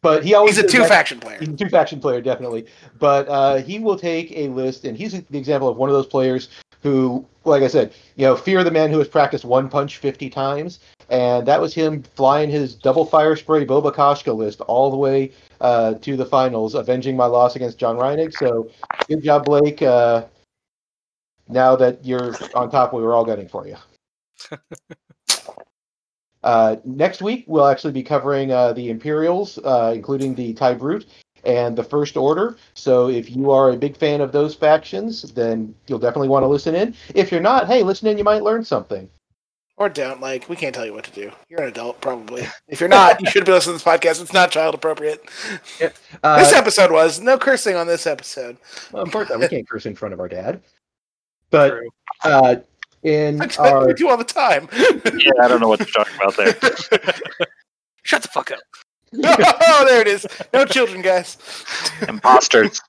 But 0.00 0.24
he 0.24 0.32
always 0.34 0.56
He's 0.56 0.64
a 0.64 0.68
two 0.68 0.78
that- 0.78 0.88
faction 0.88 1.18
player. 1.20 1.38
He's 1.40 1.48
a 1.48 1.56
two 1.56 1.68
faction 1.68 2.00
player, 2.00 2.20
definitely. 2.20 2.66
But 2.98 3.28
uh, 3.28 3.56
he 3.56 3.78
will 3.80 3.98
take 3.98 4.30
a 4.32 4.48
list, 4.48 4.84
and 4.84 4.96
he's 4.96 5.12
the 5.12 5.36
example 5.38 5.68
of 5.68 5.76
one 5.76 5.90
of 5.90 5.94
those 5.94 6.06
players 6.06 6.48
who, 6.86 7.26
like 7.44 7.64
I 7.64 7.66
said, 7.66 7.92
you 8.14 8.26
know, 8.26 8.36
fear 8.36 8.62
the 8.62 8.70
man 8.70 8.90
who 8.90 8.98
has 8.98 9.08
practiced 9.08 9.44
one 9.44 9.68
punch 9.68 9.96
50 9.98 10.30
times. 10.30 10.78
And 11.10 11.46
that 11.46 11.60
was 11.60 11.74
him 11.74 12.04
flying 12.14 12.48
his 12.48 12.76
double 12.76 13.04
fire 13.04 13.34
spray 13.34 13.66
Boba 13.66 13.92
Koshka 13.92 14.34
list 14.34 14.60
all 14.62 14.90
the 14.90 14.96
way 14.96 15.32
uh, 15.60 15.94
to 15.94 16.16
the 16.16 16.24
finals, 16.24 16.74
avenging 16.76 17.16
my 17.16 17.26
loss 17.26 17.56
against 17.56 17.78
John 17.78 17.96
Reinig. 17.96 18.32
So 18.34 18.70
good 19.08 19.22
job, 19.22 19.44
Blake. 19.44 19.82
Uh, 19.82 20.26
now 21.48 21.74
that 21.74 22.04
you're 22.04 22.34
on 22.54 22.70
top, 22.70 22.92
we 22.92 23.02
were 23.02 23.14
all 23.14 23.24
gunning 23.24 23.48
for 23.48 23.66
you. 23.66 23.76
Uh, 26.42 26.76
next 26.84 27.22
week, 27.22 27.42
we'll 27.48 27.66
actually 27.66 27.92
be 27.92 28.04
covering 28.04 28.52
uh, 28.52 28.72
the 28.72 28.88
Imperials, 28.88 29.58
uh, 29.64 29.90
including 29.92 30.32
the 30.32 30.52
TIE 30.54 30.74
Brute 30.74 31.04
and 31.46 31.76
the 31.76 31.84
First 31.84 32.16
Order. 32.16 32.56
So 32.74 33.08
if 33.08 33.30
you 33.30 33.50
are 33.50 33.70
a 33.70 33.76
big 33.76 33.96
fan 33.96 34.20
of 34.20 34.32
those 34.32 34.54
factions, 34.54 35.22
then 35.32 35.74
you'll 35.86 35.98
definitely 35.98 36.28
want 36.28 36.42
to 36.42 36.48
listen 36.48 36.74
in. 36.74 36.94
If 37.14 37.30
you're 37.30 37.40
not, 37.40 37.66
hey, 37.66 37.82
listen 37.82 38.08
in, 38.08 38.18
you 38.18 38.24
might 38.24 38.42
learn 38.42 38.64
something. 38.64 39.08
Or 39.78 39.88
don't. 39.88 40.20
Like, 40.20 40.48
we 40.48 40.56
can't 40.56 40.74
tell 40.74 40.86
you 40.86 40.94
what 40.94 41.04
to 41.04 41.10
do. 41.10 41.30
You're 41.48 41.62
an 41.62 41.68
adult, 41.68 42.00
probably. 42.00 42.46
If 42.66 42.80
you're 42.80 42.88
not, 42.88 43.20
you 43.20 43.30
should 43.30 43.44
be 43.44 43.52
listening 43.52 43.78
to 43.78 43.84
this 43.84 43.94
podcast. 43.94 44.22
It's 44.22 44.32
not 44.32 44.50
child 44.50 44.74
appropriate. 44.74 45.24
Uh, 46.22 46.38
this 46.38 46.52
episode 46.54 46.90
was. 46.90 47.20
No 47.20 47.36
cursing 47.38 47.76
on 47.76 47.86
this 47.86 48.06
episode. 48.06 48.56
well, 48.90 49.02
of 49.02 49.12
course, 49.12 49.30
we 49.38 49.48
can't 49.48 49.68
curse 49.68 49.86
in 49.86 49.94
front 49.94 50.14
of 50.14 50.20
our 50.20 50.28
dad. 50.28 50.62
But 51.50 51.70
True. 51.70 51.88
uh, 52.24 52.56
in 53.02 53.36
That's 53.36 53.58
our 53.58 53.86
we 53.86 53.94
do 53.94 54.08
all 54.08 54.16
the 54.16 54.24
time. 54.24 54.68
Yeah, 54.72 55.32
I 55.42 55.48
don't 55.48 55.60
know 55.60 55.68
what 55.68 55.80
to 55.80 55.84
talk 55.84 56.08
about 56.16 56.36
there. 56.36 56.54
Shut 58.02 58.22
the 58.22 58.28
fuck 58.28 58.50
up. 58.50 58.60
oh, 59.24 59.84
there 59.86 60.00
it 60.00 60.08
is. 60.08 60.26
No 60.52 60.64
children, 60.64 61.02
guys. 61.02 61.38
Imposters. 62.08 62.80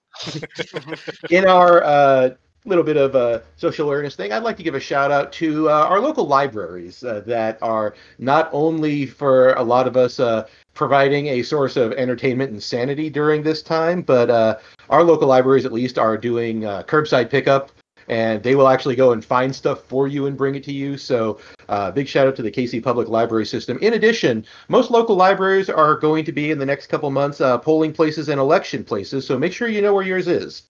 in 1.29 1.45
our 1.47 1.83
uh, 1.83 2.29
little 2.65 2.83
bit 2.83 2.97
of 2.97 3.15
a 3.15 3.43
social 3.55 3.87
awareness 3.87 4.15
thing, 4.15 4.31
I'd 4.31 4.43
like 4.43 4.57
to 4.57 4.63
give 4.63 4.75
a 4.75 4.79
shout 4.79 5.11
out 5.11 5.31
to 5.33 5.69
uh, 5.69 5.85
our 5.85 5.99
local 5.99 6.27
libraries 6.27 7.03
uh, 7.03 7.21
that 7.25 7.57
are 7.61 7.95
not 8.19 8.49
only 8.51 9.05
for 9.05 9.53
a 9.53 9.63
lot 9.63 9.87
of 9.87 9.95
us 9.95 10.19
uh, 10.19 10.47
providing 10.73 11.27
a 11.27 11.43
source 11.43 11.77
of 11.77 11.93
entertainment 11.93 12.51
and 12.51 12.61
sanity 12.61 13.09
during 13.09 13.41
this 13.41 13.61
time, 13.61 14.01
but 14.01 14.29
uh, 14.29 14.57
our 14.89 15.03
local 15.03 15.27
libraries 15.27 15.65
at 15.65 15.71
least 15.71 15.97
are 15.97 16.17
doing 16.17 16.65
uh, 16.65 16.83
curbside 16.83 17.29
pickup. 17.29 17.71
And 18.07 18.41
they 18.41 18.55
will 18.55 18.67
actually 18.67 18.95
go 18.95 19.11
and 19.11 19.23
find 19.23 19.53
stuff 19.53 19.83
for 19.83 20.07
you 20.07 20.27
and 20.27 20.37
bring 20.37 20.55
it 20.55 20.63
to 20.63 20.71
you. 20.71 20.97
So, 20.97 21.39
uh, 21.67 21.91
big 21.91 22.07
shout 22.07 22.27
out 22.27 22.35
to 22.37 22.41
the 22.41 22.51
KC 22.51 22.81
Public 22.81 23.09
Library 23.09 23.45
System. 23.45 23.77
In 23.81 23.93
addition, 23.93 24.45
most 24.69 24.91
local 24.91 25.15
libraries 25.15 25.69
are 25.69 25.95
going 25.95 26.23
to 26.25 26.31
be 26.31 26.51
in 26.51 26.59
the 26.59 26.65
next 26.65 26.87
couple 26.87 27.09
months 27.11 27.41
uh, 27.41 27.57
polling 27.57 27.91
places 27.93 28.29
and 28.29 28.39
election 28.39 28.83
places. 28.83 29.27
So, 29.27 29.37
make 29.37 29.53
sure 29.53 29.67
you 29.67 29.81
know 29.81 29.93
where 29.93 30.05
yours 30.05 30.27
is. 30.27 30.63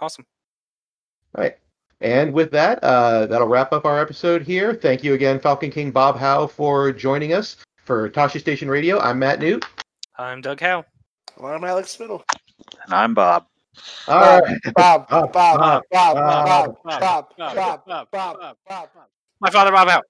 Awesome. 0.00 0.26
All 1.34 1.44
right. 1.44 1.56
And 2.00 2.32
with 2.32 2.50
that, 2.52 2.82
uh, 2.82 3.26
that'll 3.26 3.46
wrap 3.46 3.72
up 3.72 3.84
our 3.84 4.00
episode 4.00 4.42
here. 4.42 4.74
Thank 4.74 5.04
you 5.04 5.12
again, 5.14 5.38
Falcon 5.38 5.70
King 5.70 5.90
Bob 5.90 6.16
Howe, 6.18 6.46
for 6.46 6.92
joining 6.92 7.34
us 7.34 7.58
for 7.84 8.08
Tosche 8.08 8.40
Station 8.40 8.68
Radio. 8.68 8.98
I'm 8.98 9.18
Matt 9.18 9.38
Newt. 9.38 9.64
I'm 10.16 10.40
Doug 10.40 10.60
Howe. 10.60 10.84
Well, 11.36 11.52
I'm 11.52 11.64
Alex 11.64 11.96
Smittle. 11.96 12.22
And 12.84 12.94
I'm 12.94 13.12
Bob. 13.12 13.49
All 14.08 14.40
Bob. 14.74 15.08
Bob, 15.08 15.08
Bob, 15.08 15.32
Bob, 15.32 15.82
Bob, 15.90 16.16
Bob, 16.22 16.76
Bob, 16.84 18.10
Bob, 18.10 18.56
Bob. 18.68 18.88
My 19.40 19.50
father, 19.50 19.72
Bob 19.72 19.88
out. 19.88 20.04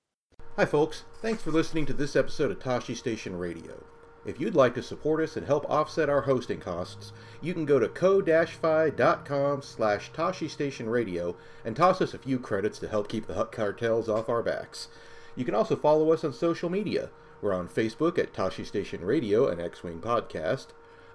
Hi, 0.56 0.64
folks. 0.64 1.04
Thanks 1.22 1.42
for 1.42 1.50
listening 1.50 1.86
to 1.86 1.92
this 1.92 2.16
episode 2.16 2.50
of 2.50 2.58
Tosche 2.58 2.96
Station 2.96 3.36
Radio. 3.36 3.84
If 4.26 4.38
you'd 4.38 4.54
like 4.54 4.74
to 4.74 4.82
support 4.82 5.22
us 5.22 5.36
and 5.36 5.46
help 5.46 5.64
offset 5.70 6.10
our 6.10 6.20
hosting 6.22 6.60
costs, 6.60 7.12
you 7.40 7.54
can 7.54 7.64
go 7.64 7.78
to 7.78 7.88
ko-fi.com 7.88 9.62
slash 9.62 10.12
Tosche 10.12 10.50
Station 10.50 10.88
Radio 10.90 11.36
and 11.64 11.74
toss 11.74 12.02
us 12.02 12.12
a 12.12 12.18
few 12.18 12.38
credits 12.38 12.78
to 12.80 12.88
help 12.88 13.08
keep 13.08 13.26
the 13.26 13.34
Hutt 13.34 13.52
cartels 13.52 14.08
off 14.10 14.28
our 14.28 14.42
backs. 14.42 14.88
You 15.36 15.44
can 15.46 15.54
also 15.54 15.74
follow 15.76 16.12
us 16.12 16.22
on 16.24 16.34
social 16.34 16.68
media. 16.68 17.08
We're 17.40 17.54
on 17.54 17.68
Facebook 17.68 18.18
at 18.18 18.34
Tosche 18.34 18.66
Station 18.66 19.02
Radio 19.02 19.48
and 19.48 19.58
X-Wing 19.60 20.00
Podcast, 20.00 20.66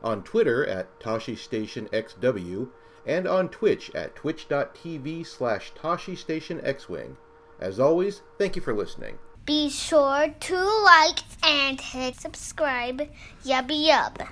on 0.06 0.24
Twitter 0.24 0.66
at 0.66 1.00
Tosche 1.00 1.38
Station 1.38 1.90
XW, 1.92 2.70
and 3.06 3.28
on 3.28 3.50
Twitch 3.50 3.90
at 3.96 4.16
twitch.tv 4.16 5.26
slash 5.26 5.74
Tosche 5.74 6.16
As 7.60 7.80
always, 7.80 8.22
thank 8.38 8.56
you 8.56 8.62
for 8.62 8.74
listening. 8.74 9.18
Be 9.46 9.70
sure 9.70 10.34
to 10.40 10.84
like 10.84 11.20
and 11.44 11.82
hit 11.82 12.16
subscribe. 12.16 13.10
Yubby 13.44 13.90
yub. 13.90 14.28